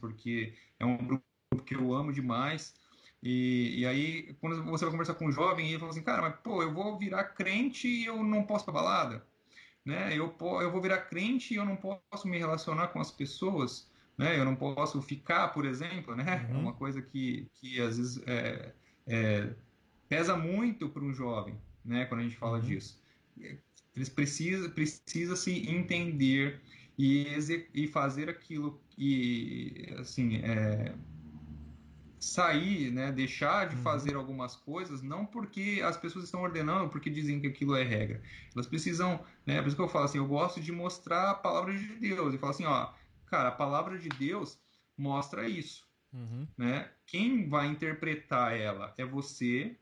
porque 0.00 0.54
é 0.78 0.86
um 0.86 0.96
grupo 0.96 1.24
que 1.64 1.74
eu 1.74 1.92
amo 1.92 2.12
demais. 2.12 2.74
E, 3.22 3.80
e 3.80 3.86
aí, 3.86 4.36
quando 4.40 4.62
você 4.64 4.84
vai 4.84 4.92
conversar 4.92 5.14
com 5.14 5.26
um 5.26 5.32
jovem, 5.32 5.68
ele 5.68 5.78
fala 5.78 5.90
assim, 5.90 6.02
cara, 6.02 6.22
mas 6.22 6.36
pô, 6.36 6.62
eu 6.62 6.72
vou 6.72 6.98
virar 6.98 7.24
crente 7.24 7.88
e 7.88 8.06
eu 8.06 8.22
não 8.22 8.44
posso 8.44 8.64
para 8.64 8.74
balada, 8.74 9.26
né? 9.84 10.16
Eu, 10.16 10.34
eu 10.62 10.70
vou 10.70 10.80
virar 10.80 10.98
crente 11.02 11.52
e 11.52 11.56
eu 11.56 11.64
não 11.64 11.76
posso 11.76 12.28
me 12.28 12.38
relacionar 12.38 12.88
com 12.88 13.00
as 13.00 13.10
pessoas 13.10 13.90
né? 14.16 14.38
Eu 14.38 14.44
não 14.44 14.56
posso 14.56 15.00
ficar, 15.02 15.48
por 15.48 15.64
exemplo, 15.64 16.14
né? 16.14 16.46
Uhum. 16.48 16.56
É 16.56 16.58
uma 16.58 16.72
coisa 16.72 17.02
que, 17.02 17.48
que 17.54 17.80
às 17.80 17.96
vezes 17.98 18.22
é, 18.26 18.72
é, 19.06 19.50
pesa 20.08 20.36
muito 20.36 20.88
para 20.88 21.02
um 21.02 21.12
jovem, 21.12 21.56
né? 21.84 22.04
Quando 22.06 22.20
a 22.20 22.24
gente 22.24 22.36
fala 22.36 22.58
uhum. 22.58 22.64
disso. 22.64 23.00
Eles 23.94 24.08
precisam 24.08 24.70
precisa 24.70 25.36
se 25.36 25.70
entender 25.70 26.60
e, 26.98 27.26
e 27.74 27.86
fazer 27.86 28.28
aquilo 28.28 28.80
e 28.96 29.94
assim 29.98 30.36
é, 30.36 30.94
sair, 32.18 32.90
né, 32.90 33.12
deixar 33.12 33.68
de 33.68 33.76
uhum. 33.76 33.82
fazer 33.82 34.16
algumas 34.16 34.56
coisas, 34.56 35.02
não 35.02 35.24
porque 35.24 35.80
as 35.84 35.96
pessoas 35.96 36.24
estão 36.24 36.42
ordenando, 36.42 36.88
porque 36.88 37.08
dizem 37.08 37.40
que 37.40 37.46
aquilo 37.46 37.76
é 37.76 37.84
regra. 37.84 38.20
Elas 38.54 38.66
precisam, 38.66 39.20
né, 39.44 39.60
por 39.60 39.68
isso 39.68 39.76
que 39.76 39.82
eu 39.82 39.88
falo 39.88 40.06
assim, 40.06 40.18
eu 40.18 40.26
gosto 40.26 40.60
de 40.60 40.72
mostrar 40.72 41.30
a 41.30 41.34
palavra 41.34 41.76
de 41.76 41.86
Deus 41.96 42.34
e 42.34 42.38
falar 42.38 42.52
assim, 42.52 42.64
ó, 42.64 42.90
Cara, 43.36 43.50
a 43.50 43.52
palavra 43.52 43.98
de 43.98 44.08
Deus 44.08 44.58
mostra 44.96 45.46
isso. 45.46 45.86
Uhum. 46.10 46.48
Né? 46.56 46.90
Quem 47.04 47.46
vai 47.46 47.66
interpretar 47.66 48.58
ela 48.58 48.94
é 48.96 49.04
você. 49.04 49.76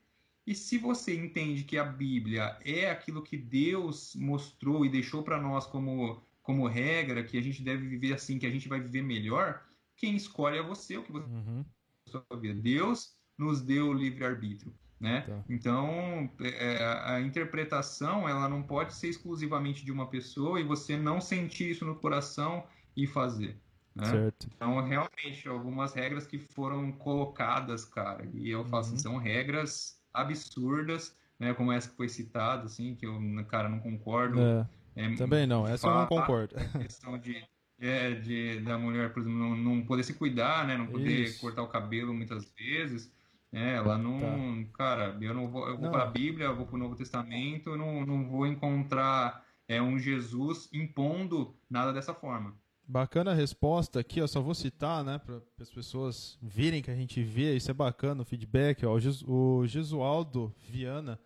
E 0.44 0.56
se 0.56 0.76
você 0.76 1.14
entende 1.14 1.62
que 1.62 1.78
a 1.78 1.84
Bíblia 1.84 2.58
é 2.64 2.90
aquilo 2.90 3.22
que 3.22 3.36
Deus 3.36 4.16
mostrou 4.16 4.84
e 4.84 4.88
deixou 4.88 5.22
para 5.22 5.40
nós 5.40 5.66
como, 5.66 6.20
como 6.42 6.66
regra, 6.66 7.22
que 7.22 7.38
a 7.38 7.40
gente 7.40 7.62
deve 7.62 7.86
viver 7.86 8.12
assim, 8.12 8.40
que 8.40 8.46
a 8.46 8.50
gente 8.50 8.68
vai 8.68 8.80
viver 8.80 9.02
melhor, 9.02 9.64
quem 9.96 10.16
escolhe 10.16 10.58
é 10.58 10.62
você, 10.62 10.96
o 10.96 11.04
que 11.04 11.12
você 11.12 11.24
uhum. 11.24 11.64
sua 12.06 12.26
vida. 12.36 12.60
Deus 12.60 13.16
nos 13.38 13.62
deu 13.62 13.86
o 13.86 13.92
livre-arbítrio. 13.92 14.74
né? 14.98 15.20
Tá. 15.20 15.44
Então, 15.48 16.28
é, 16.40 16.84
a 17.04 17.20
interpretação 17.20 18.28
ela 18.28 18.48
não 18.48 18.64
pode 18.64 18.94
ser 18.94 19.10
exclusivamente 19.10 19.84
de 19.84 19.92
uma 19.92 20.08
pessoa 20.08 20.58
e 20.58 20.64
você 20.64 20.96
não 20.96 21.20
sentir 21.20 21.70
isso 21.70 21.84
no 21.84 21.94
coração 21.94 22.66
e 22.96 23.06
fazer. 23.06 23.58
Né? 23.94 24.06
Certo. 24.06 24.48
Então, 24.54 24.82
realmente, 24.82 25.48
algumas 25.48 25.94
regras 25.94 26.26
que 26.26 26.38
foram 26.38 26.90
colocadas, 26.92 27.84
cara, 27.84 28.28
e 28.34 28.50
eu 28.50 28.64
faço, 28.64 28.92
uhum. 28.92 28.98
são 28.98 29.16
regras 29.16 30.00
absurdas, 30.12 31.16
né? 31.38 31.54
Como 31.54 31.72
essa 31.72 31.88
que 31.88 31.96
foi 31.96 32.08
citada, 32.08 32.64
assim, 32.64 32.94
que 32.94 33.06
eu, 33.06 33.20
cara, 33.48 33.68
não 33.68 33.78
concordo. 33.78 34.40
É, 34.40 34.66
é, 34.96 35.14
também 35.14 35.46
não, 35.46 35.66
essa 35.66 35.86
eu 35.86 35.94
não 35.94 36.06
concordo. 36.06 36.56
A 36.56 36.78
questão 36.78 37.18
de, 37.18 37.44
é, 37.78 38.12
de, 38.12 38.60
da 38.60 38.78
mulher, 38.78 39.12
por 39.12 39.20
exemplo, 39.20 39.38
não, 39.38 39.56
não 39.56 39.84
poder 39.84 40.02
se 40.02 40.14
cuidar, 40.14 40.66
né? 40.66 40.76
Não 40.76 40.86
poder 40.86 41.24
Isso. 41.24 41.40
cortar 41.40 41.62
o 41.62 41.68
cabelo 41.68 42.12
muitas 42.12 42.50
vezes. 42.56 43.12
É, 43.52 43.74
ela 43.74 43.96
não. 43.96 44.64
Tá. 44.64 44.70
Cara, 44.76 45.18
eu 45.20 45.32
não 45.32 45.48
vou. 45.48 45.68
Eu 45.68 45.78
vou 45.78 45.90
para 45.90 46.02
a 46.02 46.10
Bíblia, 46.10 46.46
eu 46.46 46.56
vou 46.56 46.66
para 46.66 46.74
o 46.74 46.78
Novo 46.78 46.96
Testamento, 46.96 47.70
eu 47.70 47.76
não, 47.76 48.04
não 48.04 48.28
vou 48.28 48.46
encontrar 48.46 49.44
é, 49.68 49.80
um 49.80 49.96
Jesus 49.96 50.68
impondo 50.72 51.56
nada 51.70 51.92
dessa 51.92 52.12
forma. 52.12 52.56
Bacana 52.86 53.30
a 53.30 53.34
resposta 53.34 54.00
aqui, 54.00 54.20
ó, 54.20 54.26
só 54.26 54.40
vou 54.42 54.54
citar, 54.54 55.02
né, 55.02 55.18
para 55.18 55.40
as 55.58 55.70
pessoas 55.70 56.38
virem 56.42 56.82
que 56.82 56.90
a 56.90 56.94
gente 56.94 57.22
vê, 57.22 57.56
isso 57.56 57.70
é 57.70 57.74
bacana, 57.74 58.22
o 58.22 58.24
feedback, 58.24 58.84
ó, 58.84 58.98
o 59.26 59.66
Gesualdo 59.66 60.54
Viana, 60.68 61.18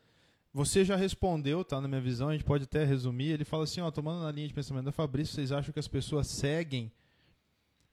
você 0.52 0.84
já 0.84 0.96
respondeu, 0.96 1.64
tá, 1.64 1.80
na 1.80 1.88
minha 1.88 2.00
visão, 2.00 2.28
a 2.28 2.32
gente 2.32 2.44
pode 2.44 2.64
até 2.64 2.84
resumir, 2.84 3.30
ele 3.30 3.44
fala 3.44 3.64
assim, 3.64 3.80
ó, 3.80 3.90
tomando 3.90 4.22
na 4.22 4.30
linha 4.30 4.48
de 4.48 4.54
pensamento 4.54 4.84
da 4.84 4.92
Fabrício, 4.92 5.34
vocês 5.34 5.52
acham 5.52 5.72
que 5.72 5.78
as 5.78 5.88
pessoas 5.88 6.26
seguem 6.28 6.92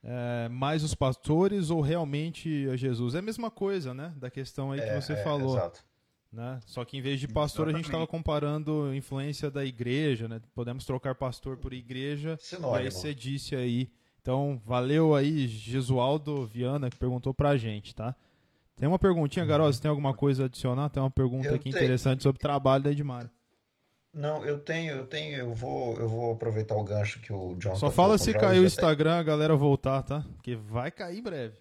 é, 0.03 0.47
mais 0.49 0.83
os 0.83 0.93
pastores 0.93 1.69
ou 1.69 1.81
realmente 1.81 2.67
a 2.71 2.75
Jesus? 2.75 3.15
É 3.15 3.19
a 3.19 3.21
mesma 3.21 3.49
coisa, 3.49 3.93
né? 3.93 4.13
Da 4.17 4.29
questão 4.29 4.71
aí 4.71 4.79
que 4.79 4.87
é, 4.87 5.01
você 5.01 5.13
é, 5.13 5.23
falou. 5.23 5.57
Exato. 5.57 5.83
Né? 6.35 6.59
Só 6.65 6.83
que 6.83 6.97
em 6.97 7.01
vez 7.01 7.17
de 7.17 7.29
pastor, 7.29 7.67
Exatamente. 7.67 7.75
a 7.75 7.77
gente 7.77 7.85
estava 7.85 8.05
comparando 8.05 8.93
influência 8.93 9.49
da 9.49 9.63
igreja, 9.63 10.27
né? 10.27 10.41
Podemos 10.53 10.85
trocar 10.85 11.15
pastor 11.15 11.55
por 11.55 11.71
igreja. 11.71 12.37
Sinônimo. 12.41 12.75
Aí 12.75 12.91
você 12.91 13.15
disse 13.15 13.55
aí. 13.55 13.89
Então, 14.21 14.61
valeu 14.65 15.15
aí, 15.15 15.47
Jesualdo 15.47 16.45
Viana, 16.45 16.89
que 16.89 16.97
perguntou 16.97 17.33
pra 17.33 17.55
gente, 17.55 17.95
tá? 17.95 18.13
Tem 18.75 18.85
uma 18.85 18.99
perguntinha, 18.99 19.45
Garoz, 19.45 19.79
tem 19.79 19.87
alguma 19.87 20.13
coisa 20.13 20.43
a 20.43 20.45
adicionar? 20.47 20.89
Tem 20.89 21.01
uma 21.01 21.11
pergunta 21.11 21.47
Eu 21.47 21.55
aqui 21.55 21.71
tenho. 21.71 21.77
interessante 21.77 22.23
sobre 22.23 22.37
o 22.37 22.41
trabalho 22.41 22.83
da 22.83 22.91
Edmar. 22.91 23.31
Não, 24.13 24.45
eu 24.45 24.59
tenho, 24.59 24.93
eu 24.93 25.07
tenho, 25.07 25.37
eu 25.37 25.53
vou, 25.53 25.97
eu 25.97 26.09
vou 26.09 26.33
aproveitar 26.33 26.75
o 26.75 26.83
gancho 26.83 27.21
que 27.21 27.31
o 27.31 27.55
John 27.55 27.75
Só 27.75 27.89
fala 27.89 28.17
se 28.17 28.33
caiu 28.33 28.63
o 28.63 28.65
Instagram, 28.65 29.11
tem... 29.11 29.19
a 29.19 29.23
galera 29.23 29.55
voltar, 29.55 30.03
tá? 30.03 30.25
Porque 30.35 30.55
vai 30.55 30.91
cair 30.91 31.19
em 31.19 31.23
breve. 31.23 31.57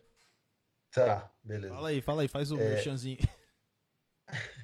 Tá, 0.92 1.30
beleza. 1.44 1.74
Fala 1.74 1.88
aí, 1.90 2.01
fala 2.01 2.22
aí, 2.22 2.28
faz 2.28 2.51
o 2.51 2.59
é... 2.59 2.78
chanzinho. 2.78 3.18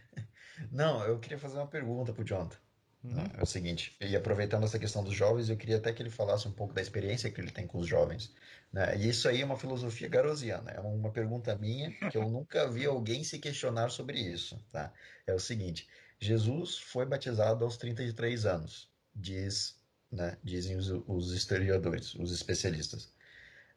Não, 0.70 1.05
eu 1.05 1.18
queria 1.18 1.38
fazer 1.38 1.56
uma 1.56 1.66
pergunta 1.66 2.12
pro 2.12 2.24
Jonathan. 2.24 2.56
Uhum. 3.02 3.24
É 3.38 3.42
o 3.42 3.47
seguinte, 3.47 3.97
e 3.98 4.14
aproveitando 4.14 4.64
essa 4.64 4.78
questão 4.78 5.02
dos 5.02 5.14
jovens, 5.14 5.48
eu 5.48 5.56
queria 5.56 5.78
até 5.78 5.90
que 5.92 6.02
ele 6.02 6.10
falasse 6.10 6.47
um 6.47 6.52
pouco 6.52 6.74
da 6.74 6.82
experiência 6.82 7.30
que 7.30 7.40
ele 7.40 7.51
tem 7.51 7.66
com 7.66 7.78
os 7.78 7.86
jovens. 7.86 8.34
Né? 8.70 8.98
E 8.98 9.09
isso 9.09 9.26
aí 9.26 9.40
é 9.40 9.44
uma 9.44 9.56
filosofia 9.56 10.06
garosiana, 10.06 10.70
é 10.70 10.80
uma 10.80 11.10
pergunta 11.10 11.56
minha 11.56 11.90
que 12.10 12.16
eu 12.16 12.28
nunca 12.28 12.68
vi 12.68 12.84
alguém 12.84 13.24
se 13.24 13.38
questionar 13.38 13.90
sobre 13.90 14.20
isso. 14.20 14.62
Tá? 14.70 14.92
É 15.26 15.32
o 15.32 15.40
seguinte, 15.40 15.88
Jesus 16.18 16.76
foi 16.76 17.06
batizado 17.06 17.64
aos 17.64 17.78
33 17.78 18.44
anos, 18.44 18.90
diz, 19.14 19.80
né, 20.12 20.36
dizem 20.44 20.76
os, 20.76 20.90
os 21.06 21.32
historiadores, 21.32 22.14
os 22.14 22.30
especialistas. 22.32 23.10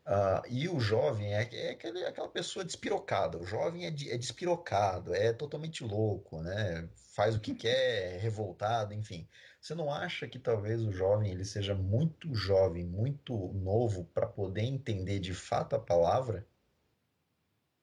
Uh, 0.05 0.45
e 0.49 0.67
o 0.67 0.79
jovem 0.79 1.33
é, 1.33 1.49
é 1.51 1.71
aquele, 1.71 2.03
aquela 2.05 2.27
pessoa 2.27 2.65
despirocada. 2.65 3.37
O 3.37 3.45
jovem 3.45 3.85
é, 3.85 3.91
de, 3.91 4.11
é 4.11 4.17
despirocado, 4.17 5.13
é 5.15 5.31
totalmente 5.31 5.83
louco, 5.83 6.41
né? 6.41 6.89
faz 7.13 7.35
o 7.35 7.39
que 7.39 7.53
quer, 7.53 8.15
é 8.15 8.17
revoltado, 8.17 8.93
enfim. 8.93 9.27
Você 9.61 9.75
não 9.75 9.93
acha 9.93 10.27
que 10.27 10.39
talvez 10.39 10.81
o 10.81 10.91
jovem 10.91 11.31
ele 11.31 11.45
seja 11.45 11.75
muito 11.75 12.33
jovem, 12.33 12.83
muito 12.83 13.53
novo 13.53 14.05
para 14.13 14.25
poder 14.25 14.63
entender 14.63 15.19
de 15.19 15.33
fato 15.33 15.75
a 15.75 15.79
palavra? 15.79 16.45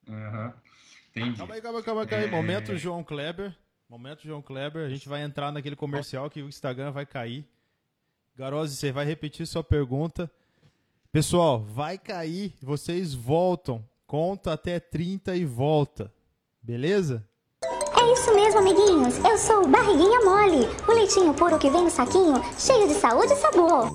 Uhum. 0.07 0.53
Entendi. 1.09 1.37
Calma 1.37 1.55
aí, 1.55 1.61
calma, 1.61 1.81
calma, 1.81 2.05
calma. 2.05 2.25
É... 2.25 2.29
Momento 2.29 2.77
João 2.77 3.03
Kleber. 3.03 3.55
Momento, 3.89 4.23
João 4.23 4.41
Kleber. 4.41 4.85
A 4.85 4.89
gente 4.89 5.09
vai 5.09 5.21
entrar 5.21 5.51
naquele 5.51 5.75
comercial 5.75 6.29
que 6.29 6.41
o 6.41 6.47
Instagram 6.47 6.91
vai 6.91 7.05
cair. 7.05 7.45
Garose, 8.37 8.75
você 8.75 8.91
vai 8.91 9.05
repetir 9.05 9.45
sua 9.45 9.63
pergunta. 9.63 10.31
Pessoal, 11.11 11.59
vai 11.59 11.97
cair. 11.97 12.53
Vocês 12.63 13.13
voltam. 13.13 13.83
Conta 14.07 14.53
até 14.53 14.79
30 14.79 15.35
e 15.35 15.43
volta. 15.43 16.09
Beleza? 16.63 17.27
É 17.65 18.13
isso 18.13 18.33
mesmo, 18.33 18.59
amiguinhos. 18.59 19.17
Eu 19.17 19.37
sou 19.37 19.65
o 19.65 19.67
Barriguinha 19.67 20.21
Mole, 20.21 20.69
o 20.87 20.93
leitinho 20.93 21.33
puro 21.33 21.59
que 21.59 21.69
vem 21.69 21.83
no 21.83 21.89
saquinho, 21.89 22.41
cheio 22.57 22.87
de 22.87 22.93
saúde 22.93 23.33
e 23.33 23.35
sabor. 23.35 23.93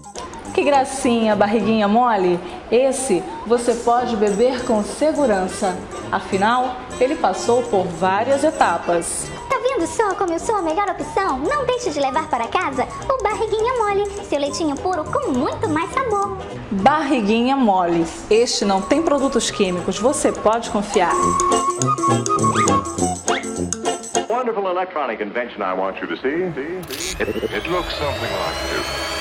Que 0.54 0.62
gracinha, 0.62 1.34
barriguinha 1.34 1.88
mole! 1.88 2.38
Esse 2.70 3.22
você 3.46 3.74
pode 3.74 4.16
beber 4.16 4.64
com 4.64 4.82
segurança. 4.82 5.76
Afinal, 6.12 6.76
ele 7.00 7.16
passou 7.16 7.62
por 7.64 7.84
várias 7.84 8.44
etapas. 8.44 9.26
Vendo 9.76 9.86
só 9.88 10.14
como 10.14 10.32
eu 10.32 10.38
sou 10.38 10.56
a 10.56 10.62
melhor 10.62 10.88
opção? 10.88 11.38
Não 11.38 11.66
deixe 11.66 11.90
de 11.90 12.00
levar 12.00 12.30
para 12.30 12.48
casa 12.48 12.88
o 13.10 13.22
Barriguinha 13.22 13.74
Mole, 13.74 14.10
seu 14.24 14.40
leitinho 14.40 14.74
puro 14.74 15.04
com 15.04 15.32
muito 15.32 15.68
mais 15.68 15.92
sabor. 15.92 16.38
Barriguinha 16.70 17.54
Mole. 17.54 18.06
Este 18.30 18.64
não 18.64 18.80
tem 18.80 19.02
produtos 19.02 19.50
químicos, 19.50 19.98
você 19.98 20.32
pode 20.32 20.70
confiar. 20.70 21.12
Wonderful 24.30 24.66
electronic 24.66 25.22
invention 25.22 25.60
I 25.60 25.74
want 25.78 26.00
you 26.00 26.08
to 26.08 26.16
see. 26.16 26.44
It, 27.20 27.52
it 27.52 27.70
looks 27.70 27.94
something 27.96 28.32
like 28.32 28.56
this. 28.70 29.15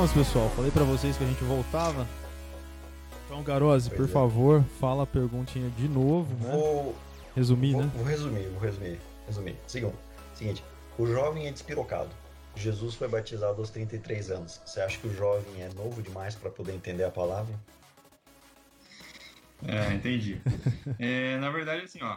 Voltamos, 0.00 0.12
pessoal. 0.12 0.48
Falei 0.50 0.70
para 0.70 0.84
vocês 0.84 1.16
que 1.16 1.24
a 1.24 1.26
gente 1.26 1.44
voltava. 1.44 2.06
Então, 3.26 3.42
Garose, 3.42 3.90
por 3.90 4.06
é. 4.06 4.08
favor, 4.08 4.64
fala 4.80 5.02
a 5.02 5.06
perguntinha 5.06 5.68
de 5.70 5.88
novo, 5.88 6.32
né? 6.42 6.52
Vou 6.52 6.96
resumir, 7.36 7.72
vou, 7.72 7.82
né? 7.82 7.90
Vou 7.94 8.04
resumir, 8.04 8.48
vou 8.48 8.60
resumir. 8.60 9.00
Resumir. 9.26 9.56
Segundo, 9.66 9.98
seguinte, 10.34 10.64
o 10.98 11.06
jovem 11.06 11.46
é 11.46 11.52
despirocado. 11.52 12.08
Jesus 12.56 12.94
foi 12.94 13.08
batizado 13.08 13.60
aos 13.60 13.70
33 13.70 14.30
anos. 14.30 14.60
Você 14.64 14.80
acha 14.80 14.98
que 14.98 15.06
o 15.06 15.14
jovem 15.14 15.62
é 15.62 15.68
novo 15.74 16.02
demais 16.02 16.34
para 16.34 16.50
poder 16.50 16.74
entender 16.74 17.04
a 17.04 17.10
palavra? 17.10 17.54
É, 19.66 19.92
entendi. 19.92 20.40
é, 20.98 21.36
na 21.36 21.50
verdade, 21.50 21.84
assim, 21.84 22.02
ó. 22.02 22.16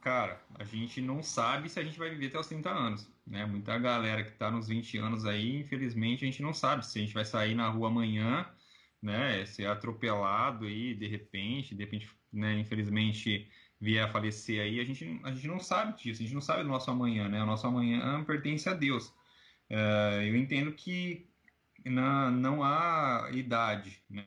Cara, 0.00 0.40
a 0.58 0.64
gente 0.64 1.00
não 1.00 1.22
sabe 1.22 1.68
se 1.68 1.78
a 1.78 1.84
gente 1.84 1.98
vai 1.98 2.08
viver 2.10 2.28
até 2.28 2.38
os 2.38 2.46
30 2.46 2.70
anos. 2.70 3.11
Né? 3.26 3.46
Muita 3.46 3.78
galera 3.78 4.24
que 4.24 4.32
está 4.32 4.50
nos 4.50 4.68
20 4.68 4.98
anos 4.98 5.24
aí, 5.24 5.60
infelizmente, 5.60 6.24
a 6.24 6.26
gente 6.26 6.42
não 6.42 6.52
sabe 6.52 6.86
se 6.86 6.98
a 6.98 7.02
gente 7.02 7.14
vai 7.14 7.24
sair 7.24 7.54
na 7.54 7.68
rua 7.68 7.88
amanhã, 7.88 8.46
né? 9.00 9.44
Ser 9.46 9.66
atropelado 9.66 10.66
aí 10.66 10.94
de 10.94 11.06
repente, 11.06 11.74
de 11.74 11.84
repente, 11.84 12.10
né? 12.32 12.58
Infelizmente 12.58 13.50
vier 13.80 14.04
a 14.04 14.08
falecer 14.08 14.60
aí, 14.60 14.78
a 14.78 14.84
gente, 14.84 15.20
a 15.24 15.32
gente 15.32 15.48
não 15.48 15.58
sabe 15.58 16.00
disso, 16.00 16.22
a 16.22 16.24
gente 16.24 16.34
não 16.34 16.40
sabe 16.40 16.62
do 16.62 16.68
nosso 16.68 16.88
amanhã, 16.90 17.28
né? 17.28 17.42
O 17.42 17.46
nosso 17.46 17.66
amanhã 17.66 18.22
pertence 18.24 18.68
a 18.68 18.74
Deus. 18.74 19.08
Uh, 19.68 20.22
eu 20.22 20.36
entendo 20.36 20.72
que 20.72 21.28
na, 21.84 22.30
não 22.30 22.62
há 22.62 23.28
idade, 23.32 24.00
né? 24.08 24.26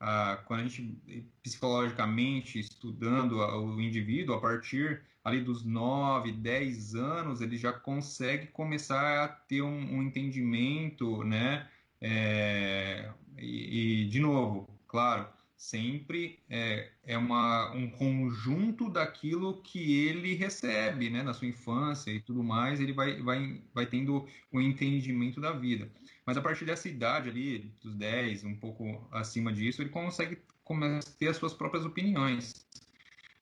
A, 0.00 0.38
quando 0.46 0.60
a 0.60 0.62
gente 0.64 0.98
psicologicamente 1.42 2.58
estudando 2.58 3.36
o 3.36 3.80
indivíduo 3.80 4.34
a 4.34 4.40
partir 4.40 5.02
ali 5.22 5.40
dos 5.40 5.64
9, 5.64 6.32
10 6.32 6.94
anos, 6.94 7.40
ele 7.42 7.58
já 7.58 7.72
consegue 7.72 8.46
começar 8.46 9.24
a 9.24 9.28
ter 9.28 9.60
um, 9.62 9.96
um 9.96 10.02
entendimento, 10.02 11.22
né? 11.24 11.68
É, 12.00 13.10
e, 13.36 14.04
e, 14.04 14.08
de 14.08 14.18
novo, 14.18 14.66
claro, 14.88 15.28
sempre 15.56 16.38
é, 16.48 16.90
é 17.04 17.18
uma, 17.18 17.70
um 17.72 17.90
conjunto 17.90 18.88
daquilo 18.88 19.60
que 19.60 20.06
ele 20.06 20.34
recebe, 20.34 21.10
né? 21.10 21.22
Na 21.22 21.34
sua 21.34 21.48
infância 21.48 22.10
e 22.10 22.20
tudo 22.20 22.42
mais, 22.42 22.80
ele 22.80 22.94
vai, 22.94 23.20
vai, 23.20 23.62
vai 23.74 23.84
tendo 23.84 24.26
o 24.50 24.58
um 24.58 24.60
entendimento 24.62 25.38
da 25.38 25.52
vida. 25.52 25.90
Mas 26.30 26.36
a 26.36 26.40
partir 26.40 26.64
dessa 26.64 26.88
idade 26.88 27.28
ali, 27.28 27.74
dos 27.82 27.92
10, 27.96 28.44
um 28.44 28.54
pouco 28.54 29.04
acima 29.10 29.52
disso, 29.52 29.82
ele 29.82 29.90
consegue 29.90 30.38
a 30.64 31.00
ter 31.18 31.26
as 31.26 31.36
suas 31.36 31.52
próprias 31.52 31.84
opiniões 31.84 32.64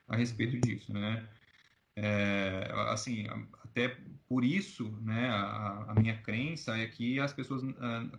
a 0.09 0.17
respeito 0.17 0.59
disso, 0.59 0.91
né? 0.95 1.29
É, 1.95 2.73
assim, 2.89 3.27
até 3.63 3.95
por 4.27 4.43
isso, 4.43 4.89
né, 5.03 5.29
a, 5.29 5.85
a, 5.89 5.95
minha 5.97 6.17
crença 6.23 6.79
é 6.79 6.87
que 6.87 7.21
as 7.21 7.31
pessoas, 7.31 7.63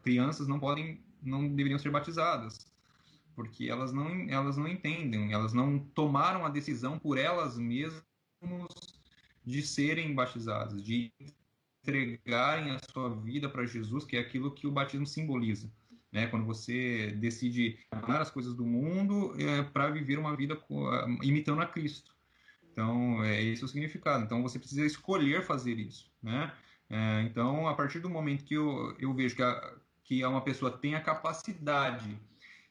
crianças 0.04 0.48
não 0.48 0.60
podem, 0.60 1.04
não 1.20 1.48
deveriam 1.48 1.80
ser 1.80 1.90
batizadas, 1.90 2.60
porque 3.36 3.70
elas 3.72 3.92
não, 3.92 4.30
elas 4.30 4.56
não 4.56 4.68
entendem, 4.68 5.34
elas 5.34 5.52
não 5.52 5.80
tomaram 5.80 6.46
a 6.46 6.50
decisão 6.50 7.00
por 7.00 7.18
elas 7.18 7.58
mesmas 7.58 7.96
de 9.44 9.64
serem 9.64 10.14
batizadas, 10.14 10.84
de 10.84 11.12
entregarem 11.82 12.72
a 12.72 12.80
sua 12.92 13.10
vida 13.10 13.50
para 13.50 13.66
Jesus, 13.66 14.04
que 14.04 14.18
é 14.18 14.20
aquilo 14.20 14.52
que 14.52 14.68
o 14.68 14.72
batismo 14.72 15.06
simboliza. 15.06 15.72
Né, 16.12 16.26
quando 16.26 16.44
você 16.44 17.12
decide 17.18 17.78
amar 17.92 18.20
as 18.20 18.32
coisas 18.32 18.56
do 18.56 18.66
mundo 18.66 19.36
é, 19.40 19.62
para 19.62 19.92
viver 19.92 20.18
uma 20.18 20.36
vida 20.36 20.60
imitando 21.22 21.62
a 21.62 21.68
Cristo. 21.68 22.16
Então, 22.72 23.24
é 23.24 23.44
esse 23.44 23.64
o 23.64 23.68
significado. 23.68 24.24
Então, 24.24 24.42
você 24.42 24.58
precisa 24.58 24.84
escolher 24.84 25.46
fazer 25.46 25.78
isso, 25.78 26.12
né? 26.24 26.52
É, 26.90 27.22
então, 27.22 27.68
a 27.68 27.76
partir 27.76 28.00
do 28.00 28.10
momento 28.10 28.44
que 28.44 28.56
eu, 28.56 28.96
eu 28.98 29.14
vejo 29.14 29.36
que, 29.36 29.44
a, 29.44 29.76
que 30.04 30.26
uma 30.26 30.42
pessoa 30.42 30.72
tem 30.76 30.96
a 30.96 31.02
capacidade 31.02 32.20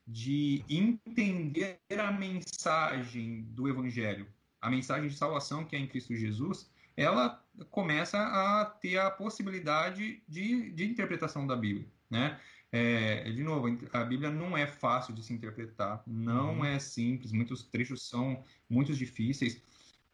de 0.05 0.65
entender 0.69 1.79
a 1.97 2.11
mensagem 2.11 3.43
do 3.51 3.69
Evangelho, 3.69 4.27
a 4.61 4.71
mensagem 4.71 5.09
de 5.09 5.17
salvação 5.17 5.65
que 5.65 5.77
é 5.77 5.79
em 5.79 5.87
Cristo 5.87 6.17
Jesus, 6.17 6.71
ela 6.99 7.41
começa 7.71 8.19
a 8.19 8.65
ter 8.65 8.99
a 8.99 9.09
possibilidade 9.09 10.21
de, 10.29 10.73
de 10.73 10.85
interpretação 10.85 11.47
da 11.47 11.55
Bíblia, 11.55 11.87
né? 12.11 12.41
É, 12.73 13.31
de 13.31 13.43
novo, 13.43 13.67
a 13.93 14.05
Bíblia 14.05 14.31
não 14.31 14.59
é 14.59 14.67
fácil 14.67 15.15
de 15.15 15.23
se 15.23 15.33
interpretar, 15.33 16.03
não 16.07 16.59
uhum. 16.59 16.65
é 16.65 16.79
simples, 16.79 17.33
muitos 17.33 17.63
trechos 17.63 18.07
são 18.07 18.45
muito 18.69 18.93
difíceis, 18.93 19.63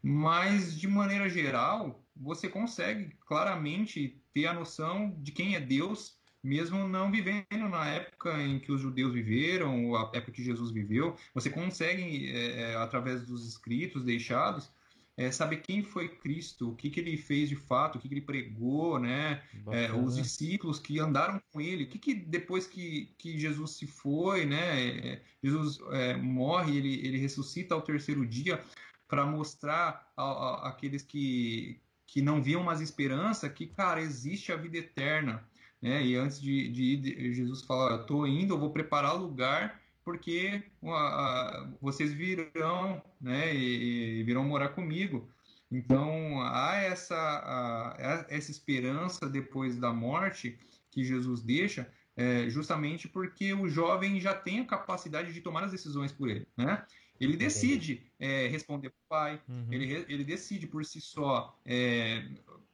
mas 0.01 0.79
de 0.79 0.87
maneira 0.87 1.27
geral, 1.27 2.05
você 2.15 2.47
consegue 2.47 3.13
claramente 3.27 4.21
ter 4.31 4.45
a 4.45 4.53
noção 4.53 5.13
de 5.17 5.31
quem 5.31 5.55
é 5.55 5.59
Deus, 5.59 6.17
mesmo 6.41 6.87
não 6.87 7.11
vivendo 7.11 7.67
na 7.69 7.89
época 7.89 8.41
em 8.41 8.59
que 8.59 8.71
os 8.71 8.79
judeus 8.79 9.11
viveram, 9.11 9.87
ou 9.87 9.97
a 9.97 10.11
época 10.13 10.31
que 10.31 10.43
Jesus 10.43 10.71
viveu. 10.71 11.17
Você 11.33 11.49
consegue, 11.49 12.29
é, 12.31 12.73
é 12.73 12.75
através 12.75 13.25
dos 13.25 13.45
escritos 13.47 14.03
deixados, 14.03 14.71
é, 15.17 15.31
saber 15.31 15.57
quem 15.57 15.81
foi 15.81 16.09
Cristo, 16.09 16.71
o 16.71 16.75
que, 16.75 16.89
que 16.89 16.99
ele 16.99 17.15
fez 17.15 17.47
de 17.47 17.55
fato, 17.55 17.95
o 17.97 17.99
que, 17.99 18.07
que 18.09 18.13
ele 18.13 18.21
pregou, 18.21 18.99
né? 18.99 19.41
É, 19.71 19.91
os 19.93 20.15
discípulos 20.15 20.77
que 20.77 20.99
andaram 20.99 21.41
com 21.51 21.61
ele, 21.61 21.85
o 21.85 21.87
que, 21.87 21.97
que 21.97 22.13
depois 22.13 22.67
que, 22.67 23.13
que 23.17 23.37
Jesus 23.39 23.77
se 23.77 23.87
foi, 23.87 24.45
né? 24.45 24.89
É, 24.89 25.21
Jesus 25.41 25.79
é, 25.91 26.17
morre, 26.17 26.77
ele, 26.77 27.07
ele 27.07 27.17
ressuscita 27.17 27.73
ao 27.73 27.81
terceiro 27.81 28.25
dia 28.25 28.61
para 29.07 29.25
mostrar 29.25 30.11
aqueles 30.63 31.01
que, 31.01 31.79
que 32.07 32.21
não 32.21 32.41
viam 32.41 32.63
mais 32.63 32.81
esperança 32.81 33.49
que, 33.49 33.67
cara, 33.67 34.01
existe 34.01 34.51
a 34.51 34.57
vida 34.57 34.77
eterna. 34.77 35.47
Né? 35.81 36.05
E 36.05 36.15
antes 36.15 36.41
de, 36.41 36.69
de 36.69 36.83
ir, 36.83 37.33
Jesus 37.33 37.61
fala: 37.61 38.01
estou 38.01 38.27
indo, 38.27 38.53
eu 38.53 38.59
vou 38.59 38.71
preparar 38.71 39.13
lugar 39.13 39.79
porque 40.05 40.63
vocês 41.81 42.13
virão, 42.13 43.01
né, 43.19 43.53
e, 43.53 44.19
e, 44.19 44.23
virão 44.23 44.45
morar 44.45 44.69
comigo. 44.69 45.27
Então 45.71 46.41
há 46.43 46.75
essa, 46.75 47.15
a, 47.15 48.25
essa 48.29 48.51
esperança 48.51 49.27
depois 49.27 49.77
da 49.77 49.91
morte 49.91 50.57
que 50.91 51.03
Jesus 51.03 51.41
deixa, 51.41 51.91
é, 52.15 52.47
justamente 52.49 53.09
porque 53.09 53.51
o 53.51 53.67
jovem 53.67 54.21
já 54.21 54.33
tem 54.33 54.61
a 54.61 54.65
capacidade 54.65 55.33
de 55.33 55.41
tomar 55.41 55.63
as 55.65 55.71
decisões 55.71 56.11
por 56.11 56.29
ele, 56.29 56.47
né? 56.55 56.85
Ele 57.19 57.37
decide 57.37 58.05
é, 58.19 58.47
responder 58.47 58.89
para 58.89 58.97
o 58.97 59.09
pai, 59.09 59.41
uhum. 59.47 59.67
ele, 59.71 60.05
ele 60.07 60.23
decide 60.23 60.67
por 60.67 60.85
si 60.85 60.99
só 60.99 61.57
é, 61.65 62.25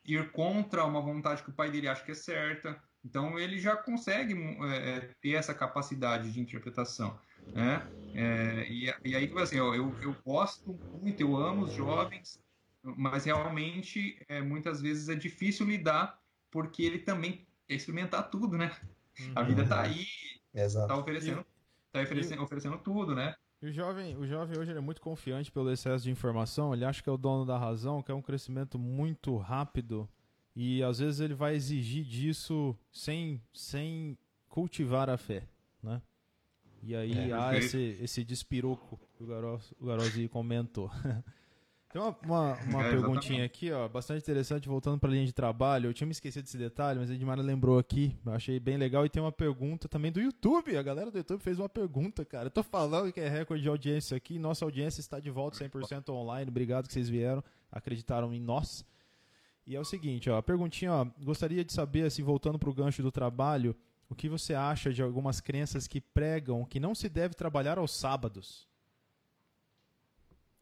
ir 0.03 0.31
contra 0.31 0.83
uma 0.83 0.99
vontade 0.99 1.43
que 1.43 1.49
o 1.49 1.53
pai 1.53 1.69
dele 1.69 1.87
acha 1.87 2.03
que 2.03 2.11
é 2.11 2.15
certa. 2.15 2.81
Então 3.03 3.39
ele 3.39 3.59
já 3.59 3.75
consegue 3.75 4.35
é, 4.65 5.09
ter 5.21 5.33
essa 5.33 5.53
capacidade 5.53 6.31
de 6.31 6.39
interpretação. 6.39 7.17
Né? 7.53 7.87
É, 8.13 8.67
e, 8.69 8.93
e, 9.03 9.15
aí, 9.15 9.31
assim, 9.37 9.57
eu, 9.57 9.73
eu, 9.73 9.95
eu, 10.01 10.15
gosto 10.23 10.73
muito, 11.01 11.19
eu 11.19 11.35
amo 11.35 11.63
os 11.63 11.73
jovens, 11.73 12.39
mas 12.83 13.25
realmente 13.25 14.23
é, 14.27 14.41
muitas 14.41 14.81
vezes 14.81 15.09
é 15.09 15.15
difícil 15.15 15.65
lidar, 15.65 16.19
porque 16.51 16.83
ele 16.83 16.99
também 16.99 17.45
quer 17.67 17.75
experimentar 17.75 18.29
tudo, 18.29 18.57
né? 18.57 18.71
Uhum. 19.19 19.33
A 19.35 19.43
vida 19.43 19.63
está 19.63 19.81
aí, 19.81 20.05
está 20.53 20.95
oferecendo, 20.95 21.45
tá 21.91 22.01
oferecendo, 22.01 22.43
oferecendo 22.43 22.77
tudo, 22.77 23.15
né? 23.15 23.35
E 23.61 23.67
o 23.67 23.71
jovem, 23.71 24.17
o 24.17 24.25
jovem 24.25 24.57
hoje 24.57 24.71
é 24.71 24.79
muito 24.79 25.01
confiante 25.01 25.51
pelo 25.51 25.71
excesso 25.71 26.03
de 26.03 26.11
informação, 26.11 26.73
ele 26.73 26.85
acha 26.85 27.01
que 27.01 27.09
é 27.09 27.11
o 27.11 27.17
dono 27.17 27.45
da 27.45 27.57
razão, 27.57 28.01
que 28.01 28.11
é 28.11 28.15
um 28.15 28.21
crescimento 28.21 28.79
muito 28.79 29.37
rápido 29.37 30.09
e 30.55 30.83
às 30.83 30.99
vezes 30.99 31.19
ele 31.19 31.33
vai 31.33 31.55
exigir 31.55 32.03
disso 32.03 32.75
sem, 32.91 33.41
sem 33.53 34.17
cultivar 34.49 35.09
a 35.09 35.17
fé, 35.17 35.47
né? 35.81 36.01
E 36.83 36.95
aí 36.95 37.29
é, 37.29 37.33
há 37.33 37.55
esse, 37.55 37.97
esse 38.01 38.23
despiroco 38.23 38.99
que 39.15 39.23
o 39.23 39.27
Garozzi, 39.27 40.25
o 40.25 40.29
comentou. 40.29 40.91
Tem 41.91 42.01
uma, 42.01 42.15
uma, 42.23 42.53
uma 42.69 42.85
é, 42.85 42.89
perguntinha 42.89 43.43
aqui, 43.43 43.69
ó, 43.69 43.87
bastante 43.87 44.21
interessante, 44.21 44.67
voltando 44.67 44.97
para 44.97 45.09
a 45.09 45.11
linha 45.11 45.25
de 45.25 45.33
trabalho. 45.33 45.89
Eu 45.89 45.93
tinha 45.93 46.07
me 46.07 46.13
esquecido 46.13 46.45
desse 46.45 46.57
detalhe, 46.57 46.97
mas 46.97 47.11
a 47.11 47.13
Edmara 47.13 47.41
lembrou 47.41 47.77
aqui. 47.77 48.17
Eu 48.25 48.31
achei 48.31 48.61
bem 48.61 48.77
legal. 48.77 49.05
E 49.05 49.09
tem 49.09 49.21
uma 49.21 49.31
pergunta 49.31 49.89
também 49.89 50.09
do 50.09 50.21
YouTube. 50.21 50.77
A 50.77 50.81
galera 50.81 51.11
do 51.11 51.17
YouTube 51.17 51.41
fez 51.41 51.59
uma 51.59 51.67
pergunta, 51.67 52.23
cara. 52.23 52.45
Eu 52.45 52.51
tô 52.51 52.63
falando 52.63 53.11
que 53.11 53.19
é 53.19 53.27
recorde 53.27 53.61
de 53.61 53.67
audiência 53.67 54.15
aqui. 54.15 54.39
Nossa 54.39 54.63
audiência 54.63 55.01
está 55.01 55.19
de 55.19 55.29
volta 55.29 55.57
100% 55.57 56.09
online. 56.13 56.49
Obrigado 56.49 56.87
que 56.87 56.93
vocês 56.93 57.09
vieram, 57.09 57.43
acreditaram 57.69 58.33
em 58.33 58.39
nós. 58.39 58.85
E 59.65 59.75
é 59.75 59.79
o 59.79 59.85
seguinte, 59.85 60.29
ó, 60.29 60.37
a 60.37 60.43
perguntinha, 60.43 60.91
ó, 60.93 61.05
gostaria 61.23 61.63
de 61.63 61.71
saber, 61.71 62.03
assim, 62.03 62.23
voltando 62.23 62.57
para 62.57 62.69
o 62.69 62.73
gancho 62.73 63.03
do 63.03 63.11
trabalho, 63.11 63.75
o 64.09 64.15
que 64.15 64.27
você 64.27 64.53
acha 64.53 64.91
de 64.91 65.01
algumas 65.01 65.39
crenças 65.39 65.87
que 65.87 66.01
pregam 66.01 66.65
que 66.65 66.79
não 66.79 66.93
se 66.93 67.07
deve 67.07 67.33
trabalhar 67.33 67.77
aos 67.77 67.95
sábados? 67.95 68.67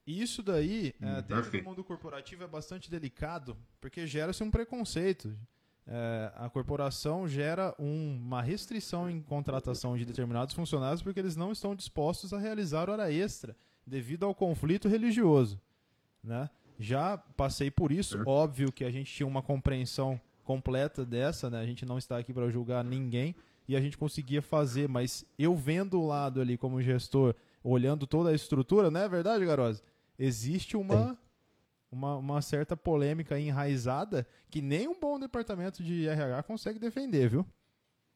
E 0.06 0.22
isso 0.22 0.42
daí, 0.42 0.94
hum, 1.02 1.08
é, 1.08 1.22
dentro 1.22 1.52
do 1.52 1.64
mundo 1.64 1.84
corporativo, 1.84 2.44
é 2.44 2.48
bastante 2.48 2.90
delicado, 2.90 3.56
porque 3.80 4.06
gera-se 4.08 4.44
um 4.44 4.52
preconceito. 4.52 5.38
É, 5.86 6.32
a 6.36 6.50
corporação 6.50 7.28
gera 7.28 7.74
um, 7.80 8.18
uma 8.18 8.42
restrição 8.42 9.10
em 9.10 9.22
contratação 9.22 9.98
de 9.98 10.06
determinados 10.06 10.54
funcionários 10.54 11.02
porque 11.02 11.20
eles 11.20 11.36
não 11.36 11.52
estão 11.52 11.74
dispostos 11.74 12.32
a 12.32 12.38
realizar 12.38 12.92
hora 12.92 13.12
extra 13.12 13.58
devido 13.86 14.24
ao 14.24 14.36
conflito 14.36 14.88
religioso. 14.88 15.60
Né? 16.24 16.48
Já 16.80 17.18
passei 17.18 17.70
por 17.70 17.92
isso, 17.92 18.24
óbvio 18.26 18.72
que 18.72 18.86
a 18.86 18.92
gente 18.92 19.14
tinha 19.14 19.28
uma 19.28 19.42
compreensão 19.42 20.20
completa 20.44 21.06
dessa, 21.06 21.50
né? 21.50 21.60
a 21.60 21.66
gente 21.66 21.86
não 21.86 21.98
está 21.98 22.18
aqui 22.18 22.34
para 22.34 22.50
julgar 22.50 22.84
ninguém 22.84 23.36
e 23.68 23.76
a 23.76 23.82
gente 23.82 23.98
conseguia 23.98 24.42
fazer, 24.42 24.88
mas 24.88 25.26
eu 25.38 25.56
vendo 25.56 26.00
o 26.00 26.08
lado 26.08 26.42
ali 26.42 26.58
como 26.58 26.82
gestor, 26.82 27.36
olhando 27.64 28.08
toda 28.08 28.30
a 28.30 28.34
estrutura, 28.34 28.90
não 28.90 29.02
é 29.02 29.10
verdade, 29.10 29.46
Garosa? 29.46 29.84
existe 30.20 30.76
uma, 30.76 31.18
uma, 31.90 32.18
uma, 32.18 32.42
certa 32.42 32.76
polêmica 32.76 33.40
enraizada 33.40 34.28
que 34.52 34.62
nem 34.62 34.88
um 34.88 35.00
bom 35.00 35.18
departamento 35.18 35.82
de 35.82 36.08
RH 36.08 36.44
consegue 36.44 36.78
defender, 36.78 37.30
viu? 37.30 37.48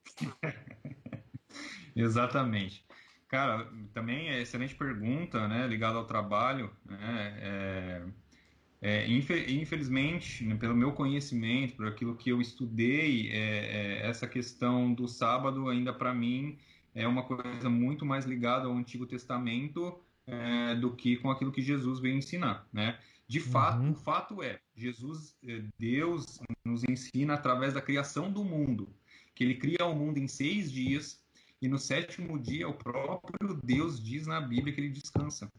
Exatamente. 1.96 2.84
Cara, 3.26 3.66
também 3.92 4.28
é 4.28 4.42
excelente 4.42 4.74
pergunta, 4.74 5.48
né, 5.48 5.66
ligada 5.66 5.96
ao 5.96 6.06
trabalho, 6.06 6.70
né, 6.84 7.38
é, 7.40 8.02
é, 8.86 9.06
infelizmente, 9.08 10.44
né, 10.44 10.54
pelo 10.56 10.76
meu 10.76 10.92
conhecimento, 10.92 11.74
por 11.74 11.86
aquilo 11.86 12.14
que 12.14 12.28
eu 12.28 12.38
estudei, 12.38 13.30
é, 13.30 14.02
é 14.02 14.06
essa 14.06 14.28
questão 14.28 14.92
do 14.92 15.08
sábado 15.08 15.70
ainda 15.70 15.90
para 15.90 16.12
mim 16.12 16.58
é 16.94 17.08
uma 17.08 17.22
coisa 17.22 17.70
muito 17.70 18.04
mais 18.04 18.26
ligada 18.26 18.66
ao 18.66 18.76
Antigo 18.76 19.06
Testamento 19.06 19.98
é, 20.26 20.74
do 20.74 20.94
que 20.94 21.16
com 21.16 21.30
aquilo 21.30 21.50
que 21.50 21.62
Jesus 21.62 21.98
veio 21.98 22.16
ensinar, 22.16 22.68
né? 22.70 22.98
De 23.26 23.40
fato, 23.40 23.80
uhum. 23.80 23.92
o 23.92 23.94
fato 23.94 24.42
é, 24.42 24.60
Jesus, 24.76 25.34
é, 25.48 25.64
Deus 25.78 26.40
nos 26.62 26.84
ensina 26.84 27.32
através 27.34 27.72
da 27.72 27.80
criação 27.80 28.30
do 28.30 28.44
mundo, 28.44 28.86
que 29.34 29.42
ele 29.42 29.54
cria 29.54 29.86
o 29.86 29.94
mundo 29.94 30.18
em 30.18 30.28
seis 30.28 30.70
dias 30.70 31.24
e 31.60 31.68
no 31.68 31.78
sétimo 31.78 32.38
dia 32.38 32.68
o 32.68 32.74
próprio 32.74 33.58
Deus 33.64 33.98
diz 33.98 34.26
na 34.26 34.42
Bíblia 34.42 34.74
que 34.74 34.80
ele 34.82 34.90
descansa. 34.90 35.50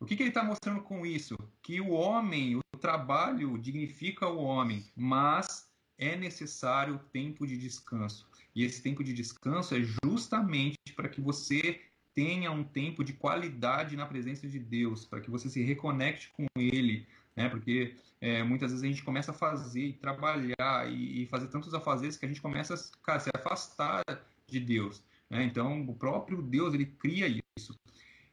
O 0.00 0.06
que, 0.06 0.16
que 0.16 0.22
ele 0.22 0.30
está 0.30 0.44
mostrando 0.44 0.82
com 0.82 1.06
isso? 1.06 1.36
Que 1.62 1.80
o 1.80 1.90
homem, 1.90 2.56
o 2.56 2.78
trabalho 2.78 3.56
dignifica 3.58 4.28
o 4.28 4.42
homem, 4.42 4.84
mas 4.94 5.68
é 5.98 6.16
necessário 6.16 7.00
tempo 7.12 7.46
de 7.46 7.56
descanso. 7.56 8.28
E 8.54 8.64
esse 8.64 8.82
tempo 8.82 9.02
de 9.02 9.12
descanso 9.12 9.74
é 9.74 9.80
justamente 10.04 10.76
para 10.94 11.08
que 11.08 11.20
você 11.20 11.80
tenha 12.14 12.50
um 12.50 12.62
tempo 12.62 13.02
de 13.02 13.12
qualidade 13.12 13.96
na 13.96 14.06
presença 14.06 14.46
de 14.46 14.58
Deus, 14.58 15.04
para 15.04 15.20
que 15.20 15.30
você 15.30 15.48
se 15.48 15.62
reconecte 15.62 16.30
com 16.36 16.46
Ele, 16.56 17.06
né? 17.34 17.48
Porque 17.48 17.96
é, 18.20 18.42
muitas 18.42 18.70
vezes 18.70 18.84
a 18.84 18.88
gente 18.88 19.02
começa 19.02 19.32
a 19.32 19.34
fazer 19.34 19.98
trabalhar 20.00 20.90
e, 20.90 21.22
e, 21.22 21.26
fazer 21.26 21.48
tantos 21.48 21.74
afazeres 21.74 22.16
que 22.16 22.24
a 22.24 22.28
gente 22.28 22.40
começa 22.40 22.74
a 22.74 23.18
se 23.18 23.30
afastar 23.34 24.02
de 24.46 24.60
Deus. 24.60 25.02
Né? 25.28 25.44
Então, 25.44 25.82
o 25.82 25.94
próprio 25.94 26.40
Deus 26.40 26.72
ele 26.72 26.86
cria 26.86 27.26
isso. 27.58 27.78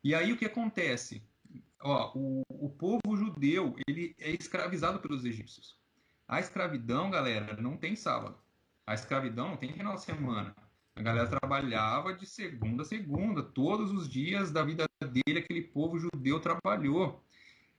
E 0.03 0.13
aí 0.13 0.31
o 0.31 0.37
que 0.37 0.45
acontece? 0.45 1.21
Ó, 1.83 2.11
o, 2.15 2.43
o 2.49 2.69
povo 2.69 3.15
judeu 3.15 3.75
ele 3.87 4.15
é 4.19 4.31
escravizado 4.31 4.99
pelos 4.99 5.25
egípcios. 5.25 5.75
A 6.27 6.39
escravidão, 6.39 7.09
galera, 7.09 7.59
não 7.61 7.75
tem 7.75 7.95
sábado. 7.95 8.37
A 8.85 8.93
escravidão 8.93 9.49
não 9.49 9.57
tem 9.57 9.73
final 9.73 9.95
de 9.95 10.03
semana. 10.03 10.55
A 10.95 11.01
galera 11.01 11.27
trabalhava 11.27 12.13
de 12.13 12.25
segunda 12.25 12.83
a 12.83 12.85
segunda, 12.85 13.41
todos 13.41 13.91
os 13.91 14.09
dias 14.09 14.51
da 14.51 14.63
vida 14.63 14.85
dele, 15.01 15.39
aquele 15.39 15.61
povo 15.61 15.97
judeu 15.97 16.39
trabalhou. 16.39 17.23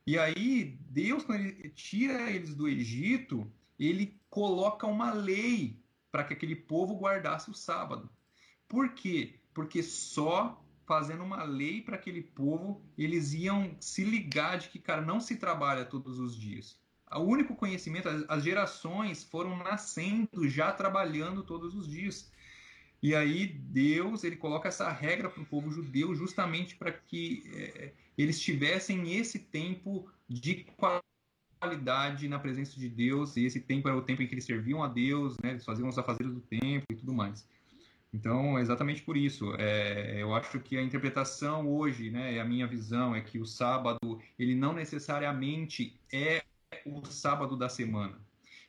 E 0.07 0.19
aí, 0.19 0.79
Deus, 0.89 1.24
quando 1.24 1.41
ele 1.41 1.70
tira 1.70 2.31
eles 2.31 2.55
do 2.55 2.69
Egito, 2.69 3.51
ele 3.79 4.20
coloca 4.29 4.87
uma 4.87 5.12
lei 5.12 5.79
para 6.11 6.24
que 6.24 6.33
aquele 6.33 6.57
povo 6.57 6.97
guardasse 6.97 7.51
o 7.51 7.55
sábado. 7.55 8.11
Por 8.69 8.95
quê? 8.95 9.41
Porque 9.55 9.83
só 9.83 10.61
fazendo 10.87 11.23
uma 11.23 11.43
lei 11.45 11.81
para 11.81 11.97
aquele 11.97 12.23
povo 12.23 12.83
eles 12.97 13.33
iam 13.33 13.77
se 13.81 14.05
ligar 14.05 14.59
de 14.59 14.69
que, 14.69 14.79
cara, 14.79 15.01
não 15.01 15.21
se 15.21 15.37
trabalha 15.37 15.85
todos 15.85 16.19
os 16.19 16.37
dias. 16.37 16.81
O 17.15 17.21
único 17.21 17.55
conhecimento, 17.55 18.09
as 18.29 18.43
gerações 18.43 19.23
foram 19.23 19.57
nascendo 19.57 20.49
já 20.49 20.73
trabalhando 20.73 21.43
todos 21.43 21.75
os 21.75 21.87
dias. 21.87 22.33
E 23.03 23.15
aí 23.15 23.47
Deus 23.47 24.25
ele 24.25 24.37
coloca 24.37 24.69
essa 24.69 24.91
regra 24.91 25.29
para 25.29 25.43
o 25.43 25.47
povo 25.47 25.71
judeu 25.71 26.15
justamente 26.15 26.77
para 26.77 26.93
que 26.93 27.43
é, 27.55 27.93
eles 28.17 28.41
tivessem 28.41 29.15
esse 29.15 29.41
tempo 29.41 30.09
de 30.29 30.67
qualidade 31.61 32.29
na 32.29 32.39
presença 32.39 32.79
de 32.79 32.89
Deus. 32.89 33.37
E 33.37 33.45
esse 33.45 33.61
tempo 33.61 33.89
era 33.89 33.97
o 33.97 34.03
tempo 34.03 34.23
em 34.23 34.27
que 34.27 34.35
eles 34.35 34.45
serviam 34.45 34.83
a 34.83 34.89
Deus, 34.89 35.37
né? 35.43 35.51
Eles 35.51 35.65
faziam 35.65 35.89
os 35.89 35.99
afazeres 35.99 36.33
do 36.33 36.41
tempo 36.41 36.87
e 36.91 36.95
tudo 36.95 37.13
mais. 37.13 37.47
Então, 38.12 38.59
é 38.59 38.60
exatamente 38.60 39.02
por 39.02 39.16
isso, 39.16 39.55
é, 39.59 40.20
eu 40.20 40.34
acho 40.34 40.60
que 40.60 40.76
a 40.76 40.82
interpretação 40.82 41.66
hoje, 41.66 42.10
né, 42.10 42.39
a 42.39 42.44
minha 42.44 42.66
visão 42.66 43.16
é 43.16 43.22
que 43.22 43.39
o 43.39 43.47
sábado 43.47 44.20
ele 44.39 44.55
não 44.55 44.74
necessariamente 44.74 45.98
é 46.12 46.43
o 46.84 47.06
sábado 47.06 47.56
da 47.56 47.70
semana, 47.70 48.18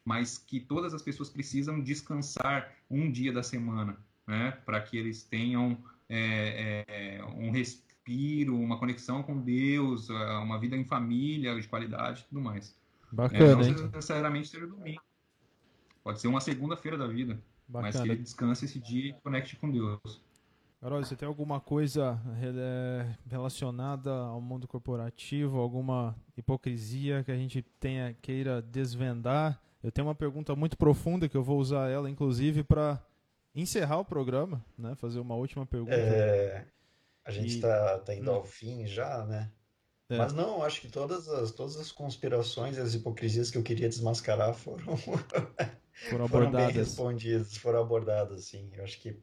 mas 0.05 0.37
que 0.37 0.61
todas 0.61 0.93
as 0.93 1.01
pessoas 1.01 1.29
precisam 1.29 1.81
descansar 1.81 2.73
um 2.89 3.11
dia 3.11 3.33
da 3.33 3.43
semana, 3.43 3.97
né, 4.25 4.51
para 4.65 4.79
que 4.79 4.97
eles 4.97 5.23
tenham 5.23 5.77
é, 6.07 6.85
é, 6.87 7.25
um 7.25 7.51
respiro, 7.51 8.57
uma 8.57 8.77
conexão 8.77 9.21
com 9.23 9.37
Deus, 9.37 10.09
é, 10.09 10.37
uma 10.37 10.57
vida 10.57 10.77
em 10.77 10.85
família 10.85 11.59
de 11.59 11.67
qualidade 11.67 12.21
e 12.21 12.29
tudo 12.29 12.39
mais. 12.39 12.73
Bacana, 13.11 13.61
é, 13.61 13.71
não 13.71 13.87
necessariamente 13.87 14.47
ser 14.47 14.65
domingo. 14.67 15.01
Pode 16.01 16.21
ser 16.21 16.27
uma 16.27 16.41
segunda-feira 16.41 16.97
da 16.97 17.07
vida, 17.07 17.41
mas 17.81 17.91
que 17.95 17.97
Bacana. 17.99 18.13
ele 18.13 18.23
descanse 18.23 18.65
esse 18.65 18.79
dia 18.79 19.09
e 19.09 19.13
conecte 19.21 19.55
com 19.55 19.69
Deus. 19.71 20.21
Carol, 20.81 21.01
você 21.03 21.15
tem 21.15 21.27
alguma 21.27 21.61
coisa 21.61 22.19
é, 22.41 23.15
relacionada 23.29 24.11
ao 24.11 24.41
mundo 24.41 24.67
corporativo, 24.67 25.57
alguma 25.59 26.13
hipocrisia 26.37 27.23
que 27.23 27.31
a 27.31 27.37
gente 27.37 27.61
tenha 27.79 28.13
queira 28.21 28.61
desvendar? 28.61 29.61
Eu 29.81 29.91
tenho 29.91 30.07
uma 30.07 30.15
pergunta 30.15 30.55
muito 30.55 30.77
profunda 30.77 31.27
que 31.29 31.37
eu 31.37 31.43
vou 31.43 31.57
usar 31.59 31.89
ela, 31.89 32.09
inclusive, 32.09 32.63
para 32.63 33.01
encerrar 33.55 33.99
o 33.99 34.05
programa, 34.05 34.63
né? 34.77 34.93
Fazer 34.95 35.19
uma 35.19 35.35
última 35.35 35.65
pergunta. 35.65 35.93
É, 35.95 36.65
a 37.25 37.31
gente 37.31 37.57
E- 37.57 37.61
tá, 37.61 37.99
tá 37.99 38.13
indo 38.13 38.29
Hum. 38.29 38.35
ao 38.35 38.43
fim 38.43 38.85
já, 38.85 39.25
né? 39.25 39.49
É. 40.09 40.17
Mas 40.17 40.33
não, 40.33 40.61
acho 40.63 40.81
que 40.81 40.89
todas 40.89 41.29
as, 41.29 41.51
todas 41.51 41.77
as 41.77 41.91
conspirações 41.93 42.75
e 42.77 42.81
as 42.81 42.93
hipocrisias 42.93 43.49
que 43.49 43.57
eu 43.57 43.63
queria 43.63 43.87
desmascarar 43.87 44.53
foram, 44.53 44.83
Foram 45.93 46.27
foram 46.27 46.51
bem 46.51 46.65
abordadas. 46.65 46.75
respondidas, 46.75 47.57
foram 47.57 47.81
abordadas, 47.81 48.45
sim. 48.45 48.69
Eu 48.73 48.83
acho 48.83 48.99
que, 48.99 49.17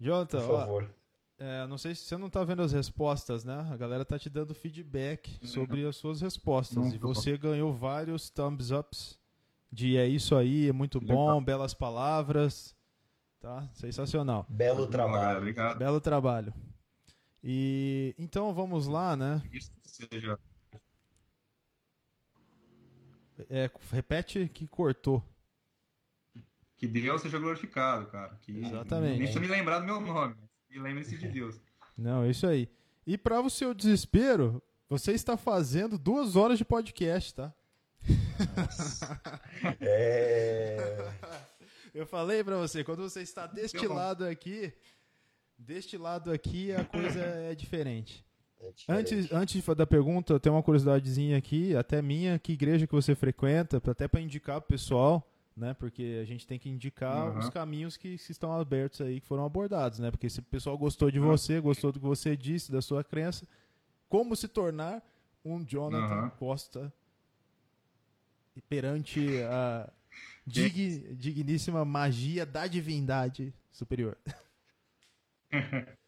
Jonathan, 0.00 0.40
por 0.40 0.50
ó, 0.54 0.58
favor. 0.60 0.94
é, 1.38 1.66
não 1.66 1.78
sei 1.78 1.94
se 1.94 2.02
você 2.02 2.16
não 2.16 2.28
tá 2.28 2.42
vendo 2.44 2.62
as 2.62 2.72
respostas, 2.72 3.44
né? 3.44 3.68
A 3.70 3.76
galera 3.76 4.04
tá 4.04 4.18
te 4.18 4.28
dando 4.28 4.54
feedback 4.54 5.38
sobre 5.46 5.86
as 5.86 5.96
suas 5.96 6.20
respostas. 6.20 6.76
Não 6.76 6.88
e 6.94 6.98
você 6.98 7.36
ganhou 7.38 7.72
vários 7.72 8.28
thumbs 8.28 8.70
ups 8.70 9.18
de 9.70 9.96
é 9.96 10.06
isso 10.06 10.34
aí, 10.34 10.68
é 10.68 10.72
muito 10.72 11.00
bom, 11.00 11.42
belas 11.42 11.74
palavras. 11.74 12.76
Tá? 13.40 13.68
Sensacional. 13.72 14.44
Belo 14.48 14.86
trabalho. 14.88 15.38
Obrigado. 15.38 15.78
Belo 15.78 16.00
trabalho. 16.00 16.52
E 17.42 18.14
então 18.18 18.52
vamos 18.52 18.88
lá, 18.88 19.16
né? 19.16 19.40
Isso 19.52 19.70
seja 19.84 20.36
É, 23.48 23.70
repete 23.92 24.48
que 24.52 24.66
cortou. 24.66 25.22
Que 26.78 26.86
Deus 26.86 27.20
seja 27.20 27.38
glorificado, 27.38 28.06
cara. 28.06 28.38
Que 28.40 28.56
Exatamente. 28.56 29.10
Nem 29.10 29.18
precisa 29.18 29.40
me 29.40 29.48
lembrar 29.48 29.80
do 29.80 29.86
meu 29.86 30.00
nome, 30.00 30.36
que 30.68 30.78
lembre-se 30.78 31.18
de 31.18 31.28
Deus. 31.28 31.60
Não, 31.96 32.28
isso 32.28 32.46
aí. 32.46 32.68
E 33.04 33.18
para 33.18 33.40
o 33.40 33.50
seu 33.50 33.74
desespero, 33.74 34.62
você 34.88 35.12
está 35.12 35.36
fazendo 35.36 35.98
duas 35.98 36.36
horas 36.36 36.56
de 36.56 36.64
podcast, 36.64 37.34
tá? 37.34 37.52
É. 39.80 41.10
Eu 41.92 42.06
falei 42.06 42.44
pra 42.44 42.56
você, 42.56 42.84
quando 42.84 43.02
você 43.02 43.22
está 43.22 43.46
deste 43.46 43.84
lado 43.88 44.24
aqui, 44.24 44.72
deste 45.58 45.98
lado 45.98 46.30
aqui 46.30 46.72
a 46.72 46.84
coisa 46.84 47.18
é 47.18 47.54
diferente. 47.56 48.24
é 48.60 48.70
diferente. 48.70 49.14
Antes, 49.14 49.32
antes 49.32 49.66
da 49.76 49.86
pergunta, 49.86 50.38
tem 50.38 50.52
uma 50.52 50.62
curiosidadezinha 50.62 51.36
aqui, 51.36 51.74
até 51.74 52.00
minha, 52.00 52.38
que 52.38 52.52
igreja 52.52 52.86
que 52.86 52.94
você 52.94 53.16
frequenta, 53.16 53.78
até 53.78 54.06
para 54.06 54.20
indicar 54.20 54.60
pro 54.60 54.68
pessoal, 54.68 55.28
né? 55.58 55.74
Porque 55.74 56.18
a 56.22 56.24
gente 56.24 56.46
tem 56.46 56.58
que 56.58 56.68
indicar 56.68 57.28
Aham. 57.28 57.38
os 57.38 57.48
caminhos 57.50 57.96
que, 57.96 58.16
que 58.16 58.32
estão 58.32 58.52
abertos 58.52 59.00
aí, 59.00 59.20
que 59.20 59.26
foram 59.26 59.44
abordados, 59.44 59.98
né? 59.98 60.10
Porque 60.10 60.30
se 60.30 60.40
o 60.40 60.42
pessoal 60.42 60.78
gostou 60.78 61.10
de 61.10 61.18
você, 61.18 61.60
gostou 61.60 61.92
do 61.92 61.98
que 62.00 62.06
você 62.06 62.36
disse, 62.36 62.72
da 62.72 62.80
sua 62.80 63.02
crença, 63.04 63.46
como 64.08 64.34
se 64.36 64.48
tornar 64.48 65.02
um 65.44 65.64
Jonathan 65.64 66.04
Aham. 66.04 66.30
Costa 66.30 66.92
perante 68.68 69.20
a 69.42 69.90
dig- 70.46 71.14
digníssima 71.14 71.84
magia 71.84 72.44
da 72.46 72.66
divindade 72.66 73.52
superior. 73.70 74.16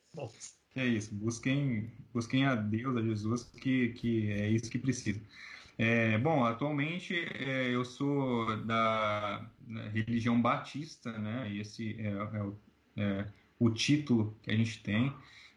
É 0.74 0.86
isso, 0.86 1.14
busquem, 1.14 1.92
busquem 2.12 2.44
a 2.44 2.54
Deus, 2.54 2.96
a 2.96 3.02
Jesus, 3.02 3.44
que, 3.44 3.90
que 3.90 4.30
é 4.30 4.48
isso 4.48 4.70
que 4.70 4.78
precisa. 4.78 5.20
É, 5.82 6.18
bom, 6.18 6.44
atualmente 6.44 7.14
é, 7.14 7.74
eu 7.74 7.86
sou 7.86 8.54
da, 8.66 9.50
religião 9.94 10.38
batista, 10.38 11.10
né? 11.18 11.50
E 11.50 11.58
esse 11.58 11.98
é, 11.98 12.10
é 12.10 12.42
o, 12.42 12.54
é 12.98 13.70
título 13.74 14.36
que 14.42 14.50
a 14.50 14.54
gente 14.54 14.82
tem. 14.82 15.10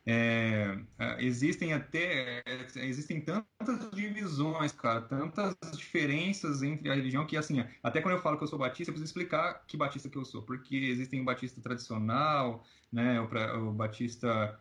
É, 0.05 0.77
é, 0.97 1.21
existem 1.21 1.73
até 1.73 2.41
existem 2.77 3.19
tantas 3.19 3.91
divisões, 3.91 4.71
cara, 4.71 5.01
tantas 5.01 5.57
diferenças 5.75 6.63
entre 6.63 6.89
a 6.89 6.95
religião 6.95 7.27
que 7.27 7.35
assim, 7.35 7.61
até 7.83 8.01
quando 8.01 8.15
eu 8.15 8.21
falo 8.21 8.37
que 8.37 8.45
eu 8.45 8.47
sou 8.47 8.57
batista, 8.57 8.91
eu 8.91 8.93
preciso 8.93 9.09
explicar 9.09 9.65
que 9.67 9.75
batista 9.75 10.09
que 10.09 10.17
eu 10.17 10.23
sou, 10.23 10.41
porque 10.43 10.77
existem 10.77 11.19
o 11.19 11.25
batista 11.25 11.59
tradicional, 11.61 12.65
né, 12.89 13.19
o, 13.19 13.67
o 13.67 13.73
batista 13.73 14.57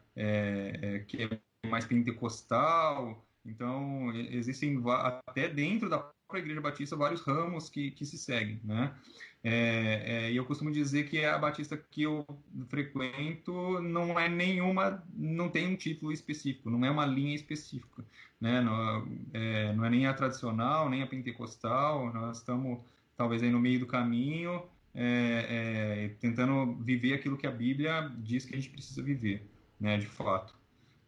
que 1.06 1.22
é 1.22 1.68
mais 1.68 1.84
pentecostal, 1.84 3.24
então 3.44 4.12
existem 4.14 4.80
até 5.26 5.48
dentro 5.48 5.88
da 5.88 5.98
própria 5.98 6.40
igreja 6.40 6.60
batista 6.60 6.96
vários 6.96 7.20
ramos 7.22 7.68
que, 7.68 7.90
que 7.90 8.06
se 8.06 8.16
seguem, 8.16 8.60
né? 8.64 8.94
É, 9.44 10.02
é, 10.06 10.32
e 10.32 10.36
eu 10.36 10.44
costumo 10.44 10.70
dizer 10.70 11.08
que 11.08 11.24
a 11.24 11.36
batista 11.36 11.76
que 11.76 12.04
eu 12.04 12.24
frequento 12.68 13.80
não 13.82 14.18
é 14.18 14.28
nenhuma, 14.28 15.02
não 15.12 15.48
tem 15.48 15.66
um 15.66 15.74
título 15.74 16.12
específico, 16.12 16.70
não 16.70 16.84
é 16.84 16.90
uma 16.90 17.04
linha 17.04 17.34
específica, 17.34 18.04
né? 18.40 18.60
Não 18.60 19.04
é, 19.32 19.72
não 19.72 19.84
é 19.84 19.90
nem 19.90 20.06
a 20.06 20.14
tradicional, 20.14 20.88
nem 20.88 21.02
a 21.02 21.06
pentecostal, 21.06 22.12
nós 22.12 22.38
estamos 22.38 22.78
talvez 23.16 23.42
aí 23.42 23.50
no 23.50 23.58
meio 23.58 23.80
do 23.80 23.86
caminho, 23.86 24.62
é, 24.94 25.46
é, 25.48 26.08
tentando 26.20 26.74
viver 26.76 27.14
aquilo 27.14 27.36
que 27.36 27.46
a 27.46 27.50
Bíblia 27.50 28.12
diz 28.18 28.44
que 28.44 28.54
a 28.54 28.56
gente 28.56 28.70
precisa 28.70 29.02
viver, 29.02 29.44
né? 29.80 29.98
De 29.98 30.06
fato. 30.06 30.61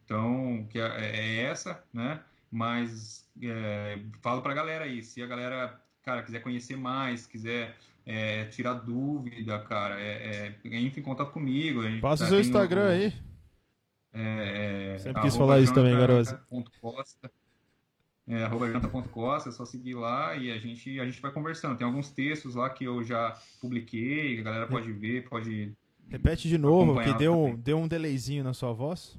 Então, 0.05 0.65
que 0.69 0.79
é, 0.79 0.85
é 0.85 1.41
essa, 1.43 1.83
né? 1.91 2.21
Mas 2.51 3.27
é, 3.41 3.99
falo 4.21 4.41
pra 4.41 4.53
galera 4.53 4.85
aí, 4.85 5.01
se 5.03 5.21
a 5.21 5.27
galera, 5.27 5.81
cara, 6.03 6.21
quiser 6.21 6.41
conhecer 6.41 6.77
mais, 6.77 7.25
quiser 7.25 7.75
é, 8.05 8.45
tirar 8.45 8.75
dúvida, 8.75 9.59
cara, 9.59 9.99
é, 9.99 10.55
é, 10.63 10.77
entre 10.77 11.01
em 11.01 11.03
contato 11.03 11.31
comigo. 11.31 11.81
a 11.81 11.89
Passa 12.01 12.23
o 12.23 12.25
tá- 12.25 12.29
seu 12.29 12.39
tem 12.39 12.47
Instagram 12.47 12.89
aí. 12.89 13.13
É, 14.13 14.93
é, 14.93 14.97
Sempre 14.99 15.23
quis 15.23 15.35
falar 15.35 15.59
isso 15.59 15.73
também, 15.73 15.93
Costa. 16.79 17.29
É, 18.27 18.43
arroba 18.43 18.65
jonathan.costa, 18.67 19.49
é 19.49 19.51
só 19.51 19.65
seguir 19.65 19.93
lá 19.93 20.35
e 20.35 20.51
a 20.51 20.57
gente, 20.57 20.99
a 20.99 21.05
gente 21.05 21.21
vai 21.21 21.31
conversando. 21.31 21.77
Tem 21.77 21.85
alguns 21.85 22.09
textos 22.09 22.55
lá 22.55 22.69
que 22.69 22.83
eu 22.83 23.03
já 23.03 23.37
publiquei, 23.61 24.39
a 24.39 24.43
galera 24.43 24.67
pode 24.67 24.91
ver, 24.91 25.27
pode 25.29 25.75
Repete 26.09 26.47
de 26.47 26.57
novo, 26.57 26.99
que 27.01 27.13
deu, 27.15 27.33
também. 27.33 27.55
deu 27.57 27.77
um 27.77 27.87
delayzinho 27.87 28.43
na 28.43 28.53
sua 28.53 28.73
voz. 28.73 29.17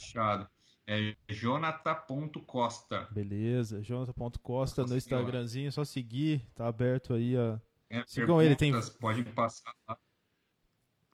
Fechado. 0.00 0.48
É 0.86 1.14
jonathan.costa. 1.28 3.06
Beleza, 3.12 3.80
jonathan.costa 3.80 4.82
no 4.82 4.90
lá. 4.90 4.96
Instagramzinho, 4.96 5.70
só 5.70 5.84
seguir, 5.84 6.44
tá 6.54 6.66
aberto 6.66 7.14
aí 7.14 7.36
a... 7.36 7.60
É, 7.88 8.02
Sigam 8.06 8.40
ele, 8.40 8.56
tem- 8.56 8.72
Pode 9.00 9.22
passar 9.24 9.72
lá. 9.88 9.96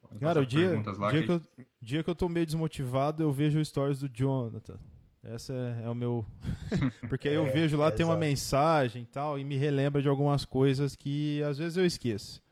Pode 0.00 0.20
Cara, 0.20 0.40
o 0.40 0.46
dia, 0.46 0.82
lá 0.98 1.10
dia, 1.10 1.20
que 1.20 1.26
que 1.26 1.32
eu, 1.32 1.66
dia 1.80 2.04
que 2.04 2.10
eu 2.10 2.14
tô 2.14 2.28
meio 2.28 2.46
desmotivado, 2.46 3.22
eu 3.22 3.32
vejo 3.32 3.62
stories 3.64 4.00
do 4.00 4.08
Jonathan. 4.08 4.78
Essa 5.22 5.52
é, 5.52 5.84
é 5.84 5.88
o 5.90 5.94
meu. 5.94 6.24
Porque 7.08 7.28
aí 7.28 7.34
eu 7.34 7.46
é, 7.46 7.50
vejo 7.50 7.76
lá, 7.76 7.88
é, 7.88 7.90
tem 7.90 8.06
uma 8.06 8.16
mensagem 8.16 9.02
e 9.02 9.06
tal, 9.06 9.38
e 9.38 9.44
me 9.44 9.56
relembra 9.56 10.00
de 10.00 10.08
algumas 10.08 10.44
coisas 10.44 10.94
que 10.94 11.42
às 11.42 11.58
vezes 11.58 11.76
eu 11.76 11.84
esqueço. 11.84 12.42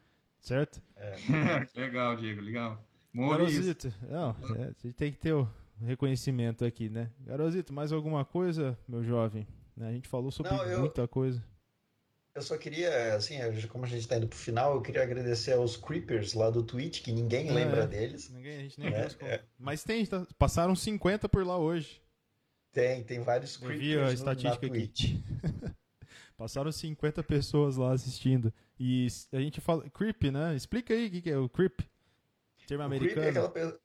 Certo? 0.41 0.83
É. 0.97 1.15
legal, 1.79 2.17
Diego, 2.17 2.41
legal. 2.41 2.85
Garosito, 3.15 3.95
não, 4.11 4.37
é, 4.57 4.65
a 4.65 4.67
gente 4.67 4.93
tem 4.93 5.13
que 5.13 5.19
ter 5.19 5.33
o 5.33 5.49
reconhecimento 5.81 6.65
aqui, 6.65 6.89
né? 6.89 7.11
Garosito, 7.21 7.73
mais 7.73 7.93
alguma 7.93 8.25
coisa, 8.25 8.79
meu 8.87 9.03
jovem? 9.03 9.47
Né, 9.77 9.89
a 9.89 9.93
gente 9.93 10.09
falou 10.09 10.31
sobre 10.31 10.53
não, 10.53 10.65
eu... 10.65 10.81
muita 10.81 11.09
coisa. 11.09 11.43
Eu 12.35 12.43
só 12.43 12.59
queria, 12.59 13.15
assim, 13.15 13.37
como 13.69 13.85
a 13.85 13.89
gente 13.89 14.01
está 14.01 14.17
indo 14.17 14.27
pro 14.27 14.37
final, 14.37 14.75
eu 14.75 14.83
queria 14.83 15.05
agradecer 15.05 15.53
aos 15.53 15.77
Creepers 15.77 16.35
lá 16.35 16.51
do 16.51 16.65
Twitch, 16.65 17.01
que 17.03 17.13
ninguém 17.13 17.49
é, 17.49 17.53
lembra 17.53 17.87
deles. 17.87 18.29
Ninguém, 18.29 18.57
a 18.57 18.61
gente 18.61 18.81
nem 18.81 18.93
é, 18.93 19.09
é. 19.21 19.45
Mas 19.57 19.85
tem, 19.85 20.05
tá, 20.05 20.27
passaram 20.37 20.75
50 20.75 21.29
por 21.29 21.47
lá 21.47 21.57
hoje. 21.57 22.03
Tem, 22.73 23.05
tem 23.05 23.21
vários 23.21 23.57
Creepers 23.57 23.81
vi 23.81 23.99
a 23.99 24.13
estatística 24.13 24.67
no, 24.67 24.75
aqui. 24.75 25.23
passaram 26.37 26.73
50 26.73 27.23
pessoas 27.23 27.77
lá 27.77 27.93
assistindo. 27.93 28.53
E 28.79 29.07
a 29.33 29.39
gente 29.39 29.61
fala. 29.61 29.89
Creep, 29.91 30.25
né? 30.25 30.57
Explica 30.57 30.93
aí 30.93 31.07
o 31.07 31.11
que, 31.11 31.23
que 31.23 31.31
é 31.31 31.39
o 31.39 31.49
Creep. 31.49 31.81
Termo 32.67 32.83
o 32.83 32.87
americano. 32.87 33.21
Creep 33.21 33.37
é 33.37 33.49
aquela, 33.49 33.81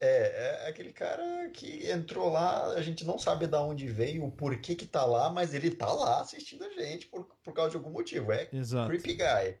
é, 0.00 0.64
é 0.64 0.68
aquele 0.68 0.92
cara 0.92 1.50
que 1.50 1.90
entrou 1.90 2.30
lá, 2.30 2.72
a 2.72 2.82
gente 2.82 3.04
não 3.04 3.18
sabe 3.18 3.46
de 3.46 3.56
onde 3.56 3.86
veio, 3.88 4.24
o 4.24 4.30
porquê 4.30 4.74
que 4.74 4.86
tá 4.86 5.04
lá, 5.04 5.30
mas 5.30 5.54
ele 5.54 5.70
tá 5.70 5.92
lá 5.92 6.20
assistindo 6.20 6.64
a 6.64 6.70
gente 6.70 7.06
por, 7.06 7.24
por 7.42 7.52
causa 7.52 7.70
de 7.70 7.76
algum 7.76 7.90
motivo. 7.90 8.32
É 8.32 8.48
Exato. 8.52 8.88
creepy 8.88 9.14
guy. 9.14 9.58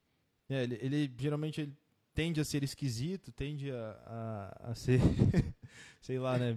É, 0.50 0.62
ele, 0.62 0.78
ele 0.80 1.14
geralmente 1.18 1.60
ele 1.60 1.76
tende 2.14 2.40
a 2.40 2.44
ser 2.44 2.62
esquisito, 2.62 3.32
tende 3.32 3.70
a, 3.70 3.96
a, 4.06 4.70
a 4.70 4.74
ser, 4.74 5.00
sei 6.00 6.18
lá, 6.18 6.38
né? 6.38 6.56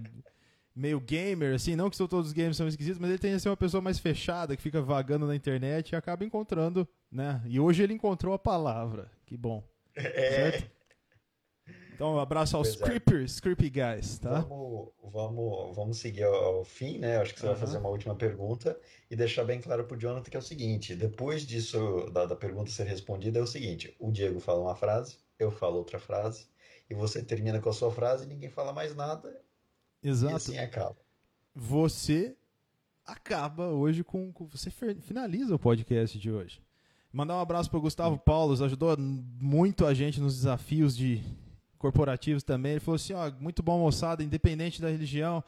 Meio 0.74 1.02
gamer, 1.02 1.54
assim, 1.54 1.76
não 1.76 1.90
que 1.90 1.98
todos 1.98 2.28
os 2.28 2.34
games 2.34 2.56
são 2.56 2.68
esquisitos, 2.68 2.98
mas 2.98 3.10
ele 3.10 3.20
tende 3.20 3.36
a 3.36 3.40
ser 3.40 3.50
uma 3.50 3.58
pessoa 3.58 3.82
mais 3.82 4.00
fechada, 4.00 4.56
que 4.56 4.62
fica 4.62 4.82
vagando 4.82 5.28
na 5.28 5.36
internet 5.36 5.90
e 5.92 5.96
acaba 5.96 6.24
encontrando, 6.24 6.88
né? 7.12 7.42
E 7.46 7.60
hoje 7.60 7.84
ele 7.84 7.94
encontrou 7.94 8.34
a 8.34 8.40
palavra. 8.40 9.12
Que 9.26 9.36
bom. 9.36 9.64
É. 9.94 10.52
Certo? 10.52 10.81
Então, 12.02 12.16
um 12.16 12.20
abraço 12.20 12.58
aos 12.58 12.70
pois 12.70 12.82
é. 12.82 12.84
creepers, 12.84 13.40
creepy 13.40 13.70
guys, 13.70 14.18
tá? 14.18 14.40
Vamos, 14.40 14.90
vamos, 15.04 15.76
vamos 15.76 15.98
seguir 16.00 16.24
ao 16.24 16.64
fim, 16.64 16.98
né? 16.98 17.18
Acho 17.18 17.32
que 17.32 17.40
você 17.40 17.46
uhum. 17.46 17.52
vai 17.52 17.62
fazer 17.62 17.78
uma 17.78 17.90
última 17.90 18.16
pergunta 18.16 18.76
e 19.08 19.16
deixar 19.16 19.44
bem 19.44 19.62
claro 19.62 19.84
pro 19.84 19.96
Jonathan 19.96 20.28
que 20.28 20.36
é 20.36 20.40
o 20.40 20.42
seguinte: 20.42 20.96
depois 20.96 21.46
disso, 21.46 22.10
da, 22.12 22.26
da 22.26 22.36
pergunta 22.36 22.72
ser 22.72 22.88
respondida, 22.88 23.38
é 23.38 23.42
o 23.44 23.46
seguinte: 23.46 23.96
o 24.00 24.12
Diego 24.12 24.40
fala 24.40 24.62
uma 24.62 24.76
frase, 24.76 25.20
eu 25.38 25.52
falo 25.52 25.78
outra 25.78 26.00
frase, 26.00 26.48
e 26.90 26.96
você 26.96 27.22
termina 27.22 27.62
com 27.62 27.70
a 27.70 27.74
sua 27.74 27.92
frase 27.92 28.26
e 28.26 28.28
ninguém 28.28 28.50
fala 28.50 28.74
mais 28.74 28.96
nada. 28.96 29.40
Exato. 30.02 30.34
E 30.34 30.36
assim 30.36 30.58
acaba. 30.58 30.98
Você 31.54 32.36
acaba 33.06 33.68
hoje 33.68 34.04
com, 34.04 34.34
com. 34.34 34.48
Você 34.48 34.72
finaliza 34.72 35.54
o 35.54 35.60
podcast 35.60 36.18
de 36.18 36.32
hoje. 36.32 36.64
Mandar 37.14 37.36
um 37.36 37.42
abraço 37.42 37.70
para 37.70 37.78
o 37.78 37.82
Gustavo 37.84 38.18
Paulo, 38.18 38.54
ajudou 38.64 38.98
muito 38.98 39.86
a 39.86 39.94
gente 39.94 40.20
nos 40.20 40.34
desafios 40.34 40.98
de 40.98 41.22
corporativos 41.82 42.44
também. 42.44 42.74
Ele 42.74 42.80
falou 42.80 42.96
assim: 42.96 43.14
ó, 43.14 43.30
muito 43.40 43.62
bom, 43.62 43.80
moçada, 43.80 44.24
independente 44.24 44.82
da 44.82 44.90
religião. 44.90 45.44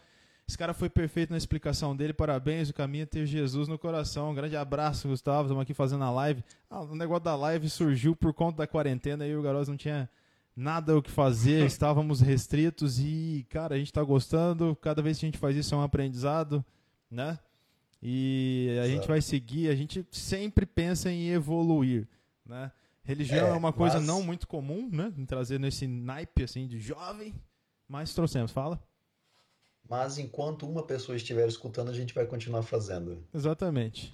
Esse 0.45 0.57
cara 0.57 0.73
foi 0.73 0.89
perfeito 0.89 1.29
na 1.29 1.37
explicação 1.37 1.95
dele. 1.95 2.11
Parabéns, 2.11 2.69
o 2.69 2.73
caminho 2.73 3.03
é 3.03 3.05
ter 3.05 3.25
Jesus 3.25 3.69
no 3.69 3.79
coração. 3.79 4.31
Um 4.31 4.35
grande 4.35 4.57
abraço, 4.57 5.07
Gustavo. 5.07 5.43
Estamos 5.43 5.61
aqui 5.61 5.73
fazendo 5.73 6.03
a 6.03 6.11
live. 6.11 6.43
Ah, 6.69 6.81
o 6.81 6.95
negócio 6.95 7.23
da 7.23 7.35
live 7.35 7.69
surgiu 7.69 8.13
por 8.13 8.33
conta 8.33 8.57
da 8.57 8.67
quarentena 8.67 9.25
e 9.25 9.35
o 9.35 9.41
Garoz 9.41 9.69
não 9.69 9.77
tinha 9.77 10.09
nada 10.55 10.97
o 10.97 11.01
que 11.01 11.09
fazer, 11.09 11.65
estávamos 11.65 12.19
restritos 12.19 12.99
e, 12.99 13.45
cara, 13.49 13.75
a 13.75 13.77
gente 13.77 13.87
está 13.87 14.03
gostando. 14.03 14.75
Cada 14.81 15.01
vez 15.01 15.17
que 15.17 15.25
a 15.25 15.27
gente 15.27 15.37
faz 15.37 15.55
isso 15.55 15.73
é 15.73 15.77
um 15.77 15.81
aprendizado, 15.81 16.63
né? 17.09 17.39
E 18.01 18.67
a 18.71 18.73
Exato. 18.73 18.89
gente 18.89 19.07
vai 19.07 19.21
seguir, 19.21 19.69
a 19.69 19.75
gente 19.75 20.05
sempre 20.11 20.65
pensa 20.65 21.09
em 21.09 21.29
evoluir, 21.29 22.05
né? 22.45 22.69
Religião 23.03 23.47
é, 23.47 23.49
é 23.49 23.53
uma 23.53 23.73
coisa 23.73 23.97
mas... 23.97 24.07
não 24.07 24.23
muito 24.23 24.47
comum, 24.47 24.89
né? 24.89 25.13
Trazer 25.27 25.59
nesse 25.59 25.85
naipe 25.87 26.43
assim 26.43 26.67
de 26.67 26.79
jovem, 26.79 27.33
mas 27.87 28.13
trouxemos. 28.13 28.51
Fala. 28.51 28.81
Mas 29.89 30.17
enquanto 30.17 30.67
uma 30.67 30.83
pessoa 30.83 31.15
estiver 31.15 31.47
escutando, 31.47 31.89
a 31.89 31.93
gente 31.93 32.13
vai 32.13 32.25
continuar 32.25 32.63
fazendo. 32.63 33.21
Exatamente. 33.33 34.13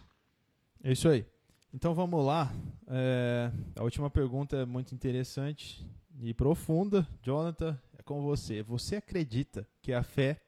É 0.84 0.92
isso 0.92 1.08
aí. 1.08 1.26
Então 1.74 1.94
vamos 1.94 2.26
lá. 2.26 2.52
É... 2.88 3.52
A 3.76 3.84
última 3.84 4.10
pergunta 4.10 4.58
é 4.58 4.66
muito 4.66 4.96
interessante 4.96 5.86
e 6.20 6.34
profunda. 6.34 7.08
Jonathan, 7.22 7.80
é 7.98 8.02
com 8.02 8.24
você. 8.24 8.64
Você 8.64 8.96
acredita 8.96 9.68
que 9.82 9.94
a 9.94 10.02
fé 10.02 10.42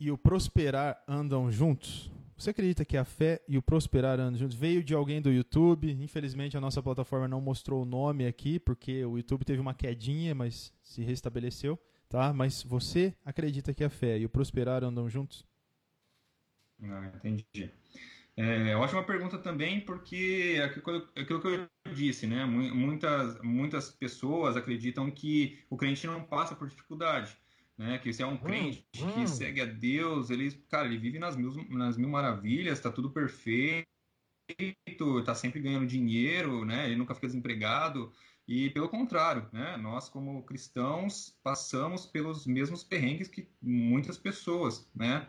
e 0.00 0.10
o 0.10 0.16
prosperar 0.16 1.02
andam 1.06 1.50
juntos? 1.50 2.10
Você 2.38 2.50
acredita 2.50 2.84
que 2.84 2.96
a 2.96 3.04
fé 3.04 3.42
e 3.48 3.58
o 3.58 3.62
prosperar 3.62 4.20
andam 4.20 4.38
juntos? 4.38 4.56
Veio 4.56 4.84
de 4.84 4.94
alguém 4.94 5.20
do 5.20 5.28
YouTube. 5.28 5.90
Infelizmente 5.90 6.56
a 6.56 6.60
nossa 6.60 6.80
plataforma 6.80 7.26
não 7.26 7.40
mostrou 7.40 7.82
o 7.82 7.84
nome 7.84 8.28
aqui, 8.28 8.60
porque 8.60 9.04
o 9.04 9.16
YouTube 9.16 9.44
teve 9.44 9.60
uma 9.60 9.74
quedinha, 9.74 10.36
mas 10.36 10.72
se 10.80 11.02
restabeleceu, 11.02 11.76
tá? 12.08 12.32
Mas 12.32 12.62
você 12.62 13.12
acredita 13.24 13.74
que 13.74 13.82
a 13.82 13.90
fé 13.90 14.16
e 14.18 14.24
o 14.24 14.28
prosperar 14.28 14.84
andam 14.84 15.10
juntos? 15.10 15.44
Entendi. 16.80 17.72
É, 18.36 18.76
ótima 18.76 19.02
pergunta 19.02 19.36
também, 19.38 19.80
porque 19.80 20.62
aquilo 21.16 21.40
que 21.40 21.48
eu 21.48 21.68
disse, 21.92 22.24
né? 22.24 22.44
Muitas, 22.44 23.42
muitas 23.42 23.90
pessoas 23.90 24.56
acreditam 24.56 25.10
que 25.10 25.58
o 25.68 25.76
crente 25.76 26.06
não 26.06 26.22
passa 26.22 26.54
por 26.54 26.68
dificuldade 26.68 27.36
né? 27.78 27.98
Que 27.98 28.12
se 28.12 28.22
é 28.22 28.26
um 28.26 28.32
hum, 28.32 28.38
crente 28.38 28.84
hum, 29.00 29.12
que 29.12 29.28
segue 29.28 29.60
a 29.60 29.64
Deus, 29.64 30.28
ele, 30.30 30.50
cara, 30.68 30.88
ele 30.88 30.98
vive 30.98 31.18
nas 31.18 31.36
mil, 31.36 31.52
nas 31.70 31.96
mil 31.96 32.08
maravilhas, 32.08 32.80
tá 32.80 32.90
tudo 32.90 33.10
perfeito, 33.10 33.86
tá 35.24 35.34
sempre 35.34 35.60
ganhando 35.60 35.86
dinheiro, 35.86 36.64
né? 36.64 36.86
Ele 36.86 36.96
nunca 36.96 37.14
fica 37.14 37.28
desempregado. 37.28 38.12
E 38.46 38.70
pelo 38.70 38.88
contrário, 38.88 39.46
né? 39.52 39.76
Nós 39.76 40.08
como 40.08 40.42
cristãos 40.42 41.38
passamos 41.42 42.06
pelos 42.06 42.46
mesmos 42.46 42.82
perrengues 42.82 43.28
que 43.28 43.46
muitas 43.62 44.18
pessoas, 44.18 44.90
né? 44.94 45.28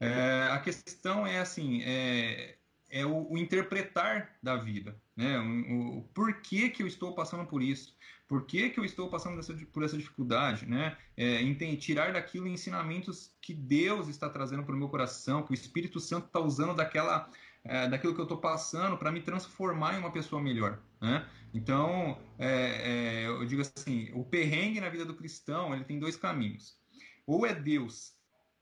É, 0.00 0.48
a 0.50 0.58
questão 0.58 1.26
é 1.26 1.38
assim, 1.38 1.82
é, 1.84 2.56
é 2.90 3.06
o, 3.06 3.30
o, 3.30 3.38
interpretar 3.38 4.36
da 4.42 4.56
vida, 4.56 5.00
né? 5.16 5.38
O, 5.38 5.98
o, 5.98 6.02
porquê 6.14 6.68
que 6.68 6.82
eu 6.82 6.86
estou 6.86 7.14
passando 7.14 7.46
por 7.46 7.62
isso? 7.62 7.96
Por 8.34 8.46
que, 8.46 8.68
que 8.70 8.80
eu 8.80 8.84
estou 8.84 9.08
passando 9.08 9.36
dessa, 9.36 9.54
por 9.72 9.84
essa 9.84 9.96
dificuldade? 9.96 10.66
Né? 10.66 10.96
É, 11.16 11.38
tirar 11.76 12.12
daquilo 12.12 12.48
ensinamentos 12.48 13.32
que 13.40 13.54
Deus 13.54 14.08
está 14.08 14.28
trazendo 14.28 14.64
para 14.64 14.74
o 14.74 14.76
meu 14.76 14.88
coração, 14.88 15.44
que 15.44 15.52
o 15.52 15.54
Espírito 15.54 16.00
Santo 16.00 16.26
está 16.26 16.40
usando 16.40 16.74
daquela, 16.74 17.30
é, 17.62 17.88
daquilo 17.88 18.12
que 18.12 18.18
eu 18.20 18.24
estou 18.24 18.38
passando 18.38 18.98
para 18.98 19.12
me 19.12 19.20
transformar 19.20 19.94
em 19.94 20.00
uma 20.00 20.10
pessoa 20.10 20.42
melhor. 20.42 20.80
Né? 21.00 21.24
Então, 21.54 22.18
é, 22.36 23.22
é, 23.22 23.26
eu 23.28 23.46
digo 23.46 23.62
assim, 23.62 24.10
o 24.12 24.24
perrengue 24.24 24.80
na 24.80 24.88
vida 24.88 25.04
do 25.04 25.14
cristão 25.14 25.72
ele 25.72 25.84
tem 25.84 26.00
dois 26.00 26.16
caminhos. 26.16 26.76
Ou 27.24 27.46
é 27.46 27.54
Deus 27.54 28.16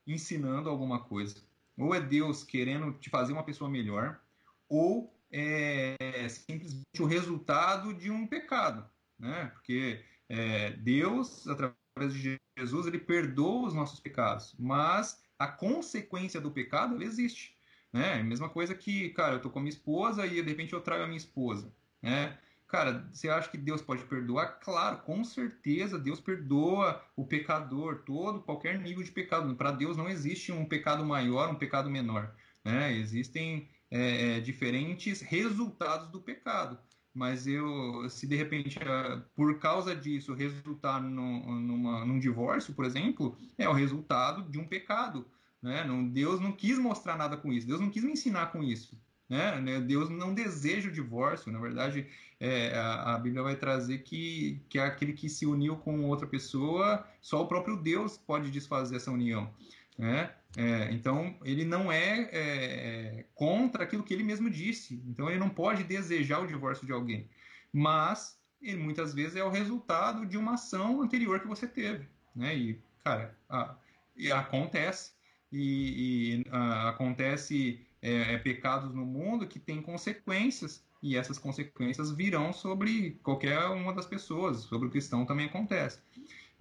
ensinando 0.05 0.69
alguma 0.69 0.99
coisa, 0.99 1.41
ou 1.75 1.95
é 1.95 1.99
Deus 1.99 2.43
querendo 2.43 2.93
te 2.99 3.09
fazer 3.09 3.33
uma 3.33 3.43
pessoa 3.43 3.71
melhor, 3.71 4.21
ou 4.69 5.11
é 5.31 5.95
simplesmente 6.29 7.01
o 7.01 7.07
resultado 7.07 7.91
de 7.91 8.11
um 8.11 8.27
pecado 8.27 8.92
né? 9.23 9.49
Porque 9.53 10.03
é, 10.27 10.71
Deus, 10.71 11.47
através 11.47 12.13
de 12.13 12.39
Jesus, 12.57 12.85
ele 12.85 12.99
perdoa 12.99 13.67
os 13.67 13.73
nossos 13.73 13.99
pecados, 13.99 14.53
mas 14.59 15.23
a 15.39 15.47
consequência 15.47 16.41
do 16.41 16.51
pecado, 16.51 16.95
ele 16.95 17.05
existe, 17.05 17.55
né? 17.91 18.15
A 18.15 18.23
mesma 18.23 18.49
coisa 18.49 18.75
que, 18.75 19.09
cara, 19.11 19.35
eu 19.35 19.41
tô 19.41 19.49
com 19.49 19.59
a 19.59 19.61
minha 19.61 19.73
esposa 19.73 20.25
e 20.25 20.41
de 20.41 20.49
repente 20.49 20.73
eu 20.73 20.81
traio 20.81 21.03
a 21.03 21.07
minha 21.07 21.17
esposa, 21.17 21.73
né? 22.01 22.37
Cara, 22.67 23.07
você 23.13 23.29
acha 23.29 23.49
que 23.49 23.57
Deus 23.57 23.83
pode 23.83 24.03
perdoar? 24.05 24.59
Claro, 24.59 24.97
com 25.03 25.23
certeza 25.23 25.99
Deus 25.99 26.19
perdoa 26.19 27.05
o 27.15 27.23
pecador, 27.23 27.99
todo, 27.99 28.41
qualquer 28.41 28.79
nível 28.79 29.03
de 29.03 29.11
pecado. 29.11 29.55
Para 29.55 29.71
Deus 29.71 29.95
não 29.95 30.09
existe 30.09 30.51
um 30.51 30.65
pecado 30.65 31.05
maior, 31.05 31.51
um 31.51 31.55
pecado 31.55 31.87
menor. 31.87 32.33
Né? 32.65 32.93
Existem 32.93 33.69
é, 33.91 34.37
é 34.37 34.39
diferentes 34.39 35.21
resultados 35.21 36.09
do 36.09 36.19
pecado 36.19 36.79
mas 37.13 37.45
eu, 37.45 38.09
se 38.09 38.25
de 38.25 38.35
repente, 38.35 38.79
ah, 38.83 39.21
por 39.35 39.59
causa 39.59 39.95
disso, 39.95 40.33
resultar 40.33 40.99
no, 40.99 41.59
numa, 41.59 42.03
num 42.05 42.17
divórcio, 42.17 42.73
por 42.73 42.85
exemplo, 42.85 43.37
é 43.57 43.69
o 43.69 43.73
resultado 43.73 44.49
de 44.49 44.57
um 44.57 44.67
pecado. 44.67 45.25
Né? 45.61 45.83
Não, 45.83 46.03
Deus 46.03 46.39
não 46.39 46.51
quis 46.51 46.79
mostrar 46.79 47.15
nada 47.15 47.37
com 47.37 47.53
isso, 47.53 47.67
Deus 47.67 47.79
não 47.79 47.89
quis 47.89 48.03
me 48.03 48.11
ensinar 48.13 48.47
com 48.47 48.63
isso. 48.63 48.99
Né? 49.29 49.59
né? 49.61 49.79
Deus 49.79 50.09
não 50.09 50.33
deseja 50.33 50.89
o 50.89 50.93
divórcio, 50.93 51.51
na 51.51 51.59
verdade, 51.59 52.07
é, 52.39 52.75
a, 52.75 53.15
a, 53.15 53.19
Bíblia 53.19 53.43
vai 53.43 53.55
trazer 53.55 53.99
que, 53.99 54.61
que 54.67 54.77
é 54.77 54.83
aquele 54.83 55.13
que 55.13 55.29
se 55.29 55.45
uniu 55.45 55.77
com 55.77 56.03
outra 56.05 56.27
pessoa, 56.27 57.07
só 57.21 57.41
o 57.41 57.47
próprio 57.47 57.77
Deus 57.77 58.17
pode 58.17 58.51
desfazer 58.51 58.97
essa 58.97 59.11
união. 59.11 59.49
Né? 59.97 60.31
É, 60.55 60.91
então, 60.91 61.35
ele 61.43 61.65
não 61.65 61.91
é, 61.91 62.21
é, 62.21 62.29
é, 62.31 63.25
contra 63.33 63.83
aquilo 63.83 64.03
que 64.03 64.13
ele 64.13 64.23
mesmo 64.23 64.49
disse. 64.49 65.01
Então, 65.07 65.29
ele 65.29 65.39
não 65.39 65.49
pode 65.49 65.83
desejar 65.83 66.39
o 66.39 66.47
divórcio 66.47 66.85
de 66.85 66.91
alguém. 66.91 67.27
Mas, 67.71 68.37
ele 68.61 68.77
muitas 68.77 69.13
vezes 69.13 69.35
é 69.35 69.43
o 69.43 69.49
resultado 69.49 70.25
de 70.25 70.37
uma 70.37 70.53
ação 70.53 71.01
anterior 71.01 71.39
que 71.39 71.47
você 71.47 71.67
teve. 71.67 72.07
Né? 72.35 72.55
E, 72.55 72.81
cara, 73.03 73.35
a, 73.49 73.75
e 74.15 74.31
acontece. 74.31 75.11
e, 75.51 76.43
e 76.43 76.49
uh, 76.49 76.87
acontece 76.89 77.85
é, 78.03 78.33
é, 78.33 78.37
pecados 78.37 78.93
no 78.93 79.05
mundo 79.05 79.47
que 79.47 79.57
têm 79.57 79.81
consequências 79.81 80.83
e 81.01 81.15
essas 81.15 81.37
consequências 81.37 82.11
virão 82.11 82.51
sobre 82.51 83.19
qualquer 83.23 83.59
uma 83.67 83.93
das 83.93 84.05
pessoas, 84.05 84.57
sobre 84.57 84.87
o 84.87 84.91
cristão 84.91 85.25
também 85.25 85.45
acontece. 85.45 85.99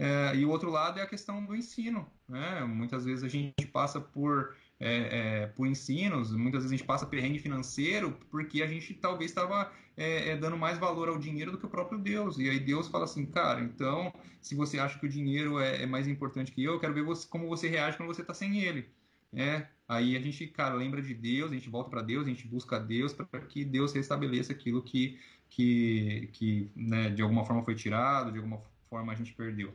É, 0.03 0.35
e 0.35 0.45
o 0.45 0.51
outro 0.51 0.69
lado 0.69 0.99
é 0.99 1.03
a 1.03 1.07
questão 1.07 1.45
do 1.45 1.55
ensino. 1.55 2.11
Né? 2.29 2.65
Muitas 2.65 3.05
vezes 3.05 3.23
a 3.23 3.29
gente 3.29 3.65
passa 3.69 4.01
por, 4.01 4.57
é, 4.81 5.43
é, 5.43 5.47
por 5.47 5.65
ensinos, 5.65 6.35
muitas 6.35 6.65
vezes 6.65 6.73
a 6.73 6.77
gente 6.77 6.87
passa 6.87 7.07
perrengue 7.07 7.39
financeiro 7.39 8.19
porque 8.29 8.65
a 8.65 8.67
gente 8.67 8.95
talvez 8.95 9.31
estava 9.31 9.71
é, 9.97 10.31
é, 10.31 10.37
dando 10.37 10.57
mais 10.57 10.77
valor 10.77 11.09
ao 11.09 11.19
dinheiro 11.19 11.53
do 11.53 11.59
que 11.59 11.67
o 11.67 11.69
próprio 11.69 12.01
Deus. 12.01 12.37
E 12.37 12.51
aí 12.51 12.59
Deus 12.59 12.89
fala 12.89 13.05
assim, 13.05 13.25
cara, 13.25 13.61
então 13.61 14.13
se 14.41 14.57
você 14.57 14.77
acha 14.81 14.99
que 14.99 15.07
o 15.07 15.09
dinheiro 15.09 15.61
é, 15.61 15.85
é 15.85 15.87
mais 15.87 16.09
importante 16.09 16.51
que 16.51 16.65
eu, 16.65 16.73
eu 16.73 16.81
quero 16.81 16.95
ver 16.95 17.05
você, 17.05 17.29
como 17.29 17.47
você 17.47 17.69
reage 17.69 17.97
quando 17.97 18.13
você 18.13 18.23
está 18.23 18.35
sem 18.35 18.59
ele. 18.59 18.91
É, 19.33 19.69
aí 19.87 20.17
a 20.17 20.21
gente, 20.21 20.49
cara, 20.49 20.75
lembra 20.75 21.01
de 21.01 21.15
Deus, 21.15 21.53
a 21.53 21.55
gente 21.55 21.71
volta 21.71 21.91
para 21.91 22.03
Deus, 22.03 22.27
a 22.27 22.29
gente 22.29 22.49
busca 22.49 22.77
Deus 22.81 23.13
para 23.13 23.41
que 23.43 23.65
Deus 23.65 23.93
restabeleça 23.93 24.53
aquilo 24.53 24.83
que, 24.83 25.17
que, 25.49 26.29
que 26.33 26.69
né, 26.75 27.09
de 27.09 27.23
alguma 27.23 27.45
forma 27.45 27.63
foi 27.63 27.77
tirado, 27.77 28.33
de 28.33 28.39
alguma 28.39 28.61
forma 28.91 29.13
a 29.13 29.15
gente 29.15 29.33
perdeu. 29.33 29.73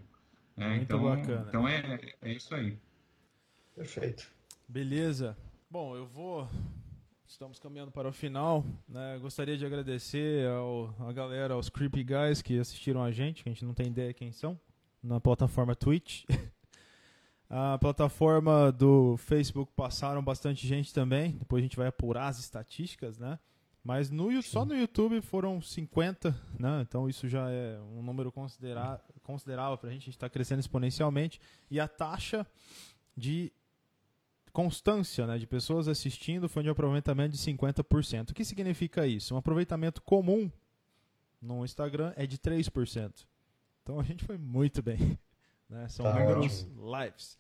É, 0.58 0.70
Muito 0.70 0.84
então, 0.84 1.04
bacana. 1.04 1.46
Então 1.48 1.68
é, 1.68 2.00
é 2.22 2.34
isso 2.34 2.54
aí. 2.56 2.78
Perfeito. 3.76 4.28
Beleza. 4.68 5.38
Bom, 5.70 5.96
eu 5.96 6.06
vou. 6.08 6.50
Estamos 7.28 7.60
caminhando 7.60 7.92
para 7.92 8.08
o 8.08 8.12
final. 8.12 8.66
Né? 8.90 9.20
Gostaria 9.22 9.56
de 9.56 9.66
agradecer 9.66 10.48
ao, 10.48 10.96
a 11.00 11.14
galera, 11.14 11.54
aos 11.54 11.70
Creepy 11.70 12.04
Guys 12.04 12.42
que 12.42 12.58
assistiram 12.58 13.04
a 13.04 13.12
gente, 13.12 13.44
que 13.44 13.50
a 13.50 13.54
gente 13.54 13.66
não 13.66 13.74
tem 13.74 13.88
ideia 13.88 14.14
quem 14.14 14.32
são, 14.32 14.60
na 15.04 15.20
plataforma 15.20 15.76
Twitch. 15.76 16.24
A 17.50 17.78
plataforma 17.78 18.74
do 18.74 19.16
Facebook 19.16 19.72
passaram 19.74 20.22
bastante 20.22 20.68
gente 20.68 20.94
também. 20.94 21.32
Depois 21.32 21.62
a 21.62 21.64
gente 21.64 21.78
vai 21.78 21.88
apurar 21.88 22.28
as 22.28 22.40
estatísticas, 22.40 23.18
né? 23.18 23.40
Mas 23.88 24.10
no, 24.10 24.44
só 24.44 24.66
no 24.66 24.76
YouTube 24.76 25.22
foram 25.22 25.62
50, 25.62 26.38
né? 26.60 26.82
Então 26.82 27.08
isso 27.08 27.26
já 27.30 27.50
é 27.50 27.80
um 27.80 28.04
número 28.04 28.34
considera 28.34 29.02
considerável 29.24 29.78
para 29.78 29.88
a 29.88 29.94
gente. 29.94 30.02
A 30.02 30.06
gente 30.08 30.16
está 30.16 30.30
crescendo 30.30 30.60
exponencialmente. 30.60 31.40
E 31.72 31.80
a 31.80 31.88
taxa 31.88 32.46
de 33.16 33.50
constância 34.52 35.26
né, 35.26 35.38
de 35.38 35.48
pessoas 35.48 35.88
assistindo 35.88 36.50
foi 36.50 36.64
de 36.64 36.70
um 36.70 36.74
aproveitamento 36.74 37.32
de 37.32 37.38
50%. 37.38 38.32
O 38.32 38.34
que 38.34 38.44
significa 38.44 39.08
isso? 39.08 39.34
Um 39.34 39.38
aproveitamento 39.38 40.02
comum 40.02 40.52
no 41.42 41.64
Instagram 41.64 42.12
é 42.18 42.28
de 42.28 42.38
3%. 42.38 43.26
Então 43.84 44.02
a 44.02 44.04
gente 44.04 44.26
foi 44.26 44.38
muito 44.38 44.84
bem. 44.84 45.18
Né? 45.70 45.86
São 45.90 46.06
tá 46.06 46.14
números 46.18 46.64
ótimo. 46.64 46.98
lives. 46.98 47.38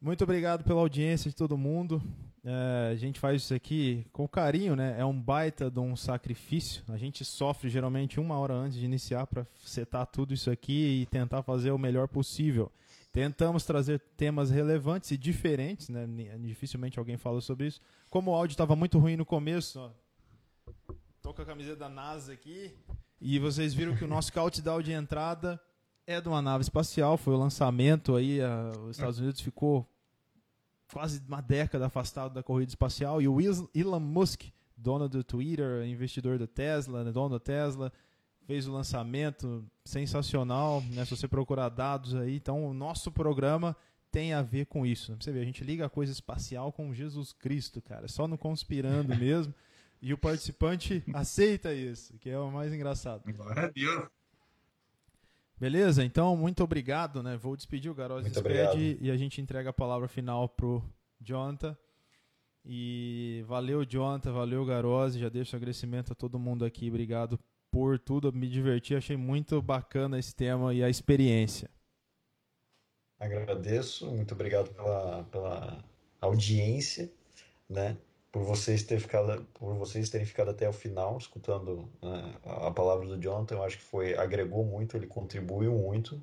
Muito 0.00 0.24
obrigado 0.24 0.64
pela 0.64 0.80
audiência 0.80 1.30
de 1.30 1.36
todo 1.36 1.56
mundo. 1.56 2.02
É, 2.46 2.90
a 2.92 2.94
gente 2.94 3.18
faz 3.18 3.42
isso 3.42 3.54
aqui 3.54 4.06
com 4.12 4.28
carinho, 4.28 4.76
né? 4.76 4.96
É 4.98 5.04
um 5.04 5.18
baita 5.18 5.70
de 5.70 5.80
um 5.80 5.96
sacrifício. 5.96 6.84
A 6.88 6.98
gente 6.98 7.24
sofre 7.24 7.70
geralmente 7.70 8.20
uma 8.20 8.38
hora 8.38 8.52
antes 8.52 8.78
de 8.78 8.84
iniciar 8.84 9.26
para 9.26 9.46
setar 9.64 10.06
tudo 10.06 10.34
isso 10.34 10.50
aqui 10.50 11.02
e 11.02 11.06
tentar 11.06 11.42
fazer 11.42 11.70
o 11.70 11.78
melhor 11.78 12.06
possível. 12.06 12.70
Tentamos 13.12 13.64
trazer 13.64 13.98
temas 14.16 14.50
relevantes 14.50 15.10
e 15.10 15.16
diferentes, 15.16 15.88
né? 15.88 16.06
Dificilmente 16.40 16.98
alguém 16.98 17.16
fala 17.16 17.40
sobre 17.40 17.68
isso. 17.68 17.80
Como 18.10 18.30
o 18.30 18.34
áudio 18.34 18.52
estava 18.52 18.76
muito 18.76 18.98
ruim 18.98 19.16
no 19.16 19.24
começo, 19.24 19.80
ó, 19.80 19.90
tô 21.22 21.32
com 21.32 21.40
a 21.40 21.46
camiseta 21.46 21.76
da 21.76 21.88
NASA 21.88 22.32
aqui 22.32 22.74
e 23.20 23.38
vocês 23.38 23.72
viram 23.72 23.96
que 23.96 24.04
o 24.04 24.08
nosso 24.08 24.30
countdown 24.30 24.82
de 24.82 24.92
entrada 24.92 25.58
é 26.06 26.20
de 26.20 26.28
uma 26.28 26.42
nave 26.42 26.62
espacial, 26.62 27.16
foi 27.16 27.32
o 27.32 27.38
lançamento 27.38 28.14
aí, 28.14 28.42
a, 28.42 28.72
os 28.84 28.90
Estados 28.90 29.18
Unidos 29.18 29.40
ficou 29.40 29.88
quase 30.92 31.22
uma 31.26 31.40
década 31.40 31.86
afastado 31.86 32.34
da 32.34 32.42
corrida 32.42 32.70
espacial 32.70 33.20
e 33.20 33.28
o 33.28 33.38
Elon 33.40 34.00
Musk, 34.00 34.44
dono 34.76 35.08
do 35.08 35.22
Twitter, 35.22 35.84
investidor 35.86 36.38
da 36.38 36.46
Tesla, 36.46 37.04
né, 37.04 37.12
dono 37.12 37.30
da 37.30 37.40
Tesla, 37.40 37.92
fez 38.46 38.68
o 38.68 38.72
lançamento 38.72 39.64
sensacional, 39.84 40.82
né, 40.90 41.04
se 41.04 41.16
você 41.16 41.26
procurar 41.26 41.68
dados 41.68 42.14
aí, 42.14 42.36
então 42.36 42.64
o 42.64 42.74
nosso 42.74 43.10
programa 43.10 43.76
tem 44.10 44.32
a 44.32 44.42
ver 44.42 44.66
com 44.66 44.86
isso. 44.86 45.10
Né? 45.10 45.18
Você 45.20 45.32
vê, 45.32 45.40
a 45.40 45.44
gente 45.44 45.64
liga 45.64 45.86
a 45.86 45.90
coisa 45.90 46.12
espacial 46.12 46.72
com 46.72 46.94
Jesus 46.94 47.32
Cristo, 47.32 47.82
cara, 47.82 48.06
só 48.06 48.28
no 48.28 48.38
conspirando 48.38 49.14
mesmo. 49.18 49.52
E 50.00 50.12
o 50.12 50.18
participante 50.18 51.02
aceita 51.14 51.72
isso, 51.72 52.16
que 52.18 52.28
é 52.28 52.38
o 52.38 52.50
mais 52.50 52.72
engraçado. 52.72 53.24
Glória 53.32 53.64
a 53.64 53.70
Deus. 53.70 54.08
Beleza? 55.64 56.04
Então, 56.04 56.36
muito 56.36 56.62
obrigado, 56.62 57.22
né? 57.22 57.38
Vou 57.38 57.56
despedir 57.56 57.90
o 57.90 57.94
Garoz 57.94 58.22
despede 58.26 58.98
e 59.00 59.10
a 59.10 59.16
gente 59.16 59.40
entrega 59.40 59.70
a 59.70 59.72
palavra 59.72 60.06
final 60.06 60.46
pro 60.46 60.84
Jonathan. 61.18 61.74
E 62.62 63.42
valeu, 63.46 63.82
Jonathan, 63.82 64.30
valeu, 64.30 64.62
Garose. 64.66 65.18
Já 65.18 65.30
deixo 65.30 65.56
agradecimento 65.56 66.12
a 66.12 66.14
todo 66.14 66.38
mundo 66.38 66.66
aqui. 66.66 66.90
Obrigado 66.90 67.40
por 67.70 67.98
tudo. 67.98 68.30
Me 68.30 68.46
diverti, 68.46 68.94
achei 68.94 69.16
muito 69.16 69.62
bacana 69.62 70.18
esse 70.18 70.36
tema 70.36 70.74
e 70.74 70.84
a 70.84 70.90
experiência. 70.90 71.70
Agradeço, 73.18 74.06
muito 74.10 74.34
obrigado 74.34 74.68
pela, 74.74 75.24
pela 75.24 75.82
audiência, 76.20 77.10
né? 77.66 77.96
Por 78.34 78.42
vocês 78.42 78.82
ter 78.82 78.98
ficado 78.98 79.46
por 79.54 79.74
vocês 79.76 80.10
terem 80.10 80.26
ficado 80.26 80.50
até 80.50 80.68
o 80.68 80.72
final 80.72 81.16
escutando 81.16 81.88
né, 82.02 82.34
a 82.44 82.70
palavra 82.72 83.06
do 83.06 83.16
Jonathan 83.16 83.54
eu 83.54 83.62
acho 83.62 83.78
que 83.78 83.84
foi 83.84 84.18
agregou 84.18 84.64
muito 84.64 84.96
ele 84.96 85.06
contribuiu 85.06 85.72
muito 85.72 86.20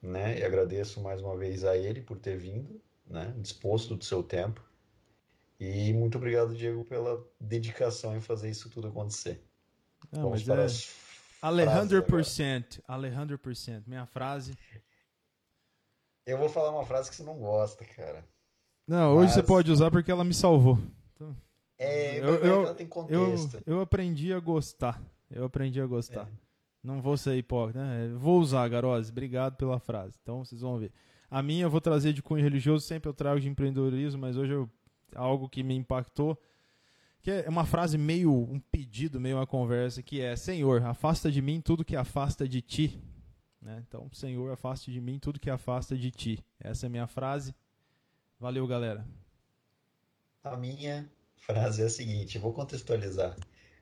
né 0.00 0.38
e 0.38 0.44
agradeço 0.44 1.00
mais 1.00 1.20
uma 1.20 1.36
vez 1.36 1.64
a 1.64 1.76
ele 1.76 2.00
por 2.00 2.16
ter 2.16 2.36
vindo 2.36 2.80
né 3.12 3.34
disposto 3.38 3.94
do 3.94 4.04
seu 4.04 4.22
tempo. 4.22 4.62
E 5.60 5.92
muito 5.92 6.18
obrigado 6.18 6.54
Diego 6.54 6.84
pela 6.84 7.24
dedicação 7.38 8.16
em 8.16 8.20
fazer 8.20 8.50
isso 8.50 8.68
tudo 8.68 8.88
acontecer. 8.88 9.40
Não, 10.10 10.22
Vamos 10.22 10.42
para 10.42 10.62
é... 10.62 10.64
as 10.64 10.90
Alejandro 11.40 12.02
percent 12.02 12.78
Alejandro 12.86 13.38
percent 13.38 13.86
minha 13.86 14.06
frase. 14.06 14.56
Eu 16.26 16.38
vou 16.38 16.48
falar 16.48 16.70
uma 16.70 16.84
frase 16.84 17.10
que 17.10 17.16
você 17.16 17.22
não 17.22 17.38
gosta 17.38 17.84
cara. 17.84 18.24
Não, 18.86 19.14
hoje 19.14 19.26
Mas... 19.26 19.34
você 19.34 19.42
pode 19.42 19.70
usar 19.70 19.90
porque 19.90 20.10
ela 20.10 20.24
me 20.24 20.34
salvou. 20.34 20.78
Então, 21.22 21.36
é, 21.78 22.18
eu, 22.18 22.34
eu, 22.44 22.74
tem 22.74 22.86
contexto. 22.86 23.62
Eu, 23.66 23.76
eu 23.76 23.80
aprendi 23.80 24.32
a 24.32 24.40
gostar. 24.40 25.02
Eu 25.30 25.44
aprendi 25.44 25.80
a 25.80 25.86
gostar. 25.86 26.28
É. 26.28 26.42
Não 26.82 27.00
vou 27.00 27.16
ser 27.16 27.36
hipócrita, 27.36 27.80
né? 27.82 28.08
Vou 28.16 28.40
usar, 28.40 28.68
Garose. 28.68 29.10
Obrigado 29.10 29.56
pela 29.56 29.78
frase. 29.78 30.18
Então 30.22 30.44
vocês 30.44 30.60
vão 30.60 30.78
ver. 30.78 30.92
A 31.30 31.42
minha 31.42 31.64
eu 31.64 31.70
vou 31.70 31.80
trazer 31.80 32.12
de 32.12 32.22
cunho 32.22 32.42
religioso, 32.42 32.84
sempre 32.84 33.08
eu 33.08 33.14
trago 33.14 33.40
de 33.40 33.48
empreendedorismo, 33.48 34.20
mas 34.20 34.36
hoje 34.36 34.52
eu, 34.52 34.68
algo 35.14 35.48
que 35.48 35.62
me 35.62 35.74
impactou, 35.74 36.38
que 37.22 37.30
é 37.30 37.48
uma 37.48 37.64
frase 37.64 37.96
meio 37.96 38.32
um 38.32 38.60
pedido, 38.60 39.18
meio 39.18 39.36
uma 39.36 39.46
conversa, 39.46 40.02
que 40.02 40.20
é: 40.20 40.36
Senhor, 40.36 40.82
afasta 40.82 41.30
de 41.30 41.40
mim 41.40 41.60
tudo 41.60 41.84
que 41.84 41.96
afasta 41.96 42.46
de 42.46 42.60
ti. 42.60 43.00
Né? 43.62 43.82
Então, 43.86 44.10
Senhor, 44.12 44.50
afaste 44.50 44.90
de 44.90 45.00
mim 45.00 45.18
tudo 45.20 45.38
que 45.38 45.48
afasta 45.48 45.96
de 45.96 46.10
ti. 46.10 46.44
Essa 46.58 46.86
é 46.86 46.88
a 46.88 46.90
minha 46.90 47.06
frase. 47.06 47.54
Valeu, 48.38 48.66
galera. 48.66 49.06
A 50.44 50.56
minha 50.56 51.08
frase 51.36 51.82
é 51.82 51.86
a 51.86 51.88
seguinte, 51.88 52.36
vou 52.36 52.52
contextualizar. 52.52 53.36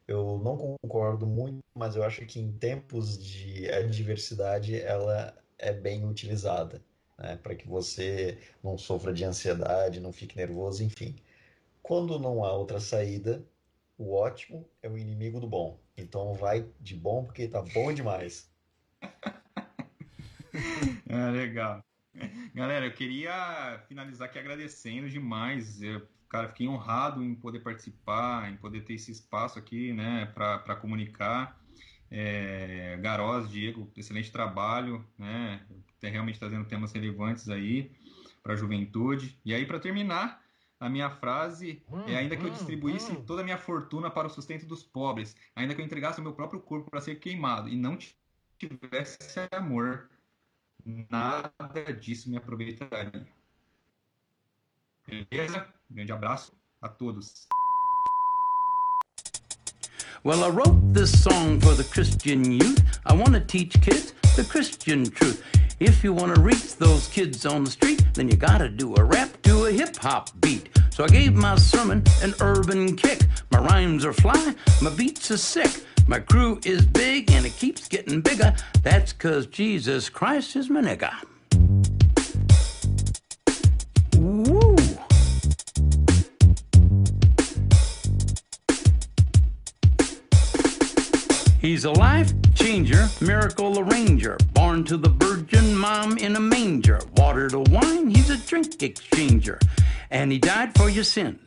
Eu 0.06 0.38
não 0.44 0.58
concordo 0.58 1.26
muito, 1.26 1.64
mas 1.74 1.96
eu 1.96 2.02
acho 2.04 2.26
que 2.26 2.38
em 2.38 2.52
tempos 2.52 3.18
de 3.18 3.66
adversidade 3.70 4.78
ela 4.78 5.34
é 5.58 5.72
bem 5.72 6.04
utilizada, 6.06 6.84
né? 7.18 7.36
para 7.36 7.54
que 7.54 7.66
você 7.66 8.38
não 8.62 8.76
sofra 8.76 9.10
de 9.10 9.24
ansiedade, 9.24 10.00
não 10.00 10.12
fique 10.12 10.36
nervoso, 10.36 10.84
enfim. 10.84 11.16
Quando 11.82 12.18
não 12.18 12.44
há 12.44 12.52
outra 12.52 12.78
saída, 12.78 13.42
o 13.96 14.12
ótimo 14.12 14.68
é 14.82 14.88
o 14.88 14.98
inimigo 14.98 15.40
do 15.40 15.46
bom. 15.46 15.80
Então 15.96 16.34
vai 16.34 16.68
de 16.78 16.94
bom 16.94 17.24
porque 17.24 17.48
tá 17.48 17.62
bom 17.62 17.90
demais. 17.90 18.50
é, 21.08 21.30
legal. 21.32 21.82
Galera, 22.54 22.84
eu 22.84 22.92
queria 22.92 23.82
finalizar 23.88 24.28
aqui 24.28 24.38
agradecendo 24.38 25.08
demais. 25.08 25.80
Eu 25.80 26.06
cara, 26.30 26.48
fiquei 26.48 26.68
honrado 26.68 27.22
em 27.22 27.34
poder 27.34 27.58
participar, 27.58 28.50
em 28.50 28.56
poder 28.56 28.84
ter 28.84 28.94
esse 28.94 29.10
espaço 29.10 29.58
aqui, 29.58 29.92
né, 29.92 30.26
para 30.26 30.76
comunicar. 30.76 31.60
É, 32.10 32.96
Garoz, 33.02 33.50
Diego, 33.50 33.90
excelente 33.96 34.32
trabalho, 34.32 35.04
né, 35.18 35.64
realmente 36.02 36.38
trazendo 36.38 36.64
temas 36.64 36.92
relevantes 36.92 37.48
aí 37.48 37.92
para 38.42 38.54
a 38.54 38.56
juventude. 38.56 39.38
E 39.44 39.52
aí, 39.52 39.66
para 39.66 39.78
terminar, 39.78 40.42
a 40.78 40.88
minha 40.88 41.10
frase 41.10 41.82
é: 42.06 42.16
ainda 42.16 42.36
que 42.36 42.44
eu 42.44 42.50
distribuísse 42.50 43.14
toda 43.26 43.42
a 43.42 43.44
minha 43.44 43.58
fortuna 43.58 44.10
para 44.10 44.26
o 44.26 44.30
sustento 44.30 44.66
dos 44.66 44.82
pobres, 44.82 45.36
ainda 45.54 45.74
que 45.74 45.80
eu 45.80 45.84
entregasse 45.84 46.20
o 46.20 46.22
meu 46.22 46.32
próprio 46.32 46.60
corpo 46.60 46.90
para 46.90 47.00
ser 47.00 47.16
queimado 47.16 47.68
e 47.68 47.76
não 47.76 47.98
tivesse 48.58 49.18
amor, 49.52 50.08
nada 50.84 51.92
disso 51.92 52.30
me 52.30 52.36
aproveitaria. 52.36 53.26
Beleza? 55.10 55.66
Grande 55.90 56.12
abraço 56.12 56.52
a 56.80 56.88
todos. 56.88 57.48
Well, 60.22 60.44
I 60.44 60.50
wrote 60.50 60.92
this 60.92 61.10
song 61.22 61.60
for 61.60 61.74
the 61.74 61.84
Christian 61.84 62.44
youth. 62.52 62.80
I 63.06 63.14
want 63.14 63.32
to 63.32 63.40
teach 63.40 63.80
kids 63.80 64.12
the 64.36 64.44
Christian 64.44 65.04
truth. 65.04 65.42
If 65.80 66.04
you 66.04 66.12
want 66.12 66.34
to 66.34 66.40
reach 66.42 66.76
those 66.76 67.08
kids 67.08 67.46
on 67.46 67.64
the 67.64 67.70
street, 67.70 68.04
then 68.12 68.28
you 68.28 68.36
gotta 68.36 68.68
do 68.68 68.94
a 68.96 69.02
rap 69.02 69.40
to 69.42 69.64
a 69.64 69.72
hip 69.72 69.96
hop 69.96 70.28
beat. 70.40 70.68
So 70.90 71.04
I 71.04 71.08
gave 71.08 71.34
my 71.34 71.56
sermon 71.56 72.04
an 72.22 72.34
urban 72.40 72.96
kick. 72.96 73.20
My 73.50 73.60
rhymes 73.60 74.04
are 74.04 74.12
fly, 74.12 74.54
my 74.82 74.90
beats 74.90 75.30
are 75.30 75.38
sick. 75.38 75.84
My 76.06 76.18
crew 76.18 76.60
is 76.64 76.84
big 76.84 77.30
and 77.30 77.46
it 77.46 77.56
keeps 77.56 77.88
getting 77.88 78.20
bigger. 78.20 78.54
That's 78.82 79.12
cause 79.12 79.46
Jesus 79.46 80.08
Christ 80.08 80.54
is 80.56 80.68
my 80.68 80.82
nigga. 80.82 81.12
He's 91.60 91.84
a 91.84 91.90
life 91.90 92.32
changer, 92.54 93.06
miracle 93.20 93.78
arranger, 93.78 94.38
born 94.54 94.82
to 94.84 94.96
the 94.96 95.10
virgin 95.10 95.76
mom 95.76 96.16
in 96.16 96.34
a 96.36 96.40
manger. 96.40 97.00
Water 97.18 97.50
to 97.50 97.58
wine, 97.58 98.08
he's 98.08 98.30
a 98.30 98.38
drink 98.38 98.78
exchanger, 98.78 99.60
and 100.10 100.32
he 100.32 100.38
died 100.38 100.74
for 100.74 100.88
your 100.88 101.04
sins. 101.04 101.38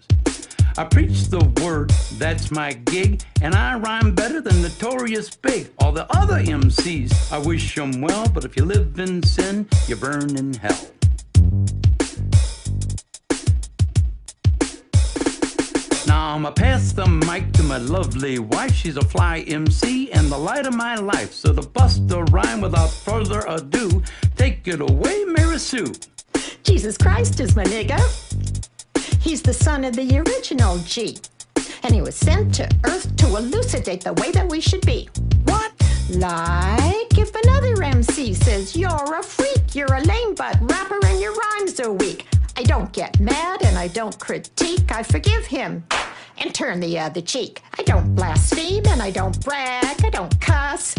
I 0.77 0.83
preach 0.83 1.29
the 1.29 1.43
word, 1.63 1.89
that's 2.19 2.51
my 2.51 2.73
gig, 2.73 3.23
and 3.41 3.55
I 3.55 3.79
rhyme 3.79 4.13
better 4.13 4.39
than 4.39 4.61
Notorious 4.61 5.35
Big. 5.35 5.71
All 5.79 5.91
the 5.91 6.05
other 6.15 6.39
MCs, 6.39 7.31
I 7.31 7.39
wish 7.39 7.73
them 7.73 7.99
well, 7.99 8.29
but 8.29 8.45
if 8.45 8.55
you 8.55 8.65
live 8.65 8.99
in 8.99 9.23
sin, 9.23 9.67
you 9.87 9.95
burn 9.95 10.37
in 10.37 10.53
hell. 10.53 10.92
Now 16.23 16.35
I'ma 16.35 16.51
pass 16.51 16.93
the 16.93 17.05
mic 17.05 17.51
to 17.51 17.63
my 17.63 17.79
lovely 17.79 18.39
wife. 18.39 18.73
She's 18.73 18.95
a 18.95 19.01
fly 19.01 19.39
MC 19.45 20.09
and 20.13 20.31
the 20.31 20.37
light 20.37 20.65
of 20.65 20.73
my 20.73 20.95
life. 20.95 21.33
So 21.33 21.51
to 21.51 21.61
bust 21.61 22.07
the 22.07 22.23
rhyme 22.35 22.61
without 22.61 22.91
further 22.91 23.43
ado, 23.45 24.01
take 24.37 24.65
it 24.65 24.79
away, 24.79 25.25
Mary 25.25 25.59
Sue. 25.59 25.93
Jesus 26.63 26.97
Christ 26.97 27.41
is 27.41 27.57
my 27.57 27.65
nigga. 27.65 27.99
He's 29.21 29.41
the 29.41 29.53
son 29.53 29.83
of 29.83 29.97
the 29.97 30.17
original 30.19 30.77
G. 30.85 31.17
And 31.83 31.93
he 31.93 32.01
was 32.01 32.15
sent 32.15 32.55
to 32.55 32.69
earth 32.85 33.13
to 33.17 33.25
elucidate 33.35 34.05
the 34.05 34.13
way 34.13 34.31
that 34.31 34.47
we 34.49 34.61
should 34.61 34.85
be. 34.85 35.09
What? 35.43 35.73
Like 36.09 37.17
if 37.17 37.35
another 37.43 37.83
MC 37.83 38.33
says 38.33 38.77
you're 38.77 39.19
a 39.19 39.21
freak, 39.21 39.75
you're 39.75 39.93
a 39.93 40.01
lame 40.01 40.35
butt 40.35 40.57
rapper 40.61 41.05
and 41.05 41.19
your 41.19 41.33
rhymes 41.35 41.81
are 41.81 41.91
weak. 41.91 42.32
I 42.63 42.65
don't 42.65 42.93
get 42.93 43.19
mad 43.19 43.61
and 43.63 43.77
I 43.77 43.89
don't 43.89 44.17
critique. 44.17 44.89
I 44.89 45.03
forgive 45.03 45.45
him 45.45 45.83
and 46.37 46.55
turn 46.55 46.79
the 46.79 46.97
other 46.97 47.19
cheek. 47.19 47.61
I 47.77 47.83
don't 47.83 48.15
blaspheme 48.15 48.85
and 48.87 49.01
I 49.01 49.11
don't 49.11 49.37
brag. 49.43 50.01
I 50.05 50.09
don't 50.09 50.39
cuss 50.39 50.95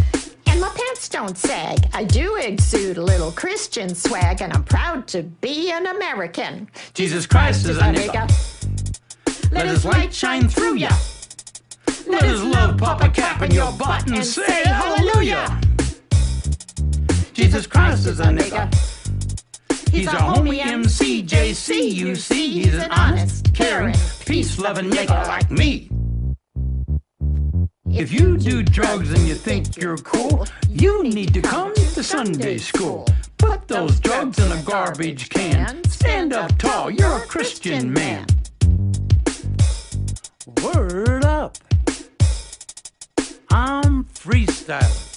and 0.47 0.61
my 0.61 0.69
pants 0.69 1.09
don't 1.09 1.39
sag. 1.39 1.89
I 1.95 2.05
do 2.05 2.37
exude 2.37 2.99
a 2.99 3.03
little 3.03 3.33
Christian 3.33 3.95
swag 3.95 4.43
and 4.43 4.53
I'm 4.53 4.65
proud 4.65 5.07
to 5.09 5.23
be 5.23 5.71
an 5.71 5.87
American. 5.87 6.69
Jesus 6.93 7.25
Christ 7.25 7.67
is 7.67 7.79
a 7.79 7.85
nigga. 7.85 8.31
Let 9.51 9.67
his 9.67 9.87
light 9.87 10.13
shine 10.13 10.51
through 10.51 10.75
ya. 10.75 10.91
Let 12.07 12.25
his 12.25 12.45
love 12.45 12.77
pop 12.77 13.03
a 13.03 13.09
cap 13.09 13.41
in 13.41 13.53
your 13.53 13.73
butt 13.73 14.07
and 14.11 14.23
say 14.23 14.65
hallelujah. 14.65 15.59
Jesus 17.33 17.67
Christ 17.67 18.07
is 18.07 18.21
a 18.21 18.25
nigga. 18.25 18.94
He's 19.95 20.09
a 20.09 20.17
homie 20.17 20.59
MC, 20.59 21.23
JC, 21.23 21.95
you 21.95 22.17
see. 22.17 22.63
He's 22.63 22.75
an 22.75 22.91
honest, 22.91 23.55
caring, 23.55 23.95
peace-loving 24.27 24.91
nigga 24.91 25.29
like 25.29 25.49
me. 25.53 25.89
If 27.87 28.13
you 28.13 28.37
do 28.37 28.65
drugs 28.65 29.13
and 29.13 29.21
you 29.29 29.37
think 29.37 29.77
you're 29.77 29.99
cool, 29.99 30.49
you 30.69 31.05
need 31.05 31.33
to 31.35 31.41
come 31.41 31.73
to 31.75 32.03
Sunday 32.03 32.59
school. 32.59 33.07
Put 33.39 33.69
those 33.69 34.01
drugs 34.01 34.41
in 34.41 34.51
a 34.51 34.61
garbage 34.63 35.29
can. 35.29 35.85
Stand 35.85 36.33
up 36.33 36.59
tall, 36.59 36.91
you're 36.91 37.19
a 37.19 37.27
Christian 37.27 37.93
man. 37.93 38.27
Word 40.61 41.25
up. 41.25 41.57
I'm 43.49 44.07
freestyling. 44.07 45.15